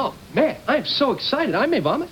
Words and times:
Oh, 0.00 0.14
man, 0.32 0.56
I 0.68 0.76
am 0.76 0.84
so 0.84 1.10
excited. 1.10 1.56
I 1.56 1.66
may 1.66 1.80
vomit. 1.80 2.08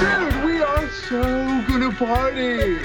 Dude, 0.00 0.44
we 0.44 0.62
are 0.62 0.88
so 1.08 1.20
gonna 1.66 1.92
party. 1.92 2.78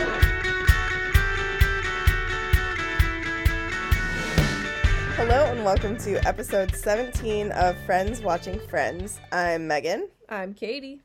Hello 5.15 5.45
and 5.45 5.63
welcome 5.63 5.95
to 5.97 6.15
episode 6.27 6.75
17 6.75 7.51
of 7.51 7.77
Friends 7.85 8.21
Watching 8.21 8.59
Friends. 8.67 9.19
I'm 9.31 9.67
Megan. 9.67 10.09
I'm 10.29 10.53
Katie. 10.53 11.01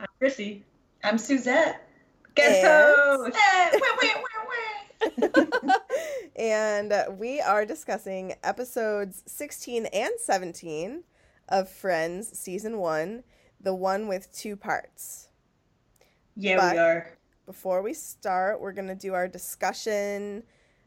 I'm 0.00 0.06
Chrissy. 0.18 0.64
I'm 1.04 1.18
Suzette. 1.18 1.86
Guest 2.34 2.64
And- 2.64 2.66
host. 2.66 3.36
Hey, 3.36 3.70
wait, 3.72 3.82
wait, 4.02 4.14
wait, 5.18 5.34
wait. 5.34 5.72
and 6.42 6.92
we 7.20 7.40
are 7.40 7.64
discussing 7.64 8.34
episodes 8.42 9.22
16 9.26 9.86
and 9.86 10.10
17 10.18 11.04
of 11.48 11.68
Friends 11.68 12.36
season 12.36 12.78
1, 12.78 13.22
the 13.60 13.72
one 13.72 14.08
with 14.08 14.32
two 14.32 14.56
parts. 14.56 15.28
Yeah, 16.34 16.56
But- 16.56 16.72
we 16.72 16.78
are. 16.80 17.18
Before 17.46 17.80
we 17.80 17.94
start, 17.94 18.60
we're 18.60 18.72
going 18.72 18.88
to 18.88 18.94
do 18.96 19.14
our 19.14 19.28
discussion 19.28 20.42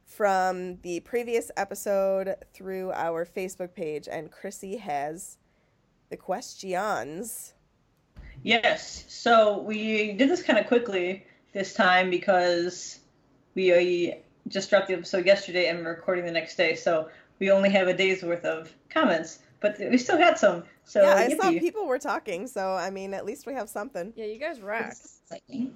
from 0.06 0.78
the 0.82 1.00
previous 1.02 1.52
episode 1.56 2.36
through 2.54 2.92
our 2.92 3.26
Facebook 3.26 3.74
page 3.74 4.10
and 4.12 4.32
Chrissy 4.32 4.78
has 4.78 5.38
the 6.10 6.18
questions. 6.18 7.54
Yes. 8.44 9.06
So 9.08 9.62
we 9.62 10.14
did 10.14 10.30
this 10.30 10.44
kind 10.44 10.60
of 10.60 10.68
quickly 10.68 11.26
this 11.54 11.74
time 11.74 12.10
because 12.10 13.00
we 13.54 14.16
just 14.48 14.70
dropped 14.70 14.88
the 14.88 14.94
episode 14.94 15.26
yesterday 15.26 15.68
and 15.68 15.80
we're 15.80 15.92
recording 15.92 16.26
the 16.26 16.32
next 16.32 16.56
day. 16.56 16.76
So 16.76 17.10
we 17.40 17.52
only 17.52 17.70
have 17.70 17.88
a 17.88 17.94
day's 17.94 18.24
worth 18.24 18.46
of 18.46 18.74
comments, 18.90 19.40
but 19.60 19.78
we 19.80 19.98
still 19.98 20.18
got 20.18 20.38
some. 20.38 20.64
So 20.84 21.02
yeah, 21.02 21.16
I 21.16 21.30
saw 21.36 21.52
yippee. 21.52 21.60
people 21.60 21.88
were 21.88 22.00
talking, 22.00 22.48
so 22.48 22.74
I 22.74 22.90
mean, 22.90 23.14
at 23.14 23.26
least 23.26 23.46
we 23.46 23.54
have 23.54 23.70
something. 23.70 24.14
Yeah, 24.16 24.26
you 24.26 24.40
guys 24.40 24.62
rock. 24.62 24.90
This 24.90 25.00
is 25.00 25.22
exciting. 25.24 25.76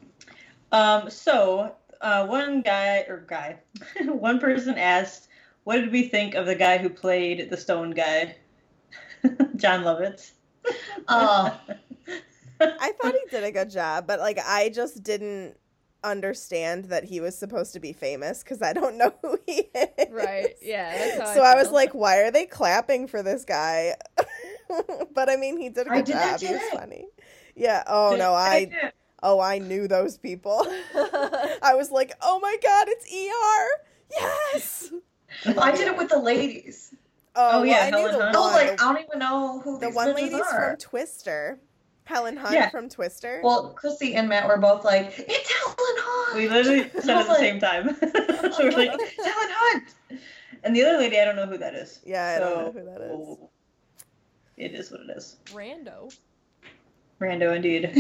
Um, 0.71 1.09
so 1.09 1.75
uh, 2.01 2.25
one 2.27 2.61
guy 2.61 2.99
or 3.07 3.25
guy, 3.27 3.57
one 4.05 4.39
person 4.39 4.77
asked, 4.77 5.27
"What 5.63 5.77
did 5.77 5.91
we 5.91 6.07
think 6.07 6.35
of 6.35 6.45
the 6.45 6.55
guy 6.55 6.77
who 6.77 6.89
played 6.89 7.49
the 7.49 7.57
Stone 7.57 7.91
guy, 7.91 8.35
Jon 9.55 9.83
Lovitz?" 9.83 10.31
Oh, 11.07 11.59
I 12.61 12.91
thought 13.01 13.13
he 13.13 13.29
did 13.31 13.43
a 13.43 13.51
good 13.51 13.69
job, 13.69 14.05
but 14.05 14.19
like 14.19 14.39
I 14.45 14.69
just 14.69 15.03
didn't 15.03 15.57
understand 16.03 16.85
that 16.85 17.03
he 17.05 17.19
was 17.19 17.37
supposed 17.37 17.73
to 17.73 17.79
be 17.79 17.93
famous 17.93 18.43
because 18.43 18.61
I 18.61 18.73
don't 18.73 18.97
know 18.99 19.13
who 19.21 19.39
he 19.45 19.69
is. 19.73 20.09
Right. 20.11 20.55
Yeah. 20.61 20.97
That's 20.97 21.19
how 21.29 21.35
So 21.35 21.41
I 21.43 21.55
was 21.55 21.71
like, 21.71 21.93
why 21.93 22.19
are 22.19 22.31
they 22.31 22.45
clapping 22.45 23.07
for 23.07 23.21
this 23.23 23.45
guy? 23.45 23.95
but 25.13 25.29
I 25.29 25.35
mean, 25.35 25.57
he 25.57 25.69
did 25.69 25.87
a 25.87 25.89
good 25.89 26.05
did 26.05 26.13
job. 26.13 26.39
He 26.39 26.47
was 26.53 26.61
funny. 26.73 27.05
Yeah. 27.55 27.83
Oh 27.87 28.15
no, 28.17 28.33
I 28.33 28.71
oh 29.23 29.39
I 29.39 29.57
knew 29.59 29.87
those 29.87 30.17
people. 30.17 30.65
I 30.95 31.73
was 31.75 31.91
like, 31.91 32.13
oh 32.21 32.39
my 32.39 32.55
god, 32.63 32.87
it's 32.89 33.05
ER. 33.11 33.83
Yes. 34.11 34.91
I 35.57 35.71
did 35.71 35.87
it 35.87 35.97
with 35.97 36.09
the 36.09 36.19
ladies. 36.19 36.93
Oh, 37.35 37.59
Oh, 37.59 37.63
yeah, 37.63 37.89
well, 37.91 37.99
I 37.99 38.01
knew 38.03 38.11
the 38.11 38.23
Hunt. 38.23 38.33
No, 38.33 38.41
one. 38.41 38.51
like 38.53 38.81
I 38.81 38.93
don't 38.93 39.03
even 39.05 39.19
know 39.19 39.59
who 39.61 39.79
the 39.79 39.87
these 39.87 39.95
one 39.95 40.09
bitches 40.09 40.15
lady's 40.15 40.33
are. 40.41 40.69
from 40.71 40.77
Twister. 40.77 41.59
Helen 42.09 42.35
Hunt 42.37 42.55
Yeah. 42.55 42.69
from 42.69 42.89
Twister. 42.89 43.39
Well, 43.43 43.69
Chrissy 43.69 44.15
and 44.15 44.27
Matt 44.27 44.47
were 44.47 44.57
both 44.57 44.83
like, 44.83 45.13
"It's 45.17 45.51
Helen 45.53 45.75
Hunt." 45.77 46.37
We 46.37 46.49
literally 46.49 46.89
said 47.01 47.17
at 47.17 47.27
the 47.27 47.35
same 47.35 47.59
time. 47.59 47.95
so 47.99 48.63
we're 48.65 48.71
like, 48.71 48.91
It's 48.99 49.15
Helen 49.15 49.49
Hunt. 49.51 49.83
and 50.63 50.75
the 50.75 50.83
other 50.83 50.97
lady, 50.97 51.19
I 51.19 51.25
don't 51.25 51.35
know 51.35 51.45
who 51.45 51.59
that 51.59 51.75
is. 51.75 51.99
yeah, 52.03 52.35
I 52.35 52.39
don't 52.39 52.57
know 52.65 52.71
who 52.81 52.85
that 52.85 53.01
is. 53.01 53.11
oh, 53.13 53.49
It 54.57 54.73
is 54.73 54.91
what 54.91 55.01
it 55.01 55.15
is. 55.15 55.37
Rando. 55.45 56.11
Rando 57.21 57.55
indeed. 57.55 57.91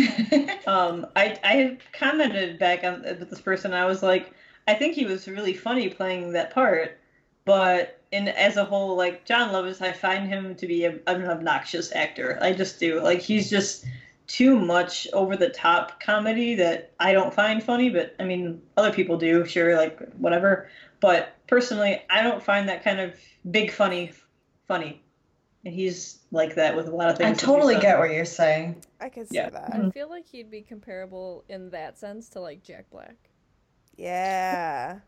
Um, 0.67 1.05
I 1.15 1.37
I 1.43 1.77
commented 1.93 2.57
back 2.57 2.83
on 2.83 3.03
with 3.03 3.29
this 3.29 3.41
person. 3.41 3.73
I 3.73 3.85
was 3.85 4.01
like, 4.01 4.33
I 4.67 4.73
think 4.73 4.95
he 4.95 5.05
was 5.05 5.27
really 5.27 5.53
funny 5.53 5.87
playing 5.89 6.31
that 6.33 6.51
part, 6.51 6.97
but 7.45 7.98
in 8.11 8.27
as 8.29 8.57
a 8.57 8.65
whole, 8.65 8.95
like 8.95 9.25
Jon 9.25 9.49
Lovitz, 9.53 9.81
I 9.81 9.91
find 9.91 10.27
him 10.27 10.55
to 10.55 10.67
be 10.67 10.85
a, 10.85 10.99
an 11.07 11.25
obnoxious 11.25 11.91
actor. 11.93 12.39
I 12.41 12.53
just 12.53 12.79
do. 12.79 13.01
Like 13.01 13.19
he's 13.21 13.49
just 13.49 13.85
too 14.27 14.59
much 14.59 15.07
over 15.13 15.35
the 15.35 15.49
top 15.49 15.99
comedy 15.99 16.55
that 16.55 16.91
I 16.99 17.13
don't 17.13 17.33
find 17.33 17.63
funny. 17.63 17.89
But 17.89 18.15
I 18.19 18.23
mean, 18.23 18.61
other 18.77 18.91
people 18.91 19.17
do, 19.17 19.45
sure, 19.45 19.75
like 19.75 19.99
whatever. 20.13 20.69
But 20.99 21.35
personally, 21.47 22.01
I 22.09 22.21
don't 22.21 22.43
find 22.43 22.67
that 22.69 22.83
kind 22.83 22.99
of 22.99 23.13
big 23.51 23.71
funny 23.71 24.11
funny. 24.67 25.01
And 25.65 25.73
he's 25.73 26.19
like 26.31 26.55
that 26.55 26.75
with 26.75 26.87
a 26.87 26.95
lot 26.95 27.09
of 27.09 27.17
things. 27.17 27.37
I 27.37 27.45
totally 27.45 27.77
get 27.79 27.99
what 27.99 28.11
you're 28.11 28.23
saying. 28.23 28.81
I 29.01 29.09
could 29.09 29.27
see 29.27 29.35
Yeah. 29.35 29.49
that. 29.49 29.71
Mm-hmm. 29.73 29.87
I 29.87 29.91
feel 29.91 30.09
like 30.09 30.25
he'd 30.25 30.49
be 30.49 30.61
comparable 30.61 31.43
in 31.49 31.69
that 31.71 31.99
sense 31.99 32.29
to 32.29 32.39
like 32.39 32.63
Jack 32.63 32.89
Black. 32.89 33.15
Yeah. 33.97 34.99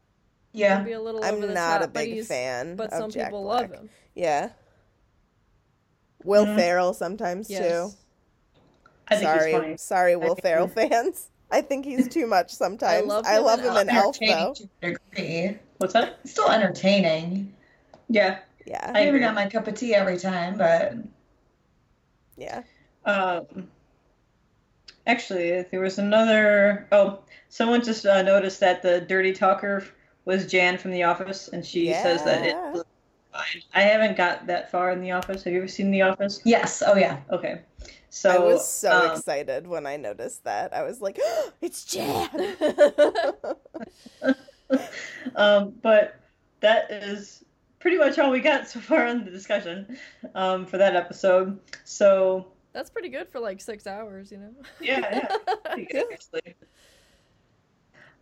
He'd 0.54 0.60
Yeah. 0.60 0.82
be 0.84 0.92
a 0.94 1.02
little 1.02 1.24
I'm 1.24 1.36
over 1.36 1.48
the 1.48 1.54
not 1.54 1.80
top, 1.80 1.84
a 1.84 1.88
big 1.88 2.26
fan 2.26 2.76
But 2.76 2.92
of 2.92 3.00
some 3.00 3.12
Jack 3.12 3.28
people 3.28 3.44
Black. 3.44 3.70
love 3.70 3.72
him. 3.80 3.90
Yeah. 4.16 4.50
Will 6.24 6.46
Mhm. 6.46 6.56
Ferrell 6.56 6.94
sometimes 6.94 7.50
Yes. 7.50 7.62
too. 7.92 7.98
I 9.08 9.16
think 9.16 9.30
sorry, 9.30 9.52
he's 9.52 9.60
funny. 9.62 9.78
sorry, 9.78 10.16
Will 10.16 10.36
think 10.36 10.42
Ferrell 10.44 10.68
he- 10.68 10.74
fans. 10.74 11.30
I 11.52 11.62
think 11.62 11.86
he's 11.86 12.08
too 12.08 12.28
much 12.28 12.52
sometimes. 12.52 13.08
love 13.08 13.26
I 13.28 13.40
love 13.40 13.60
in 13.60 13.66
him 13.66 13.76
in 13.78 13.90
Elf 13.90 14.18
though. 14.20 14.26
entertaining 14.26 14.54
to 14.56 14.70
a 14.84 14.88
degree. 14.92 15.60
What's 15.80 15.94
that? 15.94 16.20
It's 16.24 16.32
still 16.32 16.50
entertaining. 16.50 17.54
Yeah. 18.08 18.40
Yeah, 18.66 18.80
I 18.86 18.92
Maybe 18.92 19.08
agree. 19.10 19.20
not 19.22 19.34
my 19.36 19.50
cup 19.50 19.68
of 19.68 19.74
tea 19.74 19.96
every 19.96 20.18
time, 20.18 20.58
but 20.58 20.94
yeah. 22.38 22.62
Um, 23.06 23.70
actually, 25.08 25.64
there 25.64 25.80
was 25.82 25.98
another. 25.98 26.88
Oh, 26.92 27.20
someone 27.50 27.84
just 27.84 28.06
uh, 28.06 28.22
noticed 28.22 28.60
that 28.60 28.82
the 28.84 29.02
dirty 29.02 29.34
talker 29.34 29.84
was 30.26 30.48
Jan 30.48 30.78
from 30.78 30.92
The 30.92 31.04
Office, 31.04 31.48
and 31.50 31.66
she 31.66 31.94
says 31.94 32.24
that 32.24 32.46
Yeah. 32.46 32.74
it. 32.76 32.86
I 33.74 33.82
haven't 33.82 34.18
got 34.18 34.46
that 34.48 34.70
far 34.72 34.92
in 34.92 35.02
The 35.02 35.12
Office. 35.12 35.44
Have 35.44 35.54
you 35.54 35.60
ever 35.60 35.68
seen 35.68 35.92
The 35.92 36.02
Office? 36.02 36.42
yes. 36.44 36.84
Oh 36.86 36.96
yeah. 36.96 37.20
Okay, 37.32 37.62
so 38.10 38.30
I 38.30 38.38
was 38.40 38.68
so 38.68 38.92
um, 38.92 39.12
excited 39.12 39.68
when 39.68 39.86
I 39.88 39.98
noticed 39.98 40.44
that. 40.44 40.74
I 40.74 40.84
was 40.84 41.02
like, 41.02 41.20
"It's 41.62 41.86
Jan." 41.86 42.30
um, 45.36 45.74
but 45.82 46.20
that 46.60 46.92
is 46.92 47.44
pretty 47.80 47.98
much 47.98 48.20
all 48.20 48.32
we 48.32 48.40
got 48.40 48.68
so 48.68 48.80
far 48.80 49.06
on 49.08 49.26
the 49.26 49.32
discussion 49.32 49.98
um, 50.36 50.66
for 50.66 50.78
that 50.78 50.96
episode. 50.96 51.60
So 51.84 52.48
That's 52.74 52.90
pretty 52.90 53.10
good 53.10 53.28
for 53.30 53.40
like 53.40 53.62
six 53.62 53.88
hours, 53.88 54.32
you 54.32 54.38
know. 54.38 54.52
yeah, 54.80 55.28
yeah. 55.76 55.76
Good, 55.92 56.06
actually. 56.14 56.56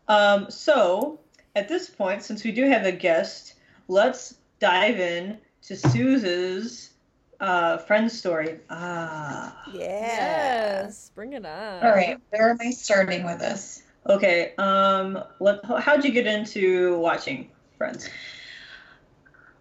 Um, 0.08 0.50
so 0.50 1.20
at 1.56 1.68
this 1.68 1.90
point, 1.90 2.24
since 2.24 2.44
we 2.44 2.52
do 2.52 2.68
have 2.70 2.86
a 2.86 2.92
guest, 2.92 3.56
let's 3.88 4.36
dive 4.60 5.00
in 5.00 5.38
to 5.64 5.76
Suze's 5.76 6.92
uh, 7.40 7.78
friend 7.78 8.12
story. 8.12 8.60
Ah, 8.70 9.64
yeah. 9.74 10.84
Yes, 10.84 11.12
bring 11.16 11.34
it 11.34 11.46
on. 11.46 11.84
All 11.84 11.92
right. 11.92 12.20
Where 12.30 12.50
am 12.50 12.58
I 12.62 12.72
starting 12.72 13.26
with 13.26 13.40
this? 13.40 13.84
okay. 14.08 14.54
Um, 14.58 15.24
let, 15.40 15.64
how'd 15.66 16.04
you 16.04 16.12
get 16.12 16.28
into 16.28 16.98
watching 16.98 17.50
Friends? 17.78 18.10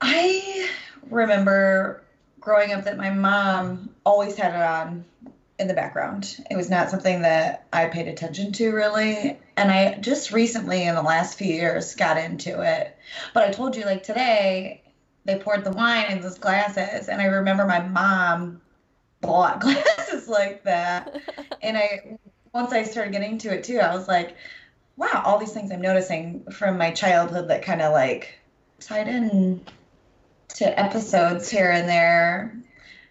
I 0.01 0.69
remember 1.09 2.03
growing 2.41 2.73
up 2.73 2.85
that 2.85 2.97
my 2.97 3.11
mom 3.11 3.95
always 4.05 4.37
had 4.37 4.55
it 4.55 4.61
on 4.61 5.05
in 5.59 5.69
the 5.69 5.75
background. 5.75 6.37
It 6.51 6.57
was 6.57 6.69
not 6.69 6.91
something 6.91 7.23
that 7.23 7.67
I 7.73 7.87
paid 7.87 8.09
attention 8.09 8.53
to 8.53 8.71
really. 8.73 9.39
And 9.59 9.73
I 9.73 9.99
just 9.99 10.31
recently, 10.31 10.85
in 10.85 10.95
the 10.95 11.03
last 11.03 11.37
few 11.37 11.53
years, 11.53 11.97
got 11.97 12.17
into 12.17 12.63
it. 12.63 12.97
But 13.35 13.49
I 13.49 13.51
told 13.51 13.75
you, 13.75 13.85
like 13.85 14.05
today, 14.05 14.85
they 15.25 15.37
poured 15.37 15.65
the 15.65 15.73
wine 15.73 16.13
in 16.13 16.21
those 16.21 16.39
glasses. 16.39 17.09
And 17.09 17.21
I 17.21 17.25
remember 17.25 17.67
my 17.67 17.81
mom 17.81 18.61
bought 19.21 19.61
glasses 19.61 20.29
like 20.29 20.63
that. 20.63 21.21
And 21.61 21.77
I, 21.77 22.19
once 22.55 22.73
I 22.73 22.85
started 22.85 23.13
getting 23.13 23.33
into 23.33 23.53
it 23.53 23.65
too, 23.65 23.81
I 23.81 23.93
was 23.93 24.07
like, 24.07 24.37
wow, 24.97 25.23
all 25.25 25.39
these 25.39 25.53
things 25.53 25.73
I'm 25.73 25.81
noticing 25.81 26.45
from 26.53 26.79
my 26.79 26.93
childhood 26.93 27.49
that 27.49 27.65
kind 27.65 27.83
of 27.83 27.93
like 27.93 28.39
tied 28.79 29.09
in 29.09 29.61
to 30.51 30.79
episodes 30.79 31.51
here 31.51 31.73
and 31.73 31.89
there. 31.89 32.57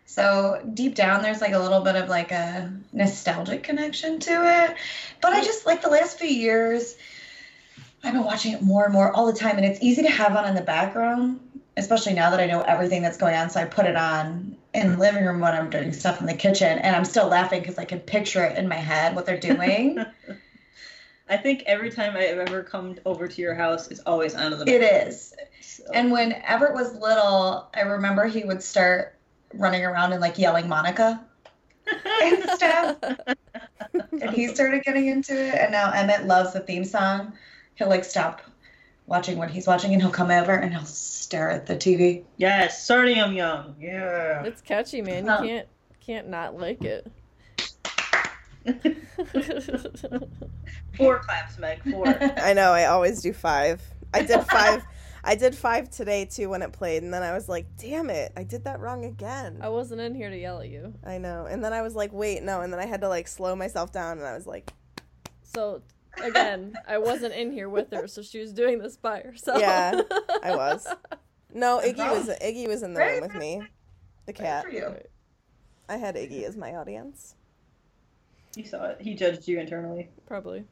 So 0.07 0.61
deep 0.73 0.95
down, 0.95 1.21
there's 1.21 1.41
like 1.41 1.51
a 1.51 1.59
little 1.59 1.81
bit 1.81 1.95
of 1.97 2.07
like 2.09 2.31
a 2.31 2.73
nostalgic 2.93 3.61
connection 3.61 4.19
to 4.21 4.31
it. 4.31 4.75
But 5.21 5.33
I 5.33 5.43
just 5.43 5.65
like 5.65 5.81
the 5.81 5.89
last 5.89 6.17
few 6.17 6.29
years, 6.29 6.95
I've 8.03 8.13
been 8.13 8.23
watching 8.23 8.53
it 8.53 8.61
more 8.61 8.85
and 8.85 8.93
more 8.93 9.11
all 9.13 9.27
the 9.31 9.37
time, 9.37 9.57
and 9.57 9.65
it's 9.65 9.79
easy 9.81 10.01
to 10.03 10.09
have 10.09 10.33
on 10.35 10.47
in 10.47 10.55
the 10.55 10.61
background, 10.61 11.41
especially 11.75 12.13
now 12.13 12.29
that 12.31 12.39
I 12.39 12.45
know 12.45 12.61
everything 12.61 13.01
that's 13.01 13.17
going 13.17 13.35
on. 13.35 13.49
So 13.49 13.59
I 13.59 13.65
put 13.65 13.85
it 13.85 13.97
on 13.97 14.55
in 14.73 14.93
the 14.93 14.97
living 14.97 15.25
room 15.25 15.41
when 15.41 15.53
I'm 15.53 15.69
doing 15.69 15.91
stuff 15.91 16.21
in 16.21 16.25
the 16.25 16.33
kitchen, 16.33 16.79
and 16.79 16.95
I'm 16.95 17.05
still 17.05 17.27
laughing 17.27 17.59
because 17.59 17.77
I 17.77 17.83
can 17.83 17.99
picture 17.99 18.43
it 18.45 18.57
in 18.57 18.69
my 18.69 18.75
head 18.75 19.13
what 19.13 19.25
they're 19.25 19.37
doing. 19.37 20.05
I 21.29 21.35
think 21.35 21.63
every 21.65 21.91
time 21.91 22.15
I've 22.15 22.37
ever 22.37 22.63
come 22.63 22.95
over 23.05 23.27
to 23.27 23.41
your 23.41 23.55
house, 23.55 23.89
it's 23.89 23.99
always 24.05 24.33
on 24.35 24.51
the 24.57 24.63
It 24.73 24.81
is. 24.81 25.33
So- 25.59 25.83
And 25.93 26.11
when 26.13 26.31
Everett 26.31 26.73
was 26.73 26.95
little, 26.95 27.67
I 27.73 27.81
remember 27.81 28.25
he 28.25 28.45
would 28.45 28.63
start 28.63 29.16
running 29.53 29.83
around 29.85 30.11
and 30.13 30.21
like 30.21 30.37
yelling 30.37 30.67
Monica 30.67 31.23
and 32.21 32.49
stuff. 32.51 32.97
and 34.11 34.29
he 34.31 34.47
started 34.47 34.83
getting 34.83 35.07
into 35.07 35.33
it. 35.33 35.55
And 35.55 35.71
now 35.71 35.91
Emmett 35.91 36.25
loves 36.25 36.53
the 36.53 36.59
theme 36.59 36.83
song. 36.85 37.33
He'll 37.75 37.89
like 37.89 38.03
stop 38.03 38.41
watching 39.05 39.37
what 39.37 39.49
he's 39.49 39.65
watching 39.67 39.93
and 39.93 40.01
he'll 40.01 40.11
come 40.11 40.31
over 40.31 40.51
and 40.53 40.73
he'll 40.73 40.83
stare 40.85 41.49
at 41.49 41.65
the 41.65 41.75
TV. 41.75 42.23
yes, 42.37 42.83
starting 42.83 43.19
I'm 43.21 43.33
young. 43.33 43.75
Yeah. 43.79 44.43
It's 44.43 44.61
catchy, 44.61 45.01
man. 45.01 45.25
You 45.25 45.31
Oh. 45.31 45.41
can't 45.43 45.67
can't 46.01 46.27
not 46.29 46.57
like 46.57 46.83
it. 46.83 47.07
Four 50.97 51.19
claps, 51.19 51.57
Meg. 51.59 51.81
Four. 51.89 52.07
I 52.37 52.53
know. 52.53 52.71
I 52.71 52.85
always 52.85 53.21
do 53.21 53.31
five. 53.33 53.81
I 54.13 54.23
did 54.23 54.41
five. 54.43 54.83
I 55.27 55.35
did 55.35 55.53
five 55.53 55.89
today 55.89 56.23
too 56.23 56.47
when 56.47 56.61
it 56.61 56.71
played, 56.71 57.03
and 57.03 57.13
then 57.13 57.21
I 57.21 57.33
was 57.33 57.49
like, 57.49 57.65
"Damn 57.77 58.09
it! 58.09 58.31
I 58.37 58.43
did 58.43 58.63
that 58.63 58.79
wrong 58.79 59.03
again." 59.03 59.57
I 59.61 59.67
wasn't 59.67 59.99
in 59.99 60.15
here 60.15 60.29
to 60.29 60.37
yell 60.37 60.61
at 60.61 60.69
you. 60.69 60.93
I 61.03 61.17
know. 61.17 61.45
And 61.45 61.61
then 61.61 61.73
I 61.73 61.81
was 61.81 61.95
like, 61.95 62.13
"Wait, 62.13 62.41
no!" 62.43 62.61
And 62.61 62.71
then 62.71 62.79
I 62.79 62.85
had 62.85 63.01
to 63.01 63.09
like 63.09 63.27
slow 63.27 63.53
myself 63.53 63.91
down, 63.91 64.19
and 64.19 64.25
I 64.25 64.33
was 64.33 64.47
like, 64.47 64.71
So 65.43 65.81
again, 66.23 66.75
I 66.87 66.97
wasn't 66.97 67.33
in 67.33 67.51
here 67.51 67.67
with 67.67 67.91
her, 67.91 68.07
so 68.07 68.21
she 68.21 68.39
was 68.39 68.53
doing 68.53 68.79
this 68.79 68.95
by 68.95 69.19
herself. 69.19 69.59
Yeah, 69.59 70.01
I 70.43 70.55
was. 70.55 70.87
"No, 71.53 71.79
No 71.79 71.81
Iggy 71.81 72.09
was. 72.09 72.29
Iggy 72.41 72.67
was 72.69 72.81
in 72.81 72.93
the 72.93 73.01
room 73.01 73.19
with 73.21 73.35
me, 73.35 73.61
the 74.27 74.33
cat. 74.33 74.63
for 74.63 74.71
you. 74.71 74.95
I 75.89 75.97
had 75.97 76.15
Iggy 76.15 76.43
as 76.43 76.55
my 76.55 76.73
audience." 76.75 77.35
He 78.55 78.63
saw 78.63 78.85
it. 78.85 79.01
He 79.01 79.13
judged 79.13 79.45
you 79.49 79.59
internally. 79.59 80.09
Probably. 80.25 80.63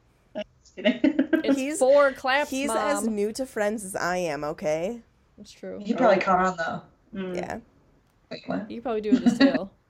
Just 0.78 1.02
kidding. 1.02 1.20
It's 1.44 1.58
He's- 1.58 1.80
four 1.80 2.12
claps, 2.14 2.50
He's 2.50 2.68
mom. 2.68 2.78
as 2.78 3.08
new 3.08 3.32
to 3.34 3.46
Friends 3.46 3.84
as 3.86 3.96
I 3.96 4.18
am. 4.18 4.44
Okay. 4.44 5.02
It's 5.40 5.52
true. 5.52 5.80
He 5.84 5.94
probably 5.94 6.18
caught 6.22 6.46
on 6.46 6.58
though. 6.58 7.20
Mm. 7.20 7.36
Yeah. 7.36 7.60
Wait, 8.32 8.44
what? 8.48 8.70
You 8.72 8.82
probably 8.82 9.02
do 9.02 9.10
it 9.10 9.14
with 9.16 9.24
his 9.26 9.38
tail. 9.40 9.72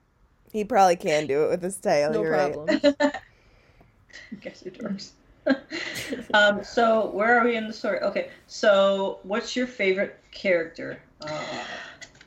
He 0.52 0.64
probably 0.64 0.96
can 0.96 1.26
do 1.26 1.44
it 1.44 1.50
with 1.50 1.62
his 1.62 1.76
tail. 1.76 2.12
No 2.12 2.22
you're 2.22 2.30
right. 2.30 2.52
problem. 2.54 2.80
Guess 4.40 4.62
it 4.62 4.82
works. 4.82 5.12
um, 6.34 6.64
so 6.64 7.10
where 7.10 7.38
are 7.38 7.44
we 7.44 7.56
in 7.56 7.66
the 7.66 7.72
story? 7.74 8.00
Okay, 8.00 8.30
so 8.46 9.18
what's 9.24 9.54
your 9.54 9.66
favorite 9.66 10.18
character? 10.30 10.98
Uh, 11.20 11.28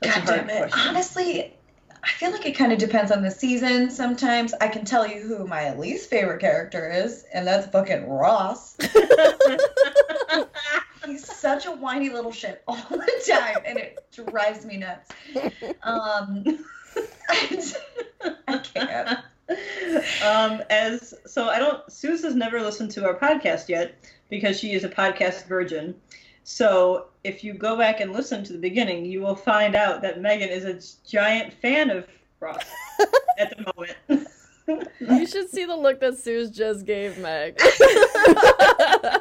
God 0.02 0.24
damn 0.26 0.50
it. 0.50 0.58
question. 0.70 0.80
Honestly, 0.90 1.58
I 2.04 2.10
feel 2.10 2.32
like 2.32 2.46
it 2.46 2.54
kind 2.54 2.72
of 2.72 2.80
depends 2.80 3.12
on 3.12 3.22
the 3.22 3.32
season. 3.32 3.90
Sometimes 3.90 4.54
I 4.60 4.68
can 4.68 4.86
tell 4.86 5.06
you 5.08 5.22
who 5.22 5.46
my 5.48 5.76
least 5.76 6.10
favorite 6.10 6.40
character 6.40 6.90
is, 6.90 7.26
and 7.34 7.46
that's 7.46 7.68
fucking 7.68 8.08
Ross. 8.08 8.78
He's 11.06 11.26
such 11.26 11.66
a 11.66 11.72
whiny 11.72 12.10
little 12.10 12.32
shit 12.32 12.64
all 12.68 12.78
the 12.90 13.24
time, 13.28 13.64
and 13.66 13.78
it 13.78 14.00
drives 14.12 14.66
me 14.66 14.78
nuts. 14.78 15.10
Um, 15.84 16.44
I 18.48 18.58
can't. 18.64 19.20
um, 20.24 20.62
as 20.70 21.14
so, 21.26 21.50
I 21.50 21.60
don't. 21.60 21.92
Suze 21.92 22.24
has 22.24 22.36
never 22.36 22.62
listened 22.62 22.92
to 22.92 23.06
our 23.06 23.18
podcast 23.18 23.68
yet 23.70 23.96
because 24.30 24.60
she 24.60 24.74
is 24.74 24.84
a 24.84 24.90
podcast 24.90 25.48
virgin. 25.48 25.96
So 26.52 27.06
if 27.24 27.44
you 27.44 27.54
go 27.54 27.78
back 27.78 28.00
and 28.00 28.12
listen 28.12 28.44
to 28.46 28.54
the 28.54 28.58
beginning, 28.58 29.06
you 29.06 29.22
will 29.22 29.36
find 29.36 29.76
out 29.76 30.02
that 30.02 30.20
Megan 30.20 30.50
is 30.50 30.66
a 30.66 30.80
giant 31.08 31.54
fan 31.54 31.92
of 31.92 32.08
Ross 32.40 32.64
at 33.38 33.56
the 33.56 33.72
moment. 33.78 33.96
You 35.00 35.28
should 35.28 35.48
see 35.52 35.66
the 35.66 35.76
look 35.76 36.00
that 36.00 36.18
Suze 36.18 36.50
just 36.50 36.88
gave 36.88 37.20
Meg. 37.20 37.56
I 37.62 39.20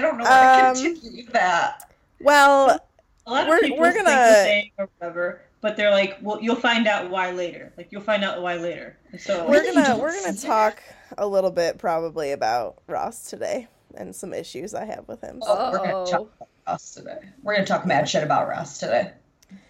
don't 0.00 0.18
know 0.18 0.24
how 0.26 0.68
Um, 0.70 0.76
to 0.76 0.82
continue 0.94 1.26
that. 1.32 1.92
Well, 2.20 2.78
A 3.26 3.30
lot 3.32 3.42
of 3.42 3.48
We're- 3.48 3.62
people 3.62 3.78
we're 3.78 3.92
think 3.92 4.06
gonna- 4.06 4.16
the 4.16 4.32
same 4.44 4.70
or 4.78 4.88
whatever, 4.98 5.40
but 5.60 5.76
they're 5.76 5.90
like, 5.90 6.18
well, 6.22 6.40
you'll 6.40 6.54
find 6.54 6.86
out 6.86 7.10
why 7.10 7.32
later. 7.32 7.72
Like 7.76 7.88
you'll 7.90 8.02
find 8.02 8.22
out 8.22 8.40
why 8.42 8.58
later. 8.58 8.96
So 9.18 9.44
we're 9.48 9.64
gonna 9.64 9.98
we're 9.98 10.12
gonna 10.22 10.36
talk 10.40 10.80
a 11.16 11.26
little 11.26 11.50
bit 11.50 11.78
probably 11.78 12.30
about 12.30 12.76
Ross 12.86 13.28
today 13.28 13.66
and 13.98 14.14
some 14.14 14.32
issues 14.32 14.74
I 14.74 14.84
have 14.84 15.06
with 15.08 15.20
him. 15.20 15.40
Oh, 15.42 15.70
we're 15.72 15.78
gonna 15.78 16.06
talk 16.06 16.30
about 16.36 16.48
Ross 16.66 16.94
today. 16.94 17.18
We're 17.42 17.54
gonna 17.54 17.66
talk 17.66 17.86
mad 17.86 18.08
shit 18.08 18.22
about 18.22 18.48
Ross 18.48 18.78
today. 18.78 19.12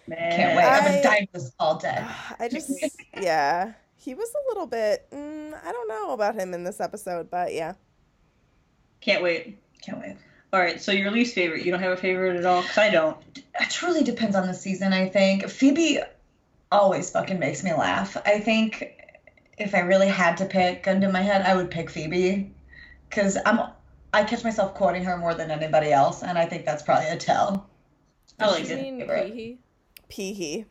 man, 0.07 0.31
Can't 0.31 0.57
wait. 0.57 0.65
I've 0.65 0.85
been 0.85 1.03
dying 1.03 1.27
for 1.31 1.39
this 1.39 1.51
all 1.59 1.77
day. 1.77 2.05
I 2.39 2.47
just 2.47 2.71
yeah, 3.19 3.73
he 3.95 4.13
was 4.13 4.29
a 4.29 4.49
little 4.49 4.67
bit. 4.67 5.07
Mm, 5.11 5.53
I 5.63 5.71
don't 5.71 5.87
know 5.87 6.13
about 6.13 6.35
him 6.35 6.53
in 6.53 6.63
this 6.63 6.79
episode, 6.79 7.29
but 7.29 7.53
yeah. 7.53 7.73
Can't 9.01 9.23
wait. 9.23 9.59
Can't 9.81 9.99
wait. 9.99 10.15
All 10.51 10.59
right, 10.59 10.81
so 10.81 10.91
your 10.91 11.11
least 11.11 11.35
favorite? 11.35 11.63
You 11.63 11.71
don't 11.71 11.81
have 11.81 11.91
a 11.91 11.97
favorite 11.97 12.37
at 12.37 12.45
all? 12.45 12.61
Because 12.61 12.77
I 12.77 12.89
don't. 12.89 13.17
It 13.37 13.69
truly 13.69 14.03
depends 14.03 14.35
on 14.35 14.47
the 14.47 14.53
season, 14.53 14.93
I 14.93 15.07
think. 15.07 15.47
Phoebe 15.47 15.99
always 16.71 17.11
fucking 17.11 17.39
makes 17.39 17.63
me 17.63 17.73
laugh. 17.73 18.17
I 18.25 18.39
think 18.39 18.95
if 19.57 19.75
I 19.75 19.79
really 19.79 20.07
had 20.07 20.37
to 20.37 20.45
pick 20.45 20.83
gun 20.83 21.01
to 21.01 21.11
my 21.11 21.21
head, 21.21 21.43
I 21.43 21.55
would 21.55 21.69
pick 21.69 21.89
Phoebe. 21.89 22.51
Cause 23.11 23.37
I'm 23.45 23.59
I 24.13 24.23
catch 24.23 24.43
myself 24.43 24.73
quoting 24.73 25.03
her 25.03 25.17
more 25.17 25.33
than 25.33 25.51
anybody 25.51 25.91
else, 25.91 26.23
and 26.23 26.37
I 26.37 26.45
think 26.45 26.65
that's 26.65 26.83
probably 26.83 27.09
a 27.09 27.17
tell. 27.17 27.69
I 28.39 28.47
like 28.47 28.67
you 28.67 28.75
it. 28.75 28.81
mean 28.81 28.99
Favorite. 28.99 29.33
Peehee? 29.33 29.57
Peehee. 30.09 30.65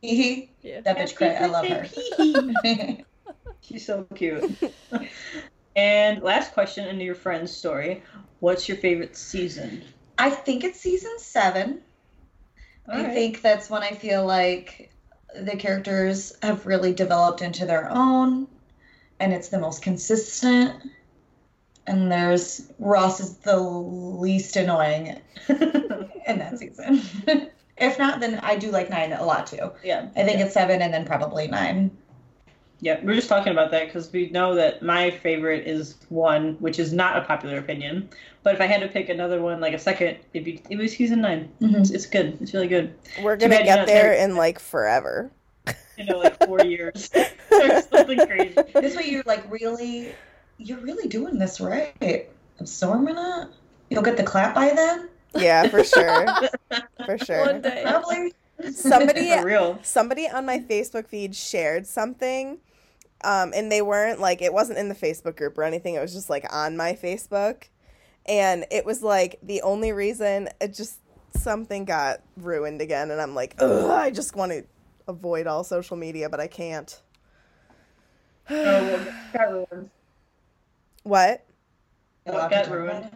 Hee 0.00 0.14
hee. 0.16 0.50
Yeah. 0.62 0.80
That 0.80 0.96
bitch 0.98 1.14
cray. 1.14 1.36
I 1.36 1.46
love 1.46 1.66
her. 1.66 1.86
She's 3.60 3.86
so 3.86 4.04
cute. 4.14 4.44
and 5.76 6.22
last 6.22 6.52
question 6.52 6.86
into 6.88 7.04
your 7.04 7.14
friend's 7.14 7.52
story. 7.52 8.02
What's 8.40 8.68
your 8.68 8.76
favorite 8.78 9.16
season? 9.16 9.82
I 10.18 10.30
think 10.30 10.64
it's 10.64 10.80
season 10.80 11.18
seven. 11.18 11.80
All 12.88 12.96
I 12.96 13.04
right. 13.04 13.14
think 13.14 13.42
that's 13.42 13.70
when 13.70 13.82
I 13.82 13.92
feel 13.92 14.26
like 14.26 14.92
the 15.34 15.56
characters 15.56 16.32
have 16.42 16.66
really 16.66 16.92
developed 16.92 17.40
into 17.40 17.64
their 17.64 17.88
own, 17.90 18.48
and 19.20 19.32
it's 19.32 19.48
the 19.48 19.58
most 19.60 19.82
consistent. 19.82 20.82
And 21.86 22.10
there's 22.12 22.70
Ross 22.78 23.20
is 23.20 23.36
the 23.38 23.58
least 23.58 24.56
annoying 24.56 25.20
in 25.48 26.38
that 26.38 26.58
season. 26.58 27.02
if 27.76 27.98
not, 27.98 28.20
then 28.20 28.38
I 28.40 28.56
do 28.56 28.70
like 28.70 28.88
nine 28.90 29.12
a 29.12 29.24
lot 29.24 29.46
too. 29.46 29.72
yeah. 29.82 30.08
I 30.16 30.22
think 30.24 30.38
yeah. 30.38 30.44
it's 30.46 30.54
seven 30.54 30.80
and 30.82 30.92
then 30.94 31.04
probably 31.04 31.48
nine. 31.48 31.90
Yeah, 32.80 32.98
we're 33.04 33.14
just 33.14 33.28
talking 33.28 33.52
about 33.52 33.70
that 33.70 33.86
because 33.86 34.10
we 34.12 34.28
know 34.30 34.56
that 34.56 34.82
my 34.82 35.10
favorite 35.10 35.68
is 35.68 35.94
one, 36.08 36.54
which 36.58 36.80
is 36.80 36.92
not 36.92 37.16
a 37.16 37.20
popular 37.20 37.58
opinion. 37.58 38.08
But 38.42 38.56
if 38.56 38.60
I 38.60 38.66
had 38.66 38.80
to 38.80 38.88
pick 38.88 39.08
another 39.08 39.40
one, 39.40 39.60
like 39.60 39.72
a 39.72 39.78
second, 39.78 40.16
it'd 40.34 40.44
be 40.44 40.60
it 40.68 40.76
was 40.76 40.92
season 40.92 41.20
9 41.20 41.48
Mhm. 41.60 41.78
It's, 41.80 41.90
it's 41.90 42.06
good. 42.06 42.38
It's 42.40 42.52
really 42.52 42.66
good. 42.66 42.92
We're 43.22 43.36
gonna 43.36 43.50
bad 43.54 43.66
you're 43.66 43.76
get 43.76 43.86
there 43.86 44.02
there. 44.14 44.24
in 44.24 44.36
like 44.36 44.58
forever. 44.58 45.30
You 45.98 46.06
know, 46.06 46.18
like 46.18 46.42
four 46.46 46.64
years 46.64 47.10
or 47.14 47.82
something 47.82 48.18
crazy. 48.26 48.56
This 48.74 48.96
way, 48.96 49.04
you're 49.10 49.22
like 49.26 49.44
really, 49.52 50.12
you're 50.58 50.80
really 50.80 51.08
doing 51.08 51.38
this 51.38 51.60
right. 51.60 52.28
Absorbing 52.60 53.16
it. 53.18 53.48
You'll 53.90 54.02
get 54.02 54.16
the 54.16 54.22
clap 54.22 54.54
by 54.54 54.70
then, 54.74 55.08
Yeah, 55.34 55.68
for 55.68 55.84
sure. 55.84 56.26
For 57.04 57.18
sure. 57.18 57.44
One 57.46 57.60
day. 57.62 57.82
probably. 57.84 58.32
Somebody 58.72 59.30
For 59.30 59.44
real. 59.44 59.78
somebody 59.82 60.28
on 60.28 60.46
my 60.46 60.58
Facebook 60.60 61.08
feed 61.08 61.34
shared 61.34 61.86
something 61.86 62.58
um, 63.24 63.52
and 63.54 63.70
they 63.70 63.82
weren't 63.82 64.20
like 64.20 64.42
it 64.42 64.52
wasn't 64.52 64.78
in 64.78 64.88
the 64.88 64.94
Facebook 64.94 65.36
group 65.36 65.56
or 65.58 65.64
anything. 65.64 65.94
It 65.94 66.00
was 66.00 66.12
just 66.12 66.30
like 66.30 66.52
on 66.52 66.76
my 66.76 66.92
Facebook, 66.94 67.64
and 68.26 68.64
it 68.70 68.84
was 68.84 69.02
like 69.02 69.38
the 69.42 69.62
only 69.62 69.92
reason 69.92 70.48
it 70.60 70.74
just 70.74 70.98
something 71.36 71.84
got 71.84 72.20
ruined 72.36 72.80
again, 72.80 73.10
and 73.10 73.20
I'm 73.20 73.34
like, 73.34 73.54
Ugh, 73.58 73.90
I 73.90 74.10
just 74.10 74.34
want 74.36 74.52
to 74.52 74.64
avoid 75.08 75.46
all 75.46 75.64
social 75.64 75.96
media, 75.96 76.28
but 76.28 76.40
I 76.40 76.46
can't. 76.46 77.00
Oh, 78.50 78.54
well, 78.54 79.14
got 79.32 79.50
ruined. 79.72 79.90
What? 81.02 81.44
What 82.24 82.50
got 82.50 82.70
ruined? 82.70 83.10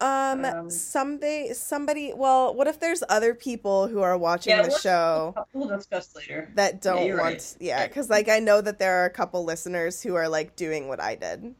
Um, 0.00 0.44
Um, 0.44 0.70
somebody, 0.70 1.54
somebody. 1.54 2.12
Well, 2.14 2.52
what 2.54 2.66
if 2.66 2.80
there's 2.80 3.02
other 3.08 3.32
people 3.34 3.86
who 3.86 4.02
are 4.02 4.18
watching 4.18 4.50
Yeah, 4.50 4.62
the 4.62 4.68
we'll- 4.68 4.78
show? 4.78 5.34
We'll 5.52 5.68
discuss 5.68 6.14
later. 6.16 6.50
that 6.56 6.82
don't 6.82 7.06
you're 7.06 7.16
want 7.18 7.34
right. 7.34 7.56
yeah 7.60 7.86
because 7.86 8.10
like 8.10 8.28
i 8.28 8.38
know 8.40 8.60
that 8.60 8.78
there 8.78 9.02
are 9.02 9.04
a 9.06 9.10
couple 9.10 9.44
listeners 9.44 10.02
who 10.02 10.14
are 10.16 10.28
like 10.28 10.56
doing 10.56 10.88
what 10.88 11.00
i 11.00 11.14
did 11.14 11.54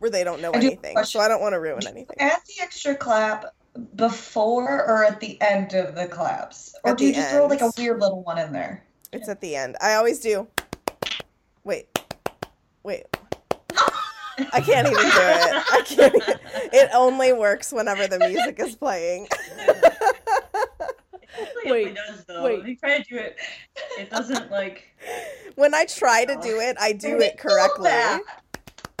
where 0.00 0.10
they 0.10 0.24
don't 0.24 0.42
know 0.42 0.52
I 0.52 0.58
do 0.60 0.66
anything 0.66 1.02
so 1.04 1.20
i 1.20 1.28
don't 1.28 1.40
want 1.40 1.52
to 1.54 1.60
ruin 1.60 1.86
anything 1.86 2.16
Add 2.18 2.40
the 2.46 2.62
extra 2.62 2.94
clap 2.96 3.46
before 3.94 4.84
or 4.86 5.04
at 5.04 5.20
the 5.20 5.40
end 5.40 5.72
of 5.74 5.94
the 5.94 6.06
claps, 6.08 6.74
or 6.84 6.90
At 6.92 6.98
do 6.98 7.04
you 7.06 7.12
the 7.12 7.16
just 7.20 7.30
throw 7.30 7.46
like 7.46 7.60
a 7.60 7.70
weird 7.78 8.00
little 8.00 8.22
one 8.22 8.38
in 8.38 8.52
there? 8.52 8.84
it's 9.12 9.28
at 9.28 9.40
the 9.40 9.54
end 9.56 9.76
i 9.80 9.94
always 9.94 10.18
do 10.20 10.46
wait 11.64 11.86
wait 12.82 13.06
i 14.52 14.60
can't 14.60 14.86
even 14.86 15.02
do 15.02 15.10
it 15.10 15.64
i 15.72 15.82
can't 15.86 16.14
even- 16.14 16.38
it 16.72 16.90
only 16.94 17.32
works 17.32 17.72
whenever 17.72 18.06
the 18.06 18.18
music 18.28 18.58
is 18.60 18.74
playing 18.76 19.26
Wait, 21.64 21.94
does 21.94 22.24
wait. 22.42 22.64
You 22.64 22.76
try 22.76 22.98
to 22.98 23.04
do 23.08 23.16
it. 23.16 23.36
It 23.98 24.10
doesn't 24.10 24.50
like. 24.50 24.84
when 25.56 25.74
i 25.74 25.84
try 25.84 26.24
to 26.24 26.34
do 26.36 26.56
oh. 26.56 26.60
it 26.60 26.76
i 26.80 26.92
do 26.92 27.18
it 27.18 27.38
correctly 27.38 27.90
That. 27.90 28.20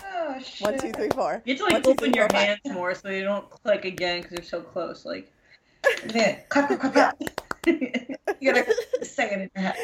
Oh, 0.04 0.38
shit. 0.40 0.60
One, 0.62 0.78
two, 0.78 0.92
three, 0.92 1.08
four. 1.14 1.42
You 1.44 1.54
have 1.54 1.58
to 1.58 1.64
like 1.64 1.72
One, 1.74 1.82
two, 1.82 1.90
open 1.90 2.12
three, 2.12 2.18
your 2.20 2.28
four, 2.28 2.38
five. 2.38 2.48
hands 2.48 2.60
more 2.66 2.94
so 2.94 3.08
they 3.08 3.20
don't 3.22 3.48
click 3.48 3.84
again 3.84 4.20
because 4.22 4.36
they're 4.36 4.44
so 4.44 4.60
close. 4.60 5.04
Like, 5.04 5.32
Yeah. 6.14 6.40
Clap, 6.48 6.68
clap, 6.68 6.80
clap, 6.80 6.92
clap. 6.92 7.22
You 8.40 8.52
gotta 8.52 8.74
say 9.02 9.26
it 9.30 9.32
in 9.32 9.50
your 9.54 9.64
head. 9.64 9.76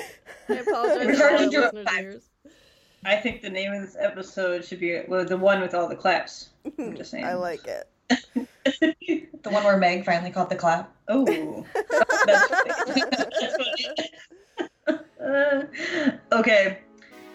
I 0.48 0.54
apologize 0.54 1.06
We're 1.06 1.14
for 1.16 1.22
our 1.24 1.30
charging 1.30 1.52
you 1.52 1.60
a 1.60 1.64
listeners' 1.64 1.86
five. 1.88 2.04
ears. 2.04 2.22
I 3.04 3.16
think 3.16 3.42
the 3.42 3.50
name 3.50 3.72
of 3.72 3.82
this 3.82 3.96
episode 3.98 4.64
should 4.64 4.80
be 4.80 5.02
well, 5.08 5.24
the 5.24 5.36
one 5.36 5.60
with 5.60 5.74
all 5.74 5.88
the 5.88 5.96
claps. 5.96 6.50
I'm 6.78 6.96
just 6.96 7.10
saying. 7.12 7.24
I 7.24 7.34
like 7.34 7.66
it. 7.66 7.88
The 9.44 9.50
one 9.50 9.62
where 9.62 9.76
Meg 9.76 10.06
finally 10.06 10.30
caught 10.30 10.48
the 10.48 10.56
clap. 10.56 10.90
Oh, 11.06 11.66
that's 12.26 12.54
funny. 12.86 13.02
That's. 14.86 15.04
Uh, 15.20 15.64
okay, 16.32 16.78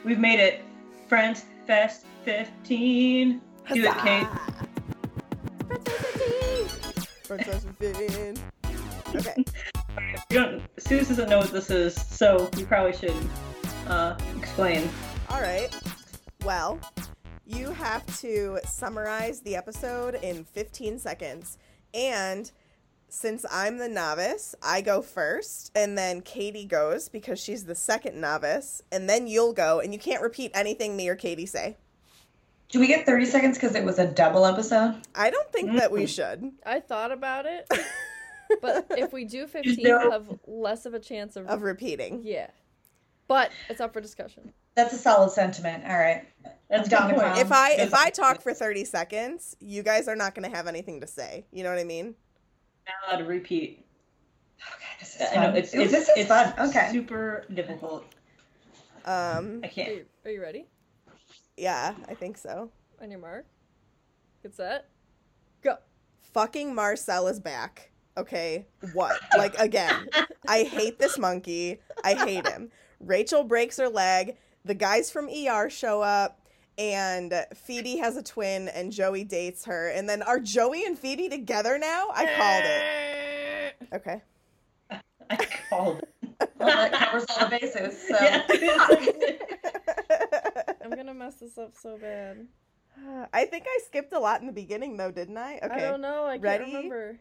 we've 0.03 0.17
made 0.17 0.39
it. 0.39 0.61
Friends 1.07 1.45
Fest 1.67 2.05
15. 2.25 3.41
Do 3.73 3.83
it, 3.83 3.97
Kate. 3.97 4.27
Princess 7.27 7.65
Finn. 7.77 8.37
Okay. 9.15 9.45
You 10.31 10.39
don't. 10.39 10.61
Suze 10.77 11.07
doesn't 11.07 11.29
know 11.29 11.39
what 11.39 11.51
this 11.51 11.69
is, 11.71 11.95
so 11.95 12.49
you 12.57 12.65
probably 12.65 12.93
should 12.93 13.15
uh, 13.87 14.15
explain. 14.37 14.87
All 15.29 15.41
right. 15.41 15.69
Well, 16.43 16.79
you 17.45 17.71
have 17.71 18.05
to 18.19 18.59
summarize 18.65 19.41
the 19.41 19.55
episode 19.55 20.15
in 20.15 20.43
15 20.43 20.99
seconds. 20.99 21.57
And 21.93 22.51
since 23.09 23.45
I'm 23.51 23.77
the 23.77 23.87
novice, 23.87 24.55
I 24.63 24.81
go 24.81 25.01
first, 25.01 25.71
and 25.75 25.97
then 25.97 26.21
Katie 26.21 26.65
goes 26.65 27.09
because 27.09 27.39
she's 27.39 27.65
the 27.65 27.75
second 27.75 28.19
novice, 28.19 28.81
and 28.91 29.09
then 29.09 29.27
you'll 29.27 29.53
go, 29.53 29.79
and 29.79 29.93
you 29.93 29.99
can't 29.99 30.21
repeat 30.21 30.51
anything 30.53 30.95
me 30.95 31.09
or 31.09 31.15
Katie 31.15 31.45
say. 31.45 31.77
Do 32.69 32.79
we 32.79 32.87
get 32.87 33.05
30 33.05 33.25
seconds 33.25 33.57
because 33.57 33.75
it 33.75 33.83
was 33.83 33.97
a 33.97 34.07
double 34.07 34.45
episode? 34.45 34.95
I 35.15 35.31
don't 35.31 35.51
think 35.51 35.75
that 35.77 35.91
we 35.91 36.03
mm-hmm. 36.03 36.07
should 36.07 36.51
I 36.65 36.79
thought 36.79 37.11
about 37.11 37.45
it, 37.47 37.67
but 38.61 38.87
if 38.91 39.11
we 39.11 39.25
do 39.25 39.47
15, 39.47 39.83
No. 39.83 39.97
we'll 39.97 40.11
have 40.11 40.39
less 40.45 40.85
of 40.85 40.93
a 40.93 40.99
chance 40.99 41.35
of. 41.35 41.47
of 41.47 41.63
repeating. 41.63 42.21
yeah. 42.23 42.47
But 43.27 43.51
it's 43.69 43.79
up 43.79 43.93
for 43.93 44.01
discussion. 44.01 44.53
That's 44.75 44.93
a 44.93 44.97
solid 44.97 45.31
sentiment. 45.31 45.83
All 45.85 45.97
right. 45.97 46.25
That's 46.69 46.83
I'm 46.83 46.89
down 46.89 47.09
a 47.09 47.13
good 47.13 47.15
to 47.15 47.21
point. 47.21 47.33
clown. 47.33 47.45
If 47.45 47.51
I 47.51 47.71
if 47.73 47.93
I 47.93 48.09
talk 48.11 48.41
for 48.41 48.53
30 48.53 48.85
seconds, 48.85 49.55
you 49.59 49.83
guys 49.83 50.07
are 50.07 50.15
not 50.15 50.35
going 50.35 50.49
to 50.49 50.55
have 50.55 50.67
anything 50.67 51.01
to 51.01 51.07
say. 51.07 51.45
You 51.51 51.63
know 51.63 51.69
what 51.69 51.79
I 51.79 51.83
mean? 51.83 52.15
not 52.87 52.95
allowed 53.13 53.23
to 53.23 53.29
repeat. 53.29 53.85
Okay, 54.75 54.85
this 54.99 55.15
is 55.15 55.21
I 55.21 55.25
fun. 55.35 55.43
know 55.43 55.53
it's, 55.57 55.75
Ooh, 55.75 55.81
it's 55.81 55.91
this 55.91 56.09
is 56.09 56.13
it's 56.17 56.27
fun. 56.27 56.53
Okay. 56.59 56.89
super 56.91 57.45
difficult. 57.53 58.03
Um 59.05 59.61
I 59.63 59.67
Are 59.67 59.69
can't. 59.69 59.89
you, 59.89 60.05
are 60.25 60.31
you 60.31 60.41
ready? 60.41 60.65
yeah, 61.57 61.93
I 62.07 62.13
think 62.13 62.37
so. 62.37 62.69
On 63.01 63.09
your 63.11 63.19
mark. 63.19 63.45
Get 64.43 64.55
set. 64.55 64.85
Go. 65.61 65.75
fucking 66.33 66.73
Marcel 66.75 67.27
is 67.27 67.39
back. 67.39 67.91
Okay, 68.17 68.65
what? 68.93 69.19
Like 69.37 69.57
again, 69.59 70.07
I 70.47 70.63
hate 70.63 70.99
this 70.99 71.17
monkey. 71.17 71.79
I 72.03 72.13
hate 72.15 72.47
him. 72.47 72.69
Rachel 72.99 73.43
breaks 73.43 73.77
her 73.77 73.87
leg. 73.89 74.37
The 74.65 74.73
guys 74.73 75.09
from 75.11 75.29
ER 75.29 75.69
show 75.69 76.01
up, 76.01 76.39
and 76.77 77.33
Phoebe 77.55 77.97
has 77.97 78.17
a 78.17 78.23
twin, 78.23 78.67
and 78.69 78.91
Joey 78.91 79.23
dates 79.23 79.65
her. 79.65 79.89
And 79.89 80.07
then 80.09 80.21
are 80.21 80.39
Joey 80.39 80.85
and 80.85 80.97
Phoebe 80.97 81.29
together 81.29 81.77
now? 81.77 82.09
I 82.13 82.25
called 82.35 82.63
it. 82.65 83.95
Okay. 83.95 84.21
I 85.29 85.35
called. 85.69 85.99
it. 85.99 86.05
Well, 86.57 86.67
that 86.67 86.91
covers 86.93 87.25
all 87.29 87.47
the 87.49 87.57
bases. 87.59 88.07
So. 88.07 88.15
Yeah. 88.21 88.45
I'm 90.83 90.89
gonna 90.91 91.13
mess 91.13 91.35
this 91.35 91.57
up 91.57 91.73
so 91.75 91.97
bad. 91.97 92.47
I 93.33 93.45
think 93.45 93.65
I 93.67 93.79
skipped 93.85 94.11
a 94.13 94.19
lot 94.19 94.41
in 94.41 94.47
the 94.47 94.53
beginning, 94.53 94.97
though, 94.97 95.11
didn't 95.11 95.37
I? 95.37 95.57
Okay. 95.57 95.65
I 95.65 95.67
Okay, 95.75 95.81
don't 95.81 96.01
know. 96.01 96.25
I 96.25 96.31
can't 96.33 96.43
Ready? 96.43 96.65
remember. 96.65 97.19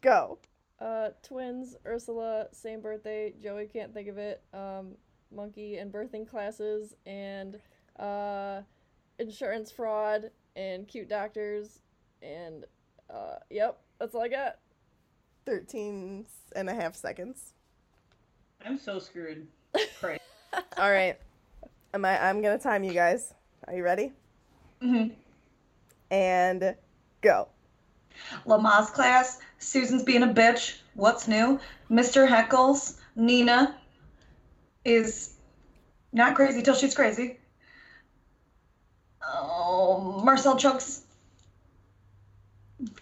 go. 0.00 0.38
Uh, 0.80 1.08
twins, 1.24 1.76
Ursula, 1.86 2.46
same 2.52 2.80
birthday. 2.80 3.32
Joey 3.42 3.66
can't 3.66 3.92
think 3.92 4.08
of 4.08 4.18
it. 4.18 4.42
Um, 4.54 4.96
monkey 5.34 5.76
and 5.78 5.92
birthing 5.92 6.28
classes 6.28 6.94
and 7.06 7.58
uh, 7.98 8.60
insurance 9.18 9.70
fraud 9.70 10.30
and 10.56 10.86
cute 10.88 11.08
doctors 11.08 11.80
and 12.22 12.64
uh, 13.10 13.36
yep, 13.50 13.78
that's 13.98 14.14
all 14.14 14.22
I 14.22 14.28
got. 14.28 14.58
13 15.46 16.26
and 16.56 16.68
a 16.68 16.74
half 16.74 16.94
seconds. 16.94 17.54
I'm 18.64 18.78
so 18.78 18.98
screwed. 18.98 19.46
All 20.76 20.90
right. 20.90 21.16
Am 21.94 22.04
I, 22.04 22.22
I'm 22.22 22.42
going 22.42 22.56
to 22.56 22.62
time 22.62 22.84
you 22.84 22.92
guys. 22.92 23.32
Are 23.66 23.74
you 23.74 23.82
ready? 23.82 24.12
Mhm. 24.82 25.12
And 26.10 26.74
go. 27.22 27.48
Lamaze 28.46 28.92
class. 28.92 29.38
Susan's 29.58 30.02
being 30.02 30.22
a 30.22 30.26
bitch. 30.28 30.78
What's 30.94 31.28
new? 31.28 31.60
Mr. 31.90 32.28
Heckles. 32.28 32.98
Nina 33.16 33.74
is 34.92 35.34
not 36.12 36.34
crazy 36.34 36.62
till 36.62 36.74
she's 36.74 36.94
crazy. 36.94 37.38
Oh, 39.22 40.20
Marcel 40.24 40.56
chokes. 40.56 41.02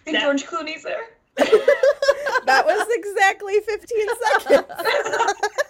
And 0.05 0.15
That- 0.15 0.21
George 0.23 0.45
Clooney's 0.45 0.83
there. 0.83 1.03
That 2.45 2.65
was 2.65 2.87
exactly 2.91 3.59
15 3.59 4.07
seconds. 4.23 4.67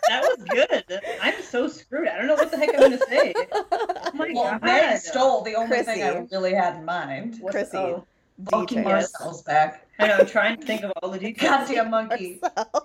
That 0.10 0.22
was 0.22 0.44
good. 0.48 1.02
I'm 1.24 1.42
so 1.42 1.68
screwed. 1.68 2.08
I 2.08 2.18
don't 2.20 2.28
know 2.28 2.36
what 2.36 2.52
the 2.52 2.58
heck 2.58 2.70
I'm 2.76 2.82
gonna 2.82 3.00
say. 3.00 3.34
Oh 3.52 3.66
my 4.14 4.32
Well, 4.32 4.44
god. 4.52 4.62
Meg 4.62 5.00
stole 5.00 5.42
the 5.42 5.56
only 5.56 5.82
thing 5.82 6.04
I 6.04 6.28
really 6.32 6.54
had 6.54 6.76
in 6.76 6.86
mind. 6.86 7.38
What- 7.40 7.54
Chrissy. 7.54 7.78
oh, 7.78 8.06
Fucking 8.52 8.84
Details. 8.84 9.12
Marcel's 9.16 9.42
back. 9.42 9.88
I 9.98 10.06
know. 10.08 10.18
I'm 10.20 10.28
trying 10.28 10.58
to 10.60 10.66
think 10.68 10.84
of 10.84 10.92
all 11.02 11.10
the 11.10 11.18
details. 11.28 11.68
Goddamn 11.68 11.90
monkey. 11.90 12.40
Marcel. 12.44 12.84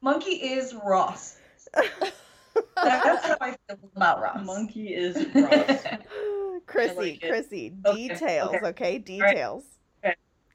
Monkey 0.00 0.30
is 0.36 0.72
Ross. 0.74 1.36
That's 2.76 3.26
how 3.26 3.36
I 3.40 3.56
feel 3.68 3.78
about 3.96 4.20
Ross. 4.22 4.44
Monkey 4.44 4.94
is 4.94 5.16
Ross. 5.34 5.82
Chrissy, 6.66 6.94
like. 6.94 7.20
Chrissy, 7.20 7.74
Okay, 7.86 8.08
details, 8.08 8.54
okay. 8.54 8.66
okay? 8.68 8.98
Details. 8.98 9.64
All 10.04 10.12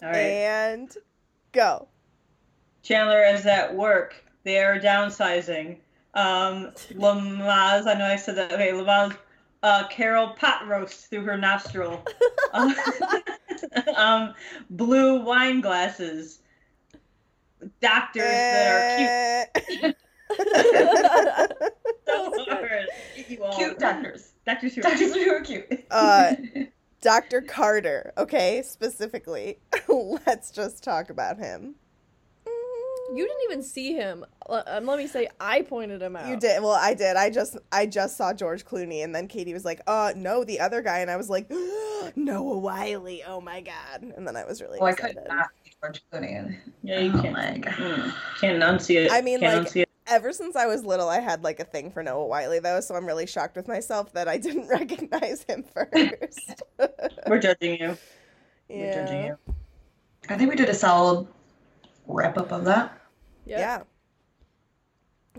right. 0.10 0.16
And 0.16 0.96
go. 1.51 1.88
Chandler 2.84 3.24
is 3.24 3.46
at 3.46 3.75
work. 3.75 4.16
They 4.44 4.60
are 4.63 4.80
downsizing. 4.80 5.77
Um, 6.13 6.72
Lamaze, 6.94 7.88
I 7.88 7.94
know 7.98 8.06
I 8.06 8.16
said 8.16 8.36
that. 8.38 8.54
Okay, 8.54 8.72
Lamaze, 8.72 9.18
uh, 9.63 9.88
Carol 9.89 10.30
pot 10.30 10.68
roast 10.68 11.10
through 11.10 11.24
her 11.24 11.38
nostril. 11.38 12.04
um, 12.54 12.75
um, 13.96 14.34
blue 14.70 15.22
wine 15.24 15.62
glasses. 15.62 16.39
Doctors 17.82 18.24
that 18.24 19.51
are 19.58 19.62
cute. 19.68 19.96
Uh, 20.39 21.48
So 22.06 22.32
hard. 22.46 22.86
You 23.27 23.44
all. 23.44 23.58
Cute 23.77 23.79
doctors. 23.79 24.34
Doctors 24.46 24.75
who 24.75 24.81
are 24.81 24.84
Doctors 24.84 25.13
cute. 25.13 25.27
who 25.27 25.34
are 25.34 25.41
cute. 25.41 25.86
Uh, 25.91 26.36
Dr. 27.01 27.41
Carter, 27.41 28.12
okay? 28.17 28.62
Specifically. 28.63 29.60
Let's 29.88 30.51
just 30.51 30.84
talk 30.84 31.10
about 31.10 31.38
him. 31.38 31.75
You 33.13 33.25
didn't 33.25 33.43
even 33.46 33.63
see 33.63 33.93
him. 33.93 34.25
Um, 34.50 34.86
let 34.86 34.98
me 34.98 35.07
say, 35.07 35.29
I 35.39 35.62
pointed 35.62 36.01
him 36.01 36.17
out. 36.17 36.27
You 36.27 36.36
did. 36.38 36.62
Well, 36.62 36.74
I 36.74 36.93
did. 36.93 37.15
I 37.15 37.29
just 37.29 37.55
I 37.72 37.86
just 37.86 38.17
saw 38.17 38.34
George 38.34 38.65
Clooney 38.65 39.01
and 39.01 39.15
then 39.15 39.29
Katie 39.29 39.53
was 39.53 39.63
like, 39.63 39.79
"Uh, 39.88 40.12
no, 40.17 40.43
the 40.43 40.60
other 40.60 40.81
guy." 40.81 41.00
And 41.00 41.10
I 41.10 41.15
was 41.15 41.29
like, 41.29 41.50
"Noah 42.17 42.57
Wiley. 42.57 43.24
Oh 43.25 43.39
my 43.39 43.62
god." 43.62 44.01
And 44.01 44.27
then 44.27 44.36
I 44.36 44.43
was 44.43 44.62
really 44.62 44.79
Oh, 44.81 44.86
I 44.88 44.91
could 44.91 45.17
not 45.25 45.48
see 45.63 45.72
George 45.81 46.01
Clooney. 46.12 46.57
Yeah, 46.84 47.00
you 47.00 47.13
Oh 47.15 47.22
can't. 47.22 47.34
my 47.34 47.57
God. 47.60 47.74
Mm, 47.75 48.13
can't 48.41 48.62
unsee 48.63 49.05
it. 49.05 49.12
I 49.12 49.22
mean, 49.22 49.39
can't 49.39 49.63
like- 49.63 49.72
unsee 49.72 49.81
it. 49.84 49.87
Ever 50.08 50.32
since 50.32 50.56
I 50.56 50.68
was 50.68 50.86
little, 50.86 51.10
I 51.10 51.20
had 51.20 51.44
like 51.44 51.60
a 51.60 51.66
thing 51.66 51.92
for 51.92 52.02
Noah 52.02 52.26
Wiley 52.28 52.60
though, 52.60 52.80
so 52.80 52.96
I'm 52.96 53.06
really 53.06 53.28
shocked 53.28 53.56
with 53.56 53.68
myself 53.68 54.14
that 54.14 54.28
I 54.28 54.38
didn't 54.38 54.68
recognize 54.70 55.44
him 55.44 55.64
first. 55.74 56.64
We're 57.28 57.40
judging 57.40 57.80
you. 57.80 57.98
We're 58.70 58.94
judging 58.94 59.18
yeah. 59.18 59.36
you. 59.48 59.56
I 60.30 60.38
think 60.38 60.50
we 60.50 60.56
did 60.56 60.70
a 60.70 60.74
solid 60.74 61.28
wrap 62.08 62.38
up 62.38 62.52
of 62.52 62.66
that. 62.66 63.00
Yep. 63.46 63.60
Yeah. 63.60 63.84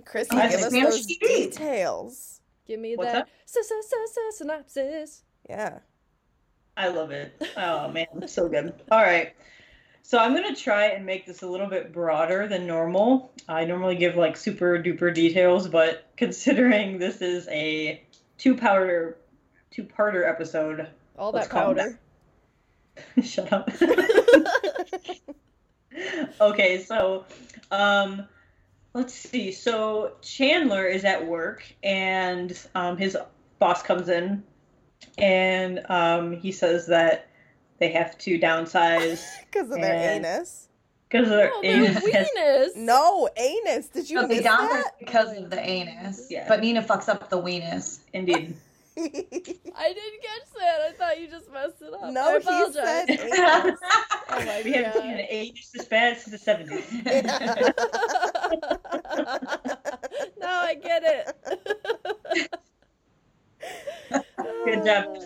Chrissy, 0.04 0.36
I 0.36 0.48
give 0.48 0.60
us 0.60 0.70
think 0.70 0.84
those 0.84 1.06
she- 1.06 1.18
details. 1.18 2.40
Give 2.66 2.80
me 2.80 2.96
What's 2.96 3.12
that 3.12 3.28
that? 3.46 4.32
synopsis. 4.34 5.22
Yeah. 5.48 5.78
I 6.76 6.88
love 6.88 7.10
it. 7.10 7.42
Oh 7.56 7.88
man, 7.90 8.06
it's 8.22 8.34
so 8.34 8.48
good. 8.48 8.74
All 8.90 9.00
right. 9.00 9.34
So 10.08 10.16
I'm 10.16 10.34
gonna 10.34 10.56
try 10.56 10.86
and 10.86 11.04
make 11.04 11.26
this 11.26 11.42
a 11.42 11.46
little 11.46 11.66
bit 11.66 11.92
broader 11.92 12.48
than 12.48 12.66
normal. 12.66 13.30
I 13.46 13.66
normally 13.66 13.96
give 13.96 14.16
like 14.16 14.38
super 14.38 14.82
duper 14.82 15.12
details, 15.12 15.68
but 15.68 16.06
considering 16.16 16.98
this 16.98 17.20
is 17.20 17.46
a 17.48 18.02
two 18.38 18.56
powder 18.56 19.18
two 19.70 19.84
parter 19.84 20.26
episode, 20.26 20.88
All 21.18 21.30
that 21.32 21.50
powder. 21.50 22.00
shut 23.22 23.52
up. 23.52 23.70
okay, 26.40 26.82
so 26.82 27.26
um 27.70 28.26
let's 28.94 29.12
see. 29.12 29.52
So 29.52 30.12
Chandler 30.22 30.86
is 30.86 31.04
at 31.04 31.26
work 31.26 31.70
and 31.82 32.58
um 32.74 32.96
his 32.96 33.14
boss 33.58 33.82
comes 33.82 34.08
in 34.08 34.42
and 35.18 35.84
um, 35.90 36.32
he 36.32 36.52
says 36.52 36.86
that 36.86 37.27
they 37.78 37.90
have 37.92 38.16
to 38.18 38.38
downsize 38.38 39.24
Because 39.52 39.70
of 39.70 39.80
their 39.80 39.94
anus. 40.16 40.68
because 41.08 41.24
of 41.28 41.30
their 41.36 41.50
Oh, 41.52 41.62
their 41.62 41.76
anus 41.84 41.94
has- 42.12 42.28
weenus. 42.36 42.76
No, 42.76 43.28
anus. 43.36 43.86
Did 43.88 44.10
you 44.10 44.20
So 44.20 44.26
they 44.26 44.40
downsize 44.40 44.68
that? 44.70 44.92
because 44.98 45.36
of 45.36 45.50
the 45.50 45.60
anus. 45.60 46.26
Yeah. 46.30 46.46
But 46.48 46.60
Nina 46.60 46.82
fucks 46.82 47.08
up 47.08 47.28
the 47.30 47.38
weenus. 47.40 48.00
Indeed. 48.12 48.56
I 48.98 49.00
didn't 49.04 49.22
catch 49.76 50.48
that. 50.58 50.80
I 50.88 50.92
thought 50.98 51.20
you 51.20 51.28
just 51.28 51.48
messed 51.52 51.80
it 51.80 51.94
up. 51.94 52.02
I 52.02 52.10
no, 52.10 52.30
he 52.32 52.36
apologize. 52.38 52.74
said 52.74 53.10
anus. 53.10 53.78
Oh 54.30 54.44
my 54.44 54.60
We 54.64 54.72
haven't 54.72 54.92
seen 54.94 55.10
god. 55.12 55.20
an 55.20 55.26
age 55.30 55.70
this 55.72 55.84
bad 55.86 56.18
since 56.18 56.42
the 56.42 56.50
70s. 56.52 56.84
now 60.38 60.60
I 60.62 60.74
get 60.74 61.02
it. 61.04 62.50
Good 64.64 64.84
job. 64.84 65.16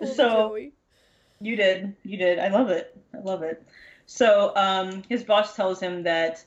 I 0.00 0.04
So- 0.06 0.14
Joey. 0.16 0.72
You 1.40 1.56
did. 1.56 1.94
You 2.02 2.16
did. 2.16 2.38
I 2.38 2.48
love 2.48 2.70
it. 2.70 2.96
I 3.14 3.18
love 3.18 3.42
it. 3.42 3.62
So, 4.06 4.52
um, 4.56 5.02
his 5.08 5.24
boss 5.24 5.56
tells 5.56 5.80
him 5.80 6.04
that, 6.04 6.44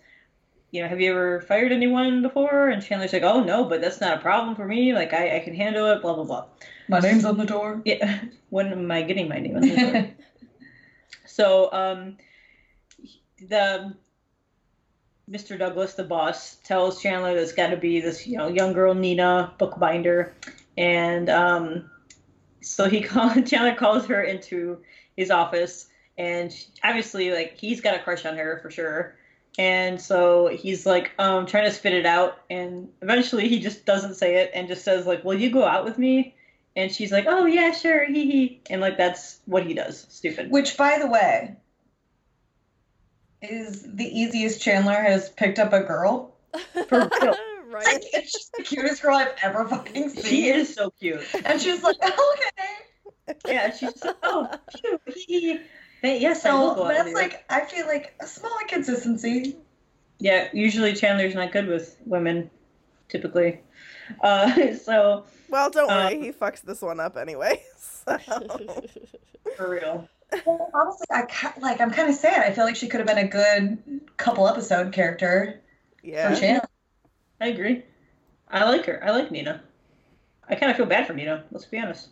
you 0.71 0.81
know, 0.81 0.87
have 0.87 1.01
you 1.01 1.11
ever 1.11 1.41
fired 1.41 1.71
anyone 1.71 2.21
before? 2.21 2.69
And 2.69 2.81
Chandler's 2.81 3.13
like, 3.13 3.23
oh, 3.23 3.43
no, 3.43 3.65
but 3.65 3.81
that's 3.81 3.99
not 3.99 4.17
a 4.17 4.21
problem 4.21 4.55
for 4.55 4.65
me. 4.65 4.93
Like, 4.93 5.13
I, 5.13 5.37
I 5.37 5.39
can 5.39 5.53
handle 5.53 5.91
it, 5.91 6.01
blah, 6.01 6.13
blah, 6.13 6.23
blah. 6.23 6.45
My 6.87 6.99
name's 6.99 7.25
on 7.25 7.37
the 7.37 7.45
door. 7.45 7.81
Yeah. 7.85 8.21
when 8.49 8.71
am 8.71 8.89
I 8.89 9.01
getting 9.01 9.27
my 9.27 9.39
name 9.39 9.55
on 9.55 9.61
the 9.61 9.75
door? 9.75 10.09
So, 11.25 11.71
um, 11.71 12.17
the 13.39 13.95
Mr. 15.29 15.57
Douglas, 15.57 15.93
the 15.93 16.03
boss, 16.03 16.55
tells 16.63 17.01
Chandler 17.01 17.35
there's 17.35 17.53
got 17.53 17.67
to 17.67 17.77
be 17.77 18.01
this, 18.01 18.25
you 18.25 18.37
know, 18.37 18.47
young 18.47 18.73
girl 18.73 18.93
Nina, 18.93 19.53
bookbinder, 19.57 20.33
and 20.77 21.29
um, 21.29 21.89
so 22.61 22.89
he 22.89 23.01
call, 23.01 23.29
Chandler 23.41 23.75
calls 23.75 24.05
her 24.07 24.21
into 24.21 24.79
his 25.15 25.31
office, 25.31 25.87
and 26.17 26.51
she- 26.51 26.67
obviously, 26.83 27.31
like, 27.31 27.57
he's 27.57 27.81
got 27.81 27.95
a 27.95 27.99
crush 27.99 28.25
on 28.25 28.37
her 28.37 28.59
for 28.61 28.69
sure. 28.69 29.15
And 29.57 29.99
so 29.99 30.47
he's 30.47 30.85
like, 30.85 31.11
um, 31.19 31.45
trying 31.45 31.65
to 31.65 31.71
spit 31.71 31.93
it 31.93 32.05
out, 32.05 32.39
and 32.49 32.89
eventually 33.01 33.49
he 33.49 33.59
just 33.59 33.85
doesn't 33.85 34.15
say 34.15 34.35
it 34.35 34.51
and 34.53 34.67
just 34.67 34.85
says, 34.85 35.05
like, 35.05 35.23
"Will 35.25 35.33
you 35.37 35.49
go 35.49 35.65
out 35.65 35.83
with 35.83 35.97
me?" 35.97 36.35
And 36.75 36.91
she's 36.91 37.11
like, 37.11 37.25
"Oh 37.27 37.45
yeah, 37.45 37.71
sure, 37.71 38.05
hee 38.05 38.31
hee," 38.31 38.61
and 38.69 38.79
like 38.79 38.97
that's 38.97 39.39
what 39.45 39.65
he 39.65 39.73
does. 39.73 40.05
Stupid. 40.09 40.51
Which, 40.51 40.77
by 40.77 40.99
the 40.99 41.07
way, 41.07 41.57
is 43.41 43.83
the 43.95 44.05
easiest 44.05 44.61
Chandler 44.61 45.01
has 45.01 45.29
picked 45.29 45.59
up 45.59 45.73
a 45.73 45.81
girl. 45.81 46.35
For 46.87 47.09
real. 47.21 47.35
right? 47.85 48.03
She's 48.23 48.49
the 48.57 48.63
cutest 48.63 49.01
girl 49.01 49.15
I've 49.15 49.33
ever 49.43 49.67
fucking 49.67 50.09
seen. 50.09 50.23
She 50.23 50.49
is 50.49 50.73
so 50.73 50.91
cute. 50.91 51.21
And 51.45 51.61
she's 51.61 51.81
like, 51.83 51.97
okay. 52.01 53.37
Yeah, 53.47 53.71
she's 53.71 53.91
just 53.93 54.05
like, 54.05 54.15
oh, 54.23 54.49
cute. 54.75 55.01
hee 55.07 55.39
hee. 55.39 55.59
But 56.01 56.21
yes, 56.21 56.45
I 56.45 56.53
will 56.53 56.69
So 56.69 56.75
go 56.75 56.81
out 56.83 56.87
with 56.87 56.97
that's 56.97 57.13
like, 57.13 57.45
I 57.49 57.61
feel 57.65 57.85
like 57.85 58.13
a 58.21 58.25
small 58.27 58.57
inconsistency. 58.61 59.57
Yeah, 60.19 60.47
usually 60.53 60.93
Chandler's 60.93 61.35
not 61.35 61.51
good 61.51 61.67
with 61.67 61.95
women, 62.05 62.49
typically. 63.09 63.59
Uh, 64.21 64.73
so 64.83 65.25
well, 65.49 65.69
don't 65.69 65.87
worry. 65.87 66.15
Um, 66.15 66.21
he 66.23 66.31
fucks 66.31 66.61
this 66.61 66.81
one 66.81 66.99
up 66.99 67.17
anyway. 67.17 67.61
So. 68.05 68.17
for 69.57 69.69
real, 69.69 70.09
Well, 70.45 70.69
honestly, 70.73 71.05
I 71.11 71.25
like. 71.59 71.79
I'm 71.81 71.91
kind 71.91 72.09
of 72.09 72.15
sad. 72.15 72.43
I 72.43 72.51
feel 72.53 72.63
like 72.63 72.75
she 72.75 72.87
could 72.87 73.01
have 73.01 73.07
been 73.07 73.17
a 73.19 73.27
good 73.27 74.01
couple 74.17 74.47
episode 74.47 74.93
character 74.93 75.61
Yeah. 76.01 76.33
for 76.33 76.39
Chandler. 76.39 76.69
I 77.39 77.47
agree. 77.47 77.83
I 78.49 78.63
like 78.65 78.85
her. 78.85 79.03
I 79.03 79.11
like 79.11 79.31
Nina. 79.31 79.61
I 80.47 80.55
kind 80.55 80.71
of 80.71 80.77
feel 80.77 80.85
bad 80.85 81.07
for 81.07 81.13
Nina. 81.13 81.43
Let's 81.51 81.65
be 81.65 81.77
honest. 81.79 82.09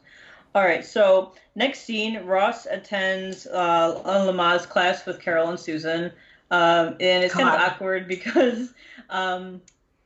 All 0.56 0.64
right, 0.64 0.86
so 0.86 1.34
next 1.56 1.82
scene, 1.82 2.24
Ross 2.24 2.66
attends 2.66 3.46
uh, 3.48 4.02
a 4.04 4.32
Lamaze 4.32 4.68
class 4.68 5.06
with 5.06 5.20
Carol 5.20 5.50
and 5.50 5.60
Susan, 5.60 6.12
um, 6.50 6.96
and 7.00 7.24
it's 7.24 7.34
kind 7.34 7.50
of 7.50 7.60
awkward 7.60 8.08
because 8.08 8.74
um, 9.10 9.62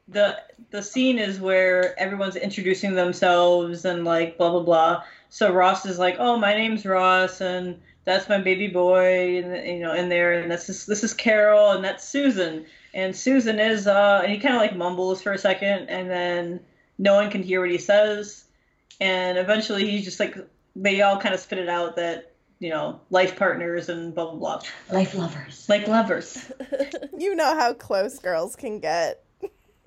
the 0.08 0.38
the 0.72 0.82
scene 0.82 1.20
is 1.20 1.40
where 1.40 1.98
everyone's 2.00 2.36
introducing 2.36 2.96
themselves 2.96 3.86
and 3.86 4.04
like 4.04 4.38
blah 4.38 4.50
blah 4.50 4.64
blah. 4.64 5.04
So 5.30 5.54
Ross 5.54 5.86
is 5.86 6.00
like, 6.00 6.18
"Oh, 6.20 6.38
my 6.38 6.54
name's 6.54 6.86
Ross, 6.86 7.40
and 7.40 7.80
that's 8.06 8.28
my 8.30 8.40
baby 8.40 8.68
boy," 8.68 9.38
and 9.38 9.68
you 9.68 9.80
know, 9.80 9.94
in 9.94 10.10
there, 10.10 10.34
and 10.34 10.52
this 10.52 10.70
is 10.70 10.86
this 10.86 11.04
is 11.04 11.14
Carol, 11.14 11.72
and 11.72 11.84
that's 11.84 12.08
Susan, 12.08 12.66
and 12.94 13.16
Susan 13.16 13.60
is, 13.60 13.88
uh, 13.88 14.22
and 14.24 14.32
he 14.32 14.40
kind 14.40 14.56
of 14.56 14.62
like 14.62 14.76
mumbles 14.76 15.22
for 15.22 15.34
a 15.34 15.38
second, 15.38 15.90
and 15.90 16.10
then 16.10 16.60
no 16.98 17.16
one 17.16 17.30
can 17.32 17.44
hear 17.44 17.62
what 17.62 17.72
he 17.72 17.78
says, 17.78 18.46
and 19.00 19.38
eventually 19.38 19.90
he's 19.90 20.04
just 20.06 20.20
like, 20.20 20.36
they 20.76 21.02
all 21.02 21.20
kind 21.20 21.34
of 21.34 21.40
spit 21.40 21.60
it 21.60 21.70
out 21.70 21.96
that 21.96 22.28
you 22.60 22.70
know, 22.70 23.02
life 23.10 23.36
partners 23.38 23.90
and 23.90 24.14
blah 24.14 24.26
blah 24.32 24.36
blah, 24.58 24.62
Life 24.92 25.16
lovers. 25.16 25.68
like 25.68 25.88
lovers. 25.88 26.52
You 27.18 27.36
know 27.36 27.56
how 27.56 27.74
close 27.74 28.18
girls 28.20 28.56
can 28.56 28.80
get. 28.80 29.24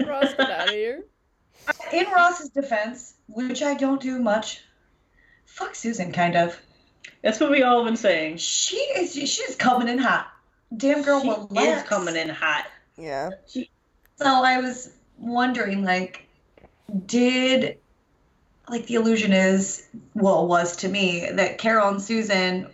Ross, 0.05 0.35
get 0.35 0.50
out 0.50 0.68
of 0.68 0.74
here. 0.74 1.05
In 1.92 2.07
Ross's 2.12 2.50
defense, 2.50 3.14
which 3.29 3.62
I 3.62 3.74
don't 3.74 4.00
do 4.00 4.18
much, 4.20 4.61
fuck 5.46 5.74
Susan, 5.74 6.12
kind 6.12 6.37
of. 6.37 6.57
That's 7.25 7.41
what 7.41 7.51
we 7.51 7.63
all 7.63 7.79
have 7.79 7.87
been 7.87 7.97
saying. 7.97 8.37
She 8.37 8.77
is. 8.77 9.15
She's 9.15 9.57
coming 9.57 9.89
in 9.89 9.97
hot. 9.97 10.31
Damn 10.77 11.03
girl, 11.03 11.23
she 11.23 11.31
relax. 11.31 11.83
is 11.83 11.89
coming 11.89 12.17
in 12.17 12.29
hot. 12.29 12.67
Yeah. 12.99 13.31
So 13.47 13.65
I 14.27 14.61
was 14.61 14.91
wondering, 15.19 15.85
like, 15.85 16.29
did 17.07 17.79
like 18.69 18.87
the 18.87 18.95
illusion 18.95 19.33
is 19.33 19.89
well 20.15 20.47
was 20.47 20.77
to 20.77 20.89
me 20.89 21.29
that 21.33 21.57
Carol 21.57 21.89
and 21.89 22.03
Susan, 22.03 22.69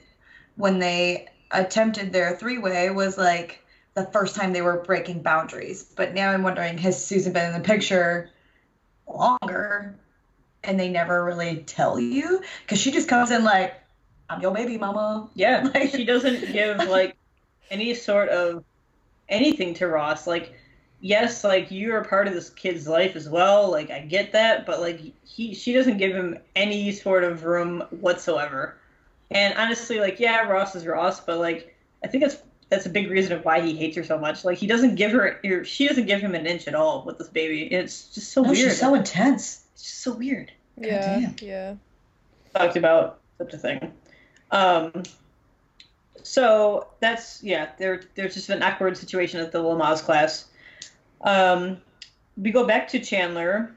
when 0.56 0.80
they 0.80 1.28
attempted 1.52 2.12
their 2.12 2.36
three 2.36 2.58
way, 2.58 2.90
was 2.90 3.16
like 3.16 3.64
the 3.94 4.04
first 4.06 4.34
time 4.34 4.52
they 4.52 4.62
were 4.62 4.82
breaking 4.82 5.22
boundaries. 5.22 5.84
But 5.84 6.12
now 6.12 6.30
I'm 6.30 6.42
wondering, 6.42 6.76
has 6.78 7.04
Susan 7.04 7.32
been 7.32 7.54
in 7.54 7.60
the 7.60 7.66
picture 7.66 8.30
longer, 9.06 9.96
and 10.64 10.78
they 10.78 10.88
never 10.88 11.24
really 11.24 11.58
tell 11.66 12.00
you 12.00 12.42
because 12.62 12.80
she 12.80 12.90
just 12.90 13.08
comes 13.08 13.30
in 13.30 13.44
like, 13.44 13.74
"I'm 14.30 14.40
your 14.40 14.52
baby 14.54 14.78
mama." 14.78 15.28
Yeah, 15.34 15.68
Like- 15.74 15.90
she 15.90 16.04
doesn't 16.04 16.52
give 16.52 16.78
like 16.88 17.16
any 17.70 17.94
sort 17.94 18.28
of 18.30 18.64
anything 19.28 19.74
to 19.74 19.86
Ross. 19.88 20.26
Like, 20.26 20.54
yes, 21.00 21.44
like 21.44 21.70
you're 21.70 22.04
part 22.04 22.26
of 22.28 22.34
this 22.34 22.50
kid's 22.50 22.88
life 22.88 23.16
as 23.16 23.28
well. 23.28 23.70
Like, 23.70 23.90
I 23.90 24.00
get 24.00 24.32
that, 24.32 24.66
but 24.66 24.80
like 24.80 25.00
he, 25.24 25.54
she 25.54 25.72
doesn't 25.72 25.98
give 25.98 26.14
him 26.14 26.38
any 26.56 26.92
sort 26.92 27.24
of 27.24 27.44
room 27.44 27.82
whatsoever. 27.90 28.76
And 29.30 29.54
honestly, 29.56 30.00
like, 30.00 30.18
yeah, 30.18 30.40
Ross 30.48 30.74
is 30.74 30.84
Ross, 30.86 31.20
but 31.20 31.38
like, 31.38 31.76
I 32.02 32.08
think 32.08 32.24
that's 32.24 32.38
that's 32.68 32.86
a 32.86 32.90
big 32.90 33.10
reason 33.10 33.32
of 33.32 33.44
why 33.44 33.60
he 33.60 33.76
hates 33.76 33.96
her 33.96 34.04
so 34.04 34.16
much. 34.18 34.44
Like, 34.44 34.56
he 34.58 34.66
doesn't 34.68 34.94
give 34.94 35.10
her, 35.12 35.40
or 35.44 35.64
she 35.64 35.88
doesn't 35.88 36.06
give 36.06 36.20
him 36.20 36.34
an 36.36 36.46
inch 36.46 36.68
at 36.68 36.74
all 36.76 37.04
with 37.04 37.18
this 37.18 37.26
baby. 37.28 37.64
And 37.64 37.72
it's 37.84 38.08
just 38.14 38.32
so 38.32 38.42
No, 38.42 38.50
weird. 38.50 38.58
she's 38.70 38.78
so 38.80 38.94
intense. 38.94 39.64
it's 39.74 39.82
just 39.82 39.98
so 40.02 40.12
weird. 40.12 40.52
Yeah, 40.76 41.18
damn. 41.20 41.36
yeah. 41.42 41.74
talked 42.54 42.76
about 42.76 43.18
such 43.38 43.52
a 43.54 43.58
thing. 43.58 43.92
Um, 44.52 45.02
so 46.22 46.88
that's 47.00 47.42
yeah. 47.42 47.70
There, 47.78 48.02
there's 48.14 48.34
just 48.34 48.50
an 48.50 48.62
awkward 48.62 48.96
situation 48.96 49.40
at 49.40 49.52
the 49.52 49.58
Lamaze 49.58 50.02
class. 50.02 50.46
Um, 51.22 51.78
we 52.36 52.50
go 52.50 52.66
back 52.66 52.88
to 52.88 53.00
Chandler. 53.00 53.70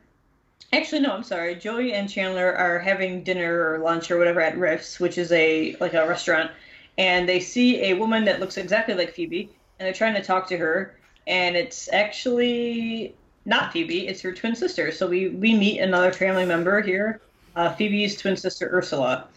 Actually, 0.71 1.01
no, 1.01 1.11
I'm 1.11 1.23
sorry. 1.23 1.55
Joey 1.55 1.93
and 1.93 2.09
Chandler 2.09 2.55
are 2.55 2.79
having 2.79 3.23
dinner 3.23 3.73
or 3.73 3.79
lunch 3.79 4.09
or 4.09 4.17
whatever 4.17 4.41
at 4.41 4.55
Riffs, 4.55 4.99
which 4.99 5.17
is 5.17 5.31
a 5.31 5.75
like 5.79 5.93
a 5.93 6.07
restaurant, 6.07 6.51
and 6.97 7.29
they 7.29 7.39
see 7.39 7.83
a 7.83 7.93
woman 7.93 8.25
that 8.25 8.39
looks 8.39 8.57
exactly 8.57 8.95
like 8.95 9.13
Phoebe, 9.13 9.49
and 9.79 9.85
they're 9.85 9.93
trying 9.93 10.15
to 10.15 10.23
talk 10.23 10.47
to 10.49 10.57
her, 10.57 10.95
and 11.27 11.55
it's 11.55 11.91
actually 11.93 13.13
not 13.45 13.71
Phoebe; 13.71 14.07
it's 14.07 14.21
her 14.21 14.33
twin 14.33 14.55
sister. 14.55 14.91
So 14.91 15.07
we 15.07 15.29
we 15.29 15.53
meet 15.53 15.79
another 15.79 16.11
family 16.11 16.45
member 16.45 16.81
here, 16.81 17.21
uh, 17.55 17.73
Phoebe's 17.73 18.17
twin 18.17 18.35
sister 18.35 18.69
Ursula. 18.73 19.27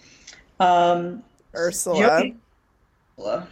Um, 0.60 1.22
Ursula. 1.54 1.98
Joey, 1.98 2.36
Ursula. 3.18 3.48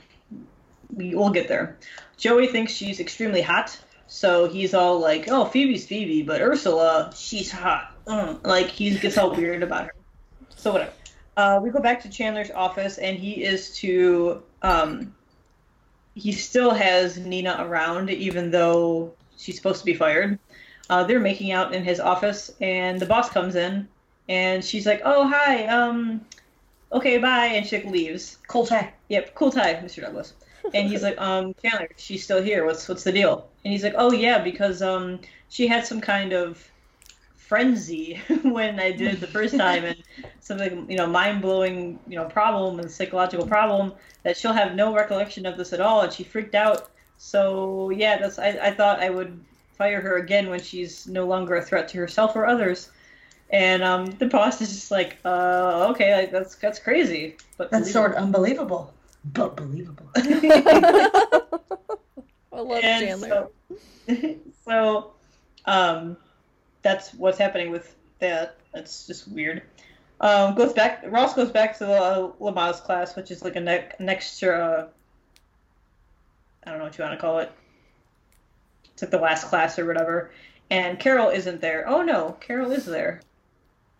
We, 0.94 1.14
we'll 1.14 1.30
get 1.30 1.48
there. 1.48 1.76
Joey 2.16 2.46
thinks 2.46 2.72
she's 2.72 3.00
extremely 3.00 3.42
hot, 3.42 3.78
so 4.06 4.48
he's 4.48 4.74
all 4.74 4.98
like, 4.98 5.28
"Oh, 5.28 5.44
Phoebe's 5.44 5.86
Phoebe, 5.86 6.22
but 6.22 6.40
Ursula, 6.40 7.12
she's 7.16 7.50
hot." 7.50 7.92
Mm. 8.06 8.44
Like 8.46 8.68
he 8.68 8.96
gets 8.98 9.18
all 9.18 9.34
weird 9.34 9.62
about 9.62 9.86
her. 9.86 9.94
So 10.56 10.72
whatever. 10.72 10.92
Uh, 11.36 11.60
we 11.62 11.70
go 11.70 11.80
back 11.80 12.00
to 12.02 12.08
Chandler's 12.08 12.50
office, 12.50 12.98
and 12.98 13.18
he 13.18 13.44
is 13.44 13.74
to. 13.78 14.42
Um, 14.62 15.14
he 16.14 16.30
still 16.30 16.70
has 16.70 17.18
Nina 17.18 17.56
around, 17.58 18.08
even 18.08 18.52
though 18.52 19.14
she's 19.36 19.56
supposed 19.56 19.80
to 19.80 19.84
be 19.84 19.94
fired. 19.94 20.38
Uh, 20.88 21.02
they're 21.02 21.18
making 21.18 21.50
out 21.50 21.74
in 21.74 21.82
his 21.82 21.98
office, 21.98 22.52
and 22.60 23.00
the 23.00 23.06
boss 23.06 23.30
comes 23.30 23.56
in, 23.56 23.88
and 24.28 24.64
she's 24.64 24.86
like, 24.86 25.02
"Oh, 25.04 25.26
hi. 25.28 25.66
Um, 25.66 26.20
okay, 26.94 27.18
bye," 27.18 27.46
and 27.46 27.70
like, 27.70 27.84
leaves. 27.84 28.38
Cool 28.48 28.66
tech. 28.66 28.98
Yep, 29.08 29.34
cool 29.34 29.50
tie, 29.50 29.74
Mr. 29.74 30.00
Douglas. 30.00 30.34
And 30.72 30.88
he's 30.88 31.02
like, 31.02 31.20
um, 31.20 31.54
Chandler, 31.62 31.90
she's 31.96 32.24
still 32.24 32.42
here. 32.42 32.64
What's 32.64 32.88
what's 32.88 33.04
the 33.04 33.12
deal? 33.12 33.48
And 33.64 33.72
he's 33.72 33.84
like, 33.84 33.94
oh 33.96 34.12
yeah, 34.12 34.38
because 34.38 34.80
um, 34.80 35.20
she 35.48 35.66
had 35.66 35.86
some 35.86 36.00
kind 36.00 36.32
of 36.32 36.70
frenzy 37.36 38.20
when 38.42 38.80
I 38.80 38.90
did 38.90 39.14
it 39.14 39.20
the 39.20 39.26
first 39.26 39.56
time, 39.56 39.84
and 39.84 40.02
something 40.40 40.90
you 40.90 40.96
know 40.96 41.06
mind 41.06 41.42
blowing 41.42 41.98
you 42.08 42.16
know 42.16 42.24
problem 42.24 42.80
and 42.80 42.90
psychological 42.90 43.46
problem 43.46 43.92
that 44.22 44.36
she'll 44.36 44.52
have 44.52 44.74
no 44.74 44.94
recollection 44.94 45.44
of 45.44 45.58
this 45.58 45.72
at 45.72 45.80
all, 45.80 46.00
and 46.00 46.12
she 46.12 46.24
freaked 46.24 46.54
out. 46.54 46.90
So 47.18 47.90
yeah, 47.90 48.18
that's 48.18 48.38
I, 48.38 48.48
I 48.48 48.70
thought 48.70 49.00
I 49.00 49.10
would 49.10 49.38
fire 49.76 50.00
her 50.00 50.16
again 50.16 50.48
when 50.48 50.60
she's 50.60 51.06
no 51.06 51.26
longer 51.26 51.56
a 51.56 51.62
threat 51.62 51.88
to 51.88 51.98
herself 51.98 52.36
or 52.36 52.46
others. 52.46 52.90
And 53.54 53.84
um, 53.84 54.06
the 54.06 54.26
boss 54.26 54.60
is 54.60 54.68
just 54.70 54.90
like, 54.90 55.16
uh, 55.24 55.86
okay, 55.90 56.16
like, 56.16 56.32
that's 56.32 56.56
that's 56.56 56.80
crazy, 56.80 57.36
but 57.56 57.70
That's 57.70 57.92
sort 57.92 58.10
of 58.10 58.16
unbelievable, 58.16 58.92
but 59.24 59.56
believable. 59.56 60.08
I 60.16 61.46
love 62.52 62.82
And 62.82 63.06
Chandler. 63.06 63.48
So, 64.08 64.36
so, 64.64 65.12
um, 65.66 66.16
that's 66.82 67.14
what's 67.14 67.38
happening 67.38 67.70
with 67.70 67.94
that. 68.18 68.58
That's 68.72 69.06
just 69.06 69.28
weird. 69.28 69.62
Um, 70.20 70.56
goes 70.56 70.72
back. 70.72 71.04
Ross 71.06 71.34
goes 71.34 71.52
back 71.52 71.78
to 71.78 71.84
the 71.84 71.92
uh, 71.92 72.32
Lamaze 72.40 72.82
class, 72.82 73.14
which 73.14 73.30
is 73.30 73.44
like 73.44 73.54
a 73.54 73.60
ne- 73.60 73.88
an 74.00 74.08
extra. 74.08 74.88
I 76.66 76.70
don't 76.70 76.80
know 76.80 76.86
what 76.86 76.98
you 76.98 77.04
want 77.04 77.16
to 77.16 77.20
call 77.20 77.38
it. 77.38 77.52
It's 78.94 79.02
like 79.02 79.12
the 79.12 79.18
last 79.18 79.46
class 79.46 79.78
or 79.78 79.86
whatever. 79.86 80.32
And 80.70 80.98
Carol 80.98 81.28
isn't 81.28 81.60
there. 81.60 81.88
Oh 81.88 82.02
no, 82.02 82.36
Carol 82.40 82.72
is 82.72 82.84
there, 82.84 83.20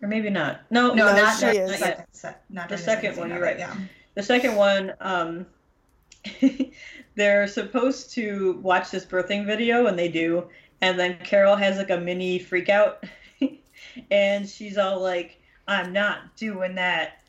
or 0.02 0.08
maybe 0.08 0.30
not. 0.30 0.60
No, 0.70 0.88
No, 0.88 1.06
No, 1.06 1.16
not 1.16 1.34
she 1.38 1.46
during 1.46 1.60
is. 1.60 1.70
the 1.70 1.76
second. 2.12 2.36
Not 2.50 2.68
The 2.68 2.78
second 2.78 3.16
one, 3.16 3.30
you're 3.30 3.40
right. 3.40 3.58
Yeah. 3.58 3.74
The 4.14 4.22
second 4.22 4.56
one, 4.56 4.92
um, 5.00 5.46
they're 7.14 7.46
supposed 7.46 8.12
to 8.12 8.60
watch 8.62 8.90
this 8.90 9.04
birthing 9.04 9.46
video, 9.46 9.86
and 9.86 9.98
they 9.98 10.08
do. 10.08 10.48
And 10.80 10.98
then 10.98 11.18
Carol 11.24 11.56
has 11.56 11.78
like 11.78 11.90
a 11.90 11.98
mini 11.98 12.38
freak 12.38 12.68
out, 12.68 13.04
and 14.10 14.48
she's 14.48 14.76
all 14.78 15.00
like, 15.00 15.40
"I'm 15.66 15.92
not 15.92 16.36
doing 16.36 16.74
that." 16.76 17.22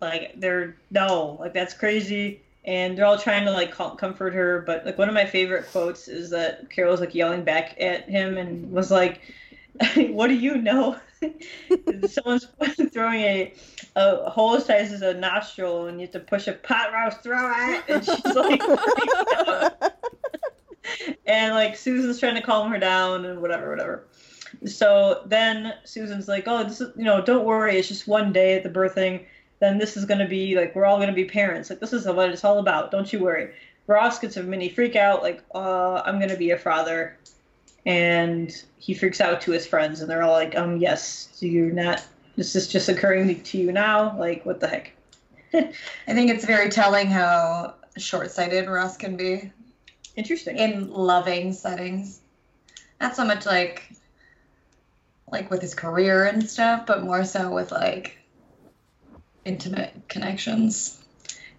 Like 0.00 0.34
they're 0.36 0.76
no, 0.90 1.36
like 1.40 1.54
that's 1.54 1.74
crazy. 1.74 2.42
And 2.64 2.96
they're 2.96 3.06
all 3.06 3.18
trying 3.18 3.44
to 3.46 3.50
like 3.50 3.72
comfort 3.72 4.34
her, 4.34 4.60
but 4.64 4.86
like 4.86 4.96
one 4.98 5.08
of 5.08 5.14
my 5.14 5.24
favorite 5.24 5.66
quotes 5.72 6.06
is 6.06 6.30
that 6.30 6.70
Carol's 6.70 7.00
like 7.00 7.14
yelling 7.14 7.42
back 7.42 7.74
at 7.80 8.08
him 8.08 8.36
and 8.38 8.70
was 8.70 8.90
like, 8.90 9.20
"What 9.96 10.28
do 10.28 10.34
you 10.34 10.56
know?" 10.56 10.96
Someone's 12.08 12.46
throwing 12.92 13.20
a 13.20 13.54
a 13.94 14.30
hole 14.30 14.58
size 14.58 14.92
as 14.92 15.02
a 15.02 15.14
nostril, 15.14 15.86
and 15.86 16.00
you 16.00 16.06
have 16.06 16.12
to 16.12 16.20
push 16.20 16.48
a 16.48 16.52
pot 16.52 16.92
roast 16.92 17.22
through 17.22 17.50
it, 17.52 17.84
and 17.88 18.04
she's 18.04 18.24
like, 18.34 18.62
and 21.26 21.54
like 21.54 21.76
Susan's 21.76 22.18
trying 22.18 22.34
to 22.36 22.42
calm 22.42 22.70
her 22.70 22.78
down 22.78 23.24
and 23.24 23.40
whatever, 23.42 23.70
whatever. 23.70 24.04
So 24.66 25.22
then 25.26 25.74
Susan's 25.84 26.28
like, 26.28 26.44
"Oh, 26.46 26.64
this 26.64 26.80
is 26.80 26.92
you 26.96 27.04
know, 27.04 27.20
don't 27.22 27.44
worry, 27.44 27.76
it's 27.76 27.88
just 27.88 28.08
one 28.08 28.32
day 28.32 28.56
at 28.56 28.62
the 28.62 28.70
birthing. 28.70 29.24
Then 29.60 29.78
this 29.78 29.96
is 29.96 30.04
gonna 30.04 30.28
be 30.28 30.56
like 30.56 30.74
we're 30.74 30.84
all 30.84 30.98
gonna 30.98 31.12
be 31.12 31.24
parents. 31.24 31.70
Like 31.70 31.80
this 31.80 31.92
is 31.92 32.06
what 32.06 32.30
it's 32.30 32.44
all 32.44 32.58
about. 32.58 32.90
Don't 32.90 33.12
you 33.12 33.20
worry." 33.20 33.52
Ross 33.88 34.20
gets 34.20 34.36
a 34.36 34.42
mini 34.42 34.68
freak 34.68 34.94
out, 34.94 35.22
like, 35.22 35.42
"Uh, 35.54 36.02
I'm 36.06 36.20
gonna 36.20 36.36
be 36.36 36.50
a 36.52 36.58
father," 36.58 37.18
and 37.86 38.64
he 38.76 38.94
freaks 38.94 39.20
out 39.20 39.40
to 39.42 39.52
his 39.52 39.66
friends, 39.66 40.00
and 40.00 40.10
they're 40.10 40.22
all 40.22 40.32
like, 40.32 40.56
"Um, 40.56 40.76
yes, 40.76 41.28
so 41.32 41.46
you're 41.46 41.72
not. 41.72 42.04
This 42.36 42.56
is 42.56 42.68
just 42.68 42.88
occurring 42.88 43.42
to 43.42 43.58
you 43.58 43.72
now. 43.72 44.16
Like, 44.18 44.44
what 44.46 44.60
the 44.60 44.68
heck?" 44.68 44.92
I 45.54 46.14
think 46.14 46.30
it's 46.30 46.44
very 46.44 46.70
telling 46.70 47.08
how 47.08 47.74
short-sighted 47.98 48.68
Ross 48.68 48.96
can 48.96 49.16
be 49.16 49.52
Interesting. 50.16 50.56
in 50.56 50.90
loving 50.90 51.52
settings. 51.52 52.20
Not 53.00 53.16
so 53.16 53.24
much 53.24 53.46
like 53.46 53.92
like 55.30 55.50
with 55.50 55.62
his 55.62 55.74
career 55.74 56.24
and 56.26 56.48
stuff, 56.48 56.86
but 56.86 57.02
more 57.02 57.24
so 57.24 57.52
with 57.52 57.72
like 57.72 58.18
intimate 59.44 59.94
connections. 60.08 61.02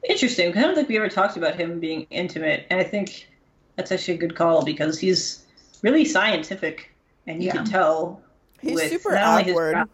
Interesting. 0.07 0.55
I 0.57 0.61
don't 0.61 0.75
think 0.75 0.89
we 0.89 0.97
ever 0.97 1.09
talked 1.09 1.37
about 1.37 1.55
him 1.55 1.79
being 1.79 2.05
intimate, 2.09 2.65
and 2.69 2.79
I 2.79 2.83
think 2.83 3.27
that's 3.75 3.91
actually 3.91 4.15
a 4.15 4.17
good 4.17 4.35
call 4.35 4.63
because 4.63 4.99
he's 4.99 5.42
really 5.83 6.05
scientific, 6.05 6.89
and 7.27 7.43
you 7.43 7.51
can 7.51 7.65
tell. 7.65 8.21
He's 8.59 8.73
with 8.75 8.89
super 8.89 9.11
not 9.13 9.27
only 9.27 9.43
his 9.43 9.51
awkward. 9.53 9.73
gra- 9.73 9.89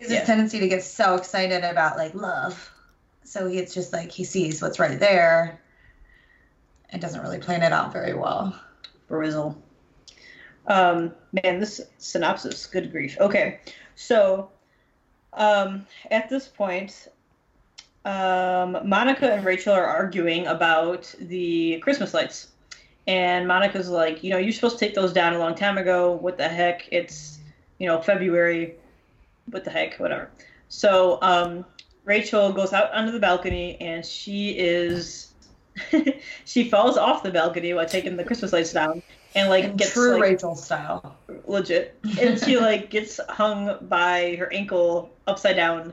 Yeah. 0.00 0.22
a 0.22 0.26
tendency 0.26 0.60
to 0.60 0.68
get 0.68 0.82
so 0.84 1.16
excited 1.16 1.64
about 1.64 1.98
like 1.98 2.14
love. 2.14 2.70
So 3.24 3.46
he- 3.48 3.58
it's 3.58 3.74
just 3.74 3.92
like 3.92 4.10
he 4.10 4.24
sees 4.24 4.62
what's 4.62 4.78
right 4.78 4.98
there 4.98 5.60
and 6.90 7.02
doesn't 7.02 7.20
really 7.20 7.38
plan 7.40 7.62
it 7.62 7.72
out 7.72 7.92
very 7.92 8.14
well. 8.14 8.58
Brizzle. 9.10 9.56
Um, 10.68 11.12
man, 11.42 11.58
this 11.60 11.80
synopsis, 11.98 12.66
good 12.66 12.92
grief. 12.92 13.16
Okay, 13.20 13.60
so 13.96 14.50
um, 15.32 15.86
at 16.10 16.28
this 16.28 16.46
point, 16.46 17.08
um, 18.04 18.78
Monica 18.84 19.32
and 19.32 19.44
Rachel 19.44 19.74
are 19.74 19.86
arguing 19.86 20.46
about 20.46 21.12
the 21.20 21.78
Christmas 21.80 22.14
lights. 22.14 22.48
And 23.08 23.48
Monica's 23.48 23.88
like, 23.88 24.22
you 24.22 24.30
know, 24.30 24.36
you're 24.36 24.52
supposed 24.52 24.78
to 24.78 24.84
take 24.84 24.94
those 24.94 25.14
down 25.14 25.32
a 25.32 25.38
long 25.38 25.54
time 25.54 25.78
ago. 25.78 26.12
What 26.12 26.36
the 26.36 26.46
heck? 26.46 26.86
It's, 26.92 27.38
you 27.78 27.86
know, 27.86 28.02
February. 28.02 28.74
What 29.50 29.64
the 29.64 29.70
heck? 29.70 29.98
Whatever. 29.98 30.30
So 30.68 31.18
um, 31.22 31.64
Rachel 32.04 32.52
goes 32.52 32.74
out 32.74 32.92
onto 32.92 33.10
the 33.10 33.18
balcony 33.18 33.80
and 33.80 34.04
she 34.04 34.50
is. 34.50 35.32
she 36.44 36.68
falls 36.68 36.98
off 36.98 37.22
the 37.22 37.30
balcony 37.30 37.72
while 37.72 37.86
taking 37.86 38.16
the 38.16 38.24
Christmas 38.24 38.52
lights 38.52 38.72
down 38.74 39.02
and 39.34 39.48
like 39.48 39.76
gets 39.76 39.92
true 39.92 40.14
like, 40.14 40.22
Rachel 40.22 40.54
style. 40.54 41.16
legit 41.46 41.96
and 42.20 42.38
she 42.40 42.56
like 42.60 42.90
gets 42.90 43.20
hung 43.28 43.78
by 43.82 44.34
her 44.36 44.52
ankle 44.52 45.10
upside 45.28 45.54
down 45.54 45.92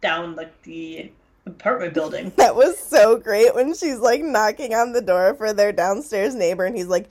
down 0.00 0.36
like 0.36 0.62
the 0.62 1.10
apartment 1.50 1.94
building 1.94 2.32
That 2.36 2.54
was 2.56 2.78
so 2.78 3.16
great 3.18 3.54
when 3.54 3.74
she's 3.74 3.98
like 3.98 4.22
knocking 4.22 4.74
on 4.74 4.92
the 4.92 5.00
door 5.02 5.34
for 5.34 5.52
their 5.52 5.72
downstairs 5.72 6.34
neighbor, 6.34 6.64
and 6.64 6.76
he's 6.76 6.86
like, 6.88 7.08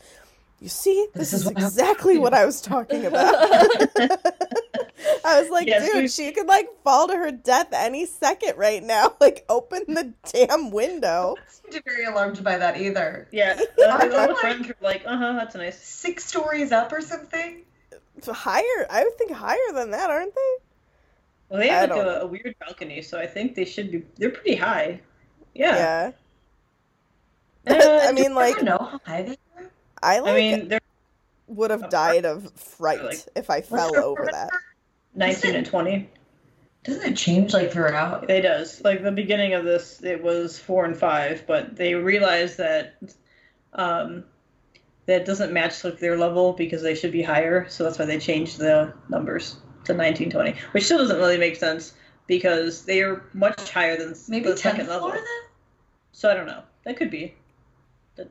"You 0.60 0.69
see, 0.69 1.08
this, 1.13 1.32
This 1.32 1.41
is, 1.41 1.45
is 1.45 1.52
exactly 1.52 2.17
what 2.17 2.34
I 2.34 2.45
was 2.45 2.62
talking 2.62 3.06
about." 3.06 3.36
I 5.25 5.41
was 5.41 5.49
like, 5.49 5.67
Yes, 5.67 5.86
"Dude, 5.91 6.04
we- 6.04 6.08
she 6.08 6.32
could 6.32 6.47
like 6.47 6.67
fall 6.84 7.08
to 7.08 7.15
her 7.15 7.32
death 7.32 7.67
any 7.73 8.06
second 8.06 8.58
right 8.58 8.84
now. 8.84 9.15
Like, 9.21 9.45
open 9.49 9.84
the 9.88 10.13
damn 10.32 10.71
window." 10.71 11.36
I 11.38 11.67
wasn't 11.67 11.86
very 11.86 12.06
alarmed 12.06 12.43
by 12.43 12.58
that 12.58 12.80
either. 12.82 13.28
yeah 13.32 13.60
uh, 13.80 13.89
Aren't 13.89 14.13
all 14.13 14.28
the 14.28 14.34
like- 14.34 14.38
friends 14.38 14.67
were 14.67 14.75
like 14.82 15.04
uh-huh 15.06 15.34
that's 15.34 15.54
nice 15.56 15.78
Six 15.80 16.25
stories 16.25 16.71
up 16.71 16.91
or 16.91 17.02
something? 17.02 17.63
Higher, 18.25 18.88
I 18.89 19.04
would 19.04 19.17
think 19.17 19.32
higher 19.32 19.58
than 19.73 19.91
that, 19.91 20.10
aren't 20.10 20.34
they? 20.36 20.52
Well 21.49 21.59
they 21.59 21.69
I 21.69 21.73
have 21.73 21.89
like 21.89 21.99
a, 21.99 22.19
a 22.21 22.27
weird 22.27 22.55
balcony 22.59 23.01
so 23.01 23.19
i 23.19 23.27
think 23.27 23.55
they 23.55 23.65
should 23.65 23.91
be 23.91 24.03
they're 24.17 24.29
pretty 24.31 24.55
high 24.55 25.01
yeah, 25.55 26.12
Yeah. 27.65 27.75
Uh, 27.75 27.99
I 28.07 28.12
mean, 28.13 28.31
I 28.31 28.35
like, 28.35 28.55
don't 28.55 28.65
know 28.65 28.77
how 28.77 29.01
high 29.05 29.23
they 29.23 29.38
are. 29.57 29.71
I 30.01 30.19
like 30.19 30.31
i 30.31 30.35
mean 30.38 30.67
they're 30.69 30.79
would 31.49 31.71
have 31.71 31.89
died 31.89 32.25
of 32.25 32.51
fright 32.53 33.03
Like- 33.03 33.25
if 33.35 33.49
I 33.49 33.62
fell 33.62 33.95
over 33.97 34.27
that. 34.31 34.49
19 35.15 35.55
and 35.55 35.65
20 35.65 36.09
Doesn't 36.83 37.12
it 37.12 37.17
change 37.17 37.53
like 37.53 37.71
throughout? 37.71 38.29
It 38.29 38.41
does. 38.41 38.81
Like 38.83 39.03
the 39.03 39.12
beginning 39.12 39.53
of 39.53 39.65
this, 39.65 40.01
it 40.03 40.23
was 40.23 40.57
four 40.57 40.85
and 40.85 40.95
five, 40.95 41.43
but 41.47 41.75
they 41.75 41.95
realized 41.95 42.57
that 42.59 42.95
um, 43.73 44.23
that 45.07 45.25
doesn't 45.25 45.51
match 45.51 45.83
like 45.83 45.99
their 45.99 46.17
level 46.17 46.53
because 46.53 46.81
they 46.81 46.95
should 46.95 47.12
be 47.12 47.23
higher. 47.23 47.67
So 47.67 47.83
that's 47.83 47.97
why 47.99 48.05
they 48.05 48.19
changed 48.19 48.59
the 48.59 48.93
numbers 49.09 49.57
to 49.85 49.93
nineteen 49.93 50.29
twenty, 50.29 50.55
which 50.71 50.85
still 50.85 50.97
doesn't 50.99 51.17
really 51.17 51.37
make 51.37 51.55
sense 51.55 51.93
because 52.27 52.85
they 52.85 53.01
are 53.01 53.23
much 53.33 53.71
higher 53.71 53.97
than 53.97 54.13
Maybe 54.27 54.49
the 54.49 54.57
second 54.57 54.87
level. 54.87 55.09
floor 55.09 55.15
then? 55.15 55.49
So 56.11 56.29
I 56.29 56.33
don't 56.33 56.47
know. 56.47 56.63
That 56.85 56.97
could 56.97 57.09
be. 57.11 57.33
That- 58.15 58.29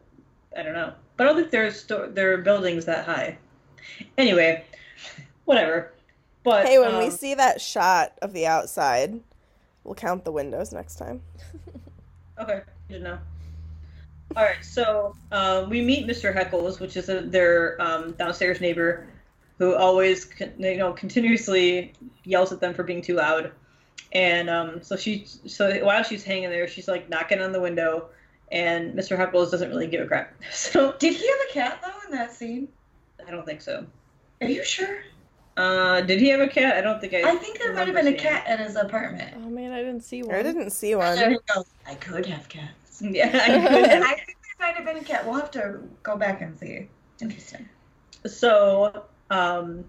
I 0.57 0.63
don't 0.63 0.75
know. 0.75 0.93
But 1.17 1.27
I 1.27 1.31
don't 1.31 1.37
think 1.41 1.51
there's 1.51 1.81
sto- 1.81 2.11
there 2.11 2.33
are 2.33 2.39
buildings 2.39 2.85
that 2.87 3.05
high. 3.05 3.39
Anyway, 4.17 4.65
whatever. 5.45 5.93
But 6.45 6.67
Hey, 6.67 6.79
when 6.79 6.97
we 6.99 7.07
um, 7.07 7.11
see 7.11 7.35
that 7.35 7.61
shot 7.61 8.13
of 8.23 8.33
the 8.33 8.47
outside, 8.47 9.21
we'll 9.85 9.95
count 9.95 10.25
the 10.25 10.33
windows 10.33 10.73
next 10.73 10.97
time. 10.97 11.23
Okay, 12.41 12.61
good 12.89 12.99
to 12.99 13.01
know. 13.01 13.19
All 14.37 14.45
right, 14.45 14.65
so 14.65 15.17
uh, 15.33 15.67
we 15.69 15.83
meet 15.83 16.07
Mr. 16.07 16.33
Heckles, 16.33 16.79
which 16.79 16.97
is 16.97 17.09
a, 17.09 17.23
their 17.23 17.81
um, 17.83 18.13
downstairs 18.13 18.61
neighbor, 18.61 19.09
who 19.59 19.75
always, 19.75 20.29
you 20.59 20.77
know, 20.77 20.93
continuously 20.93 21.93
yells 22.25 22.53
at 22.53 22.61
them 22.61 22.75
for 22.75 22.85
being 22.85 23.03
too 23.03 23.15
loud. 23.15 23.53
And 24.13 24.49
um, 24.49 24.83
so 24.83 24.97
she, 24.97 25.27
so 25.27 25.85
while 25.85 26.03
she's 26.03 26.25
hanging 26.25 26.51
there, 26.51 26.67
she's 26.69 26.89
like 26.89 27.09
knocking 27.11 27.41
on 27.41 27.53
the 27.53 27.61
window, 27.61 28.09
and 28.51 28.95
Mr. 28.95 29.19
Heckles 29.19 29.51
doesn't 29.51 29.69
really 29.69 29.87
give 29.87 30.01
a 30.01 30.07
crap. 30.07 30.33
So 30.53 30.93
Did 30.99 31.15
he 31.15 31.27
have 31.27 31.39
a 31.51 31.53
cat 31.53 31.81
though 31.83 32.07
in 32.07 32.17
that 32.17 32.33
scene? 32.33 32.69
I 33.27 33.31
don't 33.31 33.45
think 33.45 33.61
so. 33.61 33.85
Are 34.41 34.49
you 34.49 34.65
sure? 34.65 35.01
Uh, 35.59 36.01
did 36.03 36.21
he 36.21 36.29
have 36.29 36.41
a 36.41 36.47
cat? 36.47 36.77
I 36.77 36.81
don't 36.81 37.01
think 37.01 37.13
I. 37.15 37.33
I 37.33 37.35
think 37.35 37.59
there 37.59 37.75
might 37.75 37.89
have 37.89 37.97
been 37.97 38.07
a 38.07 38.15
cat 38.15 38.47
in 38.49 38.65
his 38.65 38.77
apartment. 38.77 39.35
Oh 39.37 39.51
man, 39.51 39.73
I 39.73 39.79
didn't 39.79 40.03
see 40.03 40.23
one. 40.23 40.37
I 40.37 40.43
didn't 40.43 40.71
see 40.71 40.95
one. 40.95 41.19
he. 41.19 41.39
I 41.85 41.95
could 41.97 42.27
have 42.27 42.49
cats. 42.49 42.73
Yeah, 43.01 43.27
I 43.27 43.31
could 43.31 43.73
I 44.03 44.15
think 44.15 44.37
there 44.43 44.57
might 44.59 44.75
have 44.75 44.85
been 44.85 44.97
a 44.97 45.05
cat. 45.05 45.25
We'll 45.25 45.35
have 45.35 45.51
to 45.53 45.81
go 46.03 46.17
back 46.17 46.41
and 46.43 46.57
see. 46.59 46.89
Interesting. 47.21 47.69
so 48.27 49.05
um 49.31 49.85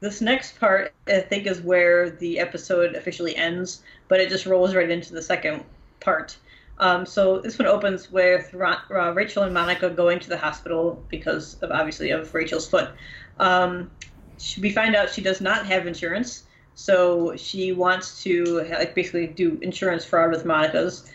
this 0.00 0.22
next 0.22 0.58
part, 0.58 0.92
I 1.06 1.20
think, 1.20 1.46
is 1.46 1.60
where 1.60 2.10
the 2.10 2.38
episode 2.38 2.94
officially 2.94 3.36
ends, 3.36 3.82
but 4.08 4.18
it 4.18 4.30
just 4.30 4.46
rolls 4.46 4.74
right 4.74 4.90
into 4.90 5.12
the 5.12 5.22
second 5.22 5.62
part. 6.00 6.36
Um, 6.78 7.04
so 7.04 7.38
this 7.40 7.58
one 7.58 7.68
opens 7.68 8.10
with 8.10 8.52
Ra- 8.54 8.80
uh, 8.90 9.12
Rachel 9.12 9.42
and 9.42 9.52
Monica 9.52 9.90
going 9.90 10.18
to 10.20 10.30
the 10.30 10.38
hospital 10.38 11.04
because 11.10 11.58
of 11.60 11.70
obviously 11.70 12.10
of 12.10 12.32
Rachel's 12.34 12.66
foot. 12.66 12.90
Um, 13.38 13.90
she, 14.38 14.62
we 14.62 14.70
find 14.70 14.96
out 14.96 15.10
she 15.10 15.20
does 15.20 15.42
not 15.42 15.66
have 15.66 15.86
insurance, 15.86 16.44
so 16.74 17.36
she 17.36 17.72
wants 17.72 18.22
to 18.22 18.62
like 18.70 18.94
basically 18.94 19.26
do 19.26 19.58
insurance 19.60 20.06
fraud 20.06 20.30
with 20.30 20.46
Monica's. 20.46 21.10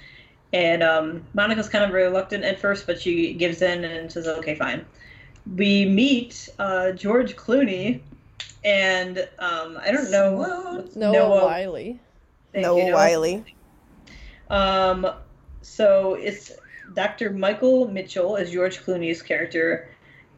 And 0.53 0.83
um, 0.83 1.25
Monica's 1.33 1.67
kind 1.67 1.83
of 1.83 1.91
reluctant 1.91 2.43
at 2.43 2.59
first, 2.59 2.85
but 2.85 3.01
she 3.01 3.33
gives 3.33 3.63
in 3.63 3.83
and 3.83 4.11
says, 4.11 4.27
"Okay, 4.27 4.53
fine." 4.53 4.85
We 5.53 5.85
meet 5.85 6.49
uh, 6.57 6.91
George 6.93 7.35
Clooney, 7.35 8.01
and 8.63 9.19
um, 9.39 9.77
I 9.81 9.91
don't 9.91 10.09
know 10.09 10.43
Swoon. 10.43 10.91
Noah, 10.95 11.13
Noah- 11.13 11.45
Wiley. 11.45 11.99
Thank 12.53 12.65
Noah 12.65 12.77
you, 12.79 12.85
Noah. 12.85 12.95
Wiley. 12.95 13.55
Um, 14.49 15.07
so 15.61 16.13
it's 16.15 16.51
Dr. 16.93 17.31
Michael 17.31 17.87
Mitchell 17.87 18.37
as 18.37 18.51
George 18.51 18.79
Clooney's 18.83 19.21
character, 19.21 19.89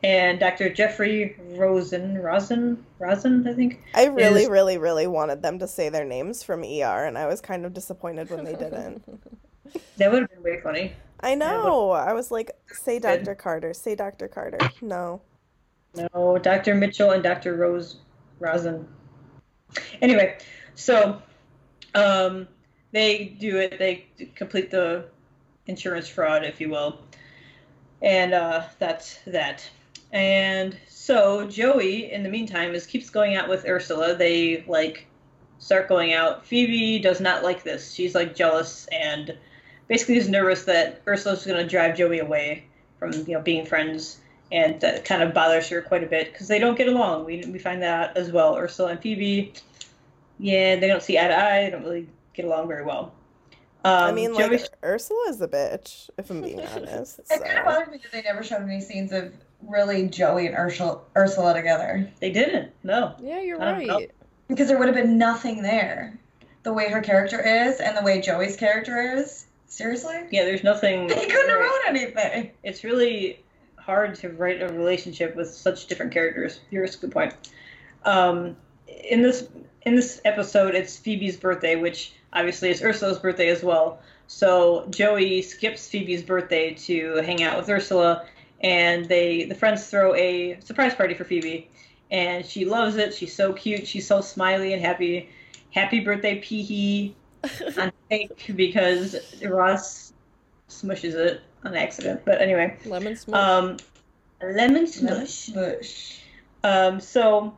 and 0.04 0.40
Dr. 0.40 0.70
Jeffrey 0.70 1.36
Rosen, 1.52 2.18
Rosen, 2.18 2.86
Rosen, 3.00 3.48
I 3.48 3.54
think. 3.54 3.82
I 3.94 4.06
really, 4.06 4.44
is- 4.44 4.50
really, 4.50 4.78
really 4.78 5.08
wanted 5.08 5.42
them 5.42 5.60
to 5.60 5.68
say 5.68 5.90
their 5.90 6.06
names 6.06 6.44
from 6.44 6.64
ER, 6.64 7.06
and 7.06 7.18
I 7.18 7.28
was 7.28 7.40
kind 7.42 7.66
of 7.66 7.74
disappointed 7.74 8.30
when 8.30 8.44
they 8.44 8.54
didn't. 8.56 9.04
That 9.98 10.12
would 10.12 10.22
have 10.24 10.30
been 10.32 10.44
way 10.44 10.60
funny. 10.62 10.94
I 11.20 11.36
know. 11.36 11.92
I 11.92 12.14
was 12.14 12.32
like, 12.32 12.52
say 12.72 13.00
Dr. 13.00 13.36
Carter, 13.36 13.74
say 13.74 13.96
Dr. 13.96 14.28
Carter. 14.28 14.60
No. 14.82 15.22
No, 15.96 16.38
Dr. 16.38 16.76
Mitchell 16.76 17.12
and 17.12 17.24
Dr. 17.24 17.56
Rose 17.56 17.98
Rosin. 18.40 18.88
Anyway, 20.02 20.38
so 20.76 21.22
um, 21.96 22.48
they 22.92 23.36
do 23.40 23.58
it. 23.58 23.80
They 23.80 24.08
complete 24.36 24.70
the 24.70 25.06
insurance 25.66 26.08
fraud, 26.08 26.44
if 26.44 26.62
you 26.62 26.70
will, 26.70 27.00
and 28.02 28.34
uh, 28.34 28.64
that's 28.80 29.20
that. 29.26 29.68
And 30.12 30.78
so 30.88 31.48
Joey, 31.48 32.12
in 32.12 32.24
the 32.24 32.30
meantime, 32.30 32.74
is 32.74 32.86
keeps 32.86 33.10
going 33.10 33.36
out 33.36 33.50
with 33.50 33.68
Ursula. 33.68 34.16
They 34.16 34.64
like 34.68 35.08
start 35.60 35.90
going 35.90 36.14
out. 36.14 36.46
Phoebe 36.46 37.00
does 37.00 37.20
not 37.20 37.44
like 37.44 37.64
this. 37.64 37.92
She's 37.92 38.16
like 38.16 38.36
jealous 38.36 38.88
and 38.92 39.38
basically 39.88 40.18
is 40.18 40.30
nervous 40.30 40.64
that 40.66 41.02
Ursula's 41.08 41.46
going 41.46 41.58
to 41.58 41.68
drive 41.68 41.98
Joey 41.98 42.20
away 42.20 42.66
from 43.00 43.12
you 43.14 43.34
know 43.34 43.42
being 43.42 43.66
friends 43.66 44.20
and 44.52 44.80
that 44.82 45.04
kind 45.06 45.22
of 45.22 45.34
bothers 45.34 45.68
her 45.70 45.82
quite 45.82 46.04
a 46.04 46.08
bit 46.08 46.32
because 46.32 46.48
they 46.48 46.58
don't 46.60 46.78
get 46.78 46.88
along. 46.88 47.26
We, 47.26 47.44
we 47.48 47.60
find 47.60 47.82
that 47.82 48.10
out 48.12 48.18
as 48.18 48.32
well. 48.32 48.56
Ursula 48.58 48.92
and 48.92 49.02
Phoebe, 49.02 49.54
yeah, 50.40 50.76
they 50.78 50.88
don't 50.88 51.04
see 51.04 51.18
eye 51.20 51.28
to 51.28 51.38
eye. 51.38 51.64
They 51.66 51.70
don't 51.72 51.84
really 51.84 52.08
get 52.34 52.46
along 52.46 52.68
very 52.70 52.84
well. 52.86 53.14
Um, 53.84 53.94
I 53.94 54.12
mean, 54.14 54.34
like, 54.34 54.50
Joey- 54.50 54.68
Ursula's 54.84 55.42
a 55.42 55.48
bitch, 55.50 56.10
if 56.18 56.30
I'm 56.30 56.42
being 56.42 56.62
honest. 56.62 57.20
It 57.32 57.42
kind 57.42 57.42
of 57.44 57.48
So. 57.58 57.64
bothered 57.66 57.92
me 57.92 57.98
that 58.02 58.12
they 58.12 58.22
never 58.22 58.42
showed 58.44 58.62
any 58.64 58.80
scenes 58.82 59.12
of 59.12 59.34
really 59.68 60.08
Joey 60.08 60.48
and 60.48 60.56
Ursula, 60.58 61.00
Ursula 61.18 61.54
together. 61.54 62.10
they 62.22 62.32
didn't. 62.32 62.72
No. 62.84 63.16
Yeah, 63.22 63.42
you're 63.42 63.62
I 63.62 63.84
know. 63.86 63.96
right. 63.98 64.12
Because 64.48 64.68
there 64.70 64.78
would 64.78 64.88
have 64.88 64.96
been 64.96 65.18
nothing 65.18 65.62
there. 65.62 66.18
The 66.64 66.72
way 66.72 66.90
her 66.90 67.02
character 67.02 67.42
is 67.46 67.80
and 67.82 67.98
the 67.98 68.02
way 68.02 68.22
Joey's 68.22 68.56
character 68.56 69.18
is. 69.18 69.47
Seriously? 69.68 70.16
Yeah, 70.32 70.46
there's 70.46 70.64
nothing. 70.64 71.10
He 71.10 71.26
couldn't 71.26 71.50
have 71.50 71.60
wrote 71.60 71.82
anything. 71.88 72.52
It's 72.64 72.84
really 72.84 73.44
hard 73.76 74.16
to 74.16 74.30
write 74.30 74.62
a 74.62 74.68
relationship 74.68 75.36
with 75.36 75.50
such 75.50 75.88
different 75.88 76.12
characters. 76.12 76.60
Here's 76.72 76.96
a 76.96 77.00
good 77.00 77.12
point. 77.12 77.34
Um, 78.04 78.56
in 78.88 79.22
this 79.22 79.48
in 79.86 79.96
this 79.96 80.22
episode, 80.26 80.76
it's 80.76 80.98
Phoebe's 80.98 81.38
birthday, 81.38 81.76
which 81.76 82.14
obviously 82.34 82.70
is 82.70 82.82
Ursula's 82.82 83.20
birthday 83.20 83.50
as 83.50 83.64
well. 83.64 84.02
So 84.28 84.88
Joey 84.90 85.42
skips 85.42 85.88
Phoebe's 85.88 86.24
birthday 86.24 86.74
to 86.74 87.16
hang 87.18 87.44
out 87.44 87.58
with 87.58 87.70
Ursula, 87.70 88.26
and 88.62 89.06
they 89.06 89.46
the 89.46 89.56
friends 89.56 89.88
throw 89.88 90.16
a 90.16 90.60
surprise 90.62 90.96
party 90.96 91.14
for 91.14 91.24
Phoebe, 91.24 91.70
and 92.12 92.46
she 92.46 92.66
loves 92.66 92.96
it. 92.96 93.14
She's 93.14 93.34
so 93.34 93.54
cute. 93.54 93.88
She's 93.88 94.08
so 94.08 94.22
smiley 94.22 94.74
and 94.74 94.82
happy. 94.82 95.30
Happy 95.72 96.00
birthday, 96.00 96.42
Peehee, 96.42 97.14
on 97.78 97.92
cake 98.10 98.52
because 98.56 99.16
Ross 99.44 100.14
smushes 100.70 101.14
it 101.14 101.42
on 101.64 101.76
accident. 101.76 102.22
But 102.26 102.42
anyway, 102.42 102.78
Lemon 102.86 103.16
smush. 103.16 103.38
um, 103.40 103.78
lemon 104.42 104.88
smush. 104.88 105.48
Bush. 105.48 106.20
Um, 106.64 107.00
so 107.00 107.56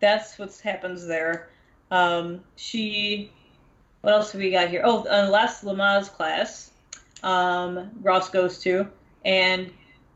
that's 0.00 0.38
what 0.38 0.56
happens 0.58 1.06
there. 1.06 1.48
Um, 1.90 2.40
she, 2.56 3.30
what 4.02 4.14
else 4.14 4.32
have 4.32 4.40
we 4.40 4.50
got 4.50 4.68
here? 4.68 4.82
Oh, 4.84 5.04
uh, 5.04 5.28
last 5.30 5.64
Lamaze 5.64 6.10
class, 6.10 6.72
um, 7.22 7.90
Ross 8.02 8.28
goes 8.28 8.58
to, 8.60 8.88
and 9.24 9.72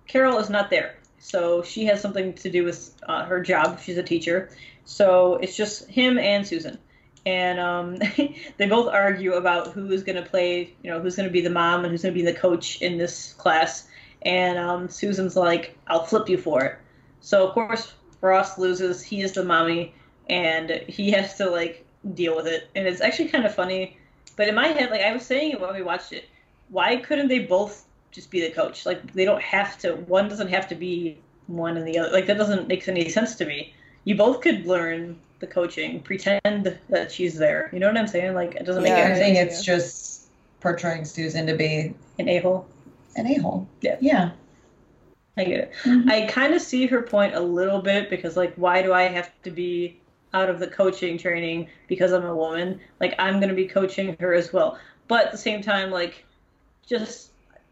Carol 0.06 0.38
is 0.38 0.50
not 0.50 0.70
there. 0.70 0.96
So 1.18 1.62
she 1.62 1.84
has 1.84 2.00
something 2.00 2.32
to 2.34 2.50
do 2.50 2.64
with 2.64 2.94
uh, 3.06 3.24
her 3.26 3.40
job. 3.40 3.78
She's 3.80 3.98
a 3.98 4.02
teacher. 4.02 4.50
So 4.84 5.36
it's 5.36 5.56
just 5.56 5.88
him 5.88 6.18
and 6.18 6.46
Susan. 6.46 6.78
And 7.26 7.60
um, 7.60 7.96
they 8.56 8.66
both 8.66 8.88
argue 8.88 9.34
about 9.34 9.68
who 9.68 9.90
is 9.90 10.02
going 10.02 10.22
to 10.22 10.28
play, 10.28 10.74
you 10.82 10.90
know, 10.90 11.00
who's 11.00 11.16
going 11.16 11.28
to 11.28 11.32
be 11.32 11.40
the 11.40 11.50
mom 11.50 11.84
and 11.84 11.90
who's 11.90 12.02
going 12.02 12.14
to 12.14 12.18
be 12.18 12.24
the 12.24 12.36
coach 12.36 12.80
in 12.80 12.98
this 12.98 13.34
class. 13.34 13.88
And 14.22 14.58
um, 14.58 14.88
Susan's 14.88 15.36
like, 15.36 15.76
I'll 15.86 16.04
flip 16.04 16.28
you 16.28 16.38
for 16.38 16.64
it. 16.64 16.78
So 17.20 17.46
of 17.46 17.54
course 17.54 17.92
Ross 18.20 18.58
loses. 18.58 19.02
He 19.02 19.22
is 19.22 19.32
the 19.32 19.44
mommy, 19.44 19.94
and 20.28 20.70
he 20.88 21.10
has 21.12 21.36
to 21.36 21.48
like 21.48 21.86
deal 22.14 22.36
with 22.36 22.46
it. 22.46 22.68
And 22.74 22.86
it's 22.86 23.00
actually 23.00 23.28
kind 23.28 23.46
of 23.46 23.54
funny. 23.54 23.96
But 24.36 24.48
in 24.48 24.54
my 24.54 24.68
head, 24.68 24.90
like 24.90 25.02
I 25.02 25.12
was 25.12 25.24
saying 25.24 25.52
it 25.52 25.60
when 25.60 25.74
we 25.74 25.82
watched 25.82 26.12
it, 26.12 26.28
why 26.68 26.96
couldn't 26.96 27.28
they 27.28 27.40
both 27.40 27.84
just 28.10 28.30
be 28.30 28.40
the 28.40 28.50
coach? 28.50 28.86
Like 28.86 29.12
they 29.12 29.24
don't 29.24 29.42
have 29.42 29.78
to. 29.78 29.94
One 29.94 30.28
doesn't 30.28 30.48
have 30.48 30.68
to 30.68 30.74
be 30.74 31.18
one 31.46 31.76
and 31.76 31.86
the 31.86 31.98
other. 31.98 32.12
Like 32.12 32.26
that 32.26 32.38
doesn't 32.38 32.68
make 32.68 32.86
any 32.88 33.08
sense 33.08 33.34
to 33.36 33.46
me. 33.46 33.74
You 34.04 34.16
both 34.16 34.40
could 34.40 34.66
learn 34.66 35.18
the 35.40 35.46
coaching, 35.46 36.00
pretend 36.00 36.78
that 36.88 37.10
she's 37.10 37.36
there. 37.36 37.68
You 37.72 37.80
know 37.80 37.88
what 37.88 37.96
I'm 37.96 38.06
saying? 38.06 38.34
Like 38.34 38.54
it 38.54 38.64
doesn't 38.64 38.84
Yeah, 38.84 38.94
make 38.94 39.04
I 39.04 39.18
think 39.18 39.36
it's 39.36 39.64
just 39.64 40.28
portraying 40.60 41.04
Susan 41.04 41.46
to 41.46 41.56
be 41.56 41.94
An 42.18 42.28
a 42.28 42.38
hole. 42.38 42.66
an 43.16 43.26
a 43.26 43.34
hole. 43.38 43.66
Yeah. 43.80 43.96
Yeah. 44.00 44.30
I 45.36 45.44
get 45.44 45.60
it. 45.60 45.72
Mhm. 45.84 46.10
I 46.10 46.26
kind 46.26 46.54
of 46.54 46.60
see 46.60 46.86
her 46.86 47.02
point 47.02 47.34
a 47.34 47.40
little 47.40 47.80
bit 47.80 48.10
because, 48.10 48.36
like, 48.36 48.52
why 48.56 48.82
do 48.82 48.92
I 48.92 49.04
have 49.04 49.30
to 49.44 49.50
be 49.50 49.98
out 50.34 50.50
of 50.50 50.58
the 50.58 50.66
coaching 50.66 51.16
training 51.16 51.68
because 51.88 52.12
I'm 52.12 52.26
a 52.26 52.34
woman? 52.34 52.80
Like, 53.00 53.14
I'm 53.18 53.36
going 53.38 53.48
to 53.48 53.54
be 53.54 53.66
coaching 53.66 54.16
her 54.20 54.34
as 54.34 54.52
well. 54.52 54.78
But 55.08 55.26
at 55.26 55.32
the 55.32 55.38
same 55.38 55.62
time, 55.62 55.90
like, 55.90 56.24
just, 56.86 57.30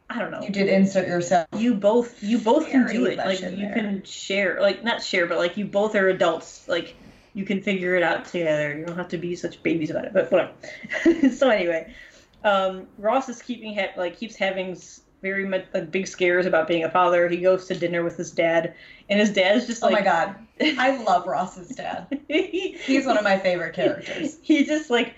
I 0.09 0.19
don't 0.19 0.31
know. 0.31 0.41
You 0.41 0.51
did 0.51 0.69
insert 0.69 1.09
yourself. 1.09 1.47
You 1.57 1.75
both, 1.75 2.23
you 2.23 2.39
both 2.39 2.69
can 2.69 2.87
do 2.87 3.05
it. 3.07 3.19
Like, 3.19 3.41
you 3.41 3.51
there. 3.57 3.75
can 3.75 4.03
share, 4.05 4.61
like, 4.63 4.83
not 4.83 5.03
share, 5.03 5.27
but 5.27 5.37
like, 5.39 5.57
you 5.57 5.67
both 5.67 5.95
are 5.95 6.09
adults. 6.09 6.67
Like, 6.69 6.95
you 7.39 7.45
can 7.45 7.63
figure 7.63 7.95
it 7.95 8.03
out 8.03 8.25
together. 8.25 8.77
You 8.77 8.85
don't 8.85 8.97
have 8.97 9.07
to 9.09 9.17
be 9.17 9.37
such 9.37 9.63
babies 9.63 9.91
about 9.91 10.07
it. 10.07 10.13
But 10.13 10.33
whatever. 10.33 11.31
so 11.31 11.49
anyway, 11.49 11.95
um, 12.43 12.89
Ross 12.99 13.29
is 13.29 13.41
keeping 13.41 13.77
ha- 13.77 13.93
like 13.97 14.19
keeps 14.19 14.35
having 14.35 14.77
very 15.23 15.47
much 15.47 15.67
like 15.73 15.93
big 15.93 16.09
scares 16.09 16.47
about 16.47 16.67
being 16.67 16.83
a 16.83 16.91
father. 16.91 17.29
He 17.29 17.37
goes 17.37 17.67
to 17.67 17.77
dinner 17.77 18.03
with 18.03 18.17
his 18.17 18.33
dad, 18.33 18.75
and 19.09 19.21
his 19.21 19.31
dad's 19.31 19.69
just 19.69 19.83
like, 19.83 19.93
Oh 19.93 19.99
my 19.99 20.03
god. 20.03 20.35
I 20.61 20.97
love 21.05 21.29
Ross's 21.29 21.69
dad. 21.69 22.21
He's 22.27 23.07
one 23.07 23.17
of 23.17 23.23
my 23.23 23.39
favorite 23.39 23.75
characters. 23.77 24.39
he 24.43 24.65
just 24.65 24.91
like 24.91 25.15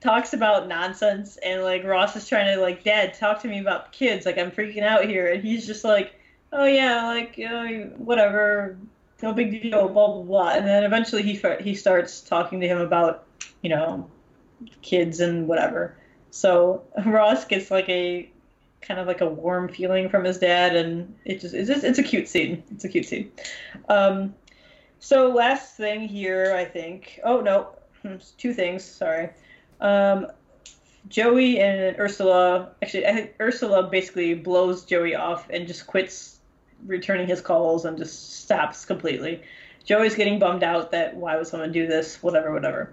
talks 0.00 0.34
about 0.34 0.68
nonsense 0.68 1.36
and 1.38 1.64
like 1.64 1.82
Ross 1.82 2.14
is 2.14 2.28
trying 2.28 2.54
to 2.54 2.62
like 2.62 2.84
dad 2.84 3.14
talk 3.14 3.42
to 3.42 3.48
me 3.48 3.58
about 3.58 3.90
kids 3.90 4.24
like 4.24 4.38
I'm 4.38 4.52
freaking 4.52 4.84
out 4.84 5.04
here 5.04 5.32
and 5.32 5.42
he's 5.42 5.66
just 5.66 5.82
like 5.82 6.14
oh 6.52 6.64
yeah 6.66 7.06
like 7.06 7.36
you 7.36 7.48
know, 7.48 7.90
whatever 7.96 8.76
no 9.22 9.32
big 9.32 9.62
deal 9.62 9.88
blah 9.88 10.08
blah 10.08 10.22
blah. 10.22 10.50
And 10.50 10.66
then 10.66 10.84
eventually 10.84 11.22
he 11.22 11.40
he 11.60 11.74
starts 11.74 12.20
talking 12.20 12.60
to 12.60 12.68
him 12.68 12.78
about 12.78 13.24
you 13.62 13.70
know 13.70 14.10
kids 14.82 15.20
and 15.20 15.46
whatever. 15.48 15.96
So 16.30 16.84
Ross 17.06 17.44
gets 17.44 17.70
like 17.70 17.88
a 17.88 18.30
kind 18.80 19.00
of 19.00 19.06
like 19.06 19.20
a 19.20 19.26
warm 19.26 19.68
feeling 19.68 20.08
from 20.08 20.24
his 20.24 20.38
dad 20.38 20.76
and 20.76 21.14
it 21.24 21.40
just 21.40 21.54
it's 21.54 21.68
just 21.68 21.84
it's 21.84 21.98
a 21.98 22.02
cute 22.02 22.28
scene. 22.28 22.62
It's 22.70 22.84
a 22.84 22.88
cute 22.88 23.06
scene. 23.06 23.32
Um 23.88 24.34
so 24.98 25.28
last 25.28 25.76
thing 25.76 26.08
here 26.08 26.54
I 26.54 26.64
think 26.64 27.20
oh 27.24 27.40
no 27.40 27.76
Hmm, 28.06 28.16
two 28.38 28.52
things 28.52 28.84
sorry. 28.84 29.30
Um, 29.80 30.28
Joey 31.08 31.60
and 31.60 31.98
Ursula, 31.98 32.70
actually, 32.82 33.30
Ursula 33.40 33.84
basically 33.84 34.34
blows 34.34 34.84
Joey 34.84 35.14
off 35.14 35.48
and 35.50 35.66
just 35.66 35.86
quits 35.86 36.35
returning 36.84 37.26
his 37.26 37.40
calls 37.40 37.84
and 37.84 37.96
just 37.96 38.44
stops 38.44 38.84
completely. 38.84 39.42
Joey's 39.84 40.14
getting 40.16 40.38
bummed 40.38 40.64
out 40.64 40.90
that 40.90 41.14
why 41.14 41.36
would 41.36 41.46
someone 41.46 41.72
do 41.72 41.86
this, 41.86 42.22
whatever, 42.22 42.52
whatever. 42.52 42.92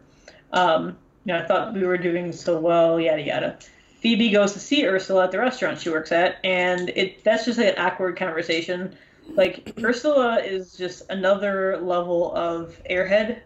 Um, 0.52 0.98
you 1.26 1.34
know, 1.34 1.40
I 1.40 1.46
thought 1.46 1.74
we 1.74 1.86
were 1.86 1.98
doing 1.98 2.32
so 2.32 2.60
well, 2.60 3.00
yada 3.00 3.22
yada. 3.22 3.58
Phoebe 4.02 4.30
goes 4.32 4.54
to 4.54 4.60
see 4.60 4.86
Ursula 4.86 5.24
at 5.24 5.32
the 5.32 5.40
restaurant 5.40 5.80
she 5.80 5.90
works 5.90 6.12
at, 6.12 6.38
and 6.44 6.90
it 6.90 7.24
that's 7.24 7.46
just 7.46 7.58
like 7.58 7.70
an 7.70 7.84
awkward 7.84 8.18
conversation. 8.18 8.96
like 9.36 9.74
Ursula 9.82 10.40
is 10.40 10.76
just 10.76 11.10
another 11.10 11.78
level 11.78 12.36
of 12.36 12.80
airhead. 12.90 13.42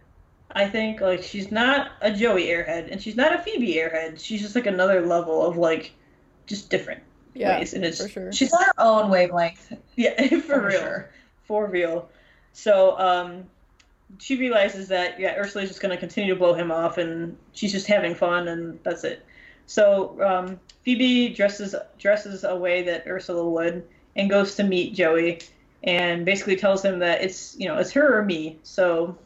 I 0.52 0.68
think 0.68 1.00
like 1.02 1.24
she's 1.24 1.52
not 1.52 1.92
a 2.02 2.12
Joey 2.12 2.46
airhead 2.48 2.92
and 2.92 3.02
she's 3.02 3.16
not 3.16 3.34
a 3.34 3.40
Phoebe 3.40 3.76
airhead. 3.76 4.20
She's 4.20 4.42
just 4.42 4.56
like 4.56 4.66
another 4.66 5.06
level 5.06 5.46
of 5.46 5.58
like 5.58 5.94
just 6.48 6.70
different 6.70 7.04
Yeah, 7.38 7.60
ways, 7.60 7.74
and 7.74 7.86
it's 7.86 8.02
for 8.02 8.08
sure. 8.10 8.32
she's 8.32 8.52
on 8.54 8.64
her 8.64 8.74
own 8.78 9.10
wavelength. 9.10 9.74
yeah 9.96 10.28
for, 10.28 10.40
For 10.40 10.68
real 10.68 10.80
sure. 10.80 11.10
for 11.44 11.68
real. 11.68 12.10
So 12.54 12.98
um, 13.00 13.46
she 14.20 14.38
realizes 14.38 14.88
that 14.90 15.20
yeah 15.20 15.36
Ursula's 15.38 15.70
just 15.70 15.82
gonna 15.82 15.98
continue 15.98 16.34
to 16.34 16.40
blow 16.40 16.54
him 16.54 16.72
off 16.72 16.98
and 16.98 17.38
she's 17.54 17.72
just 17.72 17.88
having 17.88 18.16
fun 18.16 18.48
and 18.48 18.80
that's 18.84 19.04
it. 19.04 19.26
So 19.66 20.22
um, 20.24 20.60
Phoebe 20.84 21.30
dresses 21.30 21.76
dresses 22.00 22.44
a 22.44 22.56
way 22.56 22.84
that 22.84 23.04
Ursula 23.08 23.48
would 23.50 23.86
and 24.16 24.30
goes 24.30 24.56
to 24.56 24.64
meet 24.64 24.96
Joey 24.96 25.40
and 25.84 26.26
basically 26.26 26.56
tells 26.56 26.84
him 26.84 27.00
that 27.00 27.22
it's 27.22 27.56
you 27.60 27.68
know 27.68 27.78
it's 27.78 27.92
her 27.92 28.18
or 28.18 28.24
me. 28.26 28.58
So 28.64 29.18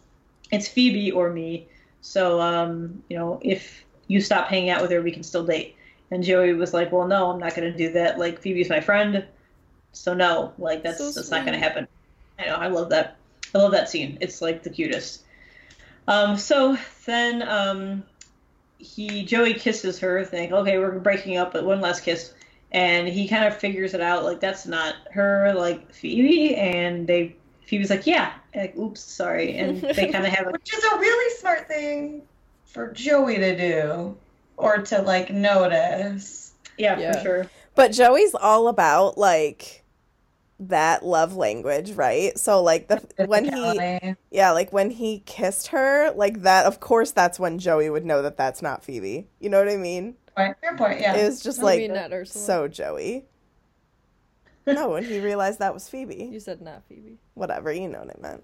it's 0.52 0.68
Phoebe 0.68 1.12
or 1.12 1.30
me. 1.30 1.68
So 2.02 2.42
um, 2.42 3.04
you 3.08 3.18
know 3.18 3.40
if 3.44 3.86
you 4.08 4.20
stop 4.20 4.48
hanging 4.48 4.70
out 4.70 4.82
with 4.82 4.92
her, 4.92 5.02
we 5.02 5.12
can 5.12 5.24
still 5.24 5.46
date. 5.46 5.76
And 6.12 6.24
Joey 6.24 6.54
was 6.54 6.74
like, 6.74 6.92
well, 6.92 7.08
no, 7.08 7.32
I'm 7.32 7.40
not 7.40 7.56
gonna 7.56 7.76
do 7.76 7.94
that. 7.94 8.20
Like 8.20 8.40
Phoebe's 8.40 8.70
my 8.70 8.82
friend, 8.82 9.26
so 9.94 10.14
no, 10.14 10.54
like 10.58 10.84
that's 10.84 10.98
So 10.98 11.12
that's 11.12 11.32
not 11.32 11.46
gonna 11.46 11.58
happen. 11.58 11.88
I 12.38 12.46
know, 12.46 12.56
I 12.56 12.68
love 12.68 12.90
that. 12.90 13.16
I 13.56 13.58
love 13.58 13.72
that 13.72 13.90
scene. 13.90 14.18
It's 14.22 14.42
like 14.42 14.64
the 14.64 14.70
cutest. 14.70 15.24
Um, 16.08 16.38
so 16.38 16.78
then 17.06 17.48
um, 17.48 18.04
he 18.78 19.24
Joey 19.24 19.54
kisses 19.54 20.00
her, 20.00 20.24
think, 20.26 20.52
okay, 20.52 20.78
we're 20.78 21.00
breaking 21.00 21.38
up, 21.38 21.54
but 21.54 21.64
one 21.64 21.82
last 21.82 22.04
kiss. 22.04 22.34
And 22.74 23.08
he 23.08 23.28
kind 23.28 23.46
of 23.46 23.58
figures 23.58 23.94
it 23.94 24.02
out, 24.02 24.24
like 24.24 24.40
that's 24.40 24.66
not 24.66 24.96
her, 25.12 25.54
like 25.54 25.94
Phoebe. 25.94 26.56
And 26.56 27.06
they, 27.06 27.36
Phoebe's 27.66 27.90
like, 27.90 28.08
yeah, 28.08 28.34
like, 28.56 28.76
oops, 28.78 29.02
sorry. 29.02 29.58
And 29.58 29.82
they 29.82 30.10
kind 30.10 30.26
of 30.26 30.34
have 30.34 30.48
a, 30.48 30.52
Which 30.52 30.74
is 30.74 30.84
a 30.84 30.98
really 30.98 31.38
smart 31.38 31.68
thing 31.68 32.22
for 32.66 32.92
Joey 32.92 33.38
to 33.38 33.58
do. 33.58 34.18
Or 34.62 34.78
to 34.80 35.02
like 35.02 35.32
notice. 35.32 36.54
yeah, 36.78 36.98
Yeah. 37.00 37.14
for 37.14 37.20
sure. 37.22 37.50
But 37.76 37.92
Joey's 37.94 38.36
all 38.36 38.68
about 38.68 39.18
like 39.18 39.84
that 40.60 41.04
love 41.04 41.36
language, 41.36 41.92
right? 41.94 42.38
So 42.38 42.62
like 42.62 42.88
the 42.88 43.02
when 43.26 43.46
he 43.46 44.16
yeah, 44.30 44.52
like 44.52 44.72
when 44.72 44.92
he 44.92 45.20
kissed 45.26 45.68
her, 45.68 46.12
like 46.16 46.42
that 46.44 46.66
of 46.66 46.80
course 46.80 47.12
that's 47.12 47.40
when 47.40 47.58
Joey 47.60 47.90
would 47.90 48.06
know 48.06 48.22
that 48.22 48.38
that's 48.38 48.62
not 48.62 48.84
Phoebe. 48.84 49.28
You 49.40 49.50
know 49.50 49.60
what 49.60 49.70
I 49.70 49.78
mean? 49.78 50.16
Point. 50.36 50.58
Fair 50.62 50.78
point, 50.78 51.00
yeah. 51.02 51.16
It 51.16 51.26
was 51.26 51.42
just 51.42 51.60
I 51.62 51.64
like 51.64 51.92
mean, 51.92 52.26
so 52.26 52.68
Joey. 52.68 53.26
No, 54.68 54.90
when 54.90 55.04
he 55.04 55.20
realized 55.20 55.60
that 55.60 55.74
was 55.74 55.90
Phoebe. 55.90 56.30
you 56.32 56.40
said 56.40 56.62
not 56.62 56.84
Phoebe. 56.88 57.18
Whatever, 57.34 57.72
you 57.72 57.88
know 57.90 58.00
what 58.00 58.16
I 58.16 58.22
meant. 58.22 58.44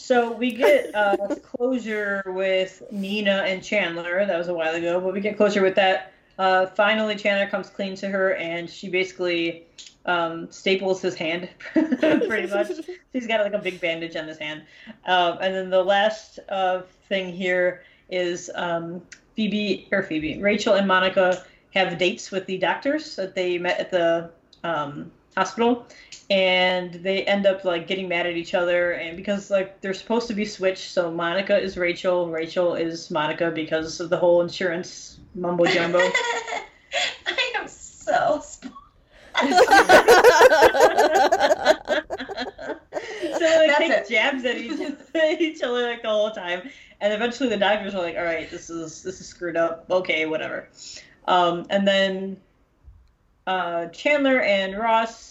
So 0.00 0.30
we 0.30 0.52
get 0.52 0.94
uh, 0.94 1.16
closure 1.42 2.22
with 2.28 2.84
Nina 2.92 3.42
and 3.48 3.60
Chandler. 3.60 4.24
That 4.24 4.38
was 4.38 4.46
a 4.46 4.54
while 4.54 4.72
ago, 4.76 5.00
but 5.00 5.12
we 5.12 5.20
get 5.20 5.36
closure 5.36 5.60
with 5.60 5.74
that. 5.74 6.12
Uh, 6.38 6.66
finally, 6.66 7.16
Chandler 7.16 7.48
comes 7.48 7.68
clean 7.68 7.96
to 7.96 8.08
her, 8.08 8.36
and 8.36 8.70
she 8.70 8.88
basically 8.88 9.66
um, 10.06 10.48
staples 10.52 11.02
his 11.02 11.16
hand, 11.16 11.48
pretty 11.72 12.46
much. 12.46 12.68
He's 13.12 13.26
got 13.26 13.40
like 13.40 13.54
a 13.54 13.58
big 13.58 13.80
bandage 13.80 14.14
on 14.14 14.28
his 14.28 14.38
hand. 14.38 14.62
Um, 15.04 15.38
and 15.40 15.52
then 15.52 15.68
the 15.68 15.82
last 15.82 16.38
uh, 16.48 16.82
thing 17.08 17.32
here 17.34 17.82
is 18.08 18.52
um, 18.54 19.02
Phoebe 19.34 19.88
or 19.90 20.04
Phoebe, 20.04 20.40
Rachel 20.40 20.74
and 20.74 20.86
Monica 20.86 21.44
have 21.74 21.98
dates 21.98 22.30
with 22.30 22.46
the 22.46 22.56
doctors 22.56 23.16
that 23.16 23.34
they 23.34 23.58
met 23.58 23.80
at 23.80 23.90
the 23.90 24.30
um, 24.62 25.10
hospital, 25.36 25.86
and 26.30 26.92
they 26.94 27.24
end 27.24 27.46
up 27.46 27.64
like 27.64 27.86
getting 27.86 28.08
mad 28.08 28.26
at 28.26 28.36
each 28.36 28.54
other. 28.54 28.92
And 28.92 29.16
because 29.16 29.50
like 29.50 29.80
they're 29.80 29.94
supposed 29.94 30.28
to 30.28 30.34
be 30.34 30.44
switched, 30.44 30.90
so 30.90 31.10
Monica 31.10 31.58
is 31.58 31.76
Rachel, 31.76 32.28
Rachel 32.30 32.74
is 32.74 33.10
Monica 33.10 33.50
because 33.50 34.00
of 34.00 34.10
the 34.10 34.16
whole 34.16 34.42
insurance 34.42 35.20
mumbo 35.34 35.64
jumbo. 35.66 35.98
I 37.26 37.52
am 37.56 37.68
so 37.68 38.40
spoiled. 38.42 38.74
so 39.38 39.46
they 43.38 43.72
take 43.78 43.92
it. 43.92 44.08
jabs 44.08 44.44
at 44.44 44.56
each, 44.56 44.80
at 44.80 44.96
each 45.40 45.62
other 45.62 45.82
like 45.82 46.02
the 46.02 46.08
whole 46.08 46.32
time, 46.32 46.68
and 47.00 47.12
eventually 47.12 47.48
the 47.48 47.56
doctors 47.56 47.94
are 47.94 48.02
like, 48.02 48.16
"All 48.16 48.24
right, 48.24 48.50
this 48.50 48.68
is 48.68 49.00
this 49.04 49.20
is 49.20 49.28
screwed 49.28 49.56
up. 49.56 49.86
Okay, 49.88 50.26
whatever." 50.26 50.68
Um, 51.28 51.66
and 51.70 51.86
then 51.86 52.36
uh, 53.46 53.86
Chandler 53.86 54.40
and 54.40 54.76
Ross 54.76 55.27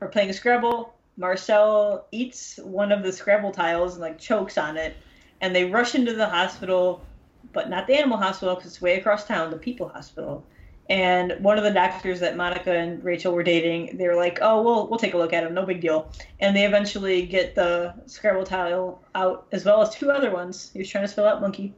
are 0.00 0.08
playing 0.08 0.32
Scrabble. 0.32 0.94
Marcel 1.16 2.06
eats 2.12 2.58
one 2.62 2.92
of 2.92 3.02
the 3.02 3.12
Scrabble 3.12 3.52
tiles 3.52 3.94
and 3.94 4.02
like 4.02 4.18
chokes 4.18 4.56
on 4.56 4.76
it, 4.76 4.96
and 5.40 5.54
they 5.54 5.64
rush 5.64 5.94
into 5.94 6.14
the 6.14 6.28
hospital, 6.28 7.04
but 7.52 7.68
not 7.68 7.86
the 7.86 7.94
animal 7.94 8.18
hospital 8.18 8.54
because 8.54 8.70
it's 8.70 8.82
way 8.82 8.98
across 8.98 9.26
town, 9.26 9.50
the 9.50 9.56
people 9.56 9.88
hospital. 9.88 10.44
And 10.88 11.36
one 11.38 11.56
of 11.56 11.62
the 11.62 11.70
doctors 11.70 12.18
that 12.18 12.36
Monica 12.36 12.72
and 12.72 13.02
Rachel 13.04 13.32
were 13.32 13.44
dating, 13.44 13.96
they 13.96 14.08
were 14.08 14.16
like, 14.16 14.40
"Oh, 14.42 14.62
we'll 14.62 14.88
we'll 14.88 14.98
take 14.98 15.14
a 15.14 15.18
look 15.18 15.32
at 15.32 15.44
him, 15.44 15.54
no 15.54 15.64
big 15.64 15.80
deal." 15.80 16.10
And 16.40 16.56
they 16.56 16.64
eventually 16.64 17.22
get 17.26 17.54
the 17.54 17.94
Scrabble 18.06 18.44
tile 18.44 19.00
out, 19.14 19.46
as 19.52 19.64
well 19.64 19.80
as 19.82 19.90
two 19.90 20.10
other 20.10 20.32
ones. 20.32 20.70
He 20.72 20.80
was 20.80 20.88
trying 20.88 21.04
to 21.04 21.08
spell 21.08 21.26
out 21.26 21.40
monkey, 21.40 21.74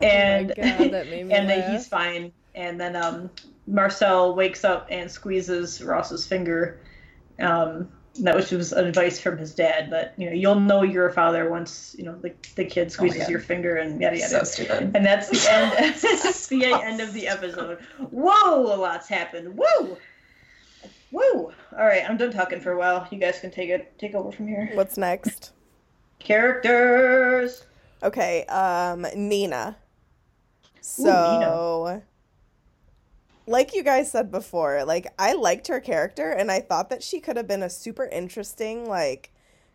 and 0.00 0.50
oh 0.50 0.54
god, 0.56 0.90
that 0.90 1.08
made 1.08 1.26
me 1.26 1.34
and 1.34 1.48
then 1.48 1.70
he's 1.70 1.86
fine. 1.86 2.32
And 2.56 2.80
then 2.80 2.96
um, 2.96 3.30
Marcel 3.68 4.34
wakes 4.34 4.64
up 4.64 4.88
and 4.90 5.08
squeezes 5.08 5.80
Ross's 5.80 6.26
finger. 6.26 6.80
Um, 7.40 7.88
that 8.18 8.34
which 8.34 8.50
was 8.50 8.72
advice 8.72 9.20
from 9.20 9.38
his 9.38 9.54
dad 9.54 9.90
that 9.90 10.14
you 10.16 10.26
know 10.26 10.32
you'll 10.32 10.58
know 10.58 10.82
you're 10.82 11.08
a 11.08 11.12
father 11.12 11.48
once 11.48 11.94
you 11.96 12.04
know 12.04 12.16
the, 12.16 12.32
the 12.56 12.64
kid 12.64 12.90
squeezes 12.90 13.22
God. 13.22 13.30
your 13.30 13.40
finger 13.40 13.76
and 13.76 14.00
yada 14.00 14.18
yada. 14.18 14.28
So 14.28 14.44
stupid. 14.44 14.90
And 14.94 15.06
that's 15.06 15.28
the 15.28 15.52
end. 15.52 15.72
that's 16.02 16.46
the 16.48 16.64
end 16.64 17.00
of 17.00 17.12
the 17.12 17.28
episode. 17.28 17.78
Whoa, 18.10 18.74
a 18.74 18.76
lot's 18.76 19.08
happened. 19.08 19.56
Woo, 19.56 19.96
woo. 21.12 21.52
All 21.72 21.86
right, 21.86 22.02
I'm 22.08 22.16
done 22.16 22.32
talking 22.32 22.60
for 22.60 22.72
a 22.72 22.78
while. 22.78 23.06
You 23.10 23.18
guys 23.18 23.38
can 23.38 23.50
take 23.50 23.70
it, 23.70 23.96
take 23.98 24.14
over 24.14 24.32
from 24.32 24.48
here. 24.48 24.70
What's 24.74 24.98
next? 24.98 25.52
Characters. 26.18 27.64
Okay, 28.02 28.44
um, 28.46 29.06
Nina. 29.14 29.76
So, 30.80 32.02
like 33.50 33.74
you 33.74 33.82
guys 33.82 34.08
said 34.10 34.30
before, 34.30 34.84
like 34.84 35.12
I 35.18 35.32
liked 35.32 35.66
her 35.66 35.80
character 35.80 36.30
and 36.30 36.52
I 36.52 36.60
thought 36.60 36.88
that 36.90 37.02
she 37.02 37.18
could 37.18 37.36
have 37.36 37.48
been 37.48 37.64
a 37.64 37.70
super 37.70 38.04
interesting, 38.06 38.88
like, 38.88 39.32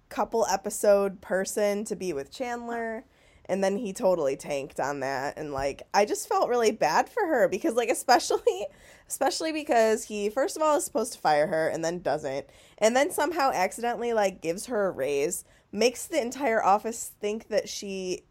couple 0.07 0.45
episode 0.49 1.19
person 1.19 1.83
to 1.85 1.95
be 1.95 2.13
with 2.13 2.31
Chandler. 2.31 3.03
And 3.47 3.61
then 3.61 3.77
he 3.77 3.91
totally 3.91 4.37
tanked 4.37 4.79
on 4.79 5.01
that. 5.01 5.37
And 5.37 5.51
like, 5.51 5.83
I 5.93 6.05
just 6.05 6.29
felt 6.29 6.47
really 6.49 6.71
bad 6.71 7.09
for 7.09 7.27
her 7.27 7.49
because, 7.49 7.75
like, 7.75 7.89
especially, 7.91 8.65
especially 9.09 9.51
because 9.51 10.05
he, 10.05 10.29
first 10.29 10.55
of 10.55 10.63
all, 10.63 10.77
is 10.77 10.85
supposed 10.85 11.11
to 11.13 11.19
fire 11.19 11.47
her 11.47 11.67
and 11.67 11.83
then 11.83 12.01
doesn't. 12.01 12.47
And 12.77 12.95
then 12.95 13.11
somehow 13.11 13.51
accidentally, 13.53 14.13
like, 14.13 14.41
gives 14.41 14.67
her 14.67 14.87
a 14.87 14.91
raise, 14.91 15.43
makes 15.73 16.07
the 16.07 16.21
entire 16.21 16.63
office 16.63 17.11
think 17.19 17.49
that 17.49 17.67
she 17.67 18.21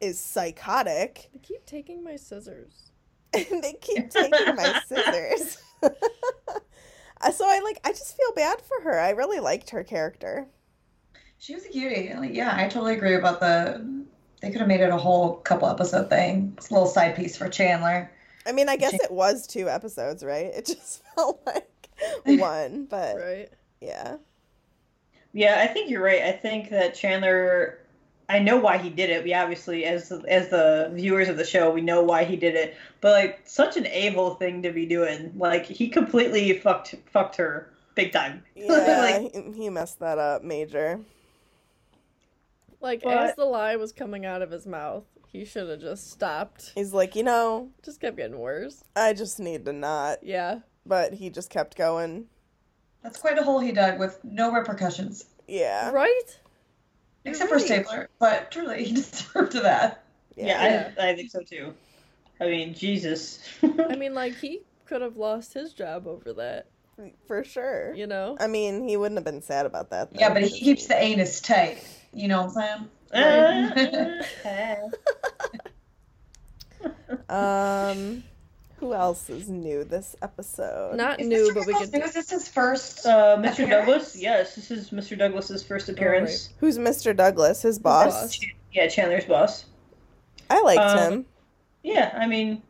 is 0.00 0.18
psychotic 0.18 1.28
They 1.34 1.38
keep 1.38 1.66
taking 1.66 2.02
my 2.02 2.16
scissors. 2.16 2.85
And 3.50 3.62
they 3.62 3.74
keep 3.74 4.10
taking 4.10 4.54
my 4.56 4.80
scissors. 4.86 5.58
So 7.32 7.44
I 7.44 7.60
like 7.60 7.80
I 7.84 7.90
just 7.90 8.16
feel 8.16 8.32
bad 8.36 8.60
for 8.60 8.82
her. 8.82 9.00
I 9.00 9.10
really 9.10 9.40
liked 9.40 9.70
her 9.70 9.82
character. 9.82 10.46
She 11.38 11.54
was 11.54 11.64
a 11.64 11.68
cutie. 11.68 12.12
Like, 12.14 12.34
yeah, 12.34 12.54
I 12.56 12.68
totally 12.68 12.94
agree 12.94 13.14
about 13.14 13.40
the. 13.40 14.04
They 14.40 14.50
could 14.50 14.60
have 14.60 14.68
made 14.68 14.80
it 14.80 14.90
a 14.90 14.96
whole 14.96 15.36
couple 15.38 15.68
episode 15.68 16.08
thing. 16.08 16.54
It's 16.56 16.70
a 16.70 16.74
little 16.74 16.86
side 16.88 17.16
piece 17.16 17.36
for 17.36 17.48
Chandler. 17.48 18.10
I 18.46 18.52
mean, 18.52 18.68
I 18.68 18.76
guess 18.76 18.92
She- 18.92 18.98
it 19.02 19.10
was 19.10 19.46
two 19.46 19.68
episodes, 19.68 20.22
right? 20.22 20.46
It 20.54 20.66
just 20.66 21.02
felt 21.16 21.40
like 21.46 21.88
one, 22.26 22.84
but 22.84 23.16
Right? 23.16 23.48
yeah. 23.80 24.16
Yeah, 25.32 25.60
I 25.60 25.66
think 25.66 25.90
you're 25.90 26.02
right. 26.02 26.22
I 26.22 26.32
think 26.32 26.70
that 26.70 26.94
Chandler. 26.94 27.78
I 28.28 28.40
know 28.40 28.56
why 28.56 28.78
he 28.78 28.90
did 28.90 29.10
it. 29.10 29.22
We 29.22 29.34
obviously, 29.34 29.84
as 29.84 30.10
as 30.26 30.48
the 30.48 30.90
viewers 30.94 31.28
of 31.28 31.36
the 31.36 31.44
show, 31.44 31.70
we 31.70 31.80
know 31.80 32.02
why 32.02 32.24
he 32.24 32.36
did 32.36 32.54
it. 32.56 32.76
But 33.00 33.12
like, 33.12 33.40
such 33.44 33.76
an 33.76 33.86
a-hole 33.86 34.34
thing 34.34 34.62
to 34.62 34.72
be 34.72 34.84
doing. 34.86 35.32
Like, 35.36 35.64
he 35.66 35.88
completely 35.88 36.58
fucked 36.58 36.94
fucked 37.12 37.36
her 37.36 37.70
big 37.94 38.12
time. 38.12 38.42
Yeah, 38.54 39.20
like, 39.22 39.32
he, 39.32 39.52
he 39.62 39.70
messed 39.70 40.00
that 40.00 40.18
up 40.18 40.42
major. 40.42 41.00
Like 42.80 43.02
But- 43.02 43.16
as 43.30 43.36
the 43.36 43.44
lie 43.44 43.76
was 43.76 43.92
coming 43.92 44.26
out 44.26 44.42
of 44.42 44.50
his 44.50 44.66
mouth, 44.66 45.04
he 45.28 45.44
should 45.44 45.68
have 45.68 45.80
just 45.80 46.10
stopped. 46.10 46.72
He's 46.74 46.92
like, 46.92 47.16
you 47.16 47.22
know, 47.22 47.70
Just 47.84 48.00
kept 48.00 48.16
getting 48.16 48.38
worse. 48.38 48.82
I 48.94 49.12
just 49.12 49.38
need 49.40 49.64
to 49.66 49.72
not. 49.72 50.18
Yeah. 50.22 50.60
But 50.84 51.14
he 51.14 51.30
just 51.30 51.50
kept 51.50 51.76
going. 51.76 52.26
That's 53.02 53.18
quite 53.18 53.38
a 53.38 53.42
hole 53.42 53.60
he 53.60 53.72
dug 53.72 53.98
with 53.98 54.18
no 54.24 54.52
repercussions, 54.52 55.26
Yeah. 55.46 55.90
Right? 55.90 56.40
Except 57.26 57.48
for 57.50 57.56
Right. 57.56 57.64
Stapler. 57.64 58.08
But 58.18 58.50
truly, 58.50 58.84
he 58.84 58.94
deserved 58.96 59.52
that. 59.52 60.04
yeah, 60.36 60.92
I, 60.98 61.10
I 61.10 61.14
think 61.14 61.30
so 61.30 61.40
too. 61.42 61.74
I 62.40 62.46
mean, 62.46 62.74
Jesus. 62.74 63.40
I 63.62 63.96
mean, 63.96 64.14
like 64.22 64.36
he 64.36 64.60
could 64.86 65.02
have 65.02 65.16
lost 65.16 65.54
his 65.54 65.72
job 65.72 66.06
over 66.06 66.32
that. 66.34 66.66
For 67.26 67.44
sure. 67.44 67.94
You 67.94 68.06
know. 68.06 68.36
I 68.40 68.46
mean, 68.46 68.88
he 68.88 68.96
wouldn't 68.96 69.18
have 69.18 69.24
been 69.24 69.42
sad 69.42 69.66
about 69.66 69.90
that. 69.90 70.08
Yeah, 70.12 70.32
but 70.32 70.42
he 70.42 70.48
because 70.48 70.60
keeps 70.60 70.86
the 70.86 70.96
anus 70.96 71.40
tight. 71.40 71.82
You 72.12 72.28
know 72.28 72.46
what 72.46 72.56
I'm 72.56 72.88
saying? 73.12 74.90
Um, 77.28 78.22
who 78.78 78.92
else 78.94 79.28
is 79.30 79.48
new 79.48 79.84
this 79.84 80.14
episode? 80.22 80.96
Not 80.96 81.20
Is 81.20 81.26
new, 81.28 81.50
Mr. 81.50 81.54
but 81.54 81.66
we 81.66 81.72
Pickles 81.72 81.90
could. 81.90 81.98
new? 82.00 82.04
Is 82.06 82.12
this 82.14 82.30
his 82.30 82.48
first? 82.48 83.06
Uh, 83.06 83.36
Mr. 83.38 83.64
Appearance? 83.64 83.70
Douglas, 83.70 84.16
yes, 84.16 84.54
this 84.54 84.70
is 84.70 84.90
Mr. 84.90 85.16
Douglas's 85.18 85.62
first 85.64 85.88
appearance. 85.88 86.50
Who's 86.60 86.78
Mr. 86.78 87.16
Douglas? 87.16 87.62
His 87.62 87.78
boss. 87.78 88.12
boss. 88.36 88.40
Yeah, 88.72 88.88
Chandler's 88.88 89.24
boss. 89.24 89.64
I 90.50 90.60
liked 90.62 90.80
Um, 90.80 90.98
him. 91.12 91.26
Yeah, 91.82 92.14
I 92.18 92.26
mean, 92.26 92.62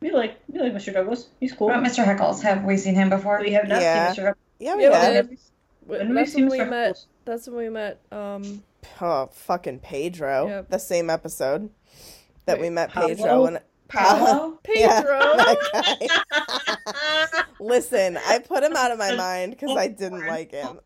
we 0.00 0.10
like 0.10 0.38
we 0.48 0.60
like 0.60 0.72
Mr. 0.74 0.92
Douglas. 0.92 1.28
He's 1.40 1.52
cool. 1.52 1.68
What 1.68 1.78
about 1.78 1.90
Mr. 1.90 2.04
Heckles? 2.04 2.42
Have 2.42 2.64
we 2.64 2.76
seen 2.76 2.94
him 2.94 3.08
before? 3.08 3.40
We 3.40 3.52
have 3.52 3.66
not 3.68 3.80
Yeah. 3.80 4.12
seen 4.12 4.24
Mr. 4.24 4.26
Douglas. 4.26 4.36
Yeah, 4.58 4.76
we 4.76 4.82
Yeah, 4.82 4.88
we 4.88 5.14
have. 5.16 5.28
did. 5.30 5.38
When 5.86 6.08
we 6.10 6.14
That's 6.14 6.32
see 6.32 6.42
when 6.42 6.50
we 6.50 6.58
Mr. 6.58 6.70
met. 6.70 6.94
Heckles? 6.96 7.06
That's 7.24 7.46
when 7.48 7.56
we 7.56 7.68
met. 7.68 8.00
Um. 8.12 8.62
Oh, 9.00 9.28
fucking 9.32 9.78
Pedro. 9.80 10.46
Yep. 10.48 10.70
The 10.70 10.78
same 10.78 11.08
episode 11.10 11.70
that 12.46 12.58
we 12.58 12.64
Wait, 12.64 12.72
met 12.74 12.90
Pablo? 12.90 13.08
Pedro 13.14 13.46
and 13.46 13.60
Paolo? 13.88 14.58
Yeah, 14.68 15.00
Pedro. 15.02 15.18
that. 15.36 17.46
Listen, 17.60 18.18
I 18.26 18.38
put 18.40 18.62
him 18.62 18.74
out 18.76 18.90
of 18.90 18.98
my 18.98 19.14
mind 19.14 19.52
because 19.52 19.76
I 19.76 19.88
didn't 19.88 20.26
like 20.26 20.52
him. 20.52 20.80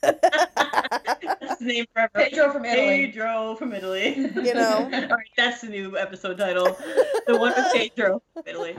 That's 0.00 1.58
the 1.58 1.64
name 1.64 1.84
forever. 1.92 2.10
Pedro 2.14 2.52
from 2.52 2.64
Italy. 2.64 3.06
Pedro 3.06 3.54
from 3.56 3.72
Italy. 3.72 4.16
You 4.16 4.54
know. 4.54 4.78
All 4.92 5.00
right, 5.16 5.28
that's 5.36 5.60
the 5.62 5.68
new 5.68 5.96
episode 5.98 6.38
title. 6.38 6.76
The 7.26 7.36
one 7.36 7.52
with 7.56 7.72
Pedro 7.72 8.22
from 8.34 8.42
Italy. 8.46 8.76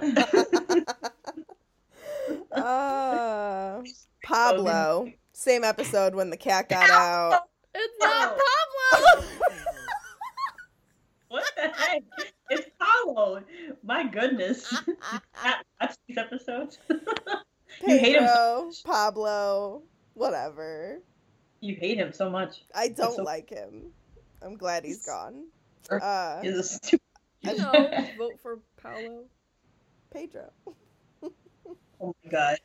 uh, 2.52 3.82
Pablo. 4.24 5.12
Same 5.34 5.64
episode 5.64 6.16
when 6.16 6.30
the 6.30 6.38
cat 6.38 6.70
got 6.70 6.90
out. 6.90 7.44
It's 7.74 7.94
not 8.00 8.38
Oh. 8.38 8.86
Pablo. 8.92 9.26
what 11.30 11.44
the 11.56 11.70
heck? 11.70 12.04
It's 12.50 12.68
Paolo. 12.80 13.42
My 13.84 14.08
goodness. 14.08 14.72
Not 15.44 15.66
watch 15.82 15.96
these 16.08 16.18
episodes. 16.18 16.80
you 16.90 17.98
hate 18.00 18.16
him. 18.16 18.28
So, 18.28 18.72
Pedro, 18.72 18.72
Pablo, 18.86 19.84
whatever. 20.14 21.00
you 21.62 21.76
hate 21.76 21.98
him 21.98 22.12
so 22.14 22.30
much. 22.30 22.64
I 22.74 22.90
don't 22.90 23.16
so- 23.16 23.24
like 23.24 23.50
him. 23.50 23.92
I'm 24.42 24.56
glad 24.56 24.86
he's 24.86 25.06
gone. 25.06 25.48
Er, 25.92 26.02
Uh, 26.02 26.42
He's 26.44 26.56
a 26.56 26.64
stupid. 26.64 27.02
You 27.42 27.58
know, 27.58 27.72
vote 28.18 28.40
for 28.42 28.60
Paolo. 28.82 29.24
Pedro. 30.14 30.50
Oh 32.02 32.16
my 32.24 32.32
god. 32.32 32.58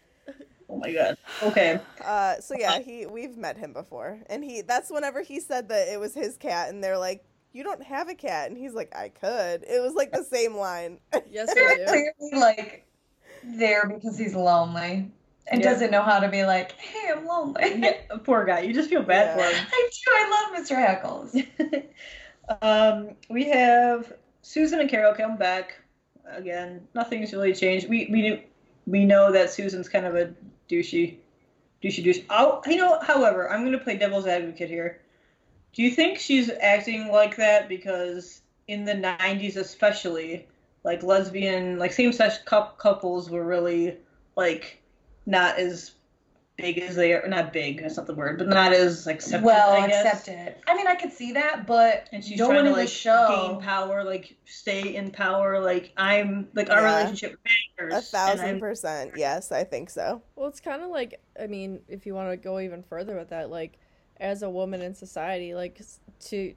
Oh 0.69 0.77
my 0.79 0.93
god. 0.93 1.17
Okay. 1.43 1.81
Uh, 2.05 2.37
so 2.41 2.55
yeah, 2.59 2.79
he 2.79 3.07
we've 3.07 3.37
met 3.37 3.57
him 3.57 3.73
before, 3.73 4.21
and 4.29 4.43
he 4.45 4.63
that's 4.63 4.91
whenever 4.91 5.23
he 5.23 5.41
said 5.41 5.69
that 5.69 5.89
it 5.89 5.99
was 6.01 6.15
his 6.15 6.37
cat, 6.37 6.69
and 6.71 6.83
they're 6.83 6.99
like, 6.99 7.25
"You 7.55 7.65
don't 7.65 7.83
have 7.83 8.11
a 8.11 8.15
cat," 8.15 8.51
and 8.51 8.59
he's 8.59 8.75
like, 8.75 8.95
"I 8.95 9.09
could." 9.09 9.63
It 9.63 9.81
was 9.81 9.95
like 9.95 10.13
the 10.13 10.25
same 10.25 10.55
line. 10.57 10.99
Yes, 11.31 11.49
we 11.55 11.77
do. 11.77 11.85
Clearly, 11.87 12.41
like, 12.41 12.87
there 13.43 13.89
because 13.89 14.19
he's 14.19 14.35
lonely 14.35 15.11
and 15.49 15.61
Yeah. 15.63 15.71
doesn't 15.71 15.91
know 15.91 16.03
how 16.03 16.21
to 16.21 16.29
be 16.29 16.45
like, 16.45 16.73
hey, 16.73 17.11
I'm 17.13 17.27
lonely. 17.27 17.75
Yeah, 17.79 18.17
poor 18.25 18.45
guy. 18.45 18.61
You 18.61 18.73
just 18.73 18.89
feel 18.89 19.03
bad 19.03 19.37
Yeah. 19.37 19.49
For 19.49 19.55
him. 19.55 19.67
I 19.71 19.91
do. 19.93 20.11
I 20.11 20.31
love 20.31 20.65
Mr. 20.65 21.45
Heckles. 21.69 22.59
um, 22.63 23.17
we 23.29 23.45
have 23.45 24.13
Susan 24.43 24.81
and 24.81 24.89
Carol 24.89 25.15
come 25.15 25.37
back 25.37 25.77
again. 26.27 26.87
Nothing's 26.95 27.33
really 27.33 27.53
changed. 27.55 27.89
We 27.89 28.09
we 28.11 28.23
knew 28.23 28.41
we 28.87 29.05
know 29.05 29.33
that 29.33 29.51
Susan's 29.51 29.89
kind 29.89 30.07
of 30.07 30.15
a 30.15 30.35
douchey, 30.69 31.17
douchey 31.83 32.03
douche. 32.05 32.21
Oh, 32.31 32.63
you 32.67 32.77
know. 32.77 32.99
However, 33.01 33.51
I'm 33.51 33.65
gonna 33.65 33.79
play 33.79 33.97
devil's 33.97 34.27
advocate 34.27 34.69
here. 34.69 35.01
Do 35.75 35.83
you 35.83 35.91
think 35.91 36.19
she's 36.19 36.51
acting 36.61 37.09
like 37.09 37.37
that 37.37 37.69
because 37.69 38.41
in 38.69 38.85
the 38.85 38.95
'90s, 38.95 39.57
especially, 39.57 40.47
like 40.85 41.03
lesbian, 41.03 41.79
like 41.79 41.93
same-sex 41.93 42.39
couples 42.47 43.29
were 43.31 43.45
really 43.45 43.97
like 44.37 44.81
not 45.27 45.59
as 45.59 45.93
big 46.57 46.79
as 46.79 46.95
they 46.95 47.13
are. 47.13 47.27
Not 47.27 47.53
big. 47.53 47.81
That's 47.83 47.97
not 47.97 48.07
the 48.07 48.15
word, 48.15 48.39
but 48.39 48.49
not 48.49 48.73
as 48.73 49.07
accepted. 49.09 49.45
well, 49.45 49.73
I 49.73 49.89
guess. 49.89 50.05
accepted. 50.07 50.55
I 50.69 50.77
mean, 50.77 50.87
I 50.87 50.95
could 50.95 51.13
see 51.13 51.33
that, 51.33 51.67
but 51.67 52.09
And 52.13 52.25
she's 52.25 52.39
no 52.39 52.47
trying 52.47 52.65
one 52.67 52.75
to 52.75 52.81
like 52.81 52.89
show. 52.89 53.49
gain 53.51 53.61
power, 53.61 54.05
like 54.05 54.37
stay 54.45 54.95
in 54.95 55.11
power. 55.11 55.59
Like 55.61 55.93
I'm, 55.97 56.49
like 56.55 56.71
our 56.71 56.83
Yeah. 56.83 56.97
relationship 56.99 57.39
matters. 57.79 57.95
A 57.95 58.01
thousand 58.03 58.61
percent 58.61 59.13
yes, 59.17 59.51
I 59.51 59.65
think 59.65 59.91
so. 59.91 60.23
Well, 60.37 60.47
it's 60.49 60.61
kind 60.61 60.83
of 60.83 60.91
like, 60.91 61.21
I 61.41 61.49
mean, 61.49 61.81
if 61.89 62.07
you 62.07 62.15
want 62.15 62.31
to 62.31 62.37
go 62.37 62.61
even 62.61 62.85
further 62.85 63.17
with 63.17 63.31
that, 63.31 63.51
like, 63.51 63.79
as 64.25 64.43
a 64.43 64.51
woman 64.51 64.81
in 64.83 64.95
society, 64.95 65.55
like, 65.55 65.81
to, 66.27 66.55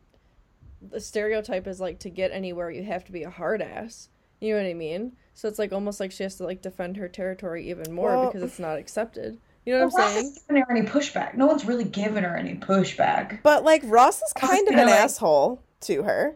the 0.91 0.99
stereotype 0.99 1.68
is 1.68 1.80
like 1.80 1.99
to 1.99 2.09
get 2.09 2.32
anywhere, 2.32 2.72
you 2.72 2.84
have 2.84 3.03
to 3.05 3.11
be 3.11 3.24
a 3.24 3.30
hard 3.30 3.61
ass. 3.61 4.09
You 4.39 4.53
know 4.55 4.61
what 4.61 4.70
I 4.70 4.74
mean? 4.74 5.13
So 5.34 5.47
it's 5.47 5.59
like 5.59 5.74
almost 5.74 5.99
like 5.99 6.11
she 6.11 6.24
has 6.24 6.36
to 6.38 6.43
like 6.43 6.61
defend 6.61 6.97
her 6.97 7.07
territory 7.07 7.70
even 7.70 7.93
more 7.93 8.09
Well- 8.15 8.26
because 8.28 8.43
it's 8.43 8.59
not 8.59 8.78
accepted. 8.78 9.39
You 9.65 9.74
know 9.78 9.86
what 9.86 9.93
But 9.93 9.99
I'm 10.01 10.05
Ross 10.05 10.13
saying? 10.13 10.26
isn't 10.28 10.47
giving 10.47 10.61
her 10.63 10.72
any 10.78 10.88
pushback. 10.88 11.36
No 11.36 11.45
one's 11.45 11.65
really 11.65 11.84
giving 11.84 12.24
her 12.24 12.38
any 12.38 12.55
pushback. 12.55 13.41
But 13.43 13.65
like 13.65 13.82
Ross 13.86 14.22
is 14.22 14.32
kind 14.34 14.61
of 14.61 14.68
kinda, 14.70 14.84
an 14.84 14.88
like- 14.89 14.99
asshole 14.99 15.61
to 15.82 16.03
her. 16.03 16.36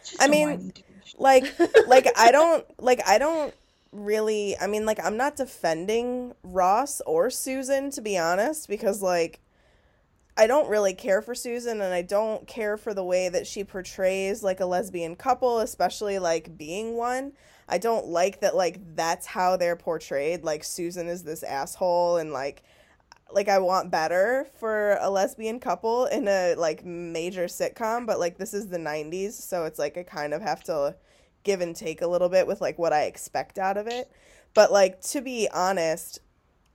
It's 0.00 0.10
just 0.10 0.22
I 0.22 0.26
a 0.26 0.28
mean. 0.28 0.72
Like 1.16 1.44
like 1.86 2.06
I 2.18 2.30
don't 2.32 2.66
like 2.78 3.00
I 3.08 3.16
don't 3.18 3.54
really 3.92 4.56
I 4.60 4.66
mean 4.66 4.84
like 4.84 5.02
I'm 5.02 5.16
not 5.16 5.36
defending 5.36 6.34
Ross 6.42 7.00
or 7.06 7.30
Susan 7.30 7.90
to 7.92 8.02
be 8.02 8.18
honest 8.18 8.68
because 8.68 9.00
like 9.00 9.40
I 10.38 10.46
don't 10.46 10.68
really 10.68 10.92
care 10.92 11.22
for 11.22 11.34
Susan 11.34 11.80
and 11.80 11.94
I 11.94 12.02
don't 12.02 12.46
care 12.46 12.76
for 12.76 12.92
the 12.92 13.04
way 13.04 13.28
that 13.28 13.46
she 13.46 13.64
portrays 13.64 14.42
like 14.42 14.60
a 14.60 14.66
lesbian 14.66 15.16
couple, 15.16 15.60
especially 15.60 16.18
like 16.18 16.58
being 16.58 16.94
one. 16.96 17.32
I 17.68 17.78
don't 17.78 18.06
like 18.06 18.40
that 18.40 18.54
like 18.54 18.78
that's 18.94 19.26
how 19.26 19.56
they're 19.56 19.76
portrayed. 19.76 20.44
Like 20.44 20.62
Susan 20.62 21.08
is 21.08 21.22
this 21.22 21.42
asshole 21.42 22.18
and 22.18 22.32
like 22.32 22.62
like 23.32 23.48
I 23.48 23.58
want 23.58 23.90
better 23.90 24.46
for 24.58 24.98
a 25.00 25.10
lesbian 25.10 25.58
couple 25.58 26.04
in 26.06 26.28
a 26.28 26.54
like 26.54 26.84
major 26.84 27.46
sitcom, 27.46 28.06
but 28.06 28.20
like 28.20 28.38
this 28.38 28.54
is 28.54 28.68
the 28.68 28.78
90s, 28.78 29.32
so 29.32 29.64
it's 29.64 29.78
like 29.78 29.96
I 29.96 30.02
kind 30.02 30.32
of 30.34 30.42
have 30.42 30.62
to 30.64 30.96
give 31.42 31.60
and 31.60 31.74
take 31.74 32.02
a 32.02 32.06
little 32.06 32.28
bit 32.28 32.46
with 32.46 32.60
like 32.60 32.78
what 32.78 32.92
I 32.92 33.04
expect 33.04 33.58
out 33.58 33.76
of 33.76 33.86
it. 33.86 34.10
But 34.54 34.70
like 34.70 35.00
to 35.12 35.20
be 35.20 35.48
honest, 35.52 36.20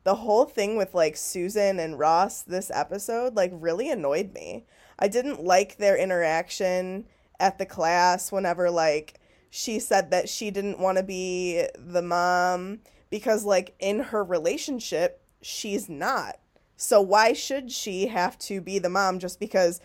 the 0.04 0.16
whole 0.16 0.46
thing 0.46 0.78
with 0.78 0.94
like 0.94 1.16
Susan 1.16 1.80
and 1.80 2.00
Ross 2.00 2.42
this 2.42 2.72
episode 2.74 3.36
like 3.36 3.52
really 3.54 3.90
annoyed 3.90 4.34
me. 4.34 4.66
I 4.98 5.08
didn't 5.08 5.44
like 5.44 5.78
their 5.78 5.98
interaction 5.98 7.06
at 7.40 7.58
the 7.58 7.66
class 7.66 8.32
whenever 8.32 8.70
like 8.70 9.20
she 9.50 9.80
said 9.80 10.12
that 10.12 10.30
she 10.30 10.52
didn't 10.52 10.80
want 10.80 10.98
to 10.98 11.04
be 11.04 11.66
the 11.78 12.02
mom 12.02 12.80
because 13.10 13.44
like 13.44 13.76
in 13.80 14.00
her 14.00 14.24
relationship 14.24 15.22
she's 15.42 15.90
not. 15.90 16.38
So 16.78 17.00
why 17.02 17.34
should 17.34 17.72
she 17.72 18.08
have 18.08 18.40
to 18.40 18.60
be 18.60 18.80
the 18.80 18.90
mom 18.90 19.20
just 19.20 19.40
because 19.40 19.82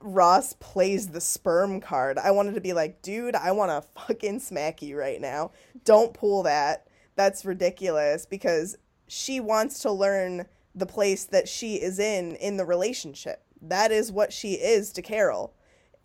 Ross 0.00 0.54
plays 0.54 1.08
the 1.08 1.20
sperm 1.20 1.80
card? 1.80 2.18
I 2.18 2.32
wanted 2.32 2.56
to 2.56 2.60
be 2.60 2.72
like, 2.72 3.00
dude, 3.00 3.36
I 3.36 3.52
want 3.52 3.70
to 3.70 3.88
fucking 4.00 4.40
smack 4.40 4.82
you 4.82 4.98
right 4.98 5.20
now. 5.20 5.52
Don't 5.84 6.14
pull 6.14 6.42
that. 6.42 6.88
That's 7.14 7.44
ridiculous 7.44 8.26
because 8.26 8.76
she 9.06 9.40
wants 9.40 9.80
to 9.80 9.90
learn 9.90 10.46
the 10.74 10.86
place 10.86 11.24
that 11.24 11.48
she 11.48 11.76
is 11.76 11.98
in 11.98 12.36
in 12.36 12.56
the 12.56 12.64
relationship. 12.64 13.42
That 13.62 13.90
is 13.90 14.12
what 14.12 14.32
she 14.32 14.54
is 14.54 14.92
to 14.92 15.02
Carol, 15.02 15.54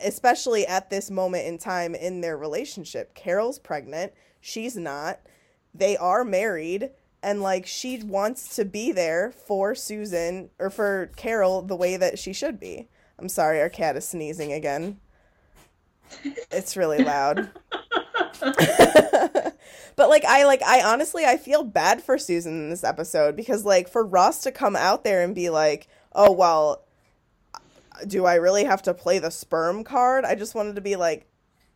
especially 0.00 0.66
at 0.66 0.90
this 0.90 1.10
moment 1.10 1.46
in 1.46 1.58
time 1.58 1.94
in 1.94 2.20
their 2.20 2.36
relationship. 2.36 3.14
Carol's 3.14 3.58
pregnant, 3.58 4.12
she's 4.40 4.76
not. 4.76 5.20
They 5.74 5.96
are 5.96 6.24
married 6.24 6.90
and 7.22 7.40
like 7.40 7.66
she 7.66 8.02
wants 8.02 8.56
to 8.56 8.64
be 8.64 8.90
there 8.92 9.30
for 9.30 9.74
Susan 9.74 10.50
or 10.58 10.70
for 10.70 11.10
Carol 11.16 11.62
the 11.62 11.76
way 11.76 11.96
that 11.96 12.18
she 12.18 12.32
should 12.32 12.58
be. 12.58 12.88
I'm 13.18 13.28
sorry, 13.28 13.60
our 13.60 13.68
cat 13.68 13.96
is 13.96 14.08
sneezing 14.08 14.52
again. 14.52 14.98
It's 16.50 16.76
really 16.76 17.04
loud. 17.04 17.50
but 19.96 20.08
like 20.08 20.24
I 20.24 20.44
like 20.44 20.62
I 20.62 20.82
honestly 20.82 21.24
I 21.24 21.36
feel 21.36 21.64
bad 21.64 22.02
for 22.02 22.18
Susan 22.18 22.52
in 22.52 22.70
this 22.70 22.84
episode 22.84 23.36
because 23.36 23.64
like 23.64 23.88
for 23.88 24.04
Ross 24.04 24.42
to 24.42 24.52
come 24.52 24.76
out 24.76 25.04
there 25.04 25.22
and 25.22 25.34
be 25.34 25.50
like, 25.50 25.88
"Oh, 26.12 26.32
well, 26.32 26.84
do 28.06 28.24
I 28.24 28.34
really 28.36 28.64
have 28.64 28.82
to 28.82 28.94
play 28.94 29.18
the 29.18 29.30
sperm 29.30 29.84
card?" 29.84 30.24
I 30.24 30.34
just 30.34 30.54
wanted 30.54 30.76
to 30.76 30.82
be 30.82 30.96
like, 30.96 31.26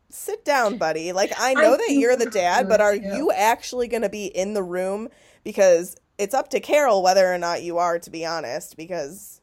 "Sit 0.08 0.44
down, 0.44 0.78
buddy. 0.78 1.12
Like 1.12 1.32
I 1.38 1.54
know 1.54 1.74
I 1.74 1.76
that 1.76 1.90
you're 1.90 2.16
the 2.16 2.30
dad, 2.30 2.68
but 2.68 2.80
are 2.80 2.94
yeah. 2.94 3.16
you 3.16 3.32
actually 3.32 3.88
going 3.88 4.02
to 4.02 4.08
be 4.08 4.26
in 4.26 4.54
the 4.54 4.62
room 4.62 5.08
because 5.44 5.96
it's 6.18 6.34
up 6.34 6.48
to 6.50 6.60
Carol 6.60 7.02
whether 7.02 7.32
or 7.32 7.38
not 7.38 7.62
you 7.62 7.78
are 7.78 7.98
to 7.98 8.10
be 8.10 8.24
honest 8.24 8.76
because 8.76 9.40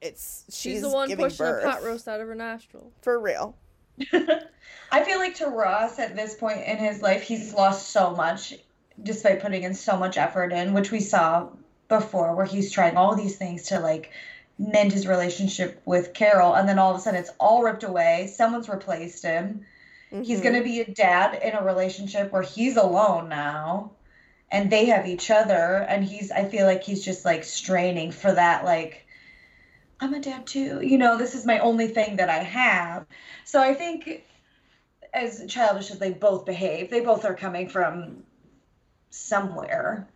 it's 0.00 0.44
she's, 0.48 0.56
She's, 0.56 0.82
the 0.82 0.90
one 0.90 1.08
giving 1.08 1.24
pushing 1.24 1.46
birth 1.46 1.64
a 1.64 1.68
pot 1.68 1.82
roast 1.82 2.06
out 2.08 2.20
of 2.20 2.28
her 2.28 2.34
nostril. 2.34 2.92
for 3.00 3.18
real. 3.18 3.56
I 4.92 5.04
feel 5.04 5.18
like 5.18 5.36
to 5.36 5.46
Ross 5.46 5.98
at 5.98 6.14
this 6.16 6.34
point 6.34 6.62
in 6.66 6.78
his 6.78 7.02
life, 7.02 7.22
he's 7.22 7.54
lost 7.54 7.90
so 7.90 8.14
much 8.14 8.54
despite 9.02 9.40
putting 9.40 9.64
in 9.64 9.74
so 9.74 9.96
much 9.96 10.16
effort 10.16 10.52
in, 10.52 10.72
which 10.72 10.90
we 10.92 11.00
saw 11.00 11.48
before, 11.88 12.34
where 12.34 12.46
he's 12.46 12.70
trying 12.70 12.96
all 12.96 13.16
these 13.16 13.36
things 13.36 13.64
to 13.64 13.80
like 13.80 14.10
mend 14.58 14.92
his 14.92 15.06
relationship 15.06 15.82
with 15.84 16.14
Carol, 16.14 16.54
and 16.54 16.68
then 16.68 16.78
all 16.78 16.92
of 16.92 16.98
a 16.98 17.00
sudden 17.00 17.20
it's 17.20 17.32
all 17.40 17.62
ripped 17.62 17.82
away. 17.82 18.32
Someone's 18.32 18.68
replaced 18.68 19.24
him. 19.24 19.66
He's 20.22 20.40
Mhm. 20.40 20.42
going 20.42 20.54
to 20.54 20.62
be 20.62 20.80
a 20.80 20.86
dad 20.86 21.40
in 21.42 21.54
a 21.54 21.62
relationship 21.62 22.30
where 22.30 22.42
he's 22.42 22.76
alone 22.76 23.28
now 23.28 23.90
and 24.50 24.70
they 24.70 24.86
have 24.86 25.06
each 25.06 25.30
other 25.30 25.84
and 25.88 26.04
he's 26.04 26.30
I 26.30 26.44
feel 26.44 26.66
like 26.66 26.84
he's 26.84 27.04
just 27.04 27.24
like 27.24 27.42
straining 27.44 28.12
for 28.12 28.32
that 28.32 28.64
like 28.64 29.03
I'm 30.00 30.14
a 30.14 30.20
dad 30.20 30.46
too. 30.46 30.80
You 30.82 30.98
know, 30.98 31.16
this 31.16 31.34
is 31.34 31.46
my 31.46 31.58
only 31.60 31.88
thing 31.88 32.16
that 32.16 32.28
I 32.28 32.38
have. 32.38 33.06
So 33.44 33.60
I 33.60 33.74
think 33.74 34.24
as 35.12 35.44
childish 35.48 35.90
as 35.90 35.98
they 35.98 36.10
both 36.10 36.44
behave, 36.44 36.90
they 36.90 37.00
both 37.00 37.24
are 37.24 37.34
coming 37.34 37.68
from 37.68 38.24
somewhere. 39.10 40.08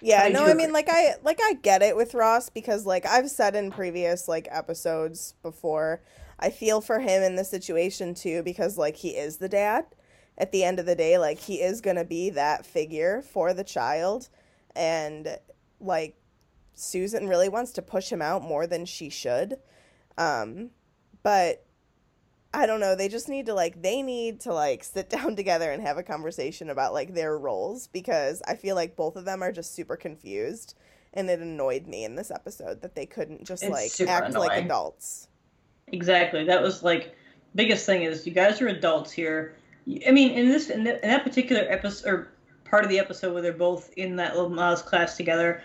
Yeah, 0.00 0.24
I 0.24 0.28
no, 0.30 0.44
I 0.44 0.54
mean 0.54 0.72
like 0.72 0.88
I 0.90 1.14
like 1.22 1.40
I 1.40 1.54
get 1.54 1.80
it 1.80 1.96
with 1.96 2.14
Ross 2.14 2.50
because 2.50 2.84
like 2.84 3.06
I've 3.06 3.30
said 3.30 3.54
in 3.54 3.70
previous 3.70 4.26
like 4.26 4.48
episodes 4.50 5.34
before, 5.42 6.02
I 6.40 6.50
feel 6.50 6.80
for 6.80 6.98
him 6.98 7.22
in 7.22 7.36
this 7.36 7.48
situation 7.48 8.14
too 8.14 8.42
because 8.42 8.76
like 8.76 8.96
he 8.96 9.10
is 9.10 9.36
the 9.36 9.48
dad. 9.48 9.86
At 10.38 10.50
the 10.50 10.64
end 10.64 10.80
of 10.80 10.86
the 10.86 10.96
day, 10.96 11.18
like 11.18 11.38
he 11.38 11.60
is 11.60 11.82
going 11.82 11.96
to 11.96 12.04
be 12.04 12.30
that 12.30 12.64
figure 12.64 13.22
for 13.22 13.52
the 13.52 13.62
child 13.62 14.28
and 14.74 15.38
like 15.78 16.16
Susan 16.82 17.28
really 17.28 17.48
wants 17.48 17.72
to 17.72 17.82
push 17.82 18.10
him 18.10 18.22
out 18.22 18.42
more 18.42 18.66
than 18.66 18.84
she 18.84 19.08
should. 19.08 19.56
Um 20.18 20.70
but 21.22 21.64
I 22.54 22.66
don't 22.66 22.80
know, 22.80 22.94
they 22.94 23.08
just 23.08 23.28
need 23.28 23.46
to 23.46 23.54
like 23.54 23.80
they 23.80 24.02
need 24.02 24.40
to 24.40 24.52
like 24.52 24.84
sit 24.84 25.08
down 25.10 25.36
together 25.36 25.70
and 25.70 25.82
have 25.82 25.98
a 25.98 26.02
conversation 26.02 26.70
about 26.70 26.92
like 26.92 27.14
their 27.14 27.38
roles 27.38 27.86
because 27.86 28.42
I 28.46 28.56
feel 28.56 28.74
like 28.74 28.96
both 28.96 29.16
of 29.16 29.24
them 29.24 29.42
are 29.42 29.52
just 29.52 29.74
super 29.74 29.96
confused 29.96 30.74
and 31.14 31.28
it 31.28 31.40
annoyed 31.40 31.86
me 31.86 32.04
in 32.04 32.14
this 32.14 32.30
episode 32.30 32.82
that 32.82 32.94
they 32.94 33.06
couldn't 33.06 33.44
just 33.44 33.62
It's 33.62 34.00
like 34.00 34.08
act 34.08 34.34
like 34.34 34.64
adults. 34.64 35.28
Exactly. 35.88 36.44
That 36.44 36.62
was 36.62 36.82
like 36.82 37.14
biggest 37.54 37.86
thing 37.86 38.02
is 38.02 38.26
you 38.26 38.32
guys 38.32 38.60
are 38.60 38.68
adults 38.68 39.12
here. 39.12 39.56
I 40.06 40.10
mean, 40.10 40.32
in 40.32 40.48
this 40.48 40.70
in, 40.70 40.84
the, 40.84 41.02
in 41.02 41.10
that 41.10 41.24
particular 41.24 41.62
episode 41.68 42.08
or 42.08 42.28
part 42.64 42.84
of 42.84 42.90
the 42.90 42.98
episode 42.98 43.32
where 43.32 43.42
they're 43.42 43.52
both 43.52 43.90
in 43.96 44.16
that 44.16 44.34
little 44.34 44.50
Miles 44.50 44.82
class 44.82 45.16
together, 45.16 45.62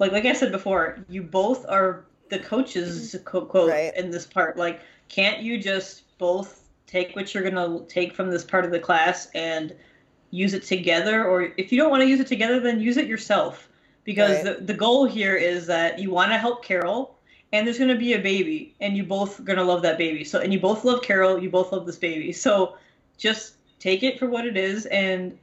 like 0.00 0.12
like 0.12 0.24
I 0.24 0.32
said 0.32 0.50
before, 0.50 0.98
you 1.08 1.22
both 1.22 1.64
are 1.68 2.06
the 2.30 2.38
coaches 2.38 3.14
mm-hmm. 3.14 3.24
quote, 3.24 3.48
quote 3.48 3.70
Right. 3.70 3.96
in 3.96 4.10
this 4.10 4.26
part. 4.26 4.56
Like, 4.56 4.80
can't 5.08 5.42
you 5.42 5.58
just 5.62 6.16
both 6.18 6.64
take 6.86 7.14
what 7.14 7.32
you're 7.32 7.48
gonna 7.48 7.84
take 7.86 8.14
from 8.14 8.30
this 8.30 8.44
part 8.44 8.64
of 8.64 8.72
the 8.72 8.80
class 8.80 9.28
and 9.34 9.74
use 10.30 10.54
it 10.54 10.64
together? 10.64 11.24
Or 11.24 11.52
if 11.56 11.70
you 11.70 11.78
don't 11.78 11.90
want 11.90 12.02
to 12.02 12.08
use 12.08 12.18
it 12.18 12.26
together, 12.26 12.58
then 12.58 12.80
use 12.80 12.96
it 12.96 13.06
yourself. 13.06 13.68
Because 14.04 14.44
Right. 14.44 14.58
the, 14.58 14.64
the 14.64 14.74
goal 14.74 15.04
here 15.04 15.36
is 15.36 15.66
that 15.66 15.98
you 15.98 16.10
want 16.10 16.32
to 16.32 16.38
help 16.38 16.64
Carol, 16.64 17.16
and 17.52 17.66
there's 17.66 17.78
gonna 17.78 17.94
be 17.96 18.14
a 18.14 18.18
baby, 18.18 18.74
and 18.80 18.96
you 18.96 19.04
both 19.04 19.44
gonna 19.44 19.64
love 19.64 19.82
that 19.82 19.98
baby. 19.98 20.24
So, 20.24 20.40
and 20.40 20.52
you 20.52 20.58
both 20.58 20.84
love 20.84 21.02
Carol, 21.02 21.42
you 21.42 21.50
both 21.50 21.72
love 21.72 21.84
this 21.84 21.96
baby. 21.96 22.32
So, 22.32 22.76
just 23.18 23.56
take 23.80 24.02
it 24.04 24.18
for 24.18 24.28
what 24.28 24.46
it 24.46 24.56
is 24.56 24.86
and 24.86 25.36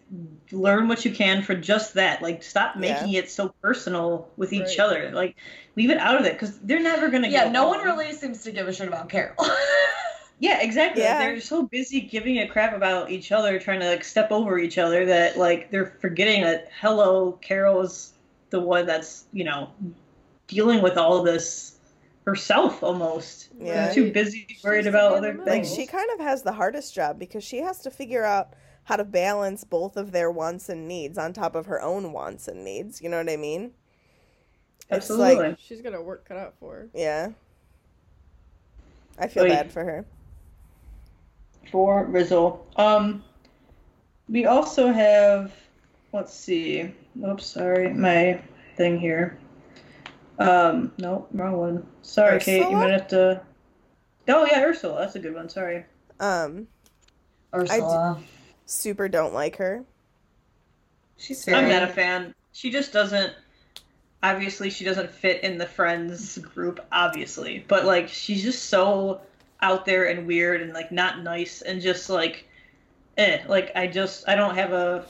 learn 0.51 0.87
what 0.87 1.03
you 1.03 1.11
can 1.11 1.41
for 1.41 1.55
just 1.55 1.95
that. 1.95 2.21
Like, 2.21 2.41
stop 2.43 2.75
Yeah. 2.75 2.81
making 2.81 3.13
it 3.13 3.29
so 3.29 3.53
personal 3.61 4.29
with 4.37 4.53
each 4.53 4.77
Right. 4.77 4.79
other. 4.79 5.11
Like, 5.11 5.35
leave 5.75 5.89
it 5.89 5.97
out 5.97 6.17
of 6.17 6.25
it 6.25 6.33
because 6.33 6.57
they're 6.59 6.79
never 6.79 7.09
gonna. 7.09 7.27
Yeah, 7.27 7.45
get 7.45 7.51
no 7.51 7.67
one 7.67 7.83
really 7.83 8.13
seems 8.13 8.43
to 8.43 8.51
give 8.51 8.67
a 8.67 8.73
shit 8.73 8.87
about 8.87 9.09
Carol. 9.09 9.35
Yeah, 10.39 10.61
exactly. 10.61 11.01
Yeah. 11.01 11.17
They're 11.17 11.41
so 11.41 11.63
busy 11.63 11.99
giving 11.99 12.37
a 12.37 12.47
crap 12.47 12.75
about 12.75 13.09
each 13.09 13.31
other, 13.31 13.57
trying 13.59 13.79
to 13.79 13.89
like 13.89 14.03
step 14.03 14.31
over 14.31 14.59
each 14.59 14.77
other 14.77 15.03
that 15.07 15.35
like 15.35 15.71
they're 15.71 15.97
forgetting 15.99 16.43
that 16.43 16.69
hello, 16.79 17.31
carol's 17.41 18.13
the 18.51 18.59
one 18.59 18.85
that's 18.85 19.25
you 19.33 19.43
know 19.43 19.71
dealing 20.45 20.83
with 20.83 20.95
all 20.95 21.23
this 21.23 21.76
herself 22.27 22.83
almost. 22.83 23.49
Yeah. 23.57 23.85
They're 23.85 23.93
too 23.93 24.11
busy 24.11 24.45
worried 24.63 24.79
She's 24.79 24.87
about 24.87 25.13
other 25.13 25.29
man 25.33 25.39
in 25.39 25.45
the 25.45 25.51
Like 25.51 25.63
things. 25.63 25.73
she 25.73 25.87
kind 25.87 26.09
of 26.13 26.19
has 26.19 26.43
the 26.43 26.51
hardest 26.51 26.93
job 26.93 27.17
because 27.17 27.41
she 27.43 27.59
has 27.59 27.79
to 27.79 27.89
figure 27.89 28.25
out 28.25 28.49
how 28.83 28.97
to 28.97 29.05
balance 29.05 29.63
both 29.63 29.95
of 29.95 30.11
their 30.11 30.29
wants 30.29 30.67
and 30.67 30.87
needs 30.89 31.17
on 31.17 31.31
top 31.31 31.55
of 31.55 31.65
her 31.67 31.81
own 31.81 32.11
wants 32.11 32.47
and 32.49 32.65
needs. 32.65 33.01
You 33.01 33.07
know 33.09 33.17
what 33.17 33.29
I 33.29 33.37
mean? 33.37 33.71
It's 34.89 35.09
like- 35.09 35.37
Absolutely. 35.37 35.55
She's 35.59 35.81
got 35.81 35.93
her 35.93 36.01
work 36.03 36.27
cut 36.27 36.37
out 36.37 36.53
for 36.59 36.73
her. 36.75 36.89
Yeah. 36.93 37.29
I 39.17 39.27
feel 39.27 39.43
Oy. 39.43 39.49
bad 39.49 39.71
for 39.71 39.83
her. 39.85 40.05
for 41.71 42.05
Rizzle. 42.05 42.59
Um, 42.75 43.23
we 44.29 44.45
also 44.45 44.91
have, 44.91 45.53
let's 46.13 46.33
see. 46.33 46.93
Oops, 47.25 47.45
sorry, 47.45 47.93
my 47.93 48.41
thing 48.75 48.99
here. 48.99 49.37
Um, 50.39 50.91
no, 50.99 51.27
wrong 51.31 51.57
one. 51.57 51.87
Sorry, 52.01 52.39
Kate. 52.39 52.69
You 52.69 52.75
might 52.75 52.91
have 52.91 53.07
to. 53.09 53.41
Oh 54.27 54.45
yeah, 54.45 54.63
Ursula. 54.63 54.99
That's 54.99 55.15
a 55.15 55.19
good 55.19 55.33
one. 55.33 55.49
Sorry. 55.49 55.85
Um, 56.19 56.67
Ursula. 57.53 58.21
super 58.65 59.07
don't 59.07 59.33
like 59.33 59.55
her. 59.57 59.83
She's 61.17 61.43
very. 61.45 61.57
I'm 61.57 61.69
not 61.69 61.83
a 61.83 61.87
fan. 61.87 62.35
She 62.51 62.69
just 62.69 62.93
doesn't. 62.93 63.33
Obviously, 64.21 64.69
she 64.69 64.83
doesn't 64.83 65.11
fit 65.11 65.43
in 65.43 65.57
the 65.57 65.65
friends 65.65 66.37
group. 66.39 66.85
Obviously, 66.91 67.65
but 67.67 67.85
like 67.85 68.09
she's 68.09 68.43
just 68.43 68.65
so 68.65 69.21
out 69.61 69.85
there 69.85 70.05
and 70.05 70.27
weird 70.27 70.61
and 70.61 70.73
like 70.73 70.91
not 70.91 71.23
nice 71.23 71.61
and 71.63 71.81
just 71.81 72.09
like, 72.09 72.47
eh. 73.17 73.39
Like 73.47 73.71
I 73.75 73.87
just 73.87 74.27
I 74.29 74.35
don't 74.35 74.55
have 74.55 74.73
a 74.73 75.05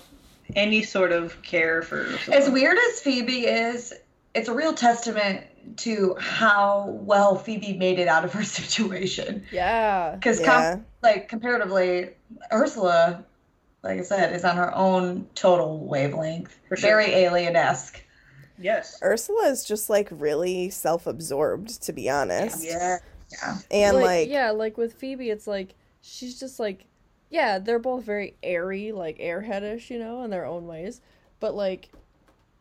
any 0.56 0.84
sort 0.84 1.12
of 1.12 1.42
care 1.42 1.82
for. 1.82 2.02
Ursula. 2.02 2.38
As 2.38 2.50
weird 2.50 2.78
as 2.78 3.02
Phoebe 3.02 3.46
is, 3.46 3.94
it's 4.38 4.50
a 4.50 4.54
real 4.54 4.74
testament 4.74 5.44
to 5.78 6.16
how 6.20 6.90
well 7.02 7.36
Phoebe 7.36 7.74
made 7.78 8.00
it 8.00 8.08
out 8.08 8.24
of 8.24 8.34
her 8.34 8.44
situation. 8.60 9.44
Yeah. 9.52 10.16
Because, 10.16 10.40
Yeah. 10.40 10.80
like, 11.02 11.28
comparatively, 11.28 12.12
Ursula, 12.54 13.26
like 13.84 14.00
I 14.00 14.04
said, 14.04 14.34
is 14.34 14.44
on 14.46 14.56
her 14.56 14.74
own 14.76 15.28
total 15.36 15.86
wavelength. 15.86 16.58
Sure. 16.70 16.78
Very 16.78 17.08
alien 17.14 17.56
esque. 17.56 18.02
Yes. 18.60 19.00
Ursula 19.04 19.50
is 19.50 19.66
just 19.66 19.90
like 19.90 20.08
really 20.12 20.70
self-absorbed, 20.70 21.82
to 21.84 21.94
be 21.94 22.10
honest. 22.10 22.66
Yeah. 22.66 22.98
Yeah. 23.32 23.58
And 23.70 23.98
like, 23.98 24.30
yeah, 24.30 24.52
like 24.52 24.78
with 24.78 24.94
Phoebe, 24.94 25.30
it's 25.30 25.48
like 25.48 25.76
she's 26.02 26.40
just 26.40 26.60
like, 26.60 26.86
yeah, 27.30 27.60
they're 27.60 27.78
both 27.78 28.04
very 28.04 28.36
airy, 28.42 28.94
like 28.94 29.20
airheadish, 29.20 29.90
you 29.90 30.00
know, 30.00 30.24
in 30.24 30.30
their 30.30 30.46
own 30.46 30.66
ways. 30.66 31.02
But 31.40 31.54
like, 31.54 31.90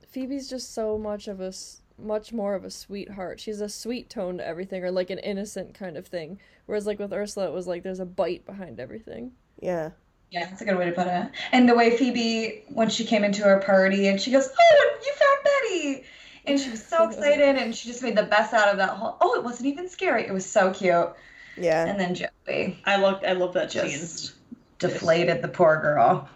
Phoebe's 0.08 0.48
just 0.48 0.72
so 0.74 0.98
much 0.98 1.28
of 1.28 1.40
a 1.40 1.52
much 1.98 2.32
more 2.32 2.54
of 2.54 2.64
a 2.64 2.70
sweetheart. 2.70 3.40
She's 3.40 3.60
a 3.60 3.68
sweet 3.68 4.10
tone 4.10 4.38
to 4.38 4.46
everything, 4.46 4.84
or 4.84 4.90
like 4.90 5.10
an 5.10 5.18
innocent 5.18 5.74
kind 5.74 5.96
of 5.96 6.06
thing. 6.06 6.38
Whereas 6.66 6.86
like 6.86 6.98
with 6.98 7.12
Ursula, 7.12 7.46
it 7.48 7.52
was 7.52 7.66
like 7.66 7.82
there's 7.82 8.00
a 8.00 8.06
bite 8.06 8.44
behind 8.46 8.80
everything. 8.80 9.32
yeah. 9.60 9.90
Yeah, 10.32 10.48
that's 10.48 10.60
a 10.60 10.64
good 10.64 10.76
way 10.76 10.86
to 10.86 10.92
put 10.92 11.06
it. 11.06 11.30
And 11.52 11.68
the 11.68 11.74
way 11.76 11.96
Phoebe, 11.96 12.64
when 12.70 12.90
she 12.90 13.04
came 13.04 13.22
into 13.22 13.42
her 13.42 13.60
party 13.60 14.08
and 14.08 14.20
she 14.20 14.32
goes, 14.32 14.48
Oh, 14.60 14.98
you 15.06 15.12
found 15.12 15.38
Betty! 15.44 16.04
And 16.46 16.58
she 16.60 16.68
was 16.68 16.84
so 16.84 17.04
excited 17.08 17.56
and 17.56 17.74
she 17.74 17.88
just 17.88 18.02
made 18.02 18.16
the 18.16 18.24
best 18.24 18.52
out 18.52 18.68
of 18.68 18.76
that 18.78 18.90
whole, 18.90 19.16
oh, 19.20 19.36
it 19.36 19.44
wasn't 19.44 19.68
even 19.68 19.88
scary. 19.88 20.26
It 20.26 20.32
was 20.34 20.44
so 20.44 20.72
cute. 20.72 21.12
Yeah. 21.56 21.86
And 21.86 21.98
then 21.98 22.14
Joey 22.14 22.76
I 22.84 22.96
love 22.96 23.22
I 23.26 23.32
love 23.34 23.54
that 23.54 23.70
scene. 23.70 23.88
just 23.88 24.34
deflated 24.80 25.42
the 25.42 25.48
poor 25.48 25.80
girl. 25.80 26.28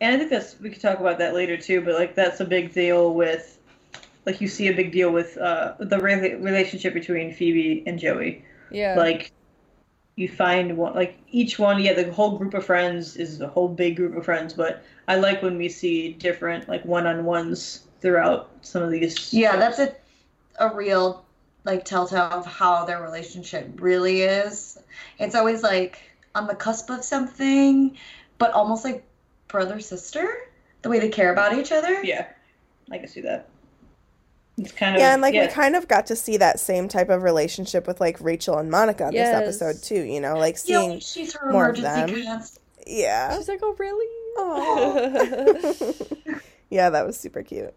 And 0.00 0.14
I 0.14 0.18
think 0.18 0.30
that's 0.30 0.58
we 0.60 0.70
could 0.70 0.80
talk 0.80 1.00
about 1.00 1.18
that 1.18 1.34
later 1.34 1.56
too. 1.56 1.80
But 1.80 1.94
like 1.94 2.14
that's 2.14 2.40
a 2.40 2.44
big 2.44 2.72
deal 2.72 3.14
with, 3.14 3.58
like 4.26 4.40
you 4.40 4.48
see 4.48 4.68
a 4.68 4.74
big 4.74 4.92
deal 4.92 5.10
with 5.10 5.36
uh 5.38 5.74
the 5.78 5.98
re- 5.98 6.34
relationship 6.34 6.94
between 6.94 7.32
Phoebe 7.32 7.82
and 7.86 7.98
Joey. 7.98 8.44
Yeah. 8.70 8.94
Like 8.96 9.32
you 10.16 10.28
find 10.28 10.76
one 10.76 10.94
like 10.94 11.18
each 11.30 11.58
one. 11.58 11.82
Yeah, 11.82 11.94
the 11.94 12.12
whole 12.12 12.38
group 12.38 12.54
of 12.54 12.64
friends 12.64 13.16
is 13.16 13.40
a 13.40 13.48
whole 13.48 13.68
big 13.68 13.96
group 13.96 14.16
of 14.16 14.24
friends. 14.24 14.54
But 14.54 14.84
I 15.08 15.16
like 15.16 15.42
when 15.42 15.56
we 15.56 15.68
see 15.68 16.12
different 16.12 16.68
like 16.68 16.84
one 16.84 17.06
on 17.06 17.24
ones 17.24 17.84
throughout 18.00 18.50
some 18.62 18.82
of 18.82 18.90
these. 18.90 19.32
Yeah, 19.32 19.56
that's 19.56 19.78
a 19.78 19.94
a 20.60 20.74
real 20.74 21.24
like 21.64 21.84
telltale 21.84 22.30
of 22.30 22.46
how 22.46 22.84
their 22.84 23.02
relationship 23.02 23.68
really 23.80 24.22
is. 24.22 24.78
It's 25.18 25.34
always 25.34 25.62
like 25.62 26.00
on 26.34 26.46
the 26.46 26.54
cusp 26.54 26.90
of 26.90 27.04
something, 27.04 27.96
but 28.38 28.52
almost 28.52 28.84
like 28.84 29.04
brother 29.48 29.80
sister. 29.80 30.28
The 30.82 30.88
way 30.88 31.00
they 31.00 31.08
care 31.08 31.32
about 31.32 31.54
each 31.58 31.72
other. 31.72 32.02
Yeah, 32.04 32.28
I 32.90 32.98
can 32.98 33.08
see 33.08 33.22
that. 33.22 33.48
It's 34.56 34.72
kind 34.72 34.96
of 34.96 35.00
Yeah, 35.00 35.12
and 35.12 35.22
like 35.22 35.34
yeah. 35.34 35.42
we 35.42 35.46
kind 35.46 35.76
of 35.76 35.86
got 35.88 36.06
to 36.06 36.16
see 36.16 36.36
that 36.38 36.58
same 36.60 36.88
type 36.88 37.08
of 37.10 37.22
relationship 37.22 37.86
with 37.86 38.00
like 38.00 38.20
Rachel 38.20 38.58
and 38.58 38.70
Monica 38.70 39.08
in 39.08 39.14
Yes. 39.14 39.16
this 39.16 39.32
episode 39.32 39.82
too, 39.82 40.02
you 40.02 40.20
know, 40.20 40.36
like 40.38 40.56
Yeah, 40.64 40.84
seeing 40.86 41.00
she's 41.00 41.34
her 41.34 41.48
more 41.48 41.68
of 41.68 41.78
emergency 41.78 41.80
them. 41.80 42.08
cast. 42.08 42.60
yeah. 42.86 43.36
She's 43.36 43.48
like, 43.48 43.60
oh 43.62 43.74
really? 43.78 44.06
Aw. 44.36 45.00
yeah, 46.70 46.90
that 46.90 47.06
was 47.06 47.18
super 47.18 47.42
cute. 47.42 47.74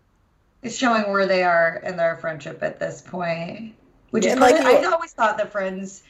It's 0.63 0.75
showing 0.75 1.11
where 1.11 1.27
they 1.27 1.43
are 1.43 1.75
in 1.83 1.97
their 1.97 2.17
friendship 2.17 2.63
at 2.63 2.79
this 2.79 3.01
point. 3.01 3.75
Which 4.11 4.25
Yeah, 4.25 4.31
is 4.31 4.35
and 4.35 4.39
like 4.39 4.59
of, 4.59 4.65
I 4.65 4.83
always 4.83 5.13
thought 5.13 5.37
that 5.37 5.51
Friends, 5.51 6.03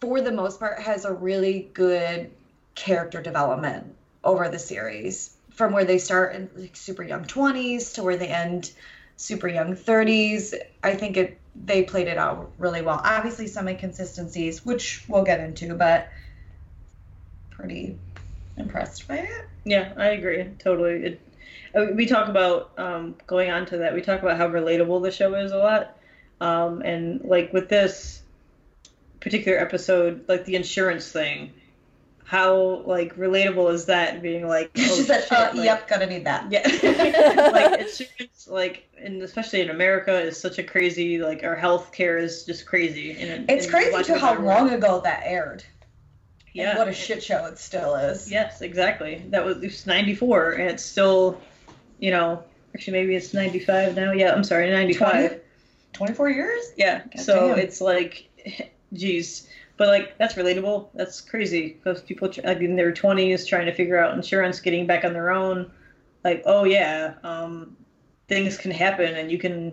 for 0.00 0.20
the 0.20 0.32
most 0.32 0.58
part, 0.60 0.80
has 0.80 1.04
a 1.04 1.12
really 1.12 1.70
good 1.74 2.30
character 2.74 3.20
development 3.20 3.94
over 4.28 4.48
the 4.48 4.58
series. 4.58 5.34
from 5.50 5.72
where 5.72 5.84
they 5.84 5.98
start 5.98 6.36
in 6.36 6.48
like 6.54 6.76
super 6.76 7.02
young 7.02 7.24
20s 7.24 7.94
to 7.94 8.04
where 8.04 8.16
they 8.16 8.28
end 8.28 8.70
super 9.16 9.48
young 9.48 9.74
30s. 9.74 10.54
I 10.84 10.94
think 10.94 11.16
it 11.16 11.38
they 11.66 11.82
played 11.82 12.06
it 12.06 12.16
out 12.18 12.52
really 12.58 12.82
well. 12.82 13.00
Obviously 13.02 13.48
some 13.48 13.66
inconsistencies, 13.66 14.64
which 14.64 15.04
we'll 15.08 15.24
get 15.24 15.40
into, 15.40 15.74
but 15.74 16.08
pretty 17.50 17.98
impressed 18.56 19.08
by 19.08 19.16
it. 19.16 19.48
Yeah, 19.64 19.92
I 19.96 20.10
agree 20.10 20.44
totally. 20.60 21.04
It, 21.04 21.20
uh, 21.74 21.86
we 21.94 22.06
talk 22.06 22.28
about 22.28 22.70
um, 22.78 23.16
going 23.26 23.50
on 23.50 23.66
to 23.66 23.78
that. 23.78 23.94
We 23.94 24.02
talk 24.02 24.22
about 24.22 24.36
how 24.36 24.48
relatable 24.48 25.02
the 25.02 25.10
show 25.10 25.34
is 25.34 25.50
a 25.50 25.58
lot, 25.58 25.96
um, 26.40 26.82
and 26.82 27.22
like 27.24 27.52
with 27.52 27.68
this 27.68 28.22
particular 29.20 29.58
episode, 29.58 30.24
like 30.28 30.44
the 30.44 30.54
insurance 30.54 31.10
thing, 31.10 31.52
how 32.28 32.82
like 32.84 33.16
relatable 33.16 33.72
is 33.72 33.86
that? 33.86 34.20
Being 34.20 34.46
like, 34.46 34.70
oh, 34.76 34.80
she 34.82 35.02
said, 35.02 35.22
shit, 35.22 35.32
uh, 35.32 35.50
like- 35.54 35.64
"Yep, 35.64 35.88
gonna 35.88 36.06
need 36.06 36.26
that." 36.26 36.52
Yeah, 36.52 36.60
like 37.52 37.80
insurance, 37.80 38.46
like 38.46 38.86
and 38.98 39.22
especially 39.22 39.62
in 39.62 39.70
America, 39.70 40.20
is 40.20 40.38
such 40.38 40.58
a 40.58 40.62
crazy 40.62 41.16
like 41.18 41.42
our 41.42 41.56
health 41.56 41.90
care 41.90 42.18
is 42.18 42.44
just 42.44 42.66
crazy. 42.66 43.12
And, 43.12 43.48
It's 43.48 43.64
and 43.64 43.72
crazy 43.74 44.04
too 44.04 44.18
how 44.18 44.38
long 44.38 44.68
ago 44.68 45.00
that 45.04 45.22
aired. 45.24 45.64
Yeah, 46.52 46.70
And 46.70 46.78
what 46.78 46.88
a 46.88 46.92
shit 46.92 47.22
show 47.22 47.46
it 47.46 47.58
still 47.58 47.94
is. 47.94 48.30
Yes, 48.30 48.60
exactly. 48.60 49.24
That 49.30 49.46
was 49.46 49.62
it's 49.62 49.86
94, 49.86 50.52
and 50.52 50.70
it's 50.70 50.82
still, 50.82 51.40
you 51.98 52.10
know, 52.10 52.44
actually 52.74 52.92
maybe 52.92 53.14
it's 53.14 53.32
95 53.32 53.96
now. 53.96 54.12
Yeah, 54.12 54.34
I'm 54.34 54.44
sorry, 54.44 54.70
95. 54.70 55.40
24 55.94 56.28
years? 56.28 56.64
Yeah. 56.76 57.04
God 57.14 57.20
so 57.22 57.48
damn. 57.48 57.58
it's 57.58 57.80
like, 57.80 58.28
geez, 58.92 59.48
but 59.78 59.88
like 59.88 60.18
that's 60.18 60.34
relatable. 60.34 60.88
That's 60.94 61.20
crazy 61.22 61.68
because 61.82 62.02
people 62.02 62.28
tr- 62.28 62.42
like 62.44 62.58
in 62.60 62.76
their 62.76 62.92
20s 62.92 63.46
trying 63.48 63.64
to 63.66 63.72
figure 63.72 63.98
out 63.98 64.14
insurance, 64.14 64.60
getting 64.60 64.86
back 64.86 65.04
on 65.04 65.14
their 65.14 65.30
own. 65.30 65.70
Like, 66.24 66.42
oh 66.44 66.64
yeah, 66.64 67.14
um, 67.22 67.76
things 68.28 68.58
can 68.58 68.70
happen, 68.72 69.14
and 69.14 69.30
you 69.30 69.38
can, 69.38 69.72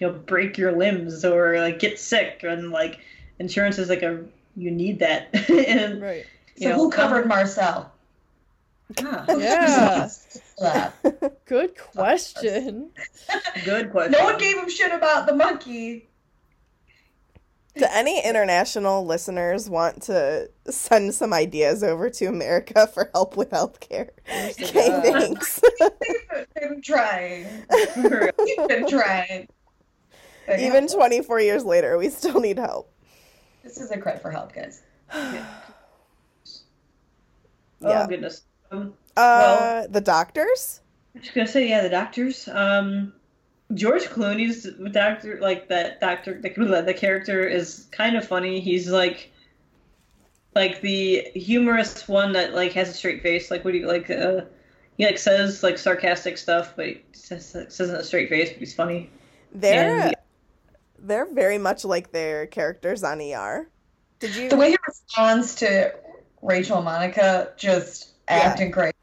you 0.00 0.06
know, 0.08 0.12
break 0.12 0.58
your 0.58 0.72
limbs 0.72 1.24
or 1.24 1.58
like 1.60 1.78
get 1.78 1.98
sick, 2.00 2.40
and 2.42 2.70
like 2.72 2.98
insurance 3.38 3.78
is 3.78 3.88
like 3.88 4.02
a 4.02 4.24
you 4.56 4.70
need 4.72 4.98
that. 4.98 5.28
and 5.50 6.02
Right. 6.02 6.26
you 6.56 6.64
So 6.64 6.70
know, 6.70 6.76
who 6.76 6.90
covered 6.90 7.28
Marcel? 7.28 7.92
Ah, 9.02 9.24
Yeah. 9.38 10.08
That. 10.60 10.94
Good 11.44 11.76
question. 11.76 12.90
good 13.64 13.90
question. 13.92 14.12
no 14.12 14.24
one 14.24 14.38
gave 14.38 14.56
him 14.58 14.68
shit 14.68 14.90
about 14.92 15.26
the 15.26 15.34
monkey. 15.34 16.08
Do 17.78 17.86
any 17.90 18.20
international 18.24 19.06
listeners 19.06 19.70
want 19.70 20.02
to 20.02 20.50
send 20.68 21.14
some 21.14 21.32
ideas 21.32 21.82
over 21.82 22.10
to 22.10 22.26
America 22.26 22.86
for 22.88 23.10
help 23.14 23.36
with 23.36 23.50
healthcare? 23.50 24.10
Okay, 24.30 24.88
God. 24.88 25.02
thanks. 25.02 25.60
They've 25.80 26.68
been 26.68 26.82
trying. 26.82 27.46
We've 27.96 28.68
been 28.68 28.86
trying. 28.88 29.48
Even 30.58 30.86
24 30.88 31.40
years 31.40 31.64
later, 31.64 31.96
we 31.98 32.08
still 32.10 32.40
need 32.40 32.58
help. 32.58 32.92
This 33.62 33.78
is 33.78 33.90
a 33.90 33.98
cry 33.98 34.16
for 34.18 34.30
help, 34.30 34.52
guys. 34.52 34.82
Oh 37.80 37.88
Yeah. 37.90 38.06
goodness. 38.08 38.42
Um, 38.72 38.94
Uh, 39.16 39.86
the 39.88 40.00
doctors? 40.00 40.80
I 41.14 41.18
was 41.18 41.22
just 41.24 41.34
gonna 41.34 41.46
say, 41.46 41.68
yeah, 41.68 41.80
the 41.82 41.88
doctors. 41.88 42.48
Um, 42.48 43.12
George 43.74 44.04
Clooney's 44.04 44.66
doctor, 44.92 45.38
like 45.40 45.68
that 45.68 46.00
doctor, 46.00 46.40
the, 46.40 46.82
the 46.84 46.94
character 46.94 47.46
is 47.46 47.86
kind 47.90 48.16
of 48.16 48.26
funny. 48.26 48.60
He's 48.60 48.90
like, 48.90 49.30
like 50.54 50.80
the 50.80 51.30
humorous 51.34 52.08
one 52.08 52.32
that 52.32 52.54
like 52.54 52.72
has 52.72 52.88
a 52.88 52.92
straight 52.94 53.22
face. 53.22 53.50
Like 53.50 53.64
what 53.64 53.72
do 53.72 53.78
you 53.78 53.86
like? 53.86 54.08
Uh, 54.10 54.42
he 54.96 55.04
like 55.04 55.18
says 55.18 55.62
like 55.62 55.78
sarcastic 55.78 56.38
stuff, 56.38 56.74
but 56.76 56.86
he 56.86 57.02
says 57.12 57.50
says 57.50 57.80
it 57.80 57.90
in 57.90 57.96
a 57.96 58.04
straight 58.04 58.28
face. 58.28 58.50
But 58.50 58.58
he's 58.58 58.74
funny. 58.74 59.10
They're 59.52 60.00
And- 60.00 60.14
they're 61.00 61.32
very 61.32 61.58
much 61.58 61.84
like 61.84 62.10
their 62.10 62.46
characters 62.46 63.04
on 63.04 63.20
ER. 63.20 63.68
Did 64.18 64.34
you? 64.34 64.48
The 64.48 64.56
way 64.56 64.70
he 64.70 64.76
responds 64.86 65.54
to 65.56 65.94
Rachel 66.42 66.76
and 66.76 66.84
Monica 66.84 67.52
just 67.56 68.08
acting 68.26 68.70
great 68.70 68.94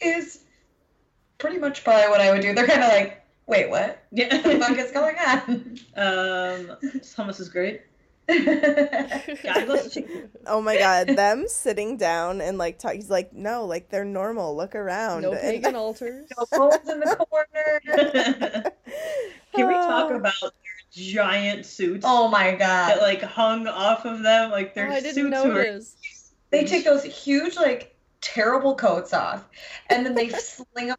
is 0.00 0.40
pretty 1.38 1.58
much 1.58 1.84
probably 1.84 2.08
what 2.08 2.20
I 2.20 2.30
would 2.32 2.40
do. 2.40 2.54
They're 2.54 2.66
kind 2.66 2.82
of 2.82 2.88
like, 2.90 3.21
wait, 3.52 3.70
what? 3.70 4.02
Yeah. 4.10 4.34
What 4.34 4.42
the 4.44 4.58
fuck 4.58 4.78
is 4.78 4.90
going 4.92 5.16
on? 5.16 5.78
um, 5.96 6.76
Thomas 7.14 7.38
is 7.40 7.48
great. 7.48 7.82
God 8.28 9.66
bless 9.66 9.96
you. 9.96 10.28
oh 10.46 10.60
my 10.62 10.78
god, 10.78 11.08
them 11.08 11.44
sitting 11.48 11.96
down 11.96 12.40
and 12.40 12.56
like 12.56 12.78
talk. 12.78 12.94
He's 12.94 13.10
like, 13.10 13.32
no, 13.32 13.64
like 13.66 13.90
they're 13.90 14.04
normal. 14.04 14.56
Look 14.56 14.74
around. 14.74 15.22
No 15.22 15.32
And- 15.32 15.40
pagan 15.40 15.76
altars. 15.84 16.28
No 16.38 16.44
phones 16.46 16.88
in 16.88 17.00
the 17.00 17.16
corner. 17.16 17.80
Can 19.54 19.68
we 19.68 19.74
talk 19.74 20.10
Oh. 20.10 20.16
about 20.16 20.32
their 20.40 20.50
giant 20.92 21.66
suits 21.66 22.04
Oh 22.08 22.28
my 22.28 22.52
that 22.56 22.96
god. 22.98 23.02
like 23.02 23.22
hung 23.22 23.66
off 23.66 24.04
of 24.04 24.22
them? 24.22 24.50
Like 24.50 24.68
Oh, 24.68 24.72
their 24.76 24.90
I 24.90 25.00
didn't 25.00 25.14
suits 25.14 25.44
were. 25.44 25.80
They 26.50 26.64
take 26.64 26.84
those 26.84 27.02
huge, 27.02 27.56
like, 27.56 27.91
terrible 28.22 28.74
coats 28.74 29.12
off, 29.12 29.44
and 29.90 30.06
then 30.06 30.14
they 30.14 30.28
sling 30.30 30.86
them 30.88 30.96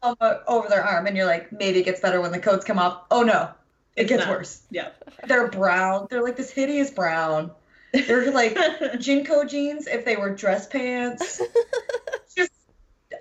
over 0.47 0.67
their 0.69 0.83
arm, 0.83 1.07
and 1.07 1.17
you're 1.17 1.25
like, 1.25 1.51
maybe 1.51 1.79
it 1.79 1.83
gets 1.83 1.99
better 2.01 2.21
when 2.21 2.31
the 2.31 2.39
coats 2.39 2.63
come 2.65 2.77
off. 2.77 3.03
Oh 3.09 3.23
no, 3.23 3.49
it 3.95 4.07
gets 4.07 4.27
worse. 4.27 4.61
Yeah. 4.69 4.89
They're 5.27 5.47
brown. 5.47 6.07
They're 6.09 6.21
like 6.21 6.35
this 6.35 6.51
hideous 6.51 6.91
brown. 6.91 7.51
They're 7.93 8.31
like 8.31 8.55
JNCO 8.55 9.49
jeans 9.49 9.87
if 9.87 10.03
they 10.05 10.15
were 10.17 10.33
dress 10.35 10.67
pants. 10.67 11.41
Just 12.35 12.51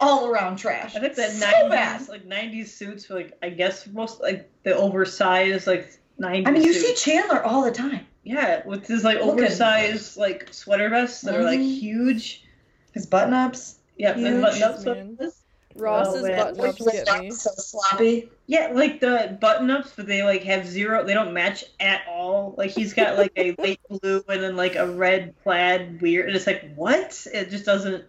all 0.00 0.28
around 0.28 0.56
trash. 0.56 0.96
I 0.96 1.00
think 1.00 1.14
that 1.16 1.30
so 1.32 1.38
nineties 1.46 1.70
bad. 1.70 2.08
like 2.08 2.24
nineties 2.24 2.74
suits 2.74 3.08
were 3.08 3.16
like 3.16 3.36
I 3.42 3.50
guess 3.50 3.86
most 3.86 4.20
like 4.20 4.50
the 4.64 4.74
oversized 4.74 5.66
like 5.66 5.98
nineties. 6.18 6.46
I 6.48 6.50
mean, 6.52 6.62
you 6.62 6.72
see. 6.72 6.94
Chandler 6.94 7.42
all 7.44 7.62
the 7.64 7.70
time. 7.70 8.06
yeah, 8.24 8.66
with 8.66 8.86
his 8.86 9.04
like 9.04 9.18
oversized 9.18 10.16
like 10.16 10.48
sweater 10.52 10.88
vests 10.88 11.20
that 11.22 11.34
are 11.36 11.44
like 11.44 11.60
Mhm. 11.60 11.78
huge. 11.78 12.44
His 12.92 13.04
button 13.06 13.34
ups. 13.34 13.76
Yeah, 13.96 14.14
Huge, 14.14 14.26
and 14.26 14.42
button 14.42 14.62
up 14.62 15.32
Ross's 15.74 16.24
Oh, 16.24 16.28
button 16.28 16.60
ups 16.60 16.82
get 16.90 17.20
me. 17.20 17.30
So 17.30 17.50
sloppy. 17.56 18.28
Yeah, 18.46 18.72
like 18.74 19.00
the 19.00 19.38
button 19.40 19.70
ups, 19.70 19.92
but 19.96 20.06
they 20.06 20.22
like 20.22 20.42
have 20.44 20.66
zero. 20.66 21.04
They 21.04 21.14
don't 21.14 21.32
match 21.32 21.64
at 21.80 22.02
all. 22.08 22.54
Like 22.58 22.70
he's 22.70 22.92
got 22.92 23.16
like 23.16 23.32
a 23.36 23.54
light 23.58 23.80
blue 23.88 24.22
and 24.28 24.42
then 24.42 24.56
like 24.56 24.76
a 24.76 24.86
red 24.86 25.34
plaid 25.42 26.00
weird, 26.00 26.26
and 26.26 26.36
it's 26.36 26.46
like 26.46 26.74
what? 26.74 27.26
It 27.32 27.50
just 27.50 27.64
doesn't. 27.64 28.04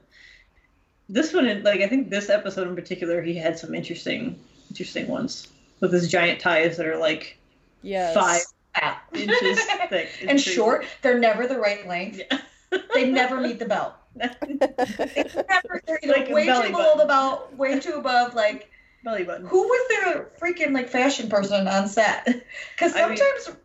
This 1.10 1.34
one, 1.34 1.64
like 1.64 1.82
I 1.82 1.88
think 1.88 2.10
this 2.10 2.30
episode 2.30 2.68
in 2.68 2.76
particular, 2.76 3.22
he 3.22 3.36
had 3.36 3.58
some 3.58 3.74
interesting, 3.74 4.40
interesting 4.70 5.08
ones 5.08 5.48
with 5.80 5.94
his 5.94 6.10
giant 6.10 6.40
ties 6.40 6.78
that 6.78 6.88
are 6.88 6.98
like 6.98 7.38
Yes. 7.82 8.14
five 8.14 8.96
inches 9.14 9.60
thick 9.90 10.10
It's 10.22 10.24
and 10.30 10.40
short. 10.42 10.86
They're 11.02 11.20
never 11.20 11.46
the 11.48 11.60
right 11.60 11.86
length. 11.88 12.22
Yeah. 12.32 12.40
They 12.94 13.10
never 13.12 13.40
meet 13.42 13.60
the 13.60 13.66
belt. 13.66 13.94
They 14.16 14.30
never, 15.50 15.82
they're 15.86 16.00
Like 16.06 16.30
way 16.30 16.46
too 16.46 16.62
below 16.72 16.72
button. 16.72 16.98
the 17.00 17.06
belt, 17.06 17.54
way 17.58 17.80
too 17.80 17.94
above. 17.96 18.36
Like, 18.36 18.70
belly 19.04 19.24
button. 19.24 19.46
who 19.46 19.64
was 19.64 19.88
their 19.90 20.30
freaking 20.40 20.74
like 20.74 20.88
fashion 20.90 21.30
person 21.30 21.68
on 21.68 21.88
set? 21.88 22.28
Because 22.76 22.96
I 22.96 23.08
mean- 23.10 23.18
sometimes, 23.18 23.58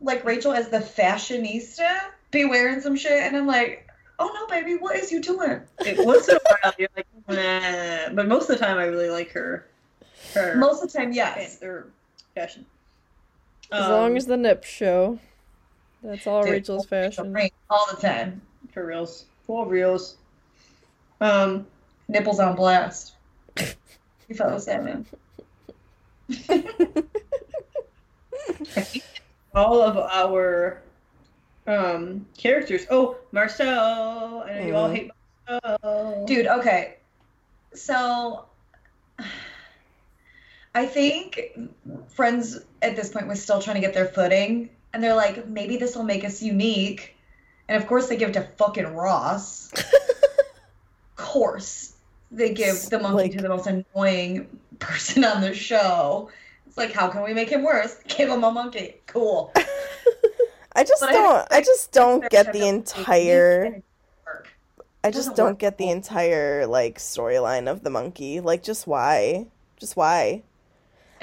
like 0.00 0.24
Rachel 0.24 0.52
as 0.52 0.68
the 0.68 0.78
fashionista, 0.78 2.00
be 2.30 2.44
wearing 2.44 2.80
some 2.80 2.96
shit, 2.96 3.22
and 3.22 3.36
I'm 3.36 3.46
like, 3.46 3.86
oh 4.18 4.30
no, 4.34 4.46
baby, 4.46 4.76
what 4.76 4.96
is 4.96 5.10
you 5.12 5.20
doing? 5.20 5.60
It, 5.80 6.04
once 6.06 6.28
in 6.28 6.36
a 6.36 6.40
while, 6.62 6.72
you're 6.78 6.88
like, 6.96 7.06
nah. 7.28 8.14
but 8.14 8.26
most 8.28 8.48
of 8.48 8.58
the 8.58 8.64
time, 8.64 8.78
I 8.78 8.84
really 8.84 9.10
like 9.10 9.30
her. 9.32 9.66
Her. 10.34 10.54
Most 10.56 10.82
of 10.82 10.92
the 10.92 10.98
time, 10.98 11.12
yes. 11.12 11.60
Her 11.60 11.88
fashion. 12.34 12.64
As 13.72 13.88
long 13.88 14.12
Um, 14.12 14.16
as 14.16 14.26
the 14.26 14.36
nips 14.36 14.68
show. 14.68 15.18
That's 16.02 16.26
all 16.26 16.42
Dude, 16.42 16.52
Rachel's 16.52 16.86
fashion. 16.86 17.36
All 17.68 17.86
the 17.94 18.00
time. 18.00 18.40
for 18.72 18.86
reals, 18.86 19.26
for 19.50 19.66
reals. 19.66 20.16
Um, 21.20 21.66
Nipples 22.06 22.38
on 22.38 22.54
blast. 22.54 23.14
You 24.28 24.36
follow 24.36 24.60
that 24.60 24.84
man. 24.84 25.06
all 29.52 29.82
of 29.82 29.96
our 29.96 30.80
um 31.66 32.26
characters. 32.38 32.86
Oh, 32.92 33.16
Marcel. 33.32 34.44
I 34.46 34.54
know 34.54 34.66
you 34.68 34.76
all 34.76 34.88
hate 34.88 35.10
Marcel. 35.48 36.26
Dude, 36.26 36.46
okay. 36.46 36.98
So 37.74 38.44
I 40.76 40.86
think 40.86 41.58
friends 42.10 42.60
at 42.82 42.94
this 42.94 43.08
point 43.08 43.26
was 43.26 43.42
still 43.42 43.60
trying 43.60 43.74
to 43.74 43.80
get 43.80 43.94
their 43.94 44.06
footing 44.06 44.70
and 44.92 45.02
they're 45.02 45.16
like, 45.16 45.48
maybe 45.48 45.76
this 45.76 45.96
will 45.96 46.04
make 46.04 46.24
us 46.24 46.40
unique. 46.40 47.16
And 47.70 47.80
of 47.80 47.88
course 47.88 48.08
they 48.08 48.16
give 48.16 48.30
it 48.30 48.32
to 48.32 48.42
fucking 48.58 48.94
Ross. 48.94 49.72
of 49.74 51.16
course. 51.16 51.94
They 52.32 52.52
give 52.52 52.76
the 52.90 52.98
monkey 52.98 53.22
Like- 53.22 53.32
to 53.32 53.38
the 53.42 53.48
most 53.48 53.66
annoying 53.66 54.48
person 54.80 55.24
on 55.24 55.40
the 55.40 55.54
show. 55.54 56.30
It's 56.66 56.76
like, 56.76 56.92
how 56.92 57.08
can 57.08 57.22
we 57.22 57.32
make 57.32 57.48
him 57.48 57.62
worse? 57.64 57.96
Give 58.08 58.28
him 58.28 58.44
a 58.44 58.50
monkey. 58.52 58.94
Cool. 59.06 59.52
I 60.76 60.84
just 60.84 61.00
But 61.00 61.10
don't. 61.10 61.34
have- 61.36 61.48
I 61.50 61.60
just 61.62 61.90
don't 61.90 62.30
get 62.30 62.52
the 62.52 62.68
entire. 62.68 63.82
I 65.02 65.10
just 65.10 65.34
don't 65.34 65.58
get 65.58 65.78
the 65.78 65.90
entire 65.90 66.66
like 66.68 66.98
storyline 66.98 67.68
of 67.68 67.82
the 67.82 67.90
monkey. 67.90 68.38
Like, 68.38 68.62
just 68.62 68.86
why? 68.86 69.46
Just 69.78 69.96
why? 69.96 70.42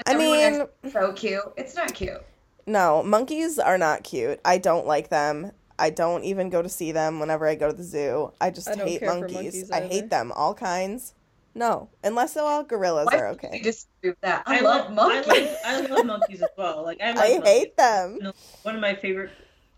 I 0.06 0.16
mean, 0.18 0.66
so 0.91 1.14
cute. 1.14 1.41
It's 1.56 1.76
not 1.76 1.93
cute. 1.93 2.22
no, 2.66 3.02
monkeys 3.04 3.58
are 3.58 3.78
not 3.78 4.04
cute. 4.04 4.41
I 4.43 4.58
don't 4.58 4.86
like 4.86 5.08
them. 5.10 5.52
I 5.80 5.89
don't 5.89 6.23
even 6.23 6.49
go 6.49 6.61
to 6.61 6.69
see 6.69 6.91
them 6.91 7.19
whenever 7.19 7.47
I 7.47 7.55
go 7.55 7.69
to 7.69 7.75
the 7.75 7.84
zoo. 7.84 8.32
I 8.41 8.49
just 8.49 8.69
I 8.69 8.75
don't 8.75 8.88
hate 8.88 8.99
care 8.99 9.09
for 9.11 9.19
monkeys. 9.19 9.36
monkeys 9.36 9.71
I 9.71 9.82
hate 9.82 10.09
them, 10.09 10.32
all 10.32 10.53
kinds. 10.53 11.13
No, 11.57 11.89
unless 12.03 12.38
oh, 12.38 12.41
they're 12.41 12.49
all 12.49 12.63
gorillas 12.63 13.07
Why 13.11 13.17
are 13.17 13.30
would 13.30 13.41
you 13.41 13.49
okay. 13.49 13.61
disagree 13.61 14.11
with 14.11 14.21
that? 14.21 14.43
I, 14.45 14.59
I 14.59 14.61
love 14.61 14.91
love 14.93 15.25
monkeys. 15.25 15.55
I 15.65 15.80
love, 15.80 15.91
I 15.91 15.95
love 15.95 16.05
monkeys 16.05 16.41
as 16.41 16.49
well. 16.57 16.84
Like 16.84 17.01
I, 17.01 17.11
like 17.13 17.43
I 17.43 17.45
hate 17.45 17.78
them. 17.78 18.19
one 18.61 18.75
of 18.75 18.82
my 18.82 18.93
favorite 18.93 19.32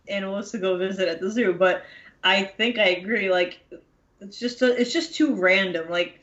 animals 0.10 0.52
to 0.52 0.58
go 0.58 0.78
visit 0.78 1.08
at 1.08 1.22
the 1.22 1.32
zoo. 1.32 1.54
But 1.54 1.84
I 2.24 2.43
think 2.43 2.78
I 2.78 2.89
agree. 2.89 3.32
Like, 3.32 3.60
it's 4.20 4.39
just 4.39 4.62
a, 4.62 4.76
it's 4.80 4.91
just 4.91 5.16
too 5.16 5.36
random. 5.36 5.89
Like, 5.89 6.20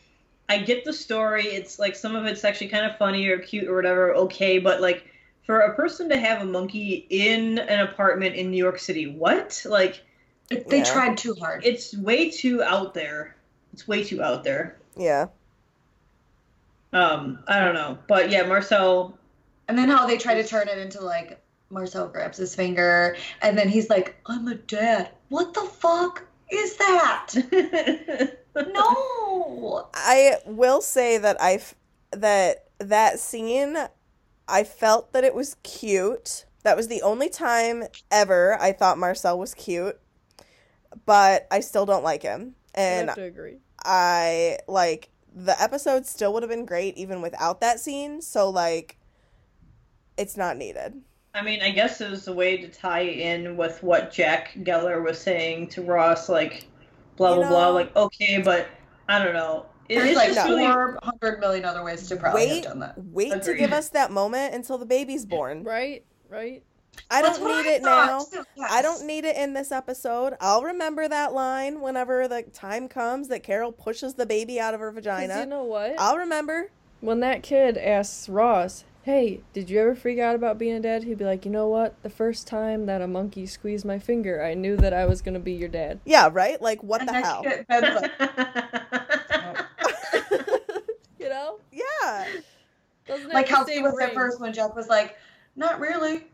I 0.49 0.59
get 0.59 0.85
the 0.85 0.93
story. 0.93 1.45
It's 1.45 1.79
like 1.79 1.97
some 1.97 2.15
of 2.15 2.27
it's 2.27 2.45
actually 2.45 2.69
kind 2.69 2.85
of 2.85 2.99
funny 2.99 3.27
or 3.29 3.39
cute 3.39 3.67
or 3.67 3.77
whatever. 3.77 4.15
Okay, 4.15 4.59
but 4.59 4.81
like 4.81 5.07
for 5.47 5.61
a 5.61 5.75
person 5.75 6.09
to 6.11 6.19
have 6.19 6.43
a 6.43 6.45
monkey 6.45 7.07
in 7.09 7.59
an 7.59 7.81
apartment 7.81 8.35
in 8.35 8.51
New 8.51 8.57
York 8.57 8.79
City, 8.79 9.07
what? 9.07 9.63
Like, 9.65 10.03
It- 10.51 10.69
they 10.69 10.79
Yeah. 10.79 10.85
tried 10.85 11.17
too 11.19 11.35
hard. 11.35 11.65
it's 11.65 11.97
way 11.97 12.31
too 12.31 12.63
out 12.63 12.95
there. 12.95 13.35
It's 13.73 13.89
way 13.89 14.05
too 14.05 14.23
out 14.23 14.45
there. 14.45 14.77
Yeah. 14.97 15.27
Um, 16.93 17.41
I 17.49 17.61
don't 17.61 17.75
know, 17.75 17.99
but 18.09 18.31
yeah, 18.31 18.43
Marcel. 18.45 19.19
And 19.69 19.77
then 19.77 19.89
how 19.89 20.07
they 20.07 20.17
try 20.17 20.35
to 20.35 20.45
turn 20.45 20.69
it 20.69 20.79
into 20.79 21.01
like 21.01 21.41
Marcel 21.71 22.07
grabs 22.09 22.39
his 22.39 22.55
finger 22.55 23.17
and 23.43 23.59
then 23.59 23.69
he's 23.69 23.91
like, 23.91 24.15
I'm 24.27 24.47
a 24.49 24.55
dad. 24.55 25.11
What 25.29 25.53
the 25.55 25.63
fuck 25.63 26.23
is 26.51 26.77
that? 26.77 28.37
No. 28.57 29.87
I 29.93 30.39
will 30.47 30.81
say 30.81 31.19
that 31.19 31.39
I 31.43 31.55
f- 31.57 31.75
that 32.13 32.69
that 32.79 33.19
scene 33.19 33.77
I 34.49 34.65
felt 34.65 35.13
that 35.13 35.25
it 35.25 35.35
was 35.35 35.57
cute. 35.63 36.47
That 36.63 36.77
was 36.77 36.89
the 36.89 37.03
only 37.03 37.29
time 37.29 37.85
ever 38.11 38.57
I 38.61 38.73
thought 38.73 38.99
Marcel 38.99 39.39
was 39.39 39.55
cute. 39.55 39.99
But 41.05 41.47
I 41.51 41.61
still 41.61 41.87
don't 41.87 42.05
like 42.05 42.23
him. 42.23 42.55
I 42.77 42.81
And 42.81 43.09
have 43.09 43.17
to 43.17 43.25
agree. 43.25 43.59
I 43.85 44.59
like 44.67 45.11
the 45.35 45.61
episode 45.63 46.07
still 46.07 46.33
would 46.33 46.43
have 46.43 46.51
been 46.51 46.65
great 46.65 46.97
even 46.97 47.21
without 47.21 47.61
that 47.61 47.79
scene, 47.79 48.23
so 48.23 48.49
like 48.51 48.97
it's 50.17 50.37
not 50.37 50.57
needed. 50.57 51.03
I 51.35 51.43
mean, 51.43 51.61
I 51.61 51.71
guess 51.71 52.01
it 52.01 52.11
was 52.11 52.29
a 52.29 52.33
way 52.33 52.57
to 52.57 52.69
tie 52.69 53.03
in 53.03 53.57
with 53.57 53.83
what 53.83 54.11
Jack 54.11 54.55
Geller 54.63 55.05
was 55.05 55.21
saying 55.21 55.69
to 55.71 55.83
Ross, 55.83 56.29
like, 56.29 56.67
blah 57.17 57.35
You 57.35 57.41
blah 57.41 57.49
blah. 57.49 57.69
Like, 57.69 57.95
okay, 57.95 58.41
but 58.43 58.69
I 59.09 59.23
don't 59.23 59.35
know. 59.35 59.67
It, 59.89 59.95
There's 59.97 60.09
it's 60.11 60.17
like 60.17 60.35
just 60.35 60.49
really. 60.49 60.65
400 60.67 61.41
million 61.41 61.65
other 61.65 61.85
ways 61.85 62.09
to 62.09 62.17
probably 62.17 62.47
Wait, 62.47 62.55
have 62.65 62.65
done 62.65 62.79
that. 62.81 62.95
wait 62.99 63.43
to 63.43 63.55
give 63.55 63.73
us 63.73 63.89
that 63.91 64.11
moment 64.11 64.55
until 64.55 64.79
the 64.79 64.87
baby's 64.87 65.25
born. 65.25 65.63
Right? 65.63 66.05
Right? 66.29 66.63
I 67.11 67.21
That's 67.23 67.39
don't 67.39 67.49
what 67.49 67.65
need 67.65 67.71
I 67.71 67.75
it 67.75 67.83
now. 67.83 68.21
thought, 68.21 68.33
too, 68.33 68.63
I 68.71 68.81
don't 68.83 69.07
need 69.07 69.25
it 69.27 69.37
in 69.37 69.53
this 69.53 69.71
episode. 69.71 70.35
I'll 70.41 70.63
remember 70.63 71.07
that 71.07 71.35
line 71.35 71.81
whenever 71.83 72.27
the 72.27 72.43
time 72.43 72.89
comes 72.89 73.29
that 73.29 73.43
Carol 73.43 73.71
pushes 73.71 74.15
the 74.15 74.25
baby 74.27 74.59
out 74.59 74.73
of 74.75 74.81
her 74.81 74.91
vagina. 74.91 75.41
you 75.41 75.47
know 75.47 75.63
what? 75.65 75.95
I'll 75.99 76.17
remember. 76.17 76.71
when 77.01 77.21
that 77.21 77.43
kid 77.43 77.77
asks 77.77 78.29
Ross, 78.31 78.85
"Hey, 79.03 79.43
did 79.53 79.69
you 79.69 79.79
ever 79.79 79.95
freak 79.95 80.19
out 80.19 80.35
about 80.35 80.57
being 80.59 80.75
a 80.75 80.81
dad?" 80.81 81.05
He'd 81.05 81.19
be 81.19 81.25
like, 81.27 81.45
"You 81.45 81.51
know 81.51 81.69
what? 81.69 82.03
The 82.03 82.09
first 82.11 82.47
time 82.47 82.87
that 82.87 83.03
a 83.03 83.07
monkey 83.07 83.45
squeezed 83.45 83.85
my 83.85 83.99
finger, 83.99 84.43
I 84.43 84.55
knew 84.55 84.77
that 84.79 84.95
I 84.95 85.05
was 85.05 85.21
gonna 85.21 85.39
be 85.39 85.53
your 85.53 85.69
dad." 85.69 86.01
Yeah, 86.07 86.31
right? 86.33 86.61
Like, 86.63 86.83
what 86.83 87.01
And 87.03 87.11
the 87.11 87.13
hell? 87.13 87.43
kid- 87.45 87.67
Ben's 87.69 87.95
like, 88.01 88.13
You 91.19 91.29
know? 91.29 91.59
Yeah. 91.73 92.27
Doesn't 93.07 93.26
like 93.37 93.49
have 93.49 93.59
how 93.59 93.65
the 93.65 93.73
he 93.73 93.81
was 93.81 93.95
ring. 93.97 94.09
at 94.09 94.15
first 94.15 94.41
when 94.41 94.53
Jack 94.53 94.75
was 94.77 94.89
like, 94.89 95.17
not 95.55 95.81
really. 95.81 96.25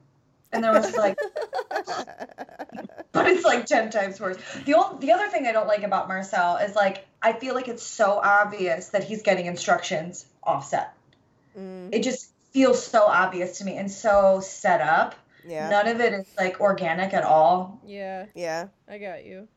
And 0.53 0.63
there 0.63 0.73
was 0.73 0.95
like, 0.95 1.17
but 3.13 3.27
it's 3.29 3.45
like 3.45 3.67
10 3.67 3.91
times 3.91 4.21
worse. 4.21 4.37
The, 4.65 4.75
only, 4.75 5.07
the 5.07 5.13
other 5.13 5.29
thing 5.29 5.47
I 5.47 5.53
don't 5.53 5.67
like 5.67 5.83
about 5.83 6.09
Marcel 6.09 6.57
is 6.59 6.75
like, 6.75 7.07
I 7.23 7.33
feel 7.33 7.55
like 7.55 7.69
it's 7.69 7.83
so 7.83 8.21
obvious 8.23 8.89
that 8.91 9.05
he's 9.05 9.23
getting 9.23 9.47
instructions 9.47 10.27
offset. 10.43 10.93
Mm, 11.59 11.91
It 11.95 12.03
just 12.03 12.31
feels 12.51 12.85
so 12.85 13.05
obvious 13.07 13.59
to 13.59 13.65
me 13.65 13.77
and 13.77 13.91
so 13.91 14.41
set 14.41 14.81
up. 14.81 15.15
yeah. 15.47 15.71
None 15.71 15.89
of 15.89 16.01
it 16.01 16.13
is 16.13 16.27
like 16.39 16.61
organic 16.61 17.15
at 17.15 17.25
all. 17.25 17.81
Yeah, 17.87 18.27
Yeah. 18.35 18.69
I 18.89 18.99
got 18.99 19.25
you. 19.25 19.49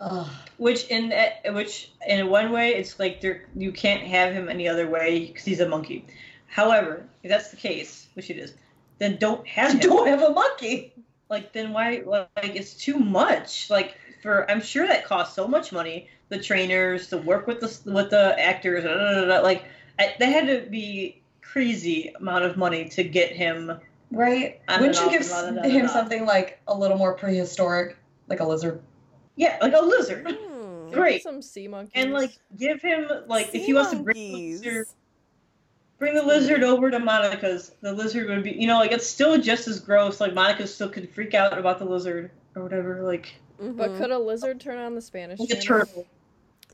Ugh. 0.00 0.26
which 0.58 0.86
in 0.88 1.12
which 1.54 1.90
in 2.06 2.28
one 2.28 2.52
way 2.52 2.74
it's 2.74 2.98
like 3.00 3.20
there 3.20 3.46
you 3.56 3.72
can't 3.72 4.02
have 4.02 4.32
him 4.32 4.48
any 4.48 4.68
other 4.68 4.88
way 4.88 5.26
because 5.26 5.44
he's 5.44 5.60
a 5.60 5.68
monkey. 5.68 6.06
However, 6.46 7.04
if 7.22 7.30
that's 7.30 7.50
the 7.50 7.56
case, 7.56 8.06
which 8.14 8.30
it 8.30 8.38
is, 8.38 8.54
then 8.98 9.16
don't 9.16 9.46
have 9.46 9.72
him. 9.74 9.80
Don't 9.80 10.06
have 10.06 10.22
a 10.22 10.30
monkey. 10.30 10.92
like 11.28 11.52
then 11.52 11.72
why 11.72 12.02
like 12.06 12.28
it's 12.36 12.74
too 12.74 12.98
much 12.98 13.68
like 13.70 13.96
for 14.22 14.50
i'm 14.50 14.62
sure 14.62 14.86
that 14.86 15.04
costs 15.04 15.34
so 15.36 15.46
much 15.46 15.72
money 15.72 16.08
the 16.30 16.38
trainers 16.38 17.08
to 17.08 17.18
work 17.18 17.46
with 17.46 17.60
the 17.60 17.92
with 17.92 18.10
the 18.10 18.34
actors 18.40 18.84
da, 18.84 18.94
da, 18.94 19.24
da, 19.26 19.40
like 19.40 19.64
I, 19.98 20.14
they 20.18 20.30
had 20.32 20.46
to 20.46 20.68
be 20.70 21.20
crazy 21.42 22.12
amount 22.18 22.44
of 22.44 22.56
money 22.56 22.88
to 22.90 23.04
get 23.04 23.32
him 23.32 23.78
Right? 24.10 24.60
Wouldn't 24.68 24.98
you 25.00 25.10
give 25.10 25.22
and 25.22 25.32
on 25.32 25.48
and 25.48 25.58
on 25.58 25.70
him 25.70 25.88
something 25.88 26.24
like 26.24 26.60
a 26.66 26.74
little 26.74 26.96
more 26.96 27.14
prehistoric, 27.14 27.96
like 28.28 28.40
a 28.40 28.44
lizard? 28.44 28.80
Yeah 29.38 29.56
like 29.62 29.72
a 29.74 29.80
lizard. 29.80 30.24
Maybe 30.88 30.92
Great. 30.92 31.22
Some 31.22 31.40
sea 31.42 31.68
monkeys. 31.68 31.92
and 31.94 32.12
like 32.12 32.32
give 32.56 32.80
him 32.82 33.08
like 33.26 33.46
if 33.46 33.52
Sea 33.52 33.58
he 33.66 33.74
wants 33.74 33.90
to 33.90 33.96
bring 33.98 34.16
the 34.32 34.32
lizard 34.52 34.86
bring 35.98 36.14
the 36.14 36.22
lizard 36.22 36.62
over 36.62 36.90
to 36.90 36.98
monica's 36.98 37.72
the 37.82 37.92
lizard 37.92 38.28
would 38.28 38.42
be 38.42 38.52
you 38.52 38.66
know 38.66 38.78
like 38.78 38.90
it's 38.92 39.06
still 39.06 39.36
just 39.36 39.66
as 39.68 39.80
gross 39.80 40.20
like 40.20 40.32
monica 40.32 40.66
still 40.66 40.88
could 40.88 41.10
freak 41.14 41.34
out 41.34 41.58
about 41.58 41.78
the 41.78 41.84
lizard 41.84 42.30
or 42.54 42.62
whatever 42.62 43.02
like 43.02 43.34
But 43.58 43.90
Mhm. 43.90 43.98
could 43.98 44.10
a 44.12 44.18
lizard 44.18 44.60
turn 44.60 44.78
on 44.78 44.94
the 44.94 45.00
Spanish 45.02 45.38
like 45.40 45.50
a 45.50 45.60
turtle 45.60 46.06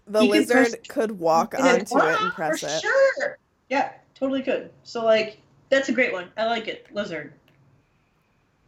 the 0.06 0.20
he 0.20 0.28
could 0.28 0.38
lizard 0.38 0.56
press- 0.68 0.74
could 0.88 1.12
walk 1.18 1.54
onto 1.54 1.70
it 1.70 1.80
and 1.80 1.88
"Ah, 1.92 2.32
press 2.36 2.60
for 2.60 2.66
it. 2.66 2.80
Sure. 2.82 3.38
Yeah, 3.70 3.92
totally 4.14 4.42
could. 4.42 4.70
So 4.84 5.02
like 5.04 5.40
that's 5.70 5.88
a 5.88 5.92
great 5.92 6.12
one. 6.12 6.28
I 6.36 6.44
like 6.44 6.68
it. 6.68 6.86
Lizard. 6.92 7.32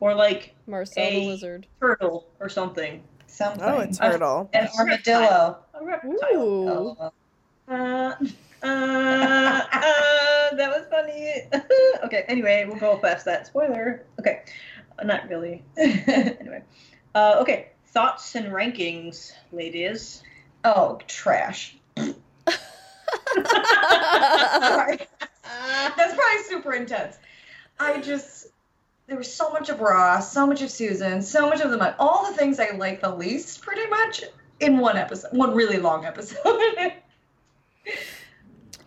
Or 0.00 0.14
like 0.14 0.54
Marcel 0.66 1.04
A- 1.04 1.20
the 1.20 1.26
lizard. 1.28 1.66
turtle 1.78 2.26
or 2.40 2.48
something. 2.48 3.02
Something. 3.36 3.62
Oh, 3.64 3.80
a 3.80 3.86
turtle. 3.92 4.48
An 4.54 4.66
armadillo. 4.78 5.58
A 5.74 5.84
reptile. 5.84 6.14
Ooh. 6.36 6.68
Oh, 6.70 7.12
Uh, 7.68 8.14
uh, 8.62 8.64
uh, 8.64 10.54
that 10.54 10.70
was 10.70 10.86
funny. 10.90 11.42
okay, 12.04 12.24
anyway, 12.28 12.64
we'll 12.66 12.78
go 12.78 12.96
past 12.96 13.26
that. 13.26 13.46
Spoiler. 13.46 14.06
Okay. 14.18 14.40
Uh, 14.98 15.04
not 15.04 15.28
really. 15.28 15.62
Anyway. 15.76 16.62
Uh, 17.14 17.36
okay. 17.40 17.72
Thoughts 17.88 18.34
and 18.36 18.46
rankings, 18.46 19.32
ladies. 19.52 20.22
oh, 20.64 20.98
trash. 21.06 21.76
Sorry. 21.96 22.14
That's 25.96 26.14
probably 26.14 26.42
super 26.48 26.72
intense. 26.72 27.18
I 27.78 28.00
just 28.00 28.46
there 29.06 29.16
was 29.16 29.32
so 29.32 29.50
much 29.50 29.68
of 29.68 29.80
Ross, 29.80 30.32
so 30.32 30.46
much 30.46 30.62
of 30.62 30.70
Susan, 30.70 31.22
so 31.22 31.48
much 31.48 31.60
of 31.60 31.70
the 31.70 31.96
all 31.98 32.30
the 32.30 32.36
things 32.36 32.58
I 32.58 32.70
like 32.70 33.00
the 33.00 33.14
least, 33.14 33.62
pretty 33.62 33.88
much 33.88 34.24
in 34.60 34.78
one 34.78 34.96
episode, 34.96 35.32
one 35.32 35.54
really 35.54 35.78
long 35.78 36.04
episode. 36.04 36.92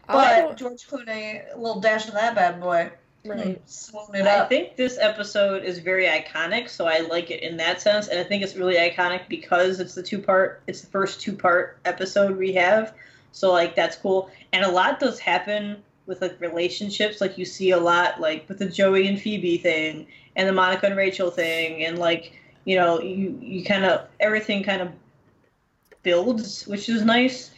But 0.08 0.58
George 0.58 0.88
Clooney, 0.88 1.44
a 1.54 1.58
little 1.58 1.80
dash 1.80 2.08
of 2.08 2.16
that 2.16 2.34
bad 2.34 2.60
boy, 2.60 2.92
right. 3.24 3.62
swoon 3.70 4.16
it 4.16 4.26
I 4.26 4.46
think 4.46 4.76
this 4.76 4.98
episode 5.00 5.64
is 5.64 5.78
very 5.78 6.06
iconic, 6.08 6.68
so 6.68 6.88
I 6.88 7.02
like 7.02 7.30
it 7.30 7.44
in 7.44 7.58
that 7.58 7.80
sense, 7.80 8.08
and 8.08 8.20
I 8.20 8.24
think 8.24 8.42
it's 8.42 8.56
really 8.56 8.76
iconic 8.76 9.30
because 9.30 9.80
it's 9.80 9.94
the 9.94 10.02
two 10.02 10.20
part, 10.20 10.64
it's 10.66 10.82
the 10.82 10.88
first 10.88 11.22
two 11.22 11.34
part 11.34 11.78
episode 11.86 12.38
we 12.38 12.54
have, 12.54 12.96
so 13.34 13.52
like 13.52 13.76
that's 13.76 13.96
cool. 13.98 14.32
And 14.52 14.66
a 14.66 14.72
lot 14.72 15.00
does 15.00 15.20
happen 15.20 15.84
with 16.10 16.22
like 16.22 16.42
relationships, 16.42 17.22
like 17.22 17.38
you 17.38 17.46
see 17.46 17.72
a 17.72 17.80
lot 17.80 18.20
like 18.20 18.50
with 18.50 18.60
the 18.60 18.68
Joey 18.68 19.08
and 19.08 19.22
Phoebe 19.22 19.58
thing, 19.58 20.08
and 20.36 20.48
the 20.50 20.54
Monica 20.54 20.88
and 20.88 20.98
Rachel 20.98 21.32
thing, 21.32 21.86
and 21.86 21.98
like 22.00 22.34
you 22.66 22.76
know 22.76 23.00
you 23.02 23.38
you 23.42 23.64
kind 23.64 23.86
of 23.86 24.08
everything 24.20 24.64
kind 24.64 24.82
of 24.82 24.92
builds, 26.04 26.68
which 26.68 26.90
is 26.90 27.04
nice. 27.04 27.52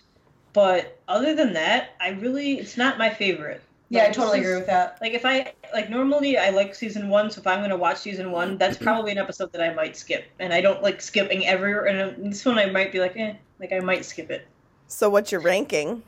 But 0.53 0.99
other 1.07 1.33
than 1.35 1.53
that, 1.53 1.91
I 2.01 2.09
really 2.09 2.59
it's 2.59 2.77
not 2.77 2.97
my 2.97 3.09
favorite. 3.09 3.61
yeah, 3.89 4.03
I 4.05 4.09
totally 4.11 4.39
is- 4.39 4.45
agree 4.45 4.57
with 4.57 4.67
that. 4.67 4.97
like 5.01 5.13
if 5.13 5.25
I 5.25 5.53
like 5.73 5.89
normally 5.89 6.37
I 6.37 6.49
like 6.49 6.75
season 6.75 7.09
one, 7.09 7.31
so 7.31 7.39
if 7.41 7.47
I'm 7.47 7.61
gonna 7.61 7.77
watch 7.77 7.97
season 7.99 8.31
one, 8.31 8.57
that's 8.57 8.77
probably 8.87 9.11
an 9.11 9.17
episode 9.17 9.51
that 9.53 9.61
I 9.61 9.73
might 9.73 9.95
skip, 9.97 10.25
and 10.39 10.53
I 10.53 10.61
don't 10.61 10.83
like 10.83 11.01
skipping 11.01 11.47
every. 11.47 11.73
And 11.89 12.31
this 12.31 12.45
one 12.45 12.59
I 12.59 12.65
might 12.67 12.91
be 12.91 12.99
like, 12.99 13.15
eh, 13.17 13.33
like 13.59 13.71
I 13.71 13.79
might 13.79 14.05
skip 14.05 14.29
it. 14.29 14.47
So 14.87 15.09
what's 15.09 15.31
your 15.31 15.41
ranking? 15.41 16.03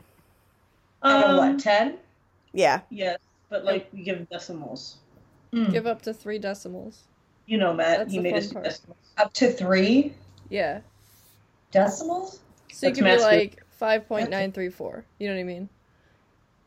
Out 1.02 1.24
of 1.24 1.30
Um, 1.30 1.36
what 1.36 1.58
ten? 1.58 1.98
Yeah. 2.54 2.80
Yes, 2.88 3.18
but 3.50 3.64
like 3.64 3.88
we 3.92 4.02
give 4.02 4.28
decimals. 4.30 4.96
Mm. 5.52 5.72
Give 5.72 5.86
up 5.86 6.02
to 6.02 6.14
three 6.14 6.38
decimals. 6.38 7.02
You 7.46 7.58
know, 7.58 7.74
Matt, 7.74 7.98
That's 7.98 8.12
he 8.12 8.20
made 8.20 8.34
us 8.34 8.48
decimals. 8.48 8.96
Up 9.18 9.32
to 9.34 9.52
three 9.52 10.14
Yeah. 10.48 10.80
decimals. 11.70 12.40
So 12.72 12.86
you 12.86 12.94
That's 12.94 12.98
could 12.98 13.04
be 13.04 13.22
like 13.22 13.62
five 13.70 14.08
point 14.08 14.30
nine 14.30 14.52
three 14.52 14.70
four. 14.70 15.04
You 15.18 15.28
know 15.28 15.34
what 15.34 15.40
I 15.40 15.44
mean? 15.44 15.68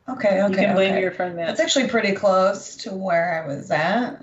Okay, 0.08 0.42
okay. 0.42 0.50
you 0.50 0.56
can 0.56 0.74
blame 0.74 0.92
okay. 0.92 1.00
your 1.02 1.10
friend 1.10 1.36
Matt. 1.36 1.48
That's 1.48 1.60
actually 1.60 1.88
pretty 1.88 2.12
close 2.12 2.76
to 2.76 2.94
where 2.94 3.42
I 3.42 3.46
was 3.46 3.70
at. 3.70 4.22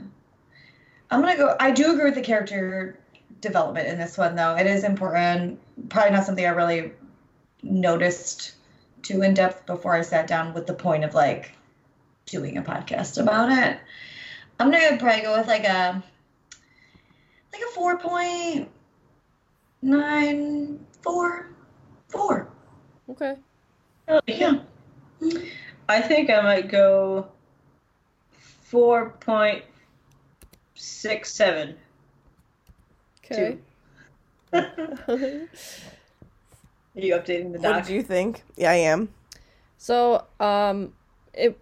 I'm 1.12 1.22
gonna 1.22 1.38
go. 1.38 1.56
I 1.60 1.72
do 1.72 1.92
agree 1.92 2.06
with 2.06 2.16
the 2.16 2.22
character 2.22 3.00
development 3.42 3.88
in 3.88 4.00
this 4.00 4.18
one, 4.18 4.36
though. 4.36 4.56
It 4.56 4.66
is 4.66 4.84
important. 4.84 5.60
Probably 5.90 6.12
not 6.12 6.26
something 6.26 6.46
I 6.46 6.50
really 6.50 6.92
noticed 7.62 8.54
too 9.04 9.22
in 9.22 9.34
depth 9.34 9.66
before 9.66 9.94
I 9.94 10.02
sat 10.02 10.28
down 10.28 10.54
with 10.54 10.66
the 10.66 10.74
point 10.74 11.04
of 11.04 11.14
like 11.14 11.52
doing 12.26 12.58
a 12.58 12.62
podcast 12.62 13.22
about 13.22 13.52
it. 13.52 13.80
I'm 14.60 14.72
gonna 14.72 14.98
probably 14.98 15.22
go 15.22 15.38
with 15.38 15.48
like 15.48 15.66
a 15.66 16.04
like 17.52 17.62
a 17.62 17.72
four 17.74 17.98
point 17.98 18.70
nine 19.82 20.86
four 21.02 21.50
four. 22.08 22.50
Okay. 23.10 23.36
Oh, 24.08 24.20
Yeah. 24.28 24.60
I 25.88 26.02
think 26.02 26.30
I 26.30 26.42
might 26.42 26.70
go 26.70 27.28
four 28.32 29.12
point 29.20 29.64
six 30.74 31.34
seven. 31.34 31.76
Okay. 33.24 33.58
Are 34.54 34.68
you 36.96 37.16
updating 37.16 37.52
the 37.52 37.60
doc? 37.60 37.64
What 37.64 37.78
doc? 37.80 37.86
did 37.88 37.94
you 37.94 38.04
think? 38.04 38.44
Yeah, 38.56 38.72
I 38.72 38.76
am. 38.76 39.10
So, 39.78 40.24
um, 40.40 40.94
it 41.34 41.60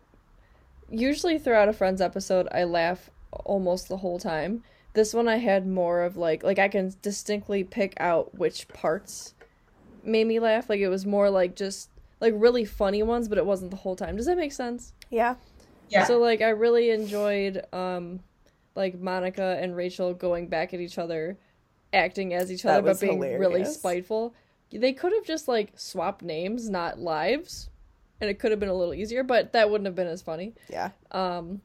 usually 0.93 1.37
throughout 1.37 1.69
a 1.69 1.73
Friends 1.73 2.01
episode, 2.01 2.47
I 2.51 2.63
laugh 2.63 3.09
almost 3.31 3.89
the 3.89 3.97
whole 3.97 4.19
time. 4.19 4.63
This 4.93 5.13
one, 5.13 5.27
I 5.27 5.37
had 5.37 5.67
more 5.67 6.03
of 6.03 6.17
like, 6.17 6.43
like 6.43 6.59
I 6.59 6.67
can 6.67 6.93
distinctly 7.01 7.63
pick 7.63 7.93
out 7.97 8.37
which 8.37 8.67
parts 8.67 9.33
made 10.03 10.27
me 10.27 10.39
laugh. 10.39 10.69
Like 10.69 10.79
it 10.79 10.89
was 10.89 11.05
more 11.05 11.29
like 11.29 11.55
just 11.55 11.89
like 12.19 12.33
really 12.37 12.65
funny 12.65 13.03
ones, 13.03 13.27
but 13.27 13.37
it 13.37 13.45
wasn't 13.45 13.71
the 13.71 13.77
whole 13.77 13.95
time. 13.95 14.15
Does 14.15 14.27
that 14.27 14.37
make 14.37 14.51
sense? 14.51 14.93
Yeah. 15.09 15.35
Yeah. 15.89 16.05
So 16.05 16.19
like 16.19 16.41
I 16.41 16.49
really 16.49 16.91
enjoyed 16.91 17.65
um 17.73 18.19
like 18.75 18.99
Monica 18.99 19.57
and 19.61 19.75
Rachel 19.75 20.13
going 20.13 20.47
back 20.47 20.73
at 20.73 20.79
each 20.79 20.97
other, 20.97 21.37
acting 21.91 22.33
as 22.33 22.51
each 22.51 22.65
other 22.65 22.81
but 22.81 22.89
was 22.89 23.01
being 23.01 23.19
really 23.19 23.65
spiteful. 23.65 24.33
They 24.71 24.93
could 24.93 25.13
have 25.13 25.25
just 25.25 25.47
like 25.47 25.73
swapped 25.75 26.23
names, 26.23 26.69
not 26.69 26.99
lives, 26.99 27.69
and 28.23 28.29
it 28.29 28.39
could 28.39 28.51
have 28.51 28.59
been 28.59 28.69
a 28.69 28.73
little 28.73 28.93
easier, 28.93 29.21
but 29.21 29.51
that 29.51 29.69
wouldn't 29.69 29.85
have 29.85 29.95
been 29.95 30.07
as 30.07 30.21
funny. 30.21 30.53
Yeah. 30.69 30.91
Um 31.11 31.61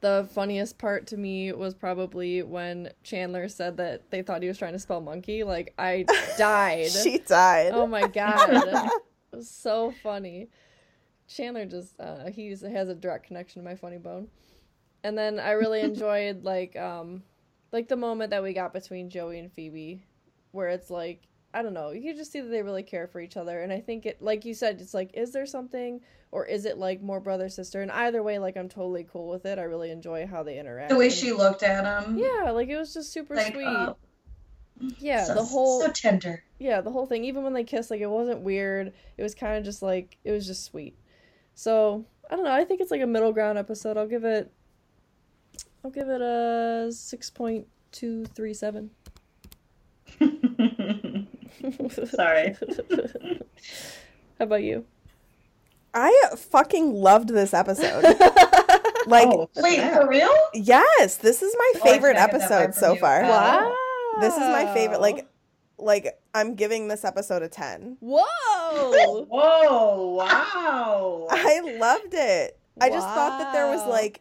the 0.00 0.28
funniest 0.32 0.78
part 0.78 1.08
to 1.08 1.16
me 1.16 1.52
was 1.52 1.74
probably 1.74 2.42
when 2.44 2.90
Chandler 3.02 3.48
said 3.48 3.76
that 3.78 4.12
they 4.12 4.22
thought 4.22 4.42
he 4.42 4.48
was 4.48 4.56
trying 4.56 4.74
to 4.74 4.78
spell 4.78 5.00
monkey. 5.00 5.42
Like 5.42 5.74
I 5.76 6.06
died. 6.38 6.92
She 6.92 7.18
died. 7.18 7.72
Oh 7.74 7.88
my 7.88 8.06
god. 8.06 8.64
it 9.32 9.36
was 9.36 9.50
so 9.50 9.92
funny. 10.04 10.48
Chandler 11.26 11.66
just 11.66 11.98
uh 11.98 12.26
he's 12.26 12.60
has 12.60 12.88
a 12.88 12.94
direct 12.94 13.26
connection 13.26 13.60
to 13.60 13.68
my 13.68 13.74
funny 13.74 13.98
bone. 13.98 14.28
And 15.02 15.18
then 15.18 15.40
I 15.40 15.50
really 15.52 15.80
enjoyed 15.90 16.44
like 16.44 16.76
um 16.76 17.24
like 17.72 17.88
the 17.88 17.96
moment 17.96 18.30
that 18.30 18.44
we 18.44 18.52
got 18.52 18.72
between 18.72 19.10
Joey 19.10 19.40
and 19.40 19.52
Phoebe 19.52 20.04
where 20.52 20.68
it's 20.68 20.90
like 20.90 21.22
I 21.52 21.62
don't 21.62 21.74
know. 21.74 21.90
You 21.90 22.02
can 22.02 22.16
just 22.16 22.30
see 22.30 22.40
that 22.40 22.48
they 22.48 22.62
really 22.62 22.84
care 22.84 23.08
for 23.08 23.20
each 23.20 23.36
other. 23.36 23.60
And 23.60 23.72
I 23.72 23.80
think 23.80 24.06
it, 24.06 24.22
like 24.22 24.44
you 24.44 24.54
said, 24.54 24.80
it's 24.80 24.94
like, 24.94 25.10
is 25.14 25.32
there 25.32 25.46
something 25.46 26.00
or 26.30 26.46
is 26.46 26.64
it 26.64 26.78
like 26.78 27.02
more 27.02 27.18
brother 27.18 27.48
sister? 27.48 27.82
And 27.82 27.90
either 27.90 28.22
way, 28.22 28.38
like, 28.38 28.56
I'm 28.56 28.68
totally 28.68 29.04
cool 29.10 29.28
with 29.28 29.44
it. 29.46 29.58
I 29.58 29.62
really 29.62 29.90
enjoy 29.90 30.28
how 30.28 30.44
they 30.44 30.58
interact. 30.58 30.90
The 30.90 30.96
way 30.96 31.10
she 31.10 31.32
looked 31.32 31.64
at 31.64 32.04
him. 32.04 32.18
Yeah, 32.18 32.52
like 32.52 32.68
it 32.68 32.78
was 32.78 32.94
just 32.94 33.12
super 33.12 33.34
like, 33.34 33.52
sweet. 33.52 33.64
Uh, 33.64 33.94
yeah, 34.98 35.24
so, 35.24 35.34
the 35.34 35.42
whole. 35.42 35.80
So 35.80 35.90
tender. 35.90 36.44
Yeah, 36.58 36.80
the 36.80 36.90
whole 36.90 37.06
thing. 37.06 37.24
Even 37.24 37.42
when 37.42 37.52
they 37.52 37.64
kissed, 37.64 37.90
like, 37.90 38.00
it 38.00 38.08
wasn't 38.08 38.42
weird. 38.42 38.92
It 39.16 39.22
was 39.22 39.34
kind 39.34 39.58
of 39.58 39.64
just 39.64 39.82
like, 39.82 40.18
it 40.24 40.30
was 40.30 40.46
just 40.46 40.62
sweet. 40.64 40.96
So, 41.54 42.04
I 42.30 42.36
don't 42.36 42.44
know. 42.44 42.52
I 42.52 42.64
think 42.64 42.80
it's 42.80 42.92
like 42.92 43.02
a 43.02 43.06
middle 43.06 43.32
ground 43.32 43.58
episode. 43.58 43.96
I'll 43.96 44.06
give 44.06 44.24
it, 44.24 44.52
I'll 45.84 45.90
give 45.90 46.08
it 46.08 46.20
a 46.20 46.90
6.237. 46.90 48.90
Sorry. 52.10 52.56
How 54.38 54.44
about 54.44 54.62
you? 54.62 54.84
I 55.92 56.14
fucking 56.36 56.92
loved 56.94 57.28
this 57.30 57.52
episode. 57.52 58.02
like, 59.06 59.26
Oh, 59.28 59.50
Wait, 59.56 59.74
snap. 59.76 60.00
for 60.02 60.08
real? 60.08 60.30
yes, 60.54 61.16
this 61.16 61.42
is 61.42 61.54
my 61.58 61.72
Oh, 61.76 61.80
favorite 61.84 62.14
can't 62.16 62.30
get 62.32 62.40
that 62.48 62.62
episode 62.62 62.74
so 62.74 62.92
you. 62.94 63.00
far. 63.00 63.22
Wow. 63.22 63.74
This 64.20 64.34
is 64.34 64.40
my 64.40 64.72
favorite. 64.72 65.00
Like, 65.00 65.28
like 65.78 66.18
I'm 66.34 66.54
giving 66.54 66.88
this 66.88 67.04
episode 67.04 67.42
a 67.42 67.48
ten. 67.48 67.96
Whoa! 68.00 68.22
Whoa! 69.28 70.14
Wow! 70.14 71.26
I 71.30 71.60
loved 71.78 72.12
it. 72.14 72.58
I 72.80 72.88
just 72.88 73.06
thought 73.06 73.38
that 73.40 73.52
there 73.52 73.66
was 73.66 73.86
like, 73.86 74.20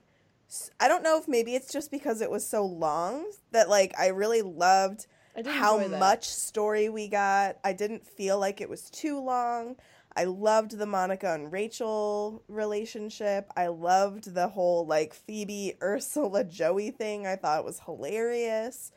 I 0.79 0.87
don't 0.87 1.03
know 1.03 1.17
if 1.19 1.27
maybe 1.27 1.55
it's 1.55 1.71
just 1.71 1.91
because 1.91 2.21
it 2.21 2.31
was 2.31 2.47
so 2.47 2.65
long 2.65 3.25
that 3.51 3.69
like 3.69 3.93
I 3.97 4.07
really 4.07 4.41
loved 4.41 4.61
I 4.71 4.95
did 4.95 5.05
how 5.45 5.87
much 5.87 6.25
story 6.25 6.89
we 6.89 7.07
got. 7.07 7.57
I 7.63 7.73
didn't 7.73 8.05
feel 8.05 8.39
like 8.39 8.61
it 8.61 8.69
was 8.69 8.89
too 8.89 9.19
long. 9.19 9.75
I 10.15 10.25
loved 10.25 10.77
the 10.77 10.85
Monica 10.85 11.33
and 11.33 11.51
Rachel 11.51 12.43
relationship. 12.47 13.49
I 13.55 13.67
loved 13.67 14.33
the 14.33 14.47
whole 14.49 14.85
like 14.85 15.13
Phoebe, 15.13 15.75
Ursula, 15.81 16.43
Joey 16.43 16.91
thing. 16.91 17.27
I 17.27 17.35
thought 17.35 17.59
it 17.59 17.65
was 17.65 17.81
hilarious. 17.85 18.91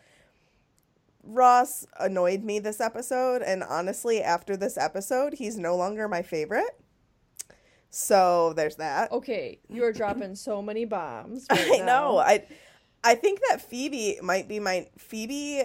Ross 1.23 1.87
annoyed 2.01 2.43
me 2.43 2.59
this 2.59 2.81
episode, 2.81 3.43
and 3.43 3.63
honestly, 3.63 4.23
after 4.23 4.57
this 4.57 4.77
episode, 4.77 5.35
he's 5.35 5.57
no 5.57 5.77
longer 5.77 6.09
my 6.09 6.23
favorite. 6.23 6.77
So 7.91 8.55
there's 8.55 8.77
that. 8.77 9.13
Okay, 9.13 9.61
you 9.69 9.85
are 9.85 9.93
dropping 9.93 10.35
so 10.35 10.63
many 10.63 10.85
bombs. 10.85 11.47
Right 11.51 11.73
I 11.75 11.77
now. 11.79 11.85
know. 11.87 12.19
I 12.19 12.45
I 13.05 13.15
think 13.15 13.41
that 13.49 13.61
Phoebe 13.61 14.19
might 14.23 14.49
be 14.49 14.59
my 14.59 14.89
Phoebe 14.97 15.65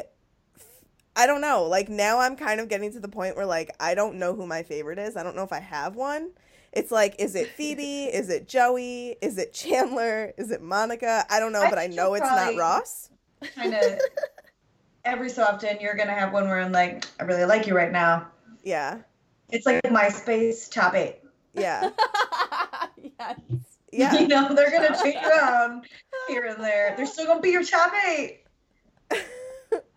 I 1.18 1.28
don't 1.28 1.42
know. 1.42 1.64
Like 1.64 1.90
now 1.90 2.20
I'm 2.20 2.36
kind 2.36 2.60
of 2.60 2.70
getting 2.70 2.92
to 2.94 3.00
the 3.00 3.10
point 3.10 3.36
where 3.36 3.46
like 3.46 3.76
I 3.80 3.96
don't 3.96 4.16
know 4.16 4.36
who 4.36 4.46
my 4.46 4.64
favorite 4.64 5.00
is. 5.00 5.18
I 5.18 5.24
don't 5.24 5.36
know 5.36 5.44
if 5.44 5.52
I 5.52 5.60
have 5.60 5.96
one. 5.96 6.30
It's 6.72 6.92
like 6.92 7.16
is 7.20 7.36
it 7.36 7.50
Phoebe? 7.50 8.06
is 8.14 8.30
it 8.30 8.48
Joey? 8.48 9.18
Is 9.22 9.38
it 9.38 9.54
Chandler? 9.54 10.34
Is 10.38 10.52
it 10.52 10.62
Monica? 10.62 11.26
I 11.30 11.40
don't 11.40 11.52
know, 11.52 11.64
I 11.64 11.70
but 11.70 11.80
I 11.80 11.88
know 11.88 12.14
it's 12.14 12.24
not 12.24 12.56
Ross. 12.56 13.10
Kind 13.56 13.74
of. 13.74 14.00
every 15.08 15.30
so 15.30 15.44
often, 15.44 15.78
you're 15.82 15.96
gonna 15.96 16.14
have 16.14 16.34
one 16.34 16.48
where 16.48 16.60
I'm 16.60 16.72
like, 16.72 17.06
I 17.20 17.24
really 17.24 17.46
like 17.46 17.66
you 17.66 17.76
right 17.76 17.92
now. 17.92 18.28
Yeah. 18.64 19.00
It's 19.50 19.66
like 19.66 19.82
MySpace 19.84 20.70
top 20.70 20.94
eight. 20.94 21.20
Yeah. 21.54 21.90
yes. 23.20 23.40
Yeah. 23.92 24.20
You 24.20 24.28
know, 24.28 24.54
they're 24.54 24.70
gonna 24.70 25.02
change 25.02 25.24
around 25.26 25.86
here 26.28 26.44
and 26.44 26.62
there. 26.64 26.94
They're 26.96 27.06
still 27.06 27.26
gonna 27.26 27.42
be 27.42 27.50
your 27.50 27.64
top 27.64 27.94
eight. 28.08 28.44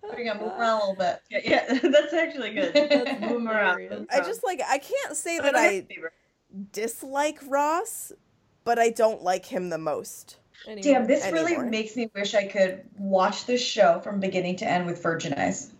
We're 0.02 0.24
gonna 0.24 0.40
move 0.40 0.52
around 0.58 0.80
a 0.82 0.86
little 0.90 0.94
bit. 0.96 1.20
Yeah, 1.30 1.40
yeah, 1.44 1.78
that's 1.90 2.12
actually 2.12 2.54
good. 2.54 2.72
That's 2.74 3.20
Move 3.20 3.32
'em 3.32 3.48
around. 3.48 4.06
I 4.10 4.20
just 4.20 4.42
like 4.44 4.60
I 4.66 4.78
can't 4.78 5.16
say 5.16 5.38
I 5.38 5.42
that 5.42 5.52
don't 5.52 5.62
have 5.62 5.70
I 5.70 5.74
a 5.74 5.82
favorite. 5.82 6.12
dislike 6.72 7.38
Ross, 7.46 8.12
but 8.64 8.78
I 8.78 8.90
don't 8.90 9.22
like 9.22 9.44
him 9.46 9.68
the 9.70 9.78
most. 9.78 10.38
Anyway. 10.66 10.82
Damn, 10.82 11.06
this 11.06 11.24
Anymore. 11.24 11.44
really 11.58 11.70
makes 11.70 11.96
me 11.96 12.10
wish 12.14 12.34
I 12.34 12.46
could 12.46 12.82
watch 12.98 13.46
this 13.46 13.62
show 13.62 14.00
from 14.00 14.20
beginning 14.20 14.56
to 14.56 14.68
end 14.68 14.84
with 14.86 15.02
Virgin 15.02 15.32
Eyes. 15.34 15.72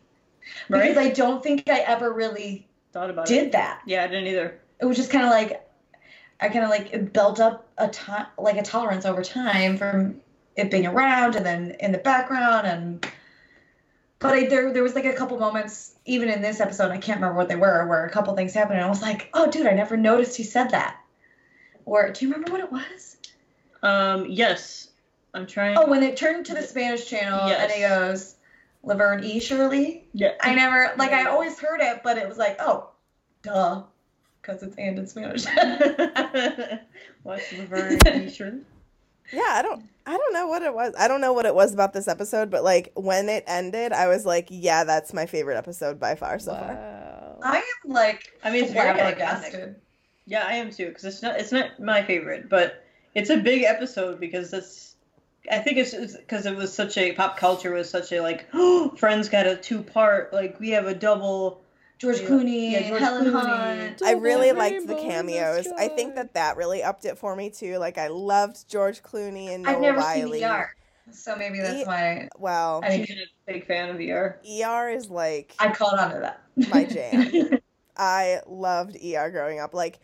Right? 0.70 0.88
Because 0.88 0.96
I 1.06 1.10
don't 1.10 1.42
think 1.42 1.68
I 1.68 1.80
ever 1.80 2.12
really 2.12 2.66
Thought 2.92 3.10
about 3.10 3.26
did 3.26 3.48
it. 3.48 3.52
that. 3.52 3.82
Yeah, 3.86 4.04
I 4.04 4.06
didn't 4.06 4.26
either. 4.26 4.58
It 4.80 4.84
was 4.86 4.96
just 4.96 5.10
kind 5.10 5.24
of 5.24 5.30
like 5.30 5.66
I 6.40 6.48
kind 6.48 6.64
of 6.64 6.70
like 6.70 7.12
built 7.12 7.40
up 7.40 7.68
a 7.78 7.88
time, 7.88 8.26
like 8.38 8.56
a 8.56 8.62
tolerance 8.62 9.04
over 9.04 9.22
time 9.22 9.76
from 9.76 10.20
it 10.56 10.70
being 10.70 10.86
around 10.86 11.36
and 11.36 11.44
then 11.44 11.76
in 11.80 11.92
the 11.92 11.98
background 11.98 12.66
and. 12.66 13.06
But 14.20 14.34
I, 14.34 14.46
there, 14.46 14.72
there 14.72 14.82
was 14.82 14.94
like 14.94 15.06
a 15.06 15.14
couple 15.14 15.38
moments, 15.38 15.94
even 16.04 16.28
in 16.28 16.42
this 16.42 16.60
episode, 16.60 16.92
I 16.92 16.98
can't 16.98 17.20
remember 17.20 17.38
what 17.38 17.48
they 17.48 17.56
were, 17.56 17.86
where 17.86 18.04
a 18.04 18.10
couple 18.10 18.34
things 18.36 18.54
happened, 18.54 18.76
and 18.76 18.84
I 18.84 18.88
was 18.88 19.02
like, 19.02 19.30
"Oh, 19.34 19.50
dude, 19.50 19.66
I 19.66 19.72
never 19.72 19.96
noticed 19.96 20.36
he 20.36 20.44
said 20.44 20.70
that." 20.70 20.98
Or 21.86 22.10
do 22.10 22.24
you 22.24 22.32
remember 22.32 22.52
what 22.52 22.60
it 22.60 22.70
was? 22.70 23.16
Um, 23.82 24.26
yes, 24.28 24.90
I'm 25.34 25.46
trying. 25.46 25.76
Oh, 25.78 25.88
when 25.88 26.02
it 26.02 26.16
turned 26.16 26.46
to 26.46 26.54
the 26.54 26.62
Spanish 26.62 27.08
channel 27.08 27.40
and 27.40 27.72
he 27.72 27.80
goes, 27.80 28.36
Laverne 28.82 29.24
E. 29.24 29.40
Shirley. 29.40 30.06
yeah. 30.12 30.32
I 30.40 30.54
never, 30.54 30.92
like, 30.96 31.12
I 31.12 31.24
always 31.26 31.58
heard 31.58 31.80
it, 31.80 32.02
but 32.02 32.16
it 32.16 32.28
was 32.28 32.38
like, 32.38 32.56
oh, 32.60 32.90
duh, 33.42 33.82
because 34.40 34.62
it's 34.62 34.76
and 34.76 34.98
in 34.98 35.06
Spanish. 35.06 35.44
Watch 37.24 37.42
Laverne 37.58 37.98
T-shirt. 37.98 38.54
Yeah, 39.32 39.42
I 39.46 39.62
don't 39.62 39.84
I 40.10 40.16
don't 40.16 40.32
know 40.32 40.48
what 40.48 40.62
it 40.62 40.74
was. 40.74 40.92
I 40.98 41.06
don't 41.06 41.20
know 41.20 41.32
what 41.32 41.46
it 41.46 41.54
was 41.54 41.72
about 41.72 41.92
this 41.92 42.08
episode, 42.08 42.50
but 42.50 42.64
like 42.64 42.90
when 42.96 43.28
it 43.28 43.44
ended, 43.46 43.92
I 43.92 44.08
was 44.08 44.26
like, 44.26 44.48
yeah, 44.50 44.82
that's 44.82 45.14
my 45.14 45.24
favorite 45.24 45.56
episode 45.56 46.00
by 46.00 46.16
far 46.16 46.40
so 46.40 46.50
far. 46.50 47.36
I 47.44 47.58
am 47.58 47.92
like, 47.92 48.32
I 48.42 48.50
mean, 48.50 48.64
it's 48.64 48.72
very 48.72 48.88
iconic. 48.88 48.96
flabbergasted. 48.96 49.76
Yeah, 50.26 50.44
I 50.44 50.54
am 50.54 50.72
too, 50.72 50.88
because 50.88 51.04
it's 51.04 51.22
not 51.22 51.38
it's 51.38 51.52
not 51.52 51.78
my 51.78 52.02
favorite, 52.02 52.48
but 52.48 52.84
it's 53.14 53.30
a 53.30 53.36
big 53.36 53.62
episode 53.62 54.18
because 54.18 54.52
it's. 54.52 54.96
I 55.48 55.58
think 55.58 55.78
it's 55.78 56.16
because 56.16 56.44
it 56.44 56.56
was 56.56 56.74
such 56.74 56.98
a 56.98 57.12
pop 57.12 57.36
culture 57.36 57.72
was 57.72 57.88
such 57.88 58.10
a 58.10 58.20
like 58.20 58.50
Friends 58.96 59.28
got 59.28 59.46
a 59.46 59.54
two 59.54 59.80
part 59.80 60.32
like 60.32 60.58
we 60.58 60.70
have 60.70 60.86
a 60.86 60.94
double 60.94 61.62
George 62.00 62.16
Clooney, 62.20 62.72
Yeah, 62.72 62.88
George 62.88 63.00
Helen 63.00 63.26
Clooney. 63.26 63.78
Hunt. 63.88 64.02
I 64.02 64.12
really 64.12 64.52
liked 64.52 64.86
the 64.86 64.94
rainbow 64.94 65.02
in 65.02 65.06
the 65.08 65.12
cameos. 65.12 65.68
I 65.78 65.88
think 65.88 66.14
that 66.14 66.32
that 66.34 66.56
really 66.56 66.82
upped 66.82 67.04
it 67.04 67.18
for 67.18 67.36
me 67.36 67.50
too. 67.50 67.76
Like 67.78 67.98
I 67.98 68.08
loved 68.08 68.66
George 68.68 69.02
Clooney 69.02 69.48
and 69.54 69.62
Noah 69.64 69.74
I've 69.74 69.80
never 69.82 69.98
Wyle. 69.98 70.32
seen 70.32 70.44
ER, 70.44 70.74
so 71.12 71.36
maybe 71.36 71.58
that's 71.60 71.80
E- 71.80 71.84
why 71.84 72.28
Well, 72.38 72.80
I'm 72.84 73.02
a 73.02 73.06
big 73.46 73.66
fan 73.66 73.90
of 73.90 74.00
ER. 74.00 74.40
ER 74.64 74.88
is 74.88 75.10
like 75.10 75.54
I 75.58 75.70
caught 75.72 75.98
on 75.98 76.14
to 76.14 76.20
that. 76.20 76.40
my 76.70 76.84
jam. 76.84 77.58
I 77.98 78.40
loved 78.46 78.96
ER 79.04 79.30
growing 79.30 79.60
up. 79.60 79.74
Like 79.74 80.00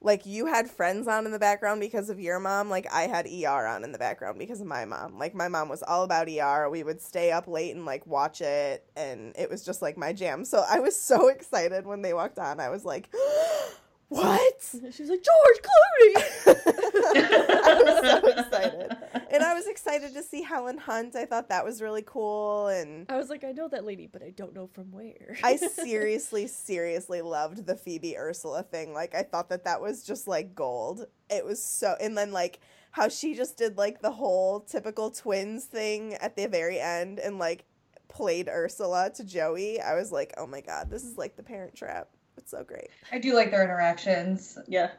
like 0.00 0.26
you 0.26 0.46
had 0.46 0.70
friends 0.70 1.08
on 1.08 1.26
in 1.26 1.32
the 1.32 1.38
background 1.38 1.80
because 1.80 2.10
of 2.10 2.20
your 2.20 2.38
mom, 2.38 2.68
like 2.68 2.86
I 2.92 3.02
had 3.02 3.26
ER 3.26 3.66
on 3.66 3.82
in 3.82 3.92
the 3.92 3.98
background 3.98 4.38
because 4.38 4.60
of 4.60 4.66
my 4.66 4.84
mom. 4.84 5.18
Like 5.18 5.34
my 5.34 5.48
mom 5.48 5.68
was 5.68 5.82
all 5.82 6.04
about 6.04 6.28
ER. 6.28 6.68
We 6.70 6.82
would 6.82 7.00
stay 7.00 7.32
up 7.32 7.48
late 7.48 7.74
and 7.74 7.84
like 7.86 8.06
watch 8.06 8.40
it 8.40 8.84
and 8.96 9.34
it 9.38 9.50
was 9.50 9.64
just 9.64 9.82
like 9.82 9.96
my 9.96 10.12
jam. 10.12 10.44
So 10.44 10.64
I 10.68 10.80
was 10.80 10.98
so 10.98 11.28
excited 11.36 11.86
when 11.86 12.02
they 12.02 12.12
walked 12.12 12.38
on. 12.38 12.60
I 12.60 12.68
was 12.68 12.84
like, 12.84 13.08
"What?" 14.08 14.54
She 14.92 15.02
was 15.02 15.10
like 15.10 15.24
George 15.24 15.62
Clooney. 15.62 16.14
I 17.66 17.82
was 17.84 18.22
so 18.22 18.40
excited. 18.40 18.96
And 19.30 19.42
I 19.42 19.54
was 19.54 19.66
excited 19.66 20.14
to 20.14 20.22
see 20.22 20.42
Helen 20.42 20.78
Hunt. 20.78 21.16
I 21.16 21.24
thought 21.24 21.48
that 21.48 21.64
was 21.64 21.82
really 21.82 22.02
cool 22.06 22.68
and 22.68 23.06
I 23.10 23.16
was 23.16 23.28
like, 23.28 23.44
I 23.44 23.52
know 23.52 23.68
that 23.68 23.84
lady, 23.84 24.06
but 24.06 24.22
I 24.22 24.30
don't 24.30 24.54
know 24.54 24.66
from 24.66 24.92
where. 24.92 25.36
I 25.42 25.56
seriously, 25.56 26.46
seriously 26.46 27.22
loved 27.22 27.66
the 27.66 27.76
Phoebe 27.76 28.16
Ursula 28.16 28.62
thing. 28.62 28.92
Like, 28.92 29.14
I 29.14 29.22
thought 29.22 29.48
that 29.50 29.64
that 29.64 29.80
was 29.80 30.04
just 30.04 30.28
like 30.28 30.54
gold. 30.54 31.06
It 31.28 31.44
was 31.44 31.62
so, 31.62 31.96
and 32.00 32.16
then 32.16 32.32
like 32.32 32.60
how 32.92 33.08
she 33.08 33.34
just 33.34 33.58
did 33.58 33.76
like 33.76 34.00
the 34.00 34.12
whole 34.12 34.60
typical 34.60 35.10
twins 35.10 35.64
thing 35.64 36.14
at 36.14 36.36
the 36.36 36.46
very 36.46 36.80
end 36.80 37.18
and 37.18 37.38
like 37.38 37.64
played 38.08 38.48
Ursula 38.48 39.10
to 39.16 39.24
Joey. 39.24 39.80
I 39.80 39.94
was 39.94 40.12
like, 40.12 40.32
oh 40.38 40.46
my 40.46 40.60
god, 40.60 40.90
this 40.90 41.04
is 41.04 41.18
like 41.18 41.36
the 41.36 41.42
Parent 41.42 41.74
Trap. 41.74 42.08
It's 42.36 42.50
so 42.50 42.62
great. 42.64 42.88
I 43.12 43.18
do 43.18 43.34
like 43.34 43.50
their 43.50 43.62
interactions. 43.64 44.58
yeah, 44.68 44.90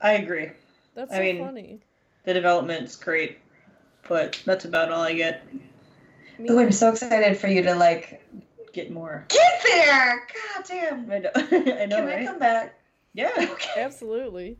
I 0.00 0.12
agree. 0.12 0.50
That's 0.94 1.12
I 1.12 1.16
so 1.16 1.22
mean- 1.22 1.38
funny. 1.44 1.80
The 2.24 2.34
development's 2.34 2.96
great, 2.96 3.38
but 4.08 4.42
that's 4.44 4.64
about 4.64 4.90
all 4.90 5.02
I 5.02 5.12
get. 5.14 5.52
Me- 5.54 5.60
Oh, 6.50 6.58
I'm 6.58 6.72
so 6.72 6.90
excited 6.90 7.38
for 7.38 7.46
you 7.48 7.62
to 7.62 7.74
like 7.74 8.22
Get 8.74 8.90
more. 8.90 9.24
get 9.28 9.62
there. 9.64 10.26
God 10.54 10.64
damn. 10.68 11.10
I 11.10 11.18
know, 11.20 11.30
I 11.34 11.86
know 11.86 11.96
Can 11.96 12.06
right? 12.06 12.18
I 12.22 12.24
come 12.26 12.38
back? 12.38 12.74
Yeah. 13.14 13.30
Okay. 13.52 13.80
Absolutely. 13.80 14.58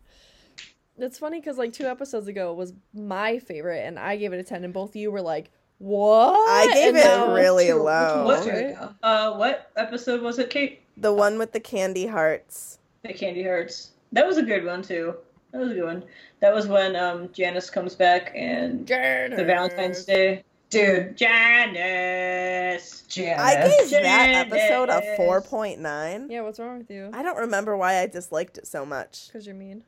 It's 0.96 1.18
funny 1.18 1.38
because 1.40 1.58
like 1.58 1.74
two 1.74 1.84
episodes 1.86 2.28
ago 2.28 2.54
was 2.54 2.72
my 2.94 3.38
favorite, 3.40 3.80
and 3.84 3.98
I 3.98 4.16
gave 4.16 4.32
it 4.32 4.38
a 4.38 4.42
ten, 4.42 4.64
and 4.64 4.72
both 4.72 4.90
of 4.90 4.96
you 4.96 5.10
were 5.10 5.20
like, 5.20 5.50
"What?" 5.76 6.34
I 6.48 6.72
gave 6.72 6.88
And 6.94 6.96
it 6.96 7.04
now- 7.04 7.34
really 7.34 7.66
Two- 7.66 7.82
low. 7.82 8.24
Which 8.26 8.38
one 8.38 8.46
was 8.46 8.46
Right? 8.46 8.88
Uh, 9.02 9.34
what 9.34 9.70
episode 9.76 10.22
was 10.22 10.38
it, 10.38 10.48
Kate? 10.48 10.80
The 10.96 11.12
one 11.12 11.38
with 11.38 11.52
the 11.52 11.60
candy 11.60 12.06
hearts. 12.06 12.78
The 13.02 13.12
Candy 13.12 13.42
Hearts. 13.42 13.90
That 14.12 14.26
was 14.26 14.36
a 14.38 14.42
good 14.42 14.64
one 14.64 14.82
too. 14.82 15.14
That 15.52 15.58
was 15.58 15.70
a 15.70 15.74
good 15.74 15.84
one. 15.84 16.04
That 16.40 16.54
was 16.54 16.66
when 16.66 16.96
um 16.96 17.30
Janice 17.32 17.70
comes 17.70 17.94
back 17.94 18.32
and 18.34 18.86
Janice. 18.86 19.38
the 19.38 19.44
Valentine's 19.44 20.04
Day. 20.04 20.42
Dude, 20.70 21.16
Janice. 21.16 23.02
Janice. 23.02 23.40
I 23.40 23.68
gave 23.68 23.90
that 23.90 24.46
episode 24.46 24.88
a 24.88 25.00
4.9. 25.16 26.30
Yeah, 26.30 26.40
what's 26.40 26.58
wrong 26.58 26.78
with 26.78 26.90
you? 26.90 27.10
I 27.12 27.22
don't 27.22 27.38
remember 27.38 27.76
why 27.76 27.98
I 27.98 28.06
disliked 28.06 28.58
it 28.58 28.66
so 28.66 28.84
much. 28.84 29.28
Because 29.28 29.46
you're 29.46 29.54
mean. 29.54 29.84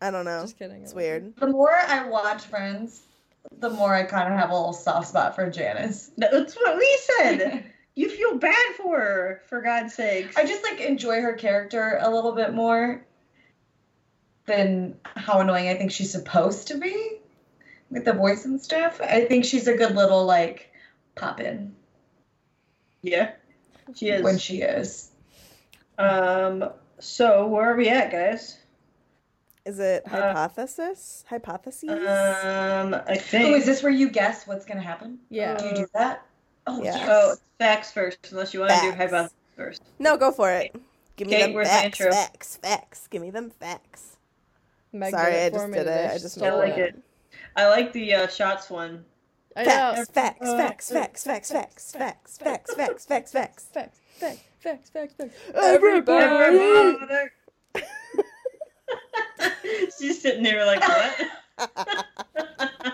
I 0.00 0.10
don't 0.10 0.24
know. 0.24 0.40
Just 0.42 0.58
kidding. 0.58 0.82
It's 0.82 0.94
weird. 0.94 1.36
the 1.36 1.48
more 1.48 1.72
I 1.72 2.08
watch 2.08 2.44
Friends, 2.44 3.02
the 3.58 3.70
more 3.70 3.94
I 3.94 4.04
kind 4.04 4.32
of 4.32 4.38
have 4.38 4.50
a 4.50 4.54
little 4.54 4.72
soft 4.72 5.08
spot 5.08 5.34
for 5.34 5.50
Janice. 5.50 6.10
That's 6.16 6.54
what 6.54 6.78
we 6.78 6.98
said. 7.18 7.64
you 7.94 8.08
feel 8.10 8.36
bad 8.38 8.74
for 8.76 8.98
her, 8.98 9.42
for 9.48 9.60
God's 9.60 9.94
sake. 9.94 10.36
I 10.36 10.44
just 10.44 10.62
like 10.62 10.80
enjoy 10.80 11.20
her 11.20 11.34
character 11.34 11.98
a 12.00 12.10
little 12.10 12.32
bit 12.32 12.52
more 12.54 13.06
than 14.46 14.96
how 15.04 15.40
annoying 15.40 15.68
I 15.68 15.74
think 15.74 15.90
she's 15.90 16.12
supposed 16.12 16.68
to 16.68 16.78
be 16.78 17.18
with 17.90 18.04
the 18.04 18.12
voice 18.12 18.44
and 18.44 18.60
stuff. 18.60 19.00
I 19.00 19.24
think 19.24 19.44
she's 19.44 19.68
a 19.68 19.76
good 19.76 19.94
little 19.94 20.24
like 20.24 20.70
pop 21.14 21.40
in 21.40 21.74
yeah, 23.04 23.32
she 23.94 24.08
is. 24.08 24.22
when 24.22 24.38
she 24.38 24.62
is. 24.62 25.10
Um. 25.98 26.70
So 26.98 27.46
where 27.46 27.70
are 27.70 27.76
we 27.76 27.88
at, 27.88 28.10
guys? 28.10 28.58
Is 29.66 29.78
it 29.78 30.04
Uh, 30.06 30.10
hypothesis? 30.10 31.24
Hypotheses? 31.28 31.90
Um, 31.90 32.94
I 33.06 33.16
think. 33.16 33.50
Oh, 33.50 33.54
is 33.54 33.66
this 33.66 33.82
where 33.82 33.92
you 33.92 34.08
guess 34.08 34.46
what's 34.46 34.64
gonna 34.64 34.80
happen? 34.80 35.18
Yeah. 35.28 35.56
Do 35.56 35.66
you 35.66 35.74
do 35.74 35.86
that? 35.94 36.26
Oh, 36.66 36.82
Yeah. 36.82 36.94
yes. 36.96 37.08
Oh, 37.10 37.36
facts 37.58 37.92
first, 37.92 38.18
unless 38.32 38.54
you 38.54 38.60
want 38.60 38.72
to 38.72 38.80
do 38.80 38.88
Facts. 38.92 38.96
hypothesis 38.98 39.36
first. 39.56 39.82
no, 39.98 40.16
go 40.16 40.30
for 40.32 40.50
it. 40.50 40.74
Give 41.16 41.28
me 41.28 41.34
Kate, 41.34 41.42
them 41.42 41.52
where's 41.54 41.68
the 41.68 41.74
facts, 41.74 41.98
facts, 41.98 42.56
facts. 42.56 43.06
Give 43.08 43.22
me 43.22 43.30
them 43.30 43.50
facts. 43.50 44.16
Meg 44.92 45.12
Sorry, 45.12 45.42
I 45.44 45.50
just 45.50 45.72
did 45.72 45.86
it. 45.86 46.10
I 46.10 46.18
just 46.18 46.38
I 46.38 46.46
stole 46.46 46.60
made 46.62 46.70
like 46.70 46.78
it. 46.78 47.02
I 47.56 47.68
like 47.68 47.92
the 47.92 48.14
uh, 48.14 48.26
shots 48.28 48.70
one. 48.70 49.04
I 49.56 49.62
know. 49.62 49.68
Facts, 49.68 50.10
facts, 50.10 50.90
facts, 50.90 50.90
facts, 50.90 51.22
facts, 51.22 51.52
facts, 51.52 51.92
facts, 51.92 52.38
facts, 52.38 52.74
facts, 52.74 53.04
facts, 53.04 53.32
facts. 53.32 53.64
Facts, 53.72 54.00
facts, 54.60 54.90
facts, 54.90 54.92
facts, 54.92 55.14
facts. 55.16 55.34
Everybody. 55.54 56.24
Everybody. 56.24 57.30
She's 59.98 60.20
sitting 60.20 60.42
there 60.42 60.64
like 60.66 60.80
what? 60.80 61.14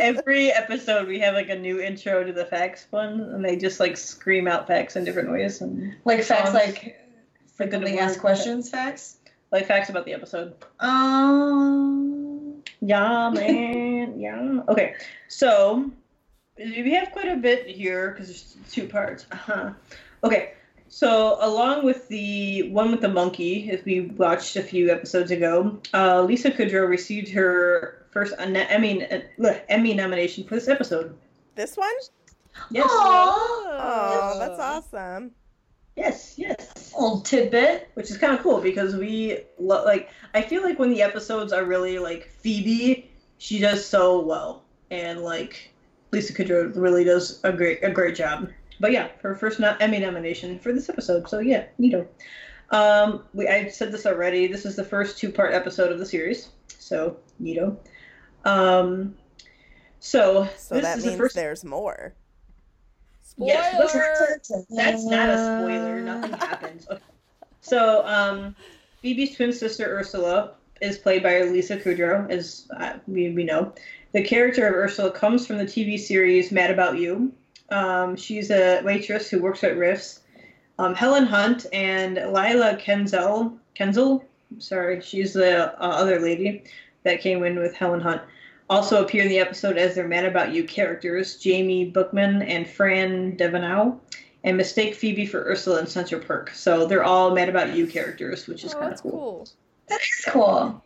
Every 0.00 0.50
episode 0.50 1.08
we 1.08 1.18
have 1.20 1.34
like 1.34 1.48
a 1.48 1.56
new 1.58 1.80
intro 1.80 2.24
to 2.24 2.32
the 2.32 2.44
facts 2.44 2.86
one, 2.90 3.20
and 3.20 3.44
they 3.44 3.56
just 3.56 3.80
like 3.80 3.96
scream 3.96 4.46
out 4.48 4.66
facts 4.66 4.96
in 4.96 5.04
different 5.04 5.30
ways, 5.30 5.60
and 5.60 5.94
Like 6.04 6.22
facts, 6.22 6.52
like 6.54 6.98
frequently 7.54 7.98
asked 7.98 8.20
questions. 8.20 8.70
Facts. 8.70 9.16
like 9.52 9.66
facts 9.66 9.88
about 9.90 10.04
the 10.04 10.14
episode. 10.14 10.54
Um. 10.80 12.62
Yeah, 12.80 13.30
man. 13.34 14.18
yeah. 14.20 14.60
Okay, 14.68 14.94
so 15.28 15.90
we 16.56 16.92
have 16.94 17.10
quite 17.12 17.28
a 17.28 17.36
bit 17.36 17.66
here 17.66 18.10
because 18.10 18.26
there's 18.28 18.56
two 18.70 18.86
parts. 18.88 19.26
Uh-huh. 19.32 19.72
Okay, 20.24 20.52
so 20.88 21.38
along 21.40 21.84
with 21.84 22.08
the 22.08 22.70
one 22.70 22.90
with 22.90 23.00
the 23.00 23.08
monkey, 23.08 23.70
if 23.70 23.84
we 23.84 24.00
watched 24.02 24.56
a 24.56 24.62
few 24.62 24.90
episodes 24.90 25.30
ago, 25.30 25.80
uh, 25.94 26.22
Lisa 26.22 26.50
Kudrow 26.50 26.88
received 26.88 27.28
her 27.30 27.97
first 28.10 28.34
Emmy 28.38 29.04
uh, 29.04 29.54
Emmy 29.68 29.94
nomination 29.94 30.44
for 30.44 30.54
this 30.54 30.68
episode. 30.68 31.16
This 31.54 31.76
one? 31.76 31.92
Yes. 32.70 32.86
Oh, 32.90 34.36
that's 34.38 34.60
awesome. 34.60 35.32
Yes. 35.96 36.34
Yes. 36.36 36.92
Little 36.94 37.20
tidbit. 37.20 37.90
which 37.94 38.10
is 38.10 38.16
kind 38.18 38.32
of 38.34 38.40
cool 38.40 38.60
because 38.60 38.94
we 38.96 39.38
lo- 39.58 39.84
like 39.84 40.10
i 40.34 40.42
feel 40.42 40.62
like 40.62 40.78
when 40.78 40.90
the 40.90 41.02
episodes 41.02 41.52
are 41.52 41.64
really 41.64 41.98
like 41.98 42.28
phoebe 42.40 43.08
she 43.38 43.58
does 43.58 43.84
so 43.84 44.20
well 44.20 44.62
and 44.90 45.20
like 45.20 45.70
lisa 46.12 46.32
kudrow 46.32 46.72
really 46.76 47.04
does 47.04 47.40
a 47.44 47.52
great 47.52 47.78
a 47.84 47.90
great 47.90 48.14
job 48.16 48.48
but 48.80 48.90
yeah 48.92 49.08
her 49.22 49.34
first 49.34 49.60
no- 49.60 49.76
emmy 49.80 49.98
nomination 49.98 50.58
for 50.58 50.72
this 50.72 50.88
episode 50.88 51.28
so 51.28 51.38
yeah 51.38 51.64
neato 51.80 52.06
um 52.70 53.22
we 53.34 53.46
i 53.48 53.68
said 53.68 53.92
this 53.92 54.06
already 54.06 54.46
this 54.48 54.64
is 54.64 54.74
the 54.76 54.84
first 54.84 55.18
two 55.18 55.30
part 55.30 55.52
episode 55.54 55.92
of 55.92 55.98
the 55.98 56.06
series 56.06 56.48
so 56.78 57.16
neato 57.40 57.76
um 58.44 59.14
so, 60.00 60.48
So 60.56 60.74
this 60.76 60.84
that 60.84 60.98
is 60.98 61.04
means 61.04 61.16
the 61.16 61.22
first 61.22 61.34
there's 61.34 61.64
more. 61.64 62.14
Yes, 63.36 63.92
That's 64.70 65.04
not 65.04 65.28
a 65.28 65.38
spoiler. 65.38 66.00
Nothing 66.00 66.32
happens. 66.38 66.86
Okay. 66.90 67.00
So, 67.60 68.04
um, 68.06 68.56
Phoebe's 69.00 69.36
twin 69.36 69.52
sister 69.52 69.84
Ursula 69.84 70.54
is 70.80 70.98
played 70.98 71.22
by 71.22 71.42
Lisa 71.42 71.76
Kudrow, 71.76 72.28
as 72.30 72.68
uh, 72.76 72.94
we, 73.06 73.30
we 73.30 73.44
know. 73.44 73.72
The 74.12 74.24
character 74.24 74.66
of 74.66 74.74
Ursula 74.74 75.10
comes 75.10 75.46
from 75.46 75.58
the 75.58 75.64
TV 75.64 75.98
series 75.98 76.50
Mad 76.50 76.70
About 76.70 76.98
You. 76.98 77.32
Um, 77.70 78.16
she's 78.16 78.50
a 78.50 78.80
waitress 78.82 79.28
who 79.28 79.40
works 79.40 79.62
at 79.62 79.76
Riffs. 79.76 80.20
Um, 80.78 80.94
Helen 80.94 81.26
Hunt 81.26 81.66
and 81.72 82.14
Leila 82.14 82.76
Kenzle, 82.76 83.58
Kenzle, 83.78 84.24
sorry, 84.58 85.00
she's 85.00 85.32
the 85.32 85.72
uh, 85.80 85.86
other 85.86 86.20
lady 86.20 86.64
that 87.04 87.20
came 87.20 87.42
in 87.44 87.58
with 87.58 87.74
Helen 87.74 88.00
Hunt, 88.00 88.22
also 88.70 89.02
appear 89.02 89.22
in 89.22 89.28
the 89.28 89.38
episode 89.38 89.78
as 89.78 89.94
their 89.94 90.06
Mad 90.08 90.24
About 90.24 90.52
You 90.52 90.64
characters, 90.64 91.36
Jamie 91.36 91.90
Buchman 91.90 92.46
and 92.46 92.68
Fran 92.68 93.36
Devanow, 93.36 93.98
and 94.44 94.56
mistake 94.56 94.94
Phoebe 94.94 95.26
for 95.26 95.40
Ursula 95.44 95.80
in 95.80 95.86
Central 95.86 96.20
Perk. 96.20 96.50
So 96.50 96.86
they're 96.86 97.04
all 97.04 97.34
Mad 97.34 97.48
About 97.48 97.74
You 97.74 97.86
characters, 97.86 98.46
which 98.46 98.64
is 98.64 98.74
Oh, 98.74 98.78
kind 98.80 98.92
of 98.92 99.02
cool. 99.02 99.10
cool. 99.10 99.48
That 99.88 100.00
is 100.00 100.24
cool. 100.28 100.84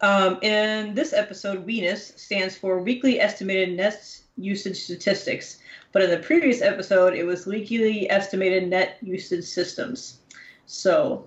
Um, 0.00 0.38
in 0.42 0.94
this 0.94 1.12
episode, 1.12 1.64
Venus 1.64 2.12
stands 2.16 2.56
for 2.56 2.80
Weekly 2.80 3.20
Estimated 3.20 3.76
Net 3.76 4.20
Usage 4.36 4.76
Statistics, 4.76 5.58
but 5.92 6.02
in 6.02 6.10
the 6.10 6.18
previous 6.18 6.60
episode, 6.60 7.14
it 7.14 7.24
was 7.24 7.46
Weekly 7.46 8.10
Estimated 8.10 8.68
Net 8.68 8.98
Usage 9.00 9.44
Systems. 9.44 10.18
So 10.66 11.26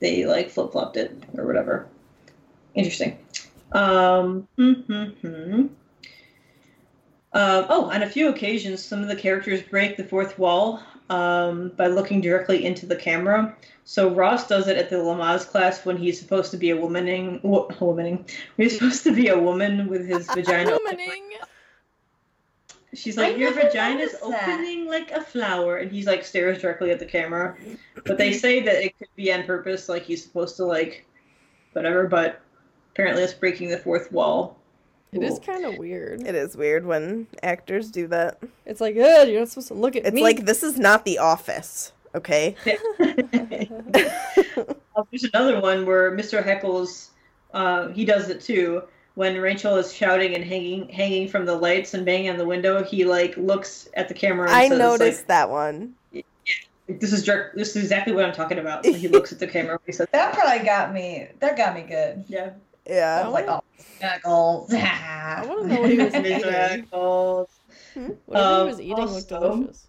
they 0.00 0.26
like 0.26 0.50
flip 0.50 0.72
flopped 0.72 0.96
it 0.96 1.22
or 1.38 1.46
whatever. 1.46 1.86
Interesting. 2.74 3.18
Um, 3.72 4.48
hmm, 4.56 4.72
hmm, 4.72 5.04
hmm. 5.04 5.66
Uh, 7.32 7.66
oh, 7.68 7.90
on 7.90 8.02
a 8.02 8.08
few 8.08 8.28
occasions, 8.28 8.84
some 8.84 9.02
of 9.02 9.08
the 9.08 9.14
characters 9.16 9.62
break 9.62 9.96
the 9.96 10.04
fourth 10.04 10.38
wall 10.38 10.82
um, 11.10 11.68
by 11.76 11.86
looking 11.86 12.20
directly 12.20 12.64
into 12.64 12.86
the 12.86 12.96
camera. 12.96 13.54
So 13.84 14.10
Ross 14.10 14.48
does 14.48 14.68
it 14.68 14.76
at 14.76 14.90
the 14.90 14.96
Lamaze 14.96 15.46
class 15.46 15.84
when 15.84 15.96
he's 15.96 16.18
supposed 16.18 16.50
to 16.52 16.56
be 16.56 16.70
a 16.70 16.76
womaning, 16.76 17.42
wo- 17.42 17.68
womaning. 17.68 18.28
He's 18.56 18.74
supposed 18.74 19.04
to 19.04 19.14
be 19.14 19.28
a 19.28 19.38
woman 19.38 19.88
with 19.88 20.06
his 20.06 20.26
vagina. 20.34 20.72
Womaning. 20.72 21.20
She's 22.92 23.16
like, 23.16 23.34
I 23.34 23.36
your 23.36 23.54
never 23.54 23.68
vagina's 23.68 24.12
noticed 24.14 24.30
that." 24.30 24.48
opening 24.48 24.86
like 24.86 25.12
a 25.12 25.20
flower, 25.20 25.76
and 25.76 25.92
he's 25.92 26.06
like 26.06 26.24
stares 26.24 26.60
directly 26.60 26.90
at 26.90 26.98
the 26.98 27.06
camera. 27.06 27.56
But 28.04 28.18
they 28.18 28.32
say 28.32 28.60
that 28.62 28.84
it 28.84 28.98
could 28.98 29.08
be 29.14 29.32
on 29.32 29.44
purpose, 29.44 29.88
like 29.88 30.02
he's 30.02 30.22
supposed 30.24 30.56
to 30.56 30.64
like, 30.64 31.06
whatever. 31.72 32.08
But 32.08 32.40
apparently, 32.92 33.22
it's 33.22 33.34
breaking 33.34 33.70
the 33.70 33.78
fourth 33.78 34.10
wall. 34.12 34.56
It 35.12 35.22
is 35.24 35.40
kind 35.40 35.64
of 35.64 35.76
weird. 35.76 36.22
It 36.26 36.36
is 36.36 36.56
weird 36.56 36.86
when 36.86 37.26
actors 37.42 37.90
do 37.90 38.06
that. 38.08 38.38
It's 38.64 38.80
like, 38.80 38.96
ugh, 38.96 39.28
you're 39.28 39.40
not 39.40 39.48
supposed 39.48 39.68
to 39.68 39.74
look 39.74 39.96
at 39.96 40.06
It's 40.06 40.14
me. 40.14 40.20
It's 40.20 40.36
like 40.36 40.46
this 40.46 40.62
is 40.62 40.78
not 40.78 41.04
the 41.04 41.18
office, 41.18 41.92
okay? 42.14 42.54
There's 45.10 45.24
another 45.34 45.60
one 45.60 45.84
where 45.84 46.16
Mr. 46.16 46.44
Heckles, 46.44 47.08
uh, 47.52 47.88
he 47.88 48.04
does 48.04 48.28
it 48.28 48.40
too. 48.40 48.82
When 49.14 49.40
Rachel 49.40 49.76
is 49.76 49.92
shouting 49.92 50.36
and 50.36 50.44
hanging, 50.44 50.88
hanging 50.88 51.26
from 51.26 51.44
the 51.44 51.56
lights 51.56 51.94
and 51.94 52.06
banging 52.06 52.30
on 52.30 52.36
the 52.36 52.46
window, 52.46 52.84
he 52.84 53.04
like 53.04 53.36
looks 53.36 53.88
at 53.94 54.06
the 54.06 54.14
camera. 54.14 54.46
And 54.46 54.54
I 54.54 54.68
says, 54.68 54.78
noticed 54.78 55.26
that 55.26 55.50
one. 55.50 55.94
Like, 56.14 56.24
this 56.86 57.12
is 57.12 57.24
direct, 57.24 57.56
this 57.56 57.70
is 57.70 57.82
exactly 57.82 58.12
what 58.12 58.24
I'm 58.24 58.32
talking 58.32 58.58
about. 58.58 58.84
So 58.90 58.92
he 58.92 59.08
looks 59.08 59.32
at 59.32 59.40
the 59.40 59.48
camera. 59.48 59.80
He 59.86 59.92
says, 59.92 60.06
That 60.12 60.34
probably 60.34 60.64
got 60.64 60.92
me. 60.92 61.26
That 61.40 61.56
got 61.56 61.74
me 61.74 61.82
good. 61.82 62.24
"Yeah." 62.28 62.50
I 62.90 62.94
Yeah. 62.94 63.24
was 63.24 63.34
like, 63.34 63.48
oh, 63.48 63.62
knuckles. 64.02 64.72
I 64.72 65.44
want 65.46 65.62
to 65.62 65.68
know 65.74 65.80
what 65.80 65.90
he 65.90 65.98
was 65.98 66.12
Mr. 66.14 66.26
eating. 66.26 66.86
Heckles. 66.86 67.46
Whatever 68.26 68.48
Um, 68.48 68.60
he 68.62 68.64
was 68.70 68.80
eating 68.80 69.06
looked 69.06 69.28
delicious. 69.28 69.86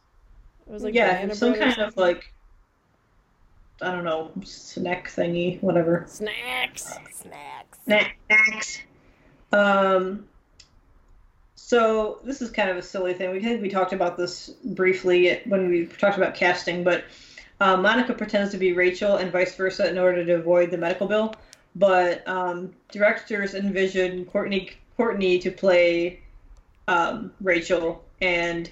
It 0.67 0.73
was 0.73 0.83
like 0.83 0.93
yeah, 0.93 1.13
banana 1.13 1.35
some 1.35 1.53
kind 1.55 1.79
of 1.79 1.97
like, 1.97 2.33
I 3.81 3.91
don't 3.91 4.03
know, 4.03 4.31
snack 4.43 5.07
thingy, 5.09 5.61
whatever. 5.61 6.05
snacks. 6.07 6.97
Snacks. 7.11 7.79
Snacks. 7.85 8.79
Um. 9.51 10.27
So 11.55 12.19
this 12.23 12.41
is 12.41 12.51
kind 12.51 12.69
of 12.69 12.77
a 12.77 12.81
silly 12.81 13.13
thing. 13.13 13.31
We 13.31 13.39
think 13.39 13.61
we 13.61 13.69
talked 13.69 13.93
about 13.93 14.17
this 14.17 14.49
briefly 14.49 15.41
when 15.45 15.69
we 15.69 15.85
talked 15.85 16.17
about 16.17 16.35
casting, 16.35 16.83
but 16.83 17.05
uh, 17.61 17.77
Monica 17.77 18.13
pretends 18.13 18.51
to 18.51 18.57
be 18.57 18.73
Rachel 18.73 19.15
and 19.17 19.31
vice 19.31 19.55
versa 19.55 19.89
in 19.89 19.97
order 19.97 20.25
to 20.25 20.33
avoid 20.33 20.69
the 20.71 20.77
medical 20.77 21.07
bill. 21.07 21.33
But 21.75 22.27
um, 22.27 22.73
directors 22.91 23.53
envision 23.55 24.25
Courteney 24.25 24.71
Courteney 24.97 25.39
to 25.39 25.51
play 25.51 26.21
um, 26.87 27.31
Rachel 27.41 28.03
and 28.21 28.69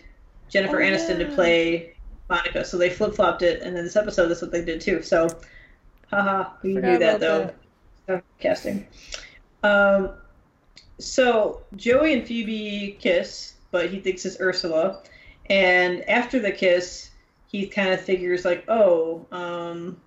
Jennifer 0.49 0.81
Oh, 0.81 0.85
Aniston 0.85 1.19
yeah. 1.19 1.27
to 1.27 1.35
play 1.35 1.95
Monica. 2.29 2.65
So 2.65 2.77
they 2.77 2.89
flip 2.89 3.15
flopped 3.15 3.41
it, 3.41 3.61
and 3.61 3.75
then 3.75 3.83
this 3.83 3.95
episode 3.95 4.27
that's 4.27 4.41
what 4.41 4.51
they 4.51 4.63
did 4.63 4.81
too. 4.81 5.01
So, 5.01 5.27
haha, 6.09 6.49
we 6.61 6.73
knew 6.73 6.97
that 6.99 7.19
though. 7.19 7.51
that. 8.07 8.23
Casting. 8.39 8.87
Um, 9.63 10.11
so 10.99 11.61
Joey 11.75 12.13
and 12.13 12.27
Phoebe 12.27 12.97
kiss, 12.99 13.55
but 13.71 13.89
he 13.89 13.99
thinks 13.99 14.25
it's 14.25 14.39
Ursula. 14.41 15.01
And 15.49 16.07
after 16.09 16.39
the 16.39 16.51
kiss, 16.51 17.11
he 17.47 17.67
kind 17.67 17.89
of 17.89 18.01
figures 18.01 18.45
like, 18.45 18.65
oh, 18.67 19.25
um, 19.31 19.99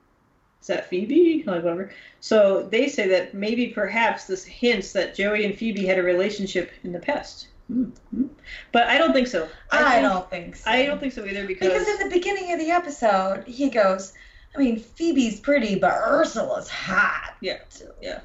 is 0.62 0.68
that 0.68 0.88
Phoebe? 0.88 1.42
Like 1.46 1.62
whatever. 1.62 1.90
So 2.20 2.62
they 2.70 2.88
say 2.88 3.06
that 3.08 3.34
maybe 3.34 3.66
perhaps 3.68 4.24
this 4.24 4.44
hints 4.44 4.92
that 4.94 5.14
Joey 5.14 5.44
and 5.44 5.54
Phoebe 5.58 5.84
had 5.84 5.98
a 5.98 6.02
relationship 6.02 6.70
in 6.84 6.92
the 6.92 7.00
past. 7.00 7.48
Hmm, 7.68 7.90
hmm. 8.14 8.26
But 8.72 8.86
I 8.86 8.96
don't 8.96 9.12
think 9.12 9.26
so. 9.28 9.48
I, 9.70 9.92
think- 10.00 10.08
don't 10.08 10.30
think 10.30 10.56
so. 10.56 10.70
I 10.70 10.86
don't 10.86 11.00
think 11.00 11.12
so 11.12 11.24
either 11.26 11.46
because, 11.46 11.68
Because 11.68 11.88
at 11.88 11.98
the 12.04 12.10
beginning 12.10 12.52
of 12.52 12.58
the 12.60 12.70
episode, 12.70 13.44
he 13.46 13.68
goes, 13.70 14.12
I 14.54 14.58
mean, 14.58 14.78
Phoebe's 14.78 15.40
pretty, 15.40 15.76
but 15.76 15.92
Ursula's 15.94 16.68
hot. 16.68 17.34
Yeah, 17.40 17.58
yeah. 18.00 18.20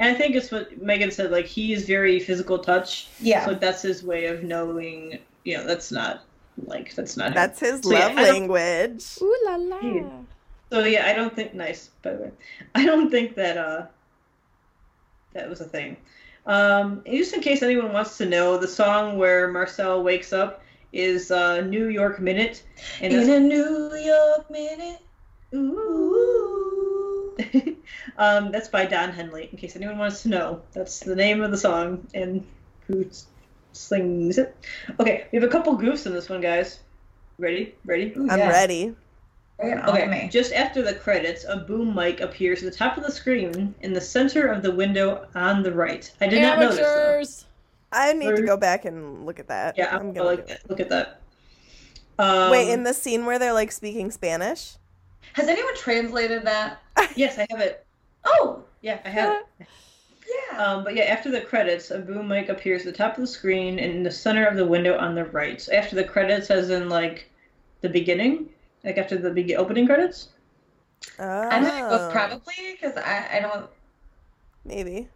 And 0.00 0.14
I 0.14 0.18
think 0.18 0.36
it's 0.36 0.50
what 0.50 0.80
Megan 0.80 1.10
said. 1.10 1.30
Like 1.30 1.46
he's 1.46 1.84
very 1.86 2.20
physical 2.20 2.58
touch. 2.58 3.08
Yeah. 3.20 3.44
So 3.46 3.54
that's 3.54 3.82
his 3.82 4.02
way 4.04 4.26
of 4.26 4.42
knowing. 4.44 5.18
You 5.44 5.56
know, 5.58 5.66
that's 5.66 5.90
not 5.90 6.24
like 6.66 6.94
that's 6.94 7.16
not. 7.16 7.28
him. 7.28 7.34
That's 7.34 7.60
his 7.60 7.80
So, 7.82 7.90
love 7.90 8.12
I 8.12 8.14
don't- 8.14 8.32
language. 8.48 9.04
Ooh 9.22 9.36
la 9.46 9.56
la. 9.56 9.78
Hey. 9.80 10.04
So 10.70 10.84
yeah, 10.84 11.06
I 11.06 11.14
don't 11.14 11.34
think 11.34 11.54
nice. 11.54 11.90
By 12.02 12.12
the 12.12 12.22
way, 12.24 12.30
I 12.74 12.84
don't 12.84 13.10
think 13.10 13.34
that 13.36 13.56
uh 13.56 13.86
that 15.32 15.48
was 15.48 15.60
a 15.60 15.64
thing. 15.64 15.96
Um, 16.46 17.02
just 17.06 17.34
in 17.34 17.40
case 17.40 17.62
anyone 17.62 17.92
wants 17.92 18.16
to 18.18 18.26
know, 18.26 18.56
the 18.56 18.68
song 18.68 19.18
where 19.18 19.48
Marcel 19.48 20.02
wakes 20.02 20.32
up 20.32 20.62
is 20.92 21.30
uh, 21.30 21.60
"New 21.60 21.88
York 21.88 22.20
Minute," 22.20 22.62
and 23.02 23.12
In 23.12 23.30
a 23.30 23.40
New 23.40 23.94
York 23.94 24.50
minute. 24.50 25.00
Ooh. 25.54 27.36
um, 28.18 28.50
that's 28.50 28.68
by 28.68 28.86
Don 28.86 29.12
Henley. 29.12 29.48
In 29.52 29.58
case 29.58 29.76
anyone 29.76 29.98
wants 29.98 30.22
to 30.22 30.28
know, 30.28 30.62
that's 30.72 31.00
the 31.00 31.14
name 31.14 31.42
of 31.42 31.50
the 31.50 31.56
song 31.58 32.06
and 32.14 32.44
who 32.86 33.04
s- 33.04 33.26
sings 33.72 34.38
it. 34.38 34.56
Okay, 34.98 35.26
we 35.30 35.36
have 35.38 35.48
a 35.48 35.52
couple 35.52 35.76
goofs 35.76 36.06
in 36.06 36.14
this 36.14 36.28
one, 36.28 36.40
guys. 36.40 36.80
Ready? 37.38 37.74
Ready? 37.84 38.12
Ooh, 38.16 38.28
I'm 38.28 38.38
yeah. 38.38 38.48
ready. 38.48 38.94
Bring 39.58 39.78
Okay, 39.80 40.06
me. 40.06 40.28
just 40.28 40.52
after 40.52 40.82
the 40.82 40.94
credits, 40.94 41.44
a 41.44 41.56
boom 41.56 41.94
mic 41.94 42.20
appears 42.20 42.62
at 42.62 42.70
the 42.70 42.76
top 42.78 42.96
of 42.96 43.04
the 43.04 43.10
screen 43.10 43.74
in 43.80 43.92
the 43.92 44.00
center 44.00 44.46
of 44.46 44.62
the 44.62 44.70
window 44.72 45.26
on 45.34 45.62
the 45.62 45.72
right. 45.72 46.10
I 46.20 46.28
did 46.28 46.42
not 46.42 46.58
notice 46.60 46.76
though. 46.76 46.84
Amateurs. 46.84 47.44
I 47.90 48.12
need 48.12 48.36
to 48.36 48.42
go 48.42 48.56
back 48.56 48.84
and 48.84 49.26
look 49.26 49.40
at 49.40 49.48
that. 49.48 49.76
Yeah, 49.76 49.94
I'm 49.94 50.00
I'm 50.00 50.12
gonna 50.12 50.28
like 50.28 50.60
look 50.68 50.80
at 50.80 50.88
that. 50.90 51.20
Um, 52.18 52.50
Wait, 52.50 52.70
in 52.70 52.82
the 52.84 52.92
scene 52.94 53.26
where 53.26 53.38
they're 53.38 53.52
like 53.52 53.72
speaking 53.72 54.10
Spanish? 54.10 54.76
Has 55.34 55.48
anyone 55.48 55.74
translated 55.76 56.44
that? 56.44 56.80
yes, 57.16 57.38
I 57.38 57.46
have 57.50 57.60
it. 57.60 57.86
Oh, 58.24 58.64
Yeah, 58.82 59.00
I 59.04 59.08
have 59.08 59.42
it. 59.58 59.66
yeah. 60.50 60.58
Um, 60.64 60.84
but 60.84 60.94
yeah, 60.94 61.04
after 61.04 61.30
the 61.30 61.40
credits, 61.40 61.90
a 61.90 61.98
boom 61.98 62.28
mic 62.28 62.48
appears 62.48 62.82
at 62.86 62.92
the 62.92 62.98
top 62.98 63.14
of 63.16 63.20
the 63.22 63.26
screen 63.26 63.78
in 63.78 64.02
the 64.02 64.10
center 64.10 64.46
of 64.46 64.56
the 64.56 64.66
window 64.66 64.98
on 64.98 65.14
the 65.14 65.24
right. 65.26 65.60
So 65.60 65.72
after 65.72 65.96
the 65.96 66.04
credits, 66.04 66.50
as 66.50 66.70
in 66.70 66.88
like 66.88 67.30
the 67.80 67.88
beginning, 67.88 68.50
like 68.88 68.96
after 68.98 69.18
the 69.18 69.30
big 69.30 69.52
opening 69.52 69.86
credits. 69.86 70.30
Oh, 71.18 71.24
I'm 71.24 71.62
gonna 71.62 72.10
probably 72.10 72.54
because 72.72 72.96
I, 72.96 73.28
I 73.34 73.40
don't 73.40 73.66
maybe. 74.64 75.08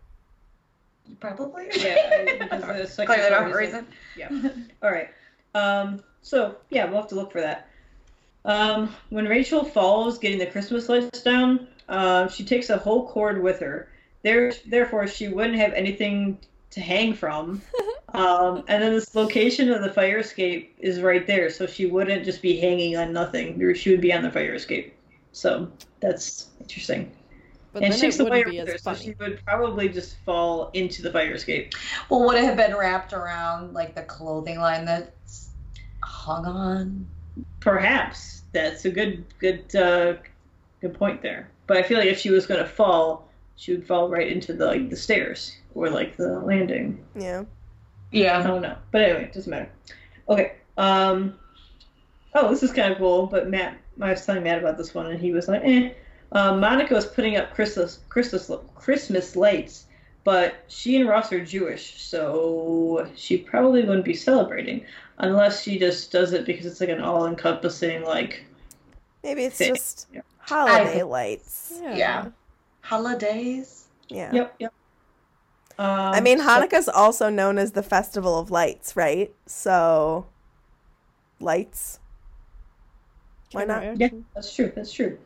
probably. 1.19 1.69
Yeah, 1.75 2.25
because 2.39 2.63
the 2.63 2.87
second 2.87 3.15
Clear 3.15 3.31
that 3.31 3.39
part 3.39 3.43
up 3.43 3.47
is, 3.49 3.53
for 3.53 3.61
a 3.61 3.73
like- 3.73 4.33
reason. 4.43 4.71
All 4.83 4.91
right. 4.91 5.09
Um, 5.55 6.03
so 6.21 6.57
yeah, 6.71 6.85
we'll 6.85 7.01
have 7.01 7.09
to 7.09 7.15
look 7.15 7.33
for 7.33 7.41
that. 7.41 7.69
Um, 8.45 8.95
when 9.11 9.27
Rachel 9.27 9.65
falls, 9.65 10.19
getting 10.19 10.39
the 10.39 10.47
Christmas 10.47 10.89
lights 10.89 11.23
down, 11.23 11.67
uh, 11.89 12.29
she 12.29 12.45
takes 12.45 12.71
a 12.71 12.77
whole 12.77 13.09
cord 13.09 13.43
with 13.43 13.61
her. 13.61 13.89
There, 14.23 14.53
therefore, 14.67 15.07
she 15.07 15.29
wouldn't 15.29 15.57
have 15.57 15.73
anything 15.73 16.39
to 16.71 16.81
hang 16.81 17.15
from. 17.15 17.63
Um, 18.15 18.65
and 18.69 18.83
then 18.83 18.93
this 18.93 19.15
location 19.15 19.71
of 19.71 19.83
the 19.83 19.91
fire 19.91 20.19
escape 20.19 20.75
is 20.79 21.01
right 21.01 21.27
there, 21.27 21.49
so 21.51 21.67
she 21.67 21.87
wouldn't 21.87 22.25
just 22.25 22.43
be 22.43 22.59
hanging 22.59 22.97
on 22.97 23.13
nothing. 23.13 23.75
She 23.75 23.91
would 23.91 24.01
be 24.01 24.13
on 24.13 24.23
the 24.23 24.31
fire 24.31 24.55
escape. 24.55 24.95
So 25.33 25.71
that's 26.01 26.49
interesting. 26.61 27.11
But 27.73 27.85
and 27.85 27.93
then 27.93 27.99
she 27.99 28.17
the 28.17 28.25
wouldn't 28.25 28.45
wire 28.45 28.51
be 28.51 28.59
with 28.59 28.69
her, 28.69 28.79
so 28.79 28.95
she 28.95 29.15
would 29.19 29.43
probably 29.47 29.89
just 29.89 30.19
fall 30.27 30.71
into 30.75 31.01
the 31.01 31.11
fire 31.11 31.33
escape. 31.33 31.73
Well, 32.11 32.27
would 32.27 32.37
it 32.37 32.45
have 32.45 32.57
been 32.57 32.77
wrapped 32.77 33.15
around 33.15 33.73
like 33.73 33.95
the 33.95 34.03
clothing 34.03 34.59
line 34.59 34.85
that's 34.85 35.49
hung 36.03 36.45
on? 36.45 37.07
Perhaps 37.61 38.43
that's 38.53 38.85
a 38.85 38.91
good 38.91 39.25
good 39.39 39.75
uh, 39.75 40.17
good 40.83 40.93
point 40.93 41.23
there. 41.23 41.49
But 41.67 41.79
I 41.79 41.83
feel 41.83 41.99
like 41.99 42.09
if 42.09 42.19
she 42.19 42.29
was 42.29 42.47
gonna 42.47 42.67
fall, 42.67 43.31
she 43.57 43.73
would 43.73 43.87
fall 43.87 44.11
right 44.11 44.31
into 44.31 44.53
the 44.53 44.67
like 44.67 44.91
the 44.91 44.97
stairs 44.97 45.57
or 45.75 45.89
like 45.89 46.19
the 46.19 46.41
landing. 46.41 47.03
Yeah. 47.19 47.45
I 48.13 48.43
don't 48.47 48.63
know. 48.63 48.77
But 48.91 49.03
anyway, 49.03 49.25
it 49.25 49.33
doesn't 49.33 49.51
matter. 49.51 49.71
Okay. 50.29 50.53
Um. 50.77 51.35
Oh, 52.35 52.49
this 52.51 52.63
is 52.63 52.73
kind 52.73 52.93
of 52.93 52.99
cool. 52.99 53.27
But 53.27 53.49
Matt, 53.51 53.77
I 54.01 54.11
was 54.11 54.25
telling 54.25 54.43
Matt 54.45 54.59
about 54.59 54.77
this 54.79 54.95
one, 54.95 55.07
and 55.07 55.21
he 55.21 55.33
was 55.33 55.49
like, 55.49 55.63
"Eh." 55.65 55.93
Um, 56.33 56.61
Monica 56.61 56.95
was 56.95 57.07
putting 57.07 57.37
up 57.37 57.53
Christmas 57.55 58.01
Christmas 58.09 58.51
Christmas 58.75 59.37
lights, 59.37 59.85
but 60.25 60.55
she 60.69 60.97
and 60.97 61.07
Ross 61.09 61.31
are 61.33 61.45
Jewish, 61.45 62.01
so 62.03 63.07
she 63.17 63.37
probably 63.37 63.83
wouldn't 63.85 64.05
be 64.07 64.15
celebrating 64.15 64.85
unless 65.19 65.63
she 65.63 65.79
just 65.79 66.11
does 66.11 66.33
it 66.33 66.47
because 66.47 66.65
it's 66.65 66.81
like 66.81 66.89
an 66.89 67.03
all-encompassing 67.03 68.03
like 68.03 68.45
Maybe 69.23 69.45
it's 69.45 69.59
Thing. 69.59 69.75
just 69.75 70.09
Yeah. 70.13 70.23
holiday 70.39 71.01
I- 71.01 71.03
lights. 71.05 71.79
Yeah. 71.83 71.97
Yeah. 71.97 72.25
Holidays. 72.81 73.85
Yeah. 74.09 74.33
Yep, 74.33 74.55
yep. 74.59 74.73
Um, 75.79 75.89
I 75.89 76.21
mean, 76.21 76.39
so- 76.39 76.45
Hanukkah's 76.45 76.89
also 76.89 77.29
known 77.29 77.59
as 77.59 77.73
the 77.73 77.83
Festival 77.83 78.39
of 78.39 78.51
Lights, 78.51 78.97
right? 78.97 79.33
So, 79.47 80.27
lights. 81.41 81.99
Why 83.53 83.65
not? 83.65 83.99
Yeah, 83.99 84.09
that's 84.35 84.55
true. 84.55 84.73
That's 84.75 84.93
true. 84.93 85.19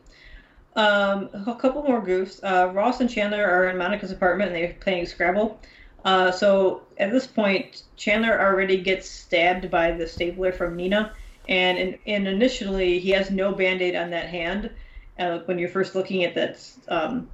Um, 0.74 1.30
a 1.32 1.54
couple 1.54 1.82
more 1.82 2.04
goofs. 2.04 2.40
Uh, 2.42 2.70
Ross 2.72 3.00
and 3.00 3.08
Chandler 3.08 3.44
are 3.44 3.68
in 3.68 3.78
Monica's 3.78 4.12
apartment 4.12 4.52
and 4.52 4.62
they're 4.62 4.76
playing 4.80 5.06
Scrabble. 5.06 5.58
Uh, 6.04 6.30
so 6.30 6.82
at 6.98 7.10
this 7.10 7.26
point, 7.26 7.82
Chandler 7.96 8.40
already 8.40 8.76
gets 8.76 9.08
stabbed 9.08 9.70
by 9.70 9.90
the 9.90 10.06
stapler 10.06 10.52
from 10.52 10.76
Nina, 10.76 11.12
and 11.48 11.78
in, 11.78 11.98
and 12.06 12.28
initially 12.28 13.00
he 13.00 13.10
has 13.10 13.30
no 13.30 13.52
band-aid 13.52 13.96
on 13.96 14.10
that 14.10 14.28
hand 14.28 14.70
uh, 15.18 15.38
when 15.46 15.58
you're 15.58 15.68
first 15.68 15.94
looking 15.94 16.22
at 16.24 16.34
that 16.34 16.62
um, 16.88 17.28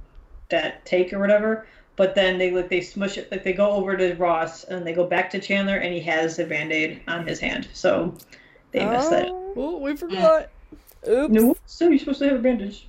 that 0.49 0.85
take 0.85 1.13
or 1.13 1.19
whatever. 1.19 1.67
But 1.95 2.15
then 2.15 2.37
they 2.39 2.51
like 2.51 2.69
they 2.69 2.81
smush 2.81 3.17
it 3.17 3.31
like 3.31 3.43
they 3.43 3.53
go 3.53 3.69
over 3.71 3.95
to 3.95 4.15
Ross 4.15 4.63
and 4.63 4.85
they 4.85 4.93
go 4.93 5.05
back 5.05 5.29
to 5.31 5.39
Chandler 5.39 5.77
and 5.77 5.93
he 5.93 5.99
has 6.01 6.39
a 6.39 6.45
band-aid 6.45 7.01
on 7.07 7.27
his 7.27 7.39
hand. 7.39 7.67
So 7.73 8.15
they 8.71 8.83
messed 8.83 9.11
that. 9.11 9.25
up. 9.25 9.31
Oh, 9.31 9.53
oh, 9.57 9.77
we 9.77 9.95
forgot. 9.95 10.49
Oops. 11.07 11.33
No, 11.33 11.55
so 11.65 11.89
you're 11.89 11.99
supposed 11.99 12.19
to 12.19 12.29
have 12.29 12.39
a 12.39 12.41
bandage. 12.41 12.85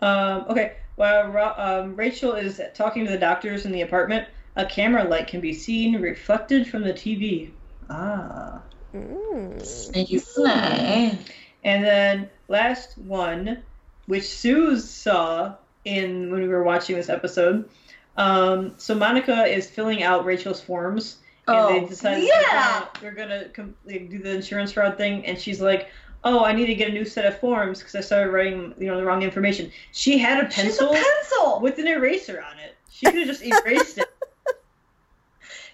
Um, 0.00 0.44
okay, 0.48 0.76
while 0.96 1.28
Ra- 1.28 1.54
um, 1.56 1.96
Rachel 1.96 2.32
is 2.32 2.60
talking 2.74 3.04
to 3.04 3.10
the 3.10 3.18
doctors 3.18 3.64
in 3.64 3.72
the 3.72 3.82
apartment, 3.82 4.28
a 4.56 4.66
camera 4.66 5.04
light 5.04 5.28
can 5.28 5.40
be 5.40 5.52
seen 5.52 6.00
reflected 6.00 6.66
from 6.66 6.82
the 6.82 6.92
TV. 6.92 7.50
Ah. 7.88 8.60
Mm. 8.94 9.64
Sneaky 9.64 10.18
snake. 10.18 11.18
And 11.64 11.84
then 11.84 12.28
last 12.48 12.98
one, 12.98 13.62
which 14.06 14.28
Sue 14.28 14.78
saw 14.78 15.54
in 15.96 16.30
when 16.30 16.42
we 16.42 16.48
were 16.48 16.62
watching 16.62 16.96
this 16.96 17.08
episode. 17.08 17.68
Um, 18.16 18.74
so 18.76 18.94
Monica 18.94 19.44
is 19.44 19.68
filling 19.70 20.02
out 20.02 20.24
Rachel's 20.24 20.60
forms, 20.60 21.18
and 21.46 21.56
Oh, 21.56 21.68
they 21.80 21.86
decided 21.86 22.24
yeah. 22.24 22.86
they're 23.00 23.12
gonna, 23.12 23.28
they're 23.38 23.40
gonna 23.42 23.48
com- 23.50 23.74
like, 23.86 24.10
do 24.10 24.18
the 24.18 24.30
insurance 24.34 24.72
fraud 24.72 24.96
thing, 24.96 25.24
and 25.24 25.38
she's 25.38 25.60
like, 25.60 25.88
"Oh, 26.24 26.44
I 26.44 26.52
need 26.52 26.66
to 26.66 26.74
get 26.74 26.88
a 26.90 26.92
new 26.92 27.04
set 27.04 27.24
of 27.26 27.38
forms 27.38 27.78
because 27.78 27.94
I 27.94 28.00
started 28.00 28.30
writing, 28.32 28.74
you 28.78 28.86
know, 28.88 28.96
the 28.96 29.04
wrong 29.04 29.22
information." 29.22 29.70
She 29.92 30.18
had 30.18 30.44
a 30.44 30.50
She's 30.50 30.58
a 30.80 30.86
pencil 30.88 30.92
pencil. 30.94 31.60
with 31.60 31.78
an 31.78 31.86
eraser 31.86 32.42
on 32.42 32.58
it. 32.58 32.74
She 32.90 33.06
could 33.06 33.14
have 33.16 33.26
just 33.28 33.42
erased 33.44 33.98
it. 33.98 34.08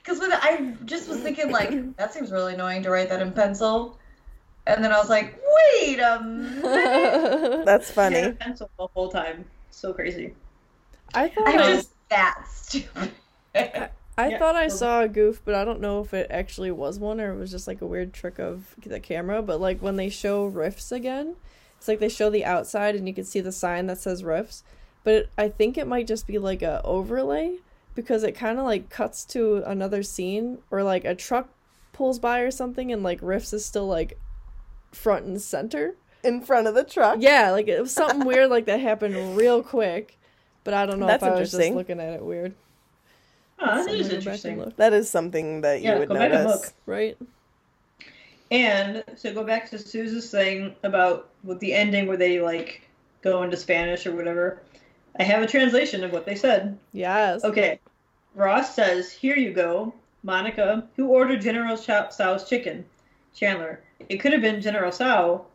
Because 0.03 0.21
when 0.21 0.35
I 0.35 0.75
just 0.85 1.09
was 1.09 1.21
thinking, 1.21 1.51
like, 1.51 1.97
that 1.97 2.13
seems 2.13 2.31
really 2.31 2.53
annoying 2.53 2.83
to 2.83 2.91
write 2.91 3.09
that 3.09 3.23
in 3.23 3.33
pencil. 3.33 3.99
And 4.67 4.85
then 4.85 4.93
I 4.93 4.99
was 4.99 5.09
like, 5.09 5.41
wait 5.83 5.99
a 5.99 6.21
minute. 6.25 7.65
That's 7.65 7.91
She 7.91 7.99
had 8.01 8.13
a 8.13 8.17
funny. 8.23 8.33
pencil 8.35 8.71
the 8.79 8.87
whole 8.89 9.09
time. 9.09 9.47
So 9.75 9.93
crazy. 9.93 10.35
I 11.15 11.29
thought 11.29 11.47
I'm 11.49 11.59
I, 11.59 11.63
just 11.63 11.91
that 12.11 12.45
stupid. 12.49 13.13
I 14.17 14.31
Yeah, 14.31 14.39
thought 14.39 14.55
I 14.55 14.69
saw 14.69 15.03
a 15.03 15.09
goof, 15.09 15.41
but 15.45 15.55
I 15.55 15.65
don't 15.65 15.81
know 15.81 16.01
if 16.01 16.15
it 16.15 16.29
actually 16.31 16.71
was 16.71 16.99
one 16.99 17.21
or 17.21 17.33
it 17.33 17.39
was 17.39 17.51
just 17.51 17.67
like 17.67 17.81
a 17.81 17.87
weird 17.87 18.13
trick 18.13 18.39
of 18.39 18.75
the 18.85 19.01
camera. 19.01 19.43
But 19.43 19.61
like 19.61 19.81
when 19.83 19.97
they 19.97 20.09
show 20.09 20.49
riffs 20.51 20.93
again, 20.93 21.37
it's 21.79 21.89
like 21.89 21.99
they 22.01 22.09
show 22.09 22.31
the 22.31 22.45
outside 22.45 22.95
and 22.95 23.09
you 23.09 23.15
can 23.15 23.25
see 23.25 23.41
the 23.41 23.53
sign 23.53 23.87
that 23.89 23.99
says 23.99 24.23
riffs. 24.23 24.63
But 25.03 25.15
it, 25.15 25.31
I 25.37 25.49
think 25.49 25.77
it 25.77 25.87
might 25.87 26.07
just 26.07 26.27
be 26.27 26.39
like 26.39 26.63
a 26.63 26.81
overlay 26.85 27.59
because 27.95 28.23
it 28.23 28.33
kind 28.33 28.59
of 28.59 28.65
like 28.65 28.89
cuts 28.89 29.25
to 29.27 29.63
another 29.67 30.03
scene 30.03 30.59
or 30.71 30.83
like 30.83 31.05
a 31.05 31.15
truck 31.15 31.49
pulls 31.93 32.19
by 32.19 32.41
or 32.41 32.51
something 32.51 32.93
and 32.93 33.03
like 33.03 33.21
riffs 33.21 33.53
is 33.53 33.65
still 33.65 33.87
like 33.87 34.19
front 34.93 35.27
and 35.27 35.41
center. 35.43 35.97
In 36.25 36.41
front 36.41 36.67
of 36.67 36.75
the 36.75 36.85
truck. 36.85 37.19
Yeah, 37.21 37.51
like 37.51 37.69
it 37.69 37.81
was 37.81 37.93
something 37.93 38.25
weird 38.27 38.51
like 38.51 38.67
that 38.67 38.81
happened 38.81 39.37
real 39.37 39.63
quick. 39.63 40.19
But 40.65 40.75
I 40.75 40.87
don't 40.87 40.99
know 40.99 41.07
That's 41.07 41.23
if 41.23 41.29
I 41.31 41.35
was 41.41 41.51
just 41.51 41.71
looking 41.73 42.01
at 42.01 42.15
it 42.15 42.23
weird. 42.23 42.55
Huh, 43.59 43.77
that 43.77 43.85
So 43.85 43.91
I'm 43.93 43.97
is 44.01 44.09
gonna 44.09 44.21
go 44.21 44.25
back 44.25 44.45
and 44.45 44.53
interesting. 44.55 44.73
That 44.77 44.93
is 44.93 45.11
something 45.11 45.61
that 45.61 45.83
you 45.83 45.89
Yeah, 45.91 45.99
would 45.99 46.09
go 46.09 46.15
back 46.15 46.33
and 46.33 46.45
notice. 46.45 46.63
look. 46.65 46.73
Right? 46.87 47.17
And 48.51 49.05
so 49.17 49.33
go 49.33 49.45
back 49.45 49.71
to 49.71 49.79
Susan's 49.79 50.31
thing 50.31 50.75
about 50.83 51.31
with 51.45 51.61
the 51.61 51.73
ending 51.73 52.07
where 52.07 52.17
they 52.17 52.41
like 52.41 52.83
go 53.23 53.43
into 53.43 53.57
Spanish 53.57 54.07
or 54.07 54.15
whatever. 54.15 54.63
I 55.19 55.23
have 55.23 55.43
a 55.43 55.47
translation 55.47 56.03
of 56.05 56.13
what 56.13 56.27
they 56.27 56.35
said. 56.35 56.79
Yes. 56.93 57.45
Okay. 57.45 57.79
Ross 58.35 58.75
says, 58.75 59.11
"Here 59.13 59.37
you 59.37 59.53
go, 59.53 59.95
Monica. 60.23 60.89
Who 60.97 61.09
ordered 61.09 61.41
General 61.41 61.77
Chow- 61.77 62.09
Tso's 62.09 62.49
chicken?" 62.49 62.85
Chandler. 63.35 63.81
It 64.09 64.19
could 64.19 64.33
have 64.33 64.43
been 64.43 64.61
General 64.61 64.91
Tsao. 64.93 65.47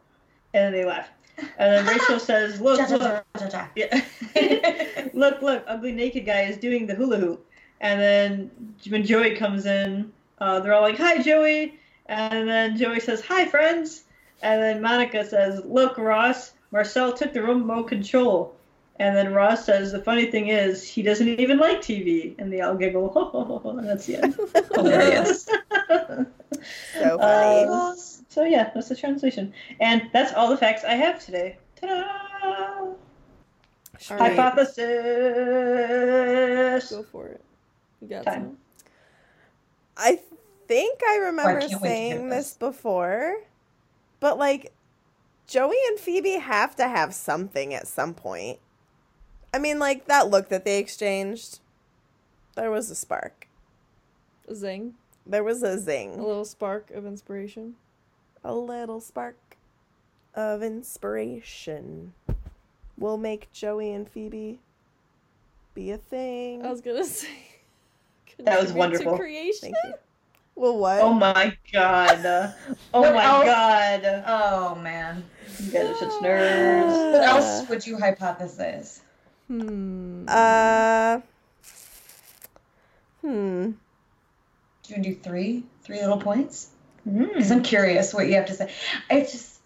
And 0.54 0.66
then 0.66 0.72
they 0.74 0.86
laugh. 0.86 1.10
And 1.58 1.74
then 1.74 1.86
Rachel 1.86 2.20
says, 2.32 2.60
"Look, 2.62 2.80
Ja, 2.80 2.88
ja, 2.88 2.96
look, 2.96 3.26
ja, 3.40 3.48
ja, 3.48 3.68
ja. 3.76 4.02
yeah. 4.36 5.08
look, 5.14 5.42
look, 5.42 5.64
ugly 5.68 5.92
naked 5.92 6.26
guy 6.26 6.42
is 6.42 6.58
doing 6.58 6.88
the 6.88 6.96
hula 6.96 7.18
hoop. 7.18 7.46
And 7.82 8.00
then 8.00 8.52
when 8.90 9.06
Joey 9.06 9.36
comes 9.36 9.66
in, 9.66 10.12
uh, 10.40 10.60
they're 10.60 10.74
all 10.74 10.82
like, 10.82 10.98
"Hi, 10.98 11.22
Joey." 11.22 11.80
And 12.08 12.50
then 12.50 12.78
Joey 12.78 13.00
says, 13.00 13.22
"Hi, 13.22 13.46
friends." 13.46 14.04
And 14.42 14.62
then 14.62 14.82
Monica 14.82 15.26
says, 15.26 15.62
"Look, 15.66 15.98
Ross, 15.98 16.54
Marcel 16.72 17.14
took 17.14 17.34
the 17.34 17.42
remote 17.42 17.88
control." 17.88 18.56
And 18.98 19.16
then 19.16 19.34
Ross 19.34 19.66
says, 19.66 19.92
"The 19.94 20.02
funny 20.02 20.26
thing 20.26 20.50
is, 20.50 20.84
he 20.84 21.02
doesn't 21.02 21.28
even 21.40 21.58
like 21.58 21.82
TV." 21.82 22.36
And 22.38 22.52
they 22.52 22.62
all 22.62 22.76
giggle. 22.76 23.72
and 23.78 23.88
that's 23.88 24.06
the 24.06 24.18
end. 24.18 24.36
Hilarious. 24.74 25.46
So 25.46 27.18
funny. 27.18 27.66
Uh, 27.70 27.96
so 28.30 28.44
yeah, 28.44 28.72
that's 28.74 28.90
the 28.90 28.96
translation, 28.96 29.54
and 29.80 30.10
that's 30.14 30.34
all 30.34 30.50
the 30.50 30.58
facts 30.58 30.84
I 30.84 30.94
have 30.94 31.24
today. 31.24 31.58
Ta-da! 31.76 32.30
All 34.10 34.18
right. 34.18 34.32
Hypothesis. 34.32 34.78
Go 36.90 37.04
for 37.04 37.28
it. 37.28 37.42
You 38.02 38.08
got 38.08 38.24
Time. 38.24 38.42
some? 38.42 38.58
I 39.98 40.20
think 40.68 41.02
oh, 41.04 41.12
I 41.12 41.18
remember 41.26 41.60
can't 41.60 41.64
wait 41.64 41.70
to 41.72 41.80
hear 41.80 41.80
saying 41.80 42.30
this. 42.30 42.52
this 42.52 42.58
before, 42.58 43.42
but 44.20 44.38
like 44.38 44.72
Joey 45.48 45.78
and 45.88 46.00
Phoebe 46.00 46.38
have 46.38 46.76
to 46.78 46.88
have 46.88 47.14
something 47.14 47.74
at 47.74 47.88
some 47.88 48.14
point. 48.14 48.60
I 49.54 49.60
mean, 49.60 49.80
like 49.80 50.06
that 50.06 50.30
look 50.30 50.50
that 50.50 50.64
they 50.64 50.78
exchanged, 50.78 51.60
there 52.56 52.72
was 52.72 52.90
a 52.90 52.96
spark. 52.96 53.48
A 54.48 54.56
zing. 54.56 54.94
There 55.26 55.44
was 55.44 55.62
a 55.64 55.80
zing. 55.80 56.20
A 56.20 56.26
little 56.26 56.46
spark 56.46 56.92
of 56.92 57.06
inspiration. 57.06 57.76
A 58.44 58.54
little 58.54 59.00
spark 59.00 59.38
of 60.36 60.62
inspiration. 60.64 62.14
Will 62.98 63.18
make 63.18 63.52
Joey 63.54 63.94
and 63.94 64.10
Phoebe 64.10 64.60
be 65.74 65.92
a 65.92 65.98
thing. 65.98 66.66
I 66.66 66.70
was 66.70 66.82
gonna 66.82 67.06
say. 67.06 67.28
That 68.40 68.62
was 68.62 68.72
contribute 68.72 68.74
to 68.74 68.78
wonderful. 68.78 69.18
Creation. 69.18 69.72
Thank 69.74 69.76
you. 69.86 69.94
Well, 70.56 70.78
what? 70.78 71.02
Oh 71.02 71.14
my 71.14 71.56
god. 71.72 72.54
Oh 72.94 73.02
What 73.02 73.14
my 73.14 73.24
else? 73.24 73.46
god. 73.46 74.24
Oh 74.28 74.76
man. 74.76 75.24
You 75.60 75.72
guys 75.72 75.86
are 75.90 75.96
such 75.96 76.12
nerds. 76.22 77.14
What 77.14 77.24
else 77.24 77.70
would 77.70 77.88
you 77.88 77.98
hypothesize? 77.98 79.00
Hmm. 79.48 80.26
Uh. 80.28 81.22
Hmm. 83.22 83.72
Do 84.84 84.90
you 84.90 84.96
want 84.96 85.04
to 85.04 85.10
do 85.10 85.16
three? 85.16 85.64
Three 85.84 86.00
little 86.02 86.18
points? 86.20 86.72
Because 87.12 87.50
Mm. 87.50 87.52
I'm 87.58 87.64
curious 87.64 88.14
what 88.14 88.28
you 88.28 88.36
have 88.36 88.46
to 88.48 88.54
say. 88.54 88.72
I 89.10 89.22
just, 89.22 89.60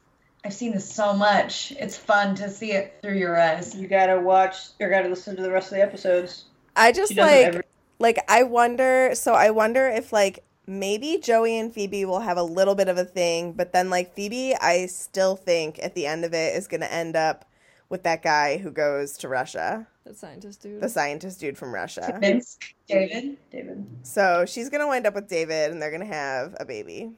I've 0.45 0.53
seen 0.53 0.73
this 0.73 0.89
so 0.89 1.13
much. 1.13 1.73
It's 1.79 1.95
fun 1.97 2.35
to 2.35 2.49
see 2.49 2.71
it 2.73 2.95
through 3.01 3.17
your 3.17 3.39
eyes. 3.39 3.75
You 3.75 3.87
gotta 3.87 4.19
watch 4.19 4.55
or 4.79 4.89
gotta 4.89 5.09
listen 5.09 5.35
to 5.35 5.41
the 5.41 5.51
rest 5.51 5.71
of 5.71 5.77
the 5.77 5.83
episodes. 5.83 6.45
I 6.75 6.91
just 6.91 7.09
She 7.11 7.15
does 7.15 7.29
it 7.29 7.35
like 7.35 7.45
every- 7.47 7.63
like 7.99 8.19
I 8.27 8.43
wonder 8.43 9.11
so 9.13 9.33
I 9.33 9.51
wonder 9.51 9.87
if 9.87 10.11
like 10.11 10.43
maybe 10.65 11.17
Joey 11.21 11.57
and 11.59 11.73
Phoebe 11.73 12.05
will 12.05 12.21
have 12.21 12.37
a 12.37 12.43
little 12.43 12.75
bit 12.75 12.87
of 12.87 12.97
a 12.97 13.05
thing, 13.05 13.53
but 13.53 13.73
then 13.73 13.89
like 13.89 14.13
Phoebe 14.15 14.55
I 14.55 14.85
still 14.87 15.35
think 15.35 15.79
at 15.83 15.93
the 15.95 16.05
end 16.07 16.25
of 16.25 16.33
it 16.33 16.55
is 16.55 16.67
going 16.67 16.81
to 16.81 16.91
end 16.91 17.15
up 17.15 17.45
with 17.89 18.03
that 18.03 18.23
guy 18.23 18.57
who 18.57 18.71
goes 18.71 19.17
to 19.19 19.27
Russia, 19.27 19.85
That 20.05 20.17
scientist 20.17 20.61
dude. 20.63 20.81
the 20.81 20.89
scientist 20.89 21.39
dude 21.39 21.57
from 21.57 21.73
Russia. 21.73 22.17
Vince, 22.19 22.57
David. 22.87 23.37
David. 23.51 23.85
So 24.01 24.45
she's 24.47 24.69
going 24.69 24.81
to 24.81 24.87
wind 24.87 25.05
up 25.05 25.13
with 25.13 25.27
David 25.27 25.71
and 25.71 25.79
they're 25.81 25.91
going 25.91 26.01
to 26.01 26.07
have 26.07 26.55
a 26.59 26.65
baby. 26.65 27.11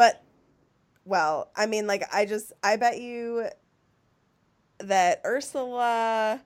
But 0.00 0.24
well, 1.04 1.50
I 1.54 1.66
mean 1.66 1.86
like 1.86 2.04
I 2.10 2.24
just 2.24 2.54
I 2.62 2.76
bet 2.76 3.02
you 3.02 3.50
that 4.78 5.20
Ursula 5.26 6.40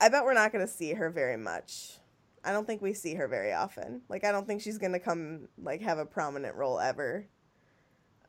I 0.00 0.08
bet 0.08 0.22
we're 0.22 0.34
not 0.34 0.52
going 0.52 0.64
to 0.64 0.72
see 0.72 0.92
her 0.92 1.10
very 1.10 1.36
much. 1.36 1.98
I 2.44 2.52
don't 2.52 2.64
think 2.64 2.80
we 2.80 2.92
see 2.92 3.16
her 3.16 3.26
very 3.26 3.52
often. 3.52 4.02
Like 4.08 4.24
I 4.24 4.30
don't 4.30 4.46
think 4.46 4.62
she's 4.62 4.78
going 4.78 4.92
to 4.92 5.00
come 5.00 5.48
like 5.60 5.82
have 5.82 5.98
a 5.98 6.06
prominent 6.06 6.54
role 6.54 6.78
ever. 6.78 7.26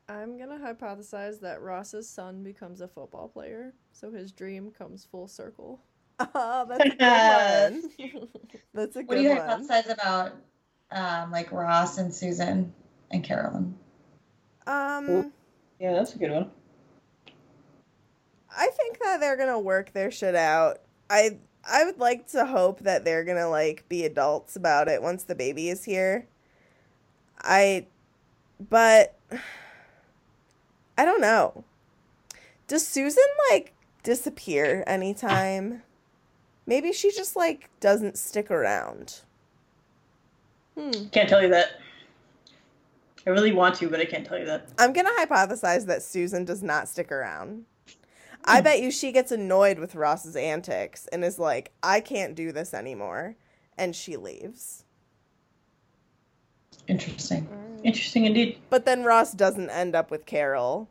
I'm 0.09 0.39
gonna 0.39 0.57
hypothesize 0.57 1.41
that 1.41 1.61
Ross's 1.61 2.09
son 2.09 2.41
becomes 2.41 2.81
a 2.81 2.87
football 2.87 3.27
player, 3.27 3.75
so 3.91 4.09
his 4.09 4.31
dream 4.31 4.71
comes 4.71 5.05
full 5.05 5.27
circle. 5.27 5.81
Oh, 6.33 6.65
that's 6.67 6.83
a 6.83 6.89
good 6.97 8.09
one. 8.09 8.29
That's 8.73 8.95
a 8.95 9.03
good 9.03 9.07
one. 9.07 9.07
What 9.07 9.15
do 9.17 9.21
you 9.21 9.35
good 9.35 9.37
one. 9.37 9.67
hypothesize 9.67 9.93
about, 9.93 10.31
um, 10.89 11.29
like 11.31 11.51
Ross 11.51 11.99
and 11.99 12.11
Susan 12.15 12.73
and 13.11 13.23
Carolyn? 13.23 13.77
Um 14.65 15.31
Yeah, 15.79 15.93
that's 15.93 16.15
a 16.15 16.17
good 16.17 16.31
one. 16.31 16.51
I 18.55 18.67
think 18.67 18.99
that 18.99 19.19
they're 19.19 19.38
gonna 19.38 19.59
work 19.59 19.93
their 19.93 20.11
shit 20.11 20.35
out. 20.35 20.79
I 21.09 21.38
I 21.69 21.84
would 21.84 21.99
like 21.99 22.27
to 22.31 22.45
hope 22.45 22.79
that 22.81 23.03
they're 23.03 23.23
gonna 23.23 23.49
like 23.49 23.88
be 23.89 24.05
adults 24.05 24.55
about 24.55 24.88
it 24.88 25.01
once 25.01 25.23
the 25.23 25.35
baby 25.35 25.69
is 25.69 25.84
here. 25.84 26.27
I, 27.41 27.88
but 28.69 29.15
I 30.97 31.05
don't 31.05 31.21
know. 31.21 31.63
Does 32.67 32.85
Susan 32.85 33.23
like 33.51 33.73
disappear 34.03 34.84
anytime? 34.88 35.84
Maybe 36.65 36.91
she 36.91 37.11
just 37.11 37.35
like 37.35 37.69
doesn't 37.79 38.17
stick 38.17 38.49
around. 38.49 39.21
Hmm. 40.77 41.07
Can't 41.11 41.29
tell 41.29 41.41
you 41.41 41.49
that. 41.49 41.79
I 43.27 43.31
really 43.31 43.51
want 43.51 43.75
to, 43.75 43.89
but 43.89 43.99
I 43.99 44.05
can't 44.05 44.25
tell 44.25 44.39
you 44.39 44.45
that. 44.45 44.69
I'm 44.77 44.93
gonna 44.93 45.11
hypothesize 45.19 45.85
that 45.87 46.01
Susan 46.01 46.45
does 46.45 46.63
not 46.63 46.87
stick 46.87 47.11
around. 47.11 47.65
I 48.45 48.59
hmm. 48.59 48.63
bet 48.63 48.79
you 48.79 48.89
she 48.89 49.11
gets 49.11 49.33
annoyed 49.33 49.79
with 49.79 49.95
Ross's 49.95 50.37
antics 50.37 51.07
and 51.07 51.25
is 51.25 51.37
like, 51.37 51.73
I 51.83 51.99
can't 51.99 52.35
do 52.35 52.53
this 52.53 52.73
anymore. 52.73 53.35
And 53.77 53.93
she 53.93 54.15
leaves. 54.15 54.85
Interesting. 56.87 57.47
Mm. 57.47 57.81
Interesting 57.83 58.25
indeed. 58.25 58.59
But 58.69 58.85
then 58.85 59.03
Ross 59.03 59.33
doesn't 59.33 59.69
end 59.69 59.93
up 59.93 60.09
with 60.09 60.25
Carol. 60.25 60.89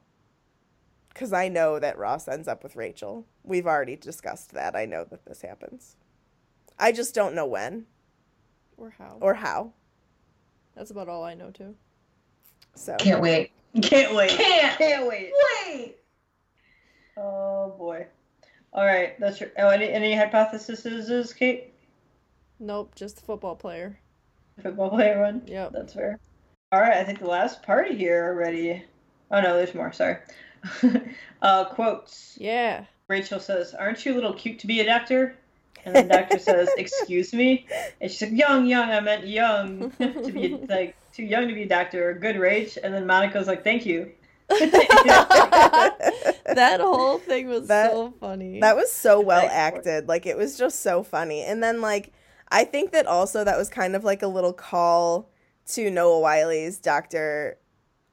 Because 1.09 1.33
I 1.33 1.49
know 1.49 1.79
that 1.79 1.97
Ross 1.97 2.29
ends 2.29 2.47
up 2.47 2.63
with 2.63 2.77
Rachel. 2.77 3.25
We've 3.43 3.67
already 3.67 3.97
discussed 3.97 4.53
that. 4.53 4.77
I 4.77 4.85
know 4.85 5.05
that 5.05 5.25
this 5.25 5.41
happens. 5.41 5.97
I 6.79 6.93
just 6.93 7.15
don't 7.15 7.35
know 7.35 7.47
when 7.47 7.87
Or 8.77 8.91
how? 8.91 9.17
or 9.23 9.35
how. 9.35 9.73
That's 10.77 10.91
about 10.91 11.09
all 11.09 11.25
I 11.25 11.33
know 11.33 11.51
too. 11.51 11.75
So 12.77 12.97
Can't 12.97 13.21
wait. 13.21 13.53
Can't 13.83 14.15
wait. 14.15 14.31
Can't 14.31 14.79
Can't 14.79 15.09
wait. 15.09 15.33
Wait. 15.67 15.97
Oh 17.17 17.75
boy. 17.79 18.07
All 18.73 18.85
right, 18.85 19.19
that's 19.19 19.41
your. 19.41 19.51
Oh, 19.59 19.69
any 19.69 19.89
any 19.89 20.15
hypotheses, 20.15 21.33
Kate? 21.33 21.73
Nope, 22.61 22.95
just 22.95 23.17
the 23.17 23.23
football 23.23 23.57
player. 23.57 23.99
Football 24.63 24.91
player 24.91 25.23
one. 25.23 25.43
Yep. 25.47 25.73
That's 25.73 25.95
fair. 25.95 26.19
All 26.73 26.81
right, 26.81 26.99
I 26.99 27.05
think 27.05 27.21
the 27.21 27.27
last 27.27 27.63
party 27.63 27.97
here 27.97 28.27
already. 28.27 28.85
Oh 29.31 29.41
no, 29.41 29.57
there's 29.57 29.75
more. 29.75 29.93
Sorry. 29.93 30.19
uh, 31.43 31.65
quotes. 31.67 32.37
Yeah. 32.39 32.85
Rachel 33.09 33.41
says, 33.41 33.75
"Aren't 33.75 34.05
you 34.05 34.13
a 34.13 34.17
little 34.17 34.35
cute 34.35 34.59
to 34.61 34.67
be 34.67 34.81
a 34.81 34.85
doctor?" 34.85 35.37
And 35.85 35.95
the 35.95 36.03
doctor 36.03 36.39
says, 36.39 36.69
"Excuse 36.79 37.33
me." 37.33 37.67
And 38.01 38.11
she 38.11 38.17
said, 38.17 38.33
"Young, 38.33 38.67
young. 38.67 38.91
I 38.91 39.01
meant 39.01 39.27
young 39.27 39.91
to 39.99 40.33
be 40.33 40.59
like 40.69 40.97
too 41.17 41.25
young 41.25 41.49
to 41.49 41.55
be 41.55 41.63
a 41.63 41.69
doctor. 41.69 42.13
Good, 42.15 42.37
rage 42.37 42.77
And 42.83 42.93
then 42.93 43.07
Monica's 43.07 43.47
like, 43.47 43.65
"Thank 43.65 43.87
you." 43.87 44.13
that 44.49 44.69
whole 46.81 47.19
thing 47.19 47.49
was 47.49 47.67
That- 47.69 47.91
so 47.91 48.15
funny. 48.21 48.61
That 48.61 48.77
was 48.77 48.93
so 48.93 49.21
well 49.21 49.41
Thanks 49.41 49.55
for 49.55 49.59
acted. 49.59 50.09
Like 50.09 50.27
it 50.27 50.37
was 50.37 50.59
just 50.59 50.81
so 50.81 51.03
funny. 51.03 51.43
And 51.43 51.63
then 51.63 51.81
like 51.81 52.13
I 52.49 52.65
think 52.65 52.93
that 52.93 53.07
also 53.07 53.45
that 53.45 53.57
was 53.57 53.69
kind 53.69 53.97
of 53.97 54.05
like 54.05 54.23
a 54.23 54.29
little 54.29 54.53
call 54.53 55.31
to 55.69 55.91
Noah 55.91 56.21
Wyle's 56.21 56.79
doctor 56.79 57.59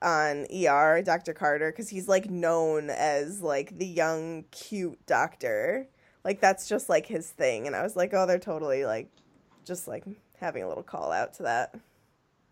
on 0.01 0.47
ER, 0.51 1.01
Dr. 1.03 1.33
Carter, 1.33 1.71
because 1.71 1.89
he's 1.89 2.07
like 2.07 2.29
known 2.29 2.89
as 2.89 3.41
like 3.41 3.77
the 3.77 3.85
young, 3.85 4.45
cute 4.49 5.05
doctor. 5.05 5.87
Like 6.23 6.39
that's 6.39 6.67
just 6.67 6.89
like 6.89 7.05
his 7.05 7.29
thing. 7.29 7.67
And 7.67 7.75
I 7.75 7.83
was 7.83 7.95
like, 7.95 8.13
oh, 8.13 8.25
they're 8.25 8.39
totally 8.39 8.85
like 8.85 9.09
just 9.65 9.87
like 9.87 10.03
having 10.39 10.63
a 10.63 10.67
little 10.67 10.83
call 10.83 11.11
out 11.11 11.33
to 11.35 11.43
that. 11.43 11.75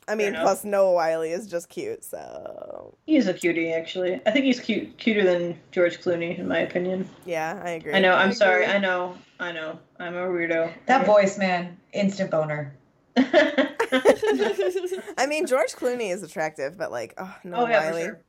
I 0.08 0.16
mean, 0.16 0.34
plus 0.34 0.64
Noah 0.64 0.94
Wyle 0.94 1.22
is 1.22 1.48
just 1.48 1.70
cute, 1.70 2.04
so 2.04 2.98
He's 3.06 3.28
a 3.28 3.34
cutie, 3.34 3.72
actually. 3.72 4.20
I 4.26 4.32
think 4.32 4.46
he's 4.46 4.60
cute, 4.60 4.98
cuter 4.98 5.24
than 5.24 5.60
George 5.72 6.02
Clooney, 6.02 6.38
in 6.38 6.48
my 6.48 6.60
opinion. 6.60 7.08
yeah, 7.26 7.62
I 7.64 7.72
agree. 7.72 7.94
I 7.94 8.00
know. 8.00 8.14
I'm 8.14 8.30
I 8.30 8.34
sorry. 8.34 8.66
I 8.66 8.80
know. 8.80 9.16
I 9.40 9.52
know. 9.52 9.80
I'm 10.00 10.16
a 10.16 10.28
weirdo. 10.28 10.74
That 10.88 11.06
voice, 11.06 11.38
man. 11.38 11.78
Instant 11.94 12.32
boner. 12.32 12.76
I 13.16 15.26
mean, 15.28 15.46
George 15.46 15.74
Clooney 15.74 16.12
is 16.12 16.24
attractive, 16.24 16.78
but 16.78 16.92
like, 16.92 17.14
oh, 17.18 17.36
Noah 17.44 17.64
oh 17.64 17.68
yeah, 17.68 17.84
Wyle. 17.84 17.94
for 17.94 18.02
sure. 18.02 18.22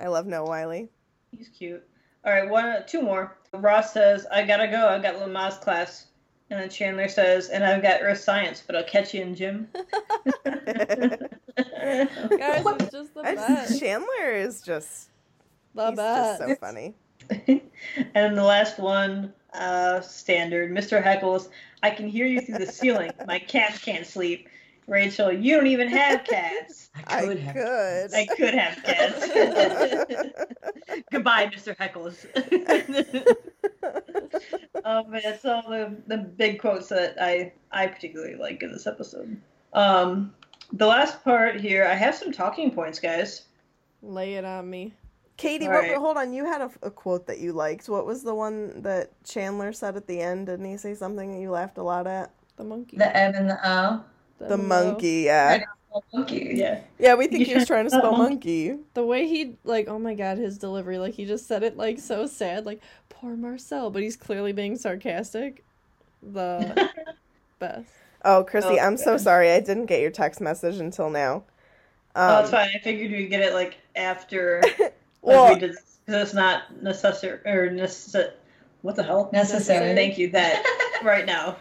I 0.00 0.08
love 0.08 0.26
Noah 0.26 0.46
Wyle. 0.46 0.88
He's 1.30 1.48
cute. 1.48 1.82
All 2.24 2.32
right, 2.32 2.48
one, 2.48 2.84
two 2.86 3.02
more. 3.02 3.36
Ross 3.52 3.92
says, 3.92 4.26
"I 4.32 4.44
gotta 4.44 4.68
go. 4.68 4.88
I 4.88 4.98
got 4.98 5.16
Lamaze 5.16 5.60
class." 5.60 6.06
And 6.54 6.62
then 6.62 6.70
Chandler 6.70 7.08
says, 7.08 7.48
"And 7.48 7.64
I've 7.64 7.82
got 7.82 8.00
Earth 8.00 8.20
Science, 8.20 8.62
but 8.64 8.76
I'll 8.76 8.84
catch 8.84 9.12
you 9.12 9.22
in 9.22 9.34
gym." 9.34 9.66
Guys, 9.74 11.26
it's 11.56 12.92
just 12.92 13.12
the 13.14 13.22
I- 13.24 13.34
best. 13.34 13.80
Chandler 13.80 14.30
is 14.32 14.62
just 14.62 15.08
The 15.74 15.88
he's 15.88 15.96
best. 15.96 16.38
just 16.42 16.50
so 16.50 16.56
funny. 16.56 16.94
and 18.14 18.38
the 18.38 18.44
last 18.44 18.78
one, 18.78 19.32
uh, 19.52 20.00
standard. 20.00 20.70
Mr. 20.70 21.02
Heckles, 21.02 21.48
I 21.82 21.90
can 21.90 22.06
hear 22.08 22.26
you 22.26 22.40
through 22.40 22.58
the 22.58 22.66
ceiling. 22.70 23.10
My 23.26 23.40
cats 23.40 23.78
can't 23.82 24.06
sleep. 24.06 24.48
Rachel, 24.86 25.32
you 25.32 25.56
don't 25.56 25.66
even 25.66 25.88
have 25.88 26.24
cats. 26.24 26.90
I 27.06 27.20
could 27.22 27.38
could. 27.38 27.38
have. 27.38 28.14
I 28.14 28.26
could 28.36 28.54
have 28.54 28.82
cats. 28.82 29.28
Goodbye, 31.10 31.46
Mr. 31.46 31.76
Heckles. 31.76 32.24
um, 34.84 35.06
but 35.10 35.22
that's 35.22 35.44
all 35.44 35.62
the, 35.68 35.96
the 36.06 36.18
big 36.18 36.60
quotes 36.60 36.88
that 36.88 37.16
I, 37.20 37.52
I 37.72 37.86
particularly 37.86 38.36
like 38.36 38.62
in 38.62 38.72
this 38.72 38.86
episode. 38.86 39.40
Um, 39.72 40.34
the 40.72 40.86
last 40.86 41.24
part 41.24 41.60
here, 41.60 41.86
I 41.86 41.94
have 41.94 42.14
some 42.14 42.32
talking 42.32 42.70
points, 42.70 42.98
guys. 42.98 43.44
Lay 44.02 44.34
it 44.34 44.44
on 44.44 44.68
me. 44.68 44.94
Katie, 45.36 45.66
what, 45.66 45.82
right. 45.82 45.96
hold 45.96 46.16
on. 46.16 46.32
You 46.32 46.44
had 46.44 46.60
a, 46.60 46.70
a 46.82 46.90
quote 46.90 47.26
that 47.26 47.40
you 47.40 47.52
liked. 47.52 47.88
What 47.88 48.06
was 48.06 48.22
the 48.22 48.34
one 48.34 48.82
that 48.82 49.10
Chandler 49.24 49.72
said 49.72 49.96
at 49.96 50.06
the 50.06 50.20
end? 50.20 50.46
Didn't 50.46 50.64
he 50.64 50.76
say 50.76 50.94
something 50.94 51.32
that 51.32 51.40
you 51.40 51.50
laughed 51.50 51.78
a 51.78 51.82
lot 51.82 52.06
at? 52.06 52.30
The 52.56 52.64
monkey. 52.64 52.96
The 52.96 53.16
M 53.16 53.34
and 53.34 53.50
the 53.50 53.58
O. 53.68 54.04
The 54.38 54.56
no. 54.56 54.56
monkey, 54.56 55.22
yeah. 55.26 55.64
Monkey. 56.12 56.52
Yeah. 56.54 56.80
Yeah, 56.98 57.14
we 57.14 57.28
think 57.28 57.46
You 57.46 57.46
he 57.46 57.54
was 57.54 57.66
trying 57.66 57.84
to 57.84 57.90
spell 57.90 58.12
monkey? 58.12 58.70
monkey. 58.70 58.76
The 58.94 59.04
way 59.06 59.26
he 59.28 59.56
like, 59.64 59.88
oh 59.88 59.98
my 59.98 60.14
god, 60.14 60.38
his 60.38 60.58
delivery, 60.58 60.98
like 60.98 61.14
he 61.14 61.24
just 61.24 61.46
said 61.46 61.62
it 61.62 61.76
like 61.76 61.98
so 62.00 62.26
sad, 62.26 62.66
like 62.66 62.80
poor 63.08 63.36
Marcel, 63.36 63.90
but 63.90 64.02
he's 64.02 64.16
clearly 64.16 64.52
being 64.52 64.76
sarcastic. 64.76 65.64
The 66.22 66.78
best. 67.58 67.90
Oh, 68.24 68.44
Chrissy, 68.44 68.78
Oh, 68.80 68.84
I'm 68.86 68.96
so 68.96 69.16
sorry. 69.18 69.50
I 69.52 69.60
didn't 69.60 69.86
get 69.86 70.00
your 70.00 70.10
text 70.10 70.40
message 70.40 70.78
until 70.78 71.10
now. 71.10 71.44
oh, 72.16 72.38
Um, 72.38 72.42
it's 72.42 72.50
fine. 72.50 72.70
I 72.74 72.78
figured 72.78 73.10
we'd 73.12 73.26
get 73.28 73.42
it 73.42 73.52
like 73.54 73.76
after 73.96 74.62
well, 75.22 75.54
we 75.54 75.60
did 75.60 75.70
this, 75.72 75.98
because 76.06 76.22
it's 76.22 76.34
not 76.34 76.82
necessary 76.82 77.40
or 77.46 77.70
necessary. 77.70 78.32
What 78.82 78.96
the 78.96 79.02
hell? 79.02 79.30
Necessary. 79.32 79.94
Thank 79.94 80.18
you. 80.18 80.30
That 80.30 80.62
right 81.04 81.24
now. 81.26 81.56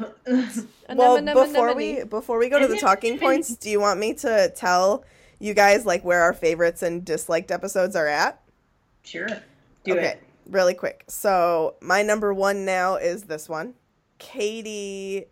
Well, 0.97 1.21
before 1.21 1.73
we 1.75 2.03
before 2.03 2.37
we 2.37 2.49
go 2.49 2.59
to 2.59 2.67
the 2.67 2.77
talking 2.79 3.19
points, 3.19 3.55
do 3.55 3.69
you 3.69 3.79
want 3.79 3.99
me 3.99 4.13
to 4.15 4.51
tell 4.55 5.03
you 5.39 5.53
guys 5.53 5.85
like 5.85 6.03
where 6.03 6.21
our 6.21 6.33
favorites 6.33 6.81
and 6.83 7.03
disliked 7.05 7.51
episodes 7.51 7.95
are 7.95 8.07
at? 8.07 8.41
sure. 9.03 9.27
Do 9.83 9.93
okay, 9.93 10.05
it. 10.11 10.23
really 10.49 10.73
quick. 10.73 11.03
So 11.09 11.75
my 11.81 12.03
number 12.03 12.33
one 12.33 12.63
now 12.63 12.95
is 12.95 13.23
this 13.23 13.49
one. 13.49 13.73
Katie, 14.17 15.25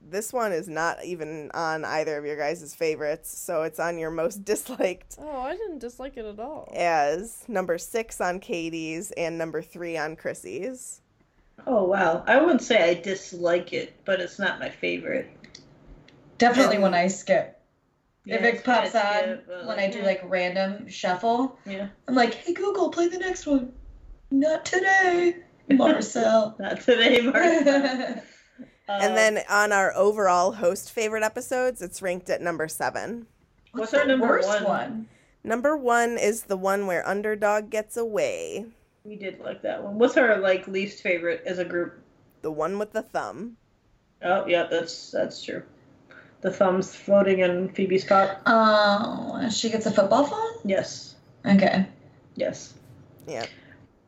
this 0.00 0.32
one 0.32 0.52
is 0.52 0.68
not 0.68 1.04
even 1.04 1.50
on 1.52 1.84
either 1.84 2.16
of 2.16 2.24
your 2.24 2.36
guys' 2.38 2.74
favorites, 2.74 3.28
so 3.36 3.62
it's 3.62 3.78
on 3.78 3.98
your 3.98 4.10
most 4.10 4.42
disliked 4.46 5.16
Oh, 5.18 5.40
I 5.40 5.52
didn't 5.54 5.80
dislike 5.80 6.16
it 6.16 6.24
at 6.24 6.40
all. 6.40 6.72
as 6.74 7.44
number 7.46 7.76
six 7.76 8.20
on 8.22 8.40
Katie's 8.40 9.10
and 9.12 9.36
number 9.36 9.60
three 9.60 9.98
on 9.98 10.16
Chrissy's. 10.16 11.02
Oh 11.66 11.84
wow. 11.84 12.24
I 12.26 12.40
wouldn't 12.40 12.62
say 12.62 12.82
I 12.90 12.94
dislike 12.94 13.72
it, 13.72 13.94
but 14.04 14.20
it's 14.20 14.38
not 14.38 14.60
my 14.60 14.68
favorite. 14.70 15.30
Definitely 16.38 16.76
Um, 16.76 16.82
when 16.82 16.94
I 16.94 17.08
skip. 17.08 17.58
if 18.26 18.42
it 18.42 18.54
it's 18.54 18.62
kinda 18.62 18.90
pops 18.90 18.94
on 18.94 19.42
skip, 19.42 19.48
when 19.48 19.66
like, 19.66 19.78
I 19.78 19.88
do 19.90 20.02
like 20.02 20.20
random 20.24 20.88
shuffle, 20.88 21.58
yeah. 21.66 21.88
I'm 22.08 22.14
like, 22.14 22.34
hey 22.34 22.54
Google, 22.54 22.90
play 22.90 23.08
the 23.08 23.18
next 23.18 23.46
one. 23.46 23.72
Not 24.30 24.64
today, 24.64 25.36
Marcel. 25.68 26.56
Not 26.60 26.80
today, 26.80 27.20
Martha. 27.20 28.22
And 28.88 29.16
then 29.16 29.40
on 29.48 29.70
our 29.72 29.94
overall 29.94 30.50
host 30.52 30.90
favorite 30.90 31.22
episodes, 31.22 31.80
it's 31.80 32.02
ranked 32.02 32.28
at 32.28 32.42
number 32.42 32.66
seven. 32.66 33.28
What's 33.72 33.92
What's 33.92 33.94
our 33.94 34.06
number 34.06 34.26
worst 34.26 34.48
one? 34.48 34.64
one? 34.64 35.08
Number 35.44 35.76
one 35.76 36.18
is 36.18 36.42
the 36.42 36.56
one 36.56 36.86
where 36.88 37.06
underdog 37.08 37.70
gets 37.70 37.96
away. 37.96 38.66
We 39.04 39.16
did 39.16 39.40
like 39.40 39.62
that 39.62 39.82
one. 39.82 39.98
What's 39.98 40.16
our 40.16 40.38
like 40.38 40.68
least 40.68 41.02
favorite 41.02 41.42
as 41.46 41.58
a 41.58 41.64
group? 41.64 42.02
The 42.42 42.50
one 42.50 42.78
with 42.78 42.92
the 42.92 43.02
thumb. 43.02 43.56
Oh 44.22 44.46
yeah, 44.46 44.66
that's 44.70 45.10
that's 45.10 45.42
true. 45.44 45.62
The 46.42 46.50
thumbs 46.50 46.94
floating 46.94 47.40
in 47.40 47.68
Phoebe's 47.70 48.04
pot. 48.04 48.40
Oh, 48.46 49.48
she 49.50 49.70
gets 49.70 49.86
a 49.86 49.90
football 49.90 50.24
phone? 50.24 50.54
Yes. 50.64 51.16
Okay. 51.44 51.86
Yes. 52.34 52.74
Yeah. 53.26 53.46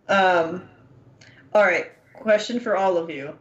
Um 0.09 0.69
all 1.55 1.63
right. 1.63 1.91
Question 2.15 2.61
for 2.61 2.77
all 2.77 2.97
of 2.97 3.11
you. 3.11 3.37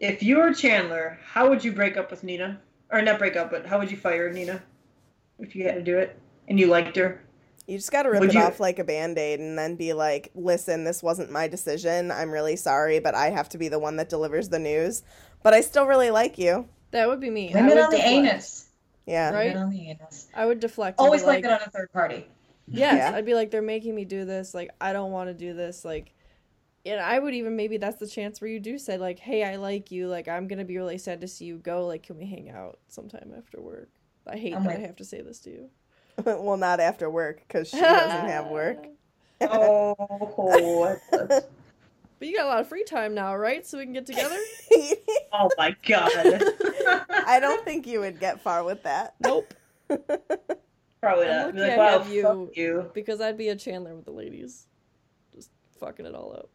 If 0.00 0.22
you 0.22 0.38
were 0.38 0.52
Chandler, 0.52 1.18
how 1.24 1.48
would 1.48 1.64
you 1.64 1.72
break 1.72 1.96
up 1.96 2.10
with 2.10 2.24
Nina? 2.24 2.60
Or 2.90 3.02
not 3.02 3.18
break 3.18 3.36
up, 3.36 3.50
but 3.50 3.66
how 3.66 3.78
would 3.78 3.90
you 3.90 3.96
fire 3.96 4.32
Nina? 4.32 4.62
If 5.38 5.56
you 5.56 5.64
had 5.64 5.74
to 5.74 5.82
do 5.82 5.98
it 5.98 6.18
and 6.48 6.58
you 6.58 6.66
liked 6.66 6.96
her? 6.96 7.22
You 7.66 7.78
just 7.78 7.90
gotta 7.92 8.10
rip 8.10 8.20
Would 8.20 8.30
it 8.30 8.34
you- 8.34 8.40
off 8.42 8.60
like 8.60 8.78
a 8.78 8.84
band 8.84 9.16
aid 9.18 9.40
and 9.40 9.58
then 9.58 9.76
be 9.76 9.92
like, 9.94 10.30
listen, 10.34 10.84
this 10.84 11.02
wasn't 11.02 11.30
my 11.30 11.48
decision. 11.48 12.10
I'm 12.10 12.30
really 12.30 12.56
sorry, 12.56 12.98
but 12.98 13.14
I 13.14 13.30
have 13.30 13.48
to 13.50 13.58
be 13.58 13.68
the 13.68 13.78
one 13.78 13.96
that 13.96 14.08
delivers 14.10 14.50
the 14.50 14.58
news. 14.58 15.02
But 15.42 15.54
I 15.54 15.60
still 15.62 15.86
really 15.86 16.10
like 16.10 16.36
you. 16.38 16.68
That 16.90 17.08
would 17.08 17.20
be 17.20 17.30
me. 17.30 17.48
I 17.50 17.52
Blame 17.52 17.64
it 17.66 17.68
would 17.74 17.78
on 17.84 17.90
the 17.90 17.96
deflect. 17.96 18.12
anus. 18.14 18.66
Yeah. 19.06 19.30
Right? 19.30 19.52
Blame 19.52 19.56
it 19.56 19.60
on 19.64 19.70
the 19.70 19.90
anus. 19.90 20.28
I 20.34 20.46
would 20.46 20.60
deflect. 20.60 20.98
Always 21.00 21.22
blame 21.22 21.36
like, 21.36 21.44
it 21.44 21.50
on 21.50 21.60
a 21.66 21.70
third 21.70 21.92
party. 21.92 22.26
Yes, 22.68 22.94
Yeah. 22.96 23.16
I'd 23.16 23.26
be 23.26 23.34
like, 23.34 23.50
they're 23.50 23.62
making 23.62 23.94
me 23.94 24.04
do 24.04 24.24
this. 24.24 24.54
Like, 24.54 24.70
I 24.80 24.92
don't 24.92 25.10
want 25.12 25.28
to 25.28 25.34
do 25.34 25.54
this. 25.54 25.84
Like, 25.84 26.12
and 26.86 27.00
I 27.00 27.18
would 27.18 27.34
even 27.34 27.56
maybe 27.56 27.78
that's 27.78 27.98
the 27.98 28.06
chance 28.06 28.40
where 28.42 28.50
you 28.50 28.60
do 28.60 28.76
say 28.78 28.98
like, 28.98 29.18
"Hey, 29.18 29.42
I 29.42 29.56
like 29.56 29.90
you. 29.90 30.06
Like, 30.06 30.28
I'm 30.28 30.46
gonna 30.46 30.66
be 30.66 30.76
really 30.76 30.98
sad 30.98 31.22
to 31.22 31.28
see 31.28 31.46
you 31.46 31.56
go. 31.56 31.86
Like, 31.86 32.02
can 32.02 32.18
we 32.18 32.26
hang 32.26 32.50
out 32.50 32.78
sometime 32.88 33.32
after 33.36 33.58
work?" 33.58 33.88
I 34.26 34.36
hate 34.36 34.54
I'm 34.54 34.64
that 34.64 34.76
I 34.76 34.80
have 34.80 34.96
to 34.96 35.04
say 35.04 35.22
this 35.22 35.40
to 35.40 35.50
you. 35.50 35.70
well, 36.24 36.56
not 36.56 36.80
after 36.80 37.10
work 37.10 37.40
because 37.46 37.68
she 37.68 37.80
doesn't 37.80 38.28
have 38.28 38.46
work. 38.48 38.86
Oh, 39.42 40.96
But 42.18 42.28
you 42.28 42.36
got 42.36 42.46
a 42.46 42.48
lot 42.48 42.60
of 42.60 42.68
free 42.68 42.84
time 42.84 43.14
now, 43.14 43.36
right? 43.36 43.66
So 43.66 43.76
we 43.78 43.84
can 43.84 43.92
get 43.92 44.06
together. 44.06 44.36
oh 45.32 45.50
my 45.58 45.76
god. 45.86 46.10
I 47.26 47.38
don't 47.40 47.64
think 47.64 47.86
you 47.86 48.00
would 48.00 48.18
get 48.20 48.40
far 48.40 48.64
with 48.64 48.82
that. 48.84 49.14
nope. 49.20 49.52
Probably 51.02 51.26
I'm 51.26 51.32
not. 51.32 51.54
Be 51.54 51.60
like, 51.60 51.72
I 51.72 51.76
wow, 51.76 51.98
have 51.98 52.08
you. 52.08 52.50
you 52.54 52.90
Because 52.94 53.20
I'd 53.20 53.36
be 53.36 53.48
a 53.48 53.56
Chandler 53.56 53.94
with 53.94 54.06
the 54.06 54.12
ladies, 54.12 54.68
just 55.34 55.50
fucking 55.78 56.06
it 56.06 56.14
all 56.14 56.32
up. 56.32 56.48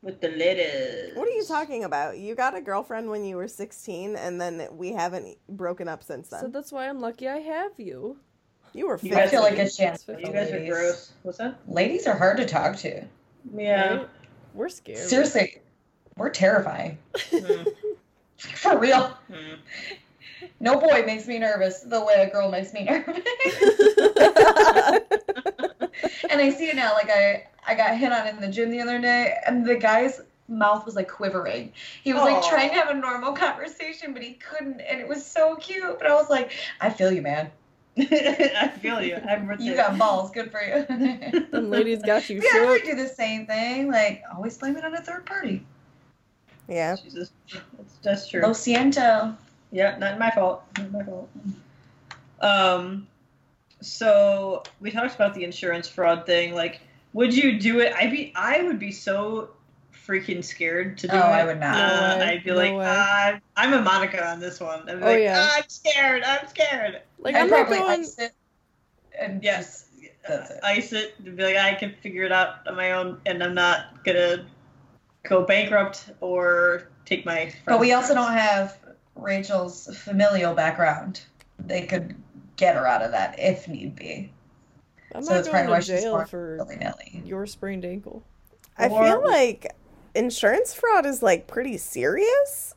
with 0.00 0.20
the 0.20 0.28
ladies. 0.28 1.14
What 1.16 1.28
are 1.28 1.32
you 1.32 1.44
talking 1.44 1.84
about? 1.84 2.16
You 2.18 2.34
got 2.34 2.56
a 2.56 2.60
girlfriend 2.62 3.10
when 3.10 3.24
you 3.24 3.36
were 3.36 3.48
16, 3.48 4.16
and 4.16 4.40
then 4.40 4.68
we 4.72 4.92
haven't 4.92 5.36
broken 5.48 5.88
up 5.88 6.02
since 6.02 6.28
then. 6.28 6.40
So 6.40 6.48
that's 6.48 6.72
why 6.72 6.88
I'm 6.88 7.00
lucky 7.00 7.28
I 7.28 7.38
have 7.38 7.72
you. 7.78 8.18
You 8.74 8.86
were 8.88 8.94
You 8.94 9.10
50. 9.10 9.14
I 9.14 9.20
guys 9.20 9.30
feel 9.30 9.42
like 9.42 9.58
a 9.58 9.68
chance 9.68 10.02
for 10.02 10.12
You 10.12 10.18
You 10.20 10.26
the 10.26 10.32
guys 10.32 10.50
are 10.50 10.54
ladies. 10.54 10.70
gross. 10.70 11.12
What's 11.22 11.38
that? 11.38 11.58
Ladies 11.68 12.06
are 12.06 12.16
hard 12.16 12.36
to 12.38 12.46
talk 12.46 12.76
to. 12.78 13.04
Yeah. 13.56 13.94
Right? 13.94 14.08
We're 14.54 14.68
scared. 14.68 14.98
Seriously, 14.98 15.60
we're 16.16 16.30
terrifying. 16.30 16.98
Hmm. 17.30 17.64
For 18.38 18.78
real. 18.78 19.06
Hmm. 19.32 19.54
No 20.60 20.78
boy 20.78 21.02
makes 21.04 21.26
me 21.26 21.38
nervous 21.38 21.80
the 21.80 22.04
way 22.04 22.14
a 22.14 22.30
girl 22.30 22.50
makes 22.50 22.72
me 22.72 22.84
nervous. 22.84 23.16
and 26.30 26.40
I 26.40 26.50
see 26.50 26.68
it 26.68 26.76
now. 26.76 26.92
Like 26.94 27.10
I, 27.10 27.46
I 27.66 27.74
got 27.74 27.96
hit 27.96 28.12
on 28.12 28.26
in 28.28 28.40
the 28.40 28.48
gym 28.48 28.70
the 28.70 28.80
other 28.80 29.00
day, 29.00 29.36
and 29.46 29.66
the 29.66 29.76
guy's 29.76 30.20
mouth 30.48 30.86
was 30.86 30.96
like 30.96 31.08
quivering. 31.08 31.72
He 32.02 32.12
was 32.12 32.22
like 32.22 32.42
trying 32.48 32.70
to 32.70 32.74
have 32.74 32.88
a 32.88 32.94
normal 32.94 33.32
conversation, 33.32 34.12
but 34.12 34.22
he 34.22 34.34
couldn't, 34.34 34.80
and 34.80 35.00
it 35.00 35.08
was 35.08 35.24
so 35.24 35.56
cute. 35.56 35.98
But 35.98 36.08
I 36.08 36.14
was 36.14 36.30
like, 36.30 36.52
I 36.80 36.90
feel 36.90 37.12
you, 37.12 37.22
man. 37.22 37.50
I 38.10 38.68
feel 38.80 39.02
you. 39.02 39.16
I'm 39.16 39.46
with 39.48 39.60
You 39.60 39.74
got 39.74 39.98
balls. 39.98 40.30
Good 40.30 40.50
for 40.52 40.62
you. 40.62 40.84
Them 41.50 41.70
ladies 41.70 42.02
got 42.02 42.28
you 42.30 42.40
we 42.40 42.46
actually 42.46 42.78
shook. 42.80 42.84
do 42.86 42.94
the 42.96 43.08
same 43.08 43.46
thing. 43.46 43.90
Like 43.90 44.22
always 44.34 44.56
blame 44.58 44.76
it 44.76 44.84
on 44.84 44.94
a 44.94 45.00
third 45.00 45.26
party. 45.26 45.64
yeah. 46.68 46.96
Jesus. 46.96 47.30
That's, 47.76 47.94
that's 48.02 48.28
true. 48.28 48.42
Lo 48.42 48.50
siento. 48.50 49.36
Yeah, 49.72 49.98
not 49.98 50.18
my 50.18 50.30
fault. 50.30 50.62
Not 50.78 50.92
my 50.92 51.02
fault. 51.04 51.28
Um, 52.40 53.06
so 53.80 54.62
we 54.80 54.90
talked 54.90 55.14
about 55.14 55.34
the 55.34 55.44
insurance 55.44 55.88
fraud 55.88 56.24
thing. 56.26 56.54
Like, 56.54 56.80
would 57.12 57.34
you 57.34 57.58
do 57.58 57.80
it? 57.80 57.92
I'd 57.94 58.10
be, 58.12 58.32
I 58.36 58.62
would 58.62 58.78
be 58.78 58.92
so 58.92 59.50
freaking 60.08 60.42
scared 60.42 60.96
to 60.98 61.06
do 61.06 61.12
Oh, 61.14 61.18
it. 61.18 61.22
I 61.22 61.44
would 61.44 61.60
not. 61.60 61.76
Uh, 61.76 62.16
No. 62.18 62.24
I'd 62.24 62.42
be 62.44 62.50
No 62.50 62.56
like, 62.56 62.72
uh, 62.72 63.38
I'm 63.56 63.74
a 63.74 63.82
Monica 63.82 64.26
on 64.26 64.40
this 64.40 64.58
one. 64.60 64.80
I'd 64.88 64.98
be 64.98 65.02
Oh, 65.02 65.06
like, 65.06 65.20
yeah. 65.20 65.46
"Ah, 65.50 65.56
I'm 65.58 65.68
scared. 65.68 66.22
I'm 66.24 66.48
scared. 66.48 67.02
Like 67.18 67.34
I'd 67.34 67.42
I'm 67.42 67.50
not 67.50 67.56
probably 67.66 67.78
going. 67.78 68.00
ice 68.00 68.18
it 68.18 68.32
and 69.18 69.42
Yes. 69.42 69.84
That's 70.26 70.50
it. 70.50 70.60
Ice 70.62 70.92
it. 70.92 71.14
and 71.24 71.36
Be 71.36 71.42
like, 71.44 71.56
I 71.56 71.74
can 71.74 71.94
figure 72.02 72.22
it 72.24 72.32
out 72.32 72.66
on 72.66 72.76
my 72.76 72.92
own, 72.92 73.20
and 73.26 73.42
I'm 73.42 73.54
not 73.54 74.04
gonna 74.04 74.46
go 75.24 75.42
bankrupt 75.44 76.10
or 76.20 76.88
take 77.06 77.24
my. 77.24 77.52
But 77.64 77.80
we 77.80 77.88
friend's 77.90 78.10
also 78.10 78.14
don't 78.14 78.32
have 78.32 78.76
Rachel's 79.16 79.86
familial 79.96 80.54
background. 80.54 81.22
They 81.58 81.82
could 81.86 82.14
get 82.56 82.74
her 82.76 82.86
out 82.86 83.00
of 83.02 83.10
that 83.12 83.36
if 83.38 83.68
need 83.68 83.96
be. 83.96 84.30
I'm 85.14 85.22
so 85.22 85.34
not 85.34 85.44
going 85.44 85.50
probably 85.52 85.72
why 85.72 85.80
to 85.80 85.86
jail 85.86 86.24
for 86.26 86.56
willy 86.58 87.22
your 87.24 87.46
sprained 87.46 87.84
ankle. 87.86 88.22
I 88.76 88.88
Or- 88.88 89.02
feel 89.02 89.24
like 89.26 89.72
insurance 90.18 90.74
fraud 90.74 91.06
is 91.06 91.22
like 91.22 91.46
pretty 91.46 91.78
serious. 91.78 92.74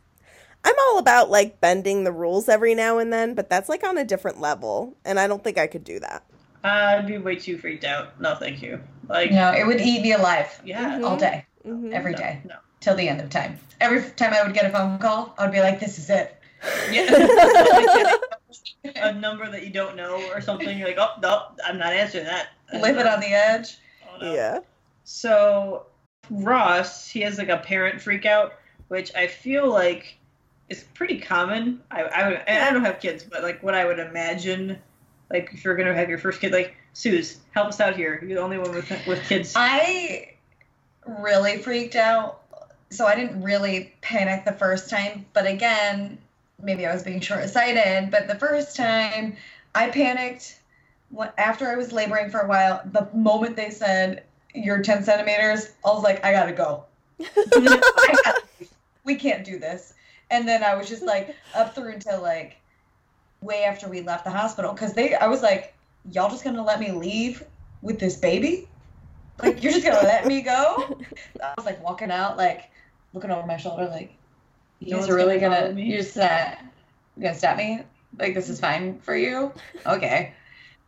I'm 0.64 0.76
all 0.88 1.00
about 1.00 1.30
like 1.30 1.60
bending 1.60 2.04
the 2.04 2.12
rules 2.12 2.48
every 2.48 2.76
now 2.76 3.00
and 3.00 3.12
then, 3.12 3.34
but 3.34 3.50
that's 3.50 3.68
like 3.68 3.84
on 3.84 3.98
a 3.98 4.06
different 4.06 4.40
level, 4.40 4.96
and 5.04 5.20
I 5.20 5.28
don't 5.28 5.44
think 5.44 5.58
I 5.58 5.68
could 5.68 5.84
do 5.84 6.00
that. 6.00 6.24
I'd 6.64 7.08
be 7.08 7.18
way 7.18 7.36
too 7.36 7.58
freaked 7.58 7.84
out. 7.84 8.22
No, 8.22 8.36
thank 8.36 8.62
you. 8.62 8.80
Like, 9.10 9.32
No, 9.32 9.52
it 9.52 9.66
would 9.66 9.82
eat 9.82 10.04
me 10.04 10.12
alive 10.14 10.62
yeah. 10.64 11.00
Mhm. 11.00 11.06
all 11.10 11.18
day, 11.18 11.46
hmm 11.64 11.92
every 11.92 12.12
no, 12.12 12.18
day, 12.20 12.42
No. 12.46 12.56
till 12.80 12.96
the 12.96 13.10
end 13.10 13.20
of 13.20 13.32
time. 13.32 13.60
Every 13.80 14.04
time 14.12 14.34
I 14.34 14.44
would 14.44 14.54
get 14.54 14.66
a 14.66 14.70
phone 14.70 15.00
call, 15.00 15.34
I 15.40 15.46
would 15.46 15.52
be 15.52 15.62
like, 15.62 15.80
"This 15.80 15.98
is 15.98 16.10
it." 16.12 16.38
Yeah. 16.92 18.18
a 18.96 19.14
number 19.14 19.50
that 19.50 19.64
you 19.64 19.72
don't 19.72 19.96
know 19.96 20.22
or 20.30 20.42
something. 20.42 20.78
You're 20.78 20.88
like, 20.88 20.98
oh 21.00 21.14
no, 21.22 21.44
I'm 21.66 21.78
not 21.78 21.94
answering 21.94 22.26
that. 22.26 22.50
Live 22.74 22.98
it 22.98 23.08
on 23.08 23.20
the 23.20 23.28
edge. 23.34 23.78
Oh, 24.08 24.18
no. 24.22 24.34
Yeah. 24.34 24.60
So 25.04 25.86
Ross, 26.32 27.10
he 27.10 27.22
has 27.22 27.38
like 27.38 27.50
a 27.50 27.58
parent 27.58 28.02
freak 28.02 28.26
out, 28.26 28.54
which 28.88 29.14
I 29.14 29.28
feel 29.28 29.70
like 29.70 30.18
is 30.70 30.84
pretty 30.94 31.20
common. 31.20 31.82
I 31.92 32.04
I, 32.04 32.68
I 32.68 32.72
don't 32.72 32.86
have 32.86 33.02
kids, 33.02 33.24
but 33.24 33.44
like 33.44 33.62
what 33.62 33.76
I 33.76 33.86
would 33.86 34.00
imagine, 34.00 34.80
like 35.30 35.50
if 35.54 35.66
you're 35.66 35.76
gonna 35.76 35.94
have 35.94 36.10
your 36.10 36.18
first 36.18 36.40
kid, 36.40 36.54
like 36.54 36.76
Suze, 36.94 37.40
help 37.52 37.68
us 37.68 37.82
out 37.82 37.98
here. 37.98 38.18
You're 38.22 38.36
the 38.36 38.42
only 38.42 38.58
one 38.58 38.72
with 38.72 38.90
with 39.06 39.22
kids. 39.28 39.54
I 39.58 40.36
really 41.06 41.58
freaked 41.58 41.96
out. 41.96 42.40
So 42.90 43.06
I 43.06 43.16
didn't 43.16 43.42
really 43.42 43.94
panic 44.02 44.44
the 44.46 44.52
first 44.52 44.90
time, 44.90 45.26
but 45.34 45.46
again, 45.46 46.18
maybe 46.62 46.86
I 46.86 46.94
was 46.94 47.04
being 47.04 47.22
short-sighted. 47.22 48.12
But 48.12 48.28
the 48.28 48.36
first 48.36 48.76
time, 48.76 49.38
I 49.74 49.90
panicked 49.90 50.60
after 51.38 51.70
I 51.70 51.76
was 51.76 51.94
laboring 51.94 52.30
for 52.30 52.42
a 52.42 52.48
while. 52.48 52.82
The 52.92 53.08
moment 53.14 53.56
they 53.56 53.70
said 53.70 54.24
you're 54.54 54.82
10 54.82 55.04
centimeters, 55.04 55.72
I 55.86 55.90
was 55.90 56.04
like, 56.04 56.24
I 56.24 56.32
gotta 56.32 56.54
go. 56.54 56.86
I 57.20 58.20
gotta, 58.24 58.42
we 59.04 59.16
can't 59.16 59.44
do 59.44 59.60
this. 59.60 59.94
And 60.30 60.48
then 60.48 60.64
I 60.64 60.76
was 60.76 60.88
just 60.88 61.04
like 61.04 61.36
up 61.56 61.76
through 61.76 61.94
until 61.94 62.22
like 62.22 62.58
way 63.42 63.64
after 63.64 63.90
we 63.90 64.02
left 64.02 64.24
the 64.24 64.32
hospital 64.32 64.74
because 64.74 64.94
they, 64.94 65.14
I 65.16 65.28
was 65.28 65.42
like, 65.42 65.74
y'all 66.12 66.30
just 66.30 66.44
gonna 66.44 66.64
let 66.64 66.80
me 66.80 66.92
leave 66.92 67.44
with 67.82 68.00
this 68.00 68.16
baby? 68.16 68.68
Like 69.42 69.64
you're 69.64 69.72
just 69.72 69.86
gonna 69.86 70.04
let 70.04 70.26
me 70.26 70.42
go? 70.42 70.98
I 71.44 71.54
was 71.58 71.66
like 71.66 71.84
walking 71.84 72.12
out, 72.12 72.38
like 72.38 72.70
looking 73.14 73.32
over 73.32 73.46
my 73.46 73.58
shoulder, 73.58 73.88
like 73.88 74.14
you 74.80 74.96
guys 74.96 75.10
are 75.10 75.16
really 75.16 75.40
gonna 75.40 75.70
gonna, 75.70 75.80
you 75.80 75.98
just 75.98 76.18
uh, 76.18 76.56
you 77.18 77.24
gonna 77.24 77.36
stop 77.36 77.58
me? 77.58 77.82
Like 78.20 78.34
this 78.34 78.50
is 78.50 78.60
fine 78.60 79.00
for 79.00 79.16
you? 79.16 79.52
Okay. 79.86 80.34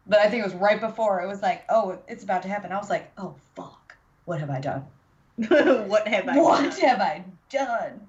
But 0.07 0.19
I 0.19 0.29
think 0.29 0.41
it 0.41 0.45
was 0.45 0.55
right 0.55 0.79
before 0.79 1.21
it 1.21 1.27
was 1.27 1.41
like, 1.41 1.63
oh, 1.69 1.97
it's 2.07 2.23
about 2.23 2.41
to 2.43 2.49
happen. 2.49 2.71
I 2.71 2.77
was 2.77 2.89
like, 2.89 3.11
oh 3.17 3.35
fuck, 3.55 3.95
what 4.25 4.39
have 4.39 4.49
I 4.49 4.59
done? 4.59 4.85
what 5.35 6.07
have 6.07 6.27
I 6.27 6.37
What 6.37 6.71
done? 6.71 6.71
have 6.81 6.99
I 6.99 7.23
done? 7.49 8.01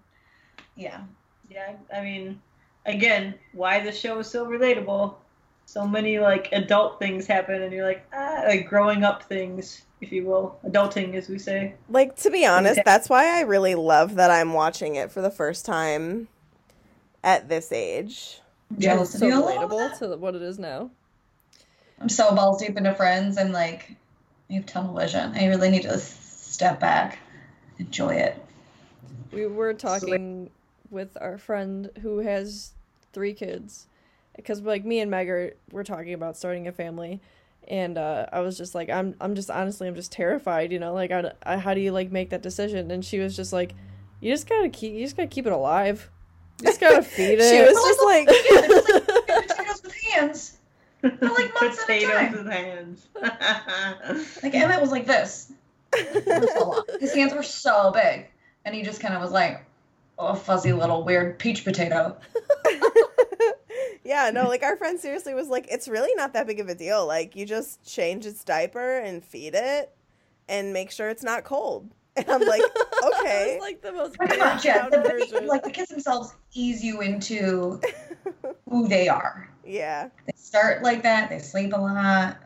Yeah. 0.76 1.02
Yeah, 1.48 1.76
I 1.94 2.00
mean, 2.00 2.40
again, 2.86 3.34
why 3.52 3.80
the 3.80 3.92
show 3.92 4.18
is 4.18 4.28
so 4.30 4.46
relatable. 4.46 5.14
So 5.66 5.86
many 5.86 6.18
like 6.18 6.48
adult 6.52 6.98
things 6.98 7.26
happen, 7.26 7.62
and 7.62 7.72
you're 7.72 7.86
like, 7.86 8.06
ah, 8.12 8.42
like 8.46 8.66
growing 8.68 9.02
up 9.04 9.22
things, 9.22 9.82
if 10.00 10.12
you 10.12 10.24
will, 10.26 10.58
adulting, 10.64 11.14
as 11.14 11.28
we 11.28 11.38
say. 11.38 11.74
Like 11.88 12.16
to 12.16 12.30
be 12.30 12.44
honest, 12.44 12.82
that's 12.84 13.08
why 13.08 13.38
I 13.38 13.42
really 13.42 13.74
love 13.74 14.16
that 14.16 14.30
I'm 14.30 14.52
watching 14.52 14.96
it 14.96 15.10
for 15.10 15.22
the 15.22 15.30
first 15.30 15.64
time 15.64 16.28
at 17.22 17.48
this 17.48 17.72
age. 17.72 18.40
I'm 18.70 18.98
It's 19.00 19.18
so 19.18 19.26
you 19.26 19.34
a 19.34 19.40
little 19.46 19.68
relatable 19.68 19.98
to 20.00 20.16
what 20.16 20.34
it 20.34 20.42
is 20.42 20.58
now. 20.58 20.90
I'm 22.04 22.10
so 22.10 22.34
balls 22.34 22.60
deep 22.60 22.76
into 22.76 22.92
friends 22.92 23.38
and 23.38 23.50
like 23.50 23.96
I 24.50 24.54
have 24.54 24.66
tunnel 24.66 24.94
vision. 24.94 25.32
I 25.34 25.46
really 25.46 25.70
need 25.70 25.84
to 25.84 25.98
step 25.98 26.78
back, 26.78 27.18
enjoy 27.78 28.16
it. 28.16 28.36
We 29.32 29.46
were 29.46 29.72
talking 29.72 30.50
with 30.90 31.16
our 31.18 31.38
friend 31.38 31.88
who 32.02 32.18
has 32.18 32.72
three 33.14 33.32
kids, 33.32 33.86
because 34.36 34.60
like 34.60 34.84
me 34.84 35.00
and 35.00 35.10
Meg 35.10 35.30
are 35.30 35.54
we're 35.72 35.82
talking 35.82 36.12
about 36.12 36.36
starting 36.36 36.68
a 36.68 36.72
family, 36.72 37.22
and 37.68 37.96
uh, 37.96 38.26
I 38.30 38.40
was 38.40 38.58
just 38.58 38.74
like, 38.74 38.90
I'm 38.90 39.14
I'm 39.18 39.34
just 39.34 39.50
honestly 39.50 39.88
I'm 39.88 39.94
just 39.94 40.12
terrified, 40.12 40.72
you 40.72 40.78
know, 40.78 40.92
like 40.92 41.10
I, 41.10 41.32
I 41.42 41.56
how 41.56 41.72
do 41.72 41.80
you 41.80 41.90
like 41.90 42.12
make 42.12 42.28
that 42.30 42.42
decision? 42.42 42.90
And 42.90 43.02
she 43.02 43.18
was 43.18 43.34
just 43.34 43.50
like, 43.50 43.72
you 44.20 44.30
just 44.30 44.46
gotta 44.46 44.68
keep 44.68 44.92
you 44.92 45.00
just 45.00 45.16
gotta 45.16 45.26
keep 45.26 45.46
it 45.46 45.52
alive, 45.52 46.10
you 46.60 46.66
just 46.66 46.80
gotta 46.80 47.02
feed 47.02 47.38
it. 47.40 47.48
She 47.48 47.62
was 47.62 47.82
just 47.82 48.02
like, 48.04 48.28
Yeah, 48.28 48.60
they're 48.60 48.82
just 48.82 48.90
like 48.90 49.48
potatoes 49.48 49.82
with 49.82 49.94
hands. 50.12 50.58
For 51.18 51.28
like 51.28 51.52
months 51.60 51.82
at 51.82 51.90
a 51.90 52.06
Potatoes 52.06 52.44
time. 52.44 52.46
hands. 52.46 53.08
Like 54.42 54.54
Emmett 54.54 54.80
was 54.80 54.90
like 54.90 55.06
this. 55.06 55.52
so. 55.94 56.84
His 57.00 57.14
hands 57.14 57.34
were 57.34 57.42
so 57.42 57.92
big, 57.92 58.26
and 58.64 58.74
he 58.74 58.82
just 58.82 59.00
kind 59.00 59.14
of 59.14 59.20
was 59.20 59.30
like 59.32 59.64
a 60.18 60.34
fuzzy 60.34 60.72
little 60.72 61.04
weird 61.04 61.38
peach 61.38 61.64
potato. 61.64 62.16
yeah, 64.04 64.30
no, 64.32 64.48
like 64.48 64.62
our 64.62 64.76
friend 64.76 64.98
seriously 64.98 65.34
was 65.34 65.48
like, 65.48 65.66
it's 65.70 65.88
really 65.88 66.14
not 66.14 66.32
that 66.32 66.46
big 66.46 66.60
of 66.60 66.68
a 66.68 66.74
deal. 66.74 67.06
Like 67.06 67.36
you 67.36 67.46
just 67.46 67.84
change 67.84 68.26
its 68.26 68.42
diaper 68.44 68.98
and 68.98 69.24
feed 69.24 69.54
it, 69.54 69.92
and 70.48 70.72
make 70.72 70.90
sure 70.90 71.08
it's 71.10 71.22
not 71.22 71.44
cold. 71.44 71.90
And 72.16 72.28
I'm 72.30 72.42
like, 72.42 72.62
okay. 72.62 73.54
It's 73.54 73.60
like 73.62 73.82
the 73.82 73.92
most 73.92 74.14
Pretty 74.16 74.36
pared 74.38 74.54
much, 74.54 74.62
The, 74.62 75.44
like 75.48 75.64
the 75.64 75.70
kids 75.70 75.90
themselves 75.90 76.32
ease 76.52 76.82
you 76.84 77.00
into 77.00 77.80
who 78.68 78.86
they 78.86 79.08
are. 79.08 79.50
Yeah, 79.66 80.08
They 80.26 80.32
start 80.36 80.82
like 80.82 81.02
that. 81.02 81.30
They 81.30 81.38
sleep 81.38 81.72
a 81.72 81.80
lot. 81.80 82.38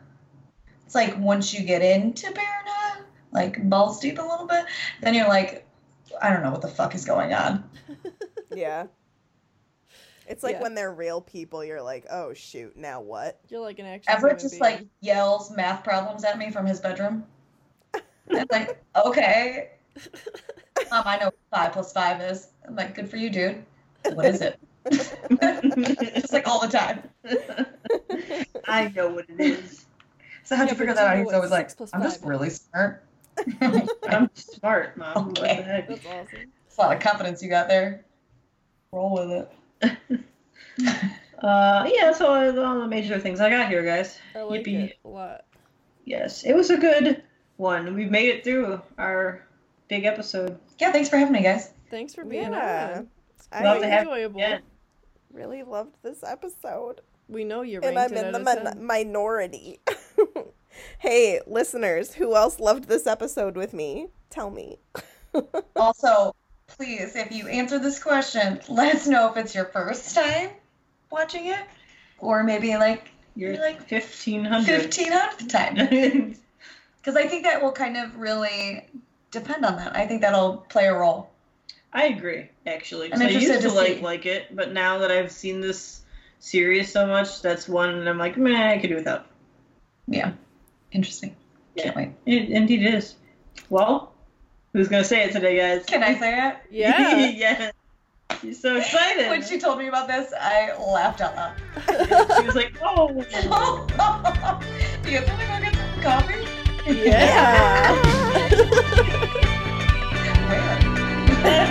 It's 0.85 0.95
like 0.95 1.17
once 1.19 1.53
you 1.53 1.63
get 1.63 1.81
into 1.81 2.31
parenthood, 2.31 3.05
like 3.31 3.69
balls 3.69 3.99
deep 3.99 4.17
a 4.17 4.21
little 4.21 4.47
bit, 4.47 4.65
then 5.01 5.13
you're 5.13 5.27
like, 5.27 5.67
I 6.21 6.31
don't 6.31 6.41
know 6.41 6.51
what 6.51 6.61
the 6.61 6.67
fuck 6.67 6.95
is 6.95 7.05
going 7.05 7.33
on. 7.33 7.63
Yeah. 8.51 8.87
It's 10.27 10.43
like 10.43 10.55
Yeah. 10.55 10.63
when 10.63 10.73
they're 10.73 10.91
real 10.93 11.21
people, 11.21 11.63
you're 11.63 11.81
like, 11.83 12.05
oh 12.09 12.33
shoot, 12.33 12.75
now 12.75 12.99
what? 12.99 13.39
You're 13.49 13.61
like 13.61 13.77
an 13.77 13.85
action. 13.85 14.11
Everett 14.11 14.39
just 14.39 14.53
being. 14.53 14.61
like 14.61 14.85
yells 15.01 15.51
math 15.51 15.83
problems 15.83 16.23
at 16.23 16.37
me 16.39 16.49
from 16.49 16.65
his 16.65 16.79
bedroom. 16.79 17.25
I'm 17.93 18.47
like, 18.51 18.83
okay. 18.95 19.69
Mom, 19.95 20.05
um, 20.91 21.03
I 21.05 21.17
know 21.17 21.25
what 21.25 21.35
five 21.51 21.73
plus 21.73 21.93
five 21.93 22.21
is. 22.21 22.47
I'm 22.67 22.75
like, 22.75 22.95
good 22.95 23.09
for 23.09 23.17
you, 23.17 23.29
dude. 23.29 23.63
What 24.13 24.25
is 24.25 24.41
it? 24.41 24.59
just 24.91 26.33
like 26.33 26.47
all 26.47 26.59
the 26.61 26.67
time. 26.67 27.09
I 28.67 28.87
know 28.89 29.09
what 29.09 29.25
it 29.29 29.39
is. 29.39 29.85
So 30.43 30.55
how'd 30.55 30.67
Yeah, 30.67 30.73
you 30.73 30.77
figure 30.79 30.93
that 30.95 31.07
out? 31.07 31.17
you 31.17 31.23
know 31.23 31.29
He's 31.29 31.33
always 31.35 31.51
like, 31.51 31.69
I'm 31.93 32.01
just 32.01 32.21
five 32.21 32.23
is." 32.23 32.25
really 32.25 32.49
smart. 32.49 33.05
I'm 34.09 34.29
smart, 34.33 34.97
mom. 34.97 35.25
What 35.29 35.35
the 35.35 35.41
Okay. 35.41 35.61
heck? 35.61 35.87
That's 35.87 36.05
awesome. 36.05 36.51
It's 36.67 36.77
a 36.77 36.81
lot 36.81 36.95
of 36.95 37.01
confidence 37.01 37.41
you 37.43 37.49
got 37.49 37.67
there. 37.67 38.05
Roll 38.91 39.13
with 39.13 39.47
it. 39.81 40.19
Uh, 41.41 41.89
yeah, 41.93 42.11
so 42.11 42.27
all, 42.27 42.59
all 42.59 42.79
the 42.81 42.87
major 42.87 43.17
things 43.19 43.39
I 43.39 43.49
got 43.49 43.69
here, 43.69 43.83
guys. 43.83 44.19
I 44.35 44.41
like 44.41 44.65
Yippee. 44.65 44.89
it 44.89 44.97
a 45.05 45.07
lot. 45.07 45.45
Yes, 46.03 46.43
it 46.43 46.53
was 46.53 46.69
a 46.69 46.77
good 46.77 47.23
one. 47.57 47.93
We've 47.95 48.11
made 48.11 48.29
it 48.29 48.43
through 48.43 48.81
our 48.97 49.45
big 49.87 50.03
episode. 50.05 50.59
Yeah, 50.79 50.91
thanks 50.91 51.07
for 51.07 51.17
having 51.17 51.31
me, 51.33 51.41
guys. 51.43 51.71
Thanks 51.89 52.13
for 52.13 52.25
being 52.25 52.51
Yeah. 52.51 52.95
on. 52.97 53.07
It's 53.35 53.47
I 53.53 53.63
Love 53.63 53.77
quite 53.77 53.85
to 53.87 53.91
have 53.93 54.03
you 54.05 54.11
enjoyable. 54.11 54.39
again. 54.41 54.61
Really 55.31 55.63
loved 55.63 55.95
this 56.03 56.23
episode. 56.23 57.01
We 57.27 57.43
know 57.43 57.61
you're 57.61 57.85
And 57.85 57.97
I'm 57.97 58.13
in 58.13 58.31
the 58.31 58.39
min- 58.39 58.85
minority. 58.85 59.79
hey, 60.99 61.39
listeners, 61.45 62.13
who 62.15 62.35
else 62.35 62.59
loved 62.59 62.85
this 62.85 63.05
episode 63.07 63.55
with 63.55 63.73
me? 63.73 64.07
Tell 64.29 64.49
me. 64.49 64.79
Also, 65.75 66.35
please, 66.67 67.15
if 67.15 67.31
you 67.31 67.47
answer 67.47 67.77
this 67.77 68.01
question, 68.01 68.59
let 68.67 68.95
us 68.95 69.05
know 69.05 69.29
if 69.29 69.37
it's 69.37 69.53
your 69.53 69.65
first 69.65 70.15
time 70.15 70.49
watching 71.11 71.45
it, 71.45 71.59
or 72.17 72.43
maybe 72.43 72.75
like 72.77 73.11
You're 73.35 73.53
You're 73.53 73.61
like 73.61 73.79
like 73.79 73.91
1500. 73.91 74.65
fifteen 74.65 75.11
hundredth 75.11 75.47
time. 75.47 76.35
Because 76.97 77.15
I 77.15 77.27
think 77.27 77.43
that 77.43 77.61
will 77.61 77.71
kind 77.71 77.95
of 77.95 78.17
really 78.17 78.85
depend 79.31 79.63
on 79.65 79.77
that. 79.77 79.95
I 79.95 80.05
think 80.05 80.21
that'll 80.21 80.57
play 80.69 80.87
a 80.87 80.93
role. 80.93 81.29
I 81.91 82.05
agree, 82.07 82.49
actually. 82.67 83.09
'cause 83.09 83.19
I'm 83.21 83.27
I 83.27 83.31
used 83.31 83.61
to, 83.61 83.69
to 83.69 83.73
like 83.73 83.95
see. 83.97 84.01
like 84.01 84.25
it, 84.25 84.55
but 84.55 84.71
now 84.73 84.99
that 84.99 85.11
I've 85.11 85.31
seen 85.31 85.59
this 85.61 86.01
series 86.39 86.91
so 86.91 87.07
much, 87.07 87.41
that's 87.41 87.67
one 87.67 88.07
I'm 88.07 88.17
like, 88.17 88.37
meh, 88.37 88.73
I 88.73 88.77
could 88.77 88.89
do 88.89 88.95
without. 88.95 89.25
Yeah, 90.07 90.31
interesting. 90.91 91.35
Yeah. 91.75 91.83
Can't 91.85 91.95
wait. 91.95 92.09
It 92.25 92.49
indeed 92.49 92.83
is. 92.85 93.15
Well, 93.69 94.13
who's 94.73 94.87
gonna 94.87 95.03
say 95.03 95.23
it 95.23 95.31
today, 95.31 95.57
guys? 95.57 95.85
Can 95.85 96.03
I 96.03 96.17
say 96.17 96.47
it? 96.49 96.57
Yeah. 96.71 97.25
yeah. 97.27 97.71
She's 98.41 98.61
so 98.61 98.77
excited. 98.77 99.29
When 99.29 99.41
she 99.43 99.59
told 99.59 99.79
me 99.79 99.87
about 99.87 100.07
this, 100.07 100.31
I 100.39 100.75
laughed 100.77 101.21
out 101.21 101.35
loud. 101.35 101.55
She 102.39 102.45
was 102.45 102.55
like, 102.55 102.73
oh. 102.81 103.07
Do 105.03 105.11
you 105.11 105.19
guys 105.19 105.27
want 105.27 105.41
to 105.41 105.47
go 105.47 105.59
get 105.59 105.75
some 105.75 106.01
coffee? 106.01 106.45
yeah. 107.09 109.25
Where? 111.43 111.67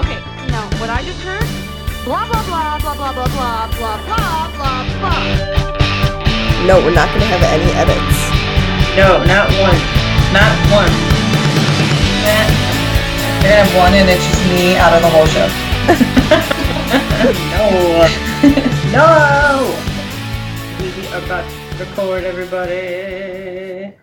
Okay, 0.00 0.20
now 0.50 0.64
what 0.80 0.90
I 0.90 1.02
just 1.04 1.20
heard, 1.22 1.46
blah 2.04 2.26
blah 2.26 2.42
blah 2.44 2.78
blah 2.78 2.94
blah 2.94 3.12
blah 3.12 3.28
blah 3.30 3.68
blah 3.76 3.98
blah 4.06 4.48
blah 4.56 4.84
blah. 5.00 5.22
No, 6.66 6.74
we're 6.84 6.94
not 6.94 7.08
going 7.08 7.20
to 7.20 7.26
have 7.26 7.42
any 7.54 7.72
edits. 7.72 8.18
No, 8.96 9.22
not 9.24 9.50
one. 9.58 9.78
Not 10.32 10.52
one. 10.70 10.92
You're 13.40 13.48
gonna 13.48 13.64
have 13.64 13.74
one 13.74 13.94
and 13.94 14.10
it's 14.10 14.26
just 14.26 14.44
me 14.50 14.76
out 14.76 14.92
of 14.92 15.00
the 15.00 15.08
whole 15.08 15.26
show. 15.26 15.40
no. 17.56 17.70
no. 18.92 19.74
We 20.78 20.88
are 21.08 21.22
about 21.24 21.48
to 21.48 21.54
record 21.84 22.24
everybody. 22.24 23.94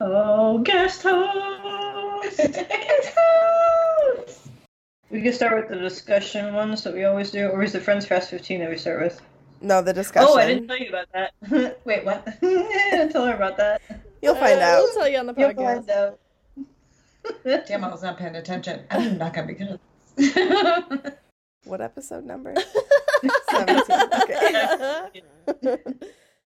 Oh, 0.00 0.58
guest 0.58 1.04
host. 1.04 1.91
Guest 2.36 3.14
host. 3.16 4.48
We 5.10 5.20
can 5.22 5.32
start 5.32 5.56
with 5.56 5.68
the 5.68 5.76
discussion 5.82 6.54
ones 6.54 6.82
that 6.84 6.94
we 6.94 7.04
always 7.04 7.30
do, 7.30 7.48
or 7.48 7.62
is 7.62 7.74
it 7.74 7.82
Friends 7.82 8.06
Fast 8.06 8.30
15 8.30 8.60
that 8.60 8.70
we 8.70 8.78
start 8.78 9.00
with? 9.02 9.20
No, 9.60 9.82
the 9.82 9.92
discussion. 9.92 10.28
Oh, 10.32 10.36
I 10.38 10.46
didn't 10.46 10.66
tell 10.68 10.78
you 10.78 10.88
about 10.88 11.06
that. 11.12 11.78
Wait, 11.84 12.04
what? 12.04 12.26
yeah, 12.42 13.08
tell 13.08 13.26
her 13.26 13.34
about 13.34 13.56
that. 13.58 13.80
You'll 14.22 14.34
find 14.34 14.58
Uh, 14.60 14.62
out. 14.64 14.82
We'll 14.82 14.94
tell 14.94 15.08
you 15.08 15.18
on 15.18 15.26
the 15.26 15.34
podcast. 15.34 15.38
You'll 15.38 15.54
podcast. 15.54 15.86
find 15.86 15.90
out. 17.46 17.66
Damn, 17.68 17.84
I 17.84 17.88
was 17.88 18.02
not 18.02 18.18
paying 18.18 18.34
attention. 18.36 18.80
I'm 18.90 19.18
not 19.18 19.34
gonna 19.34 19.46
be 19.46 19.54
good. 19.54 19.78
What 21.64 21.80
episode 21.80 22.24
number? 22.24 22.54
17. 23.50 23.84
Okay. 25.48 25.78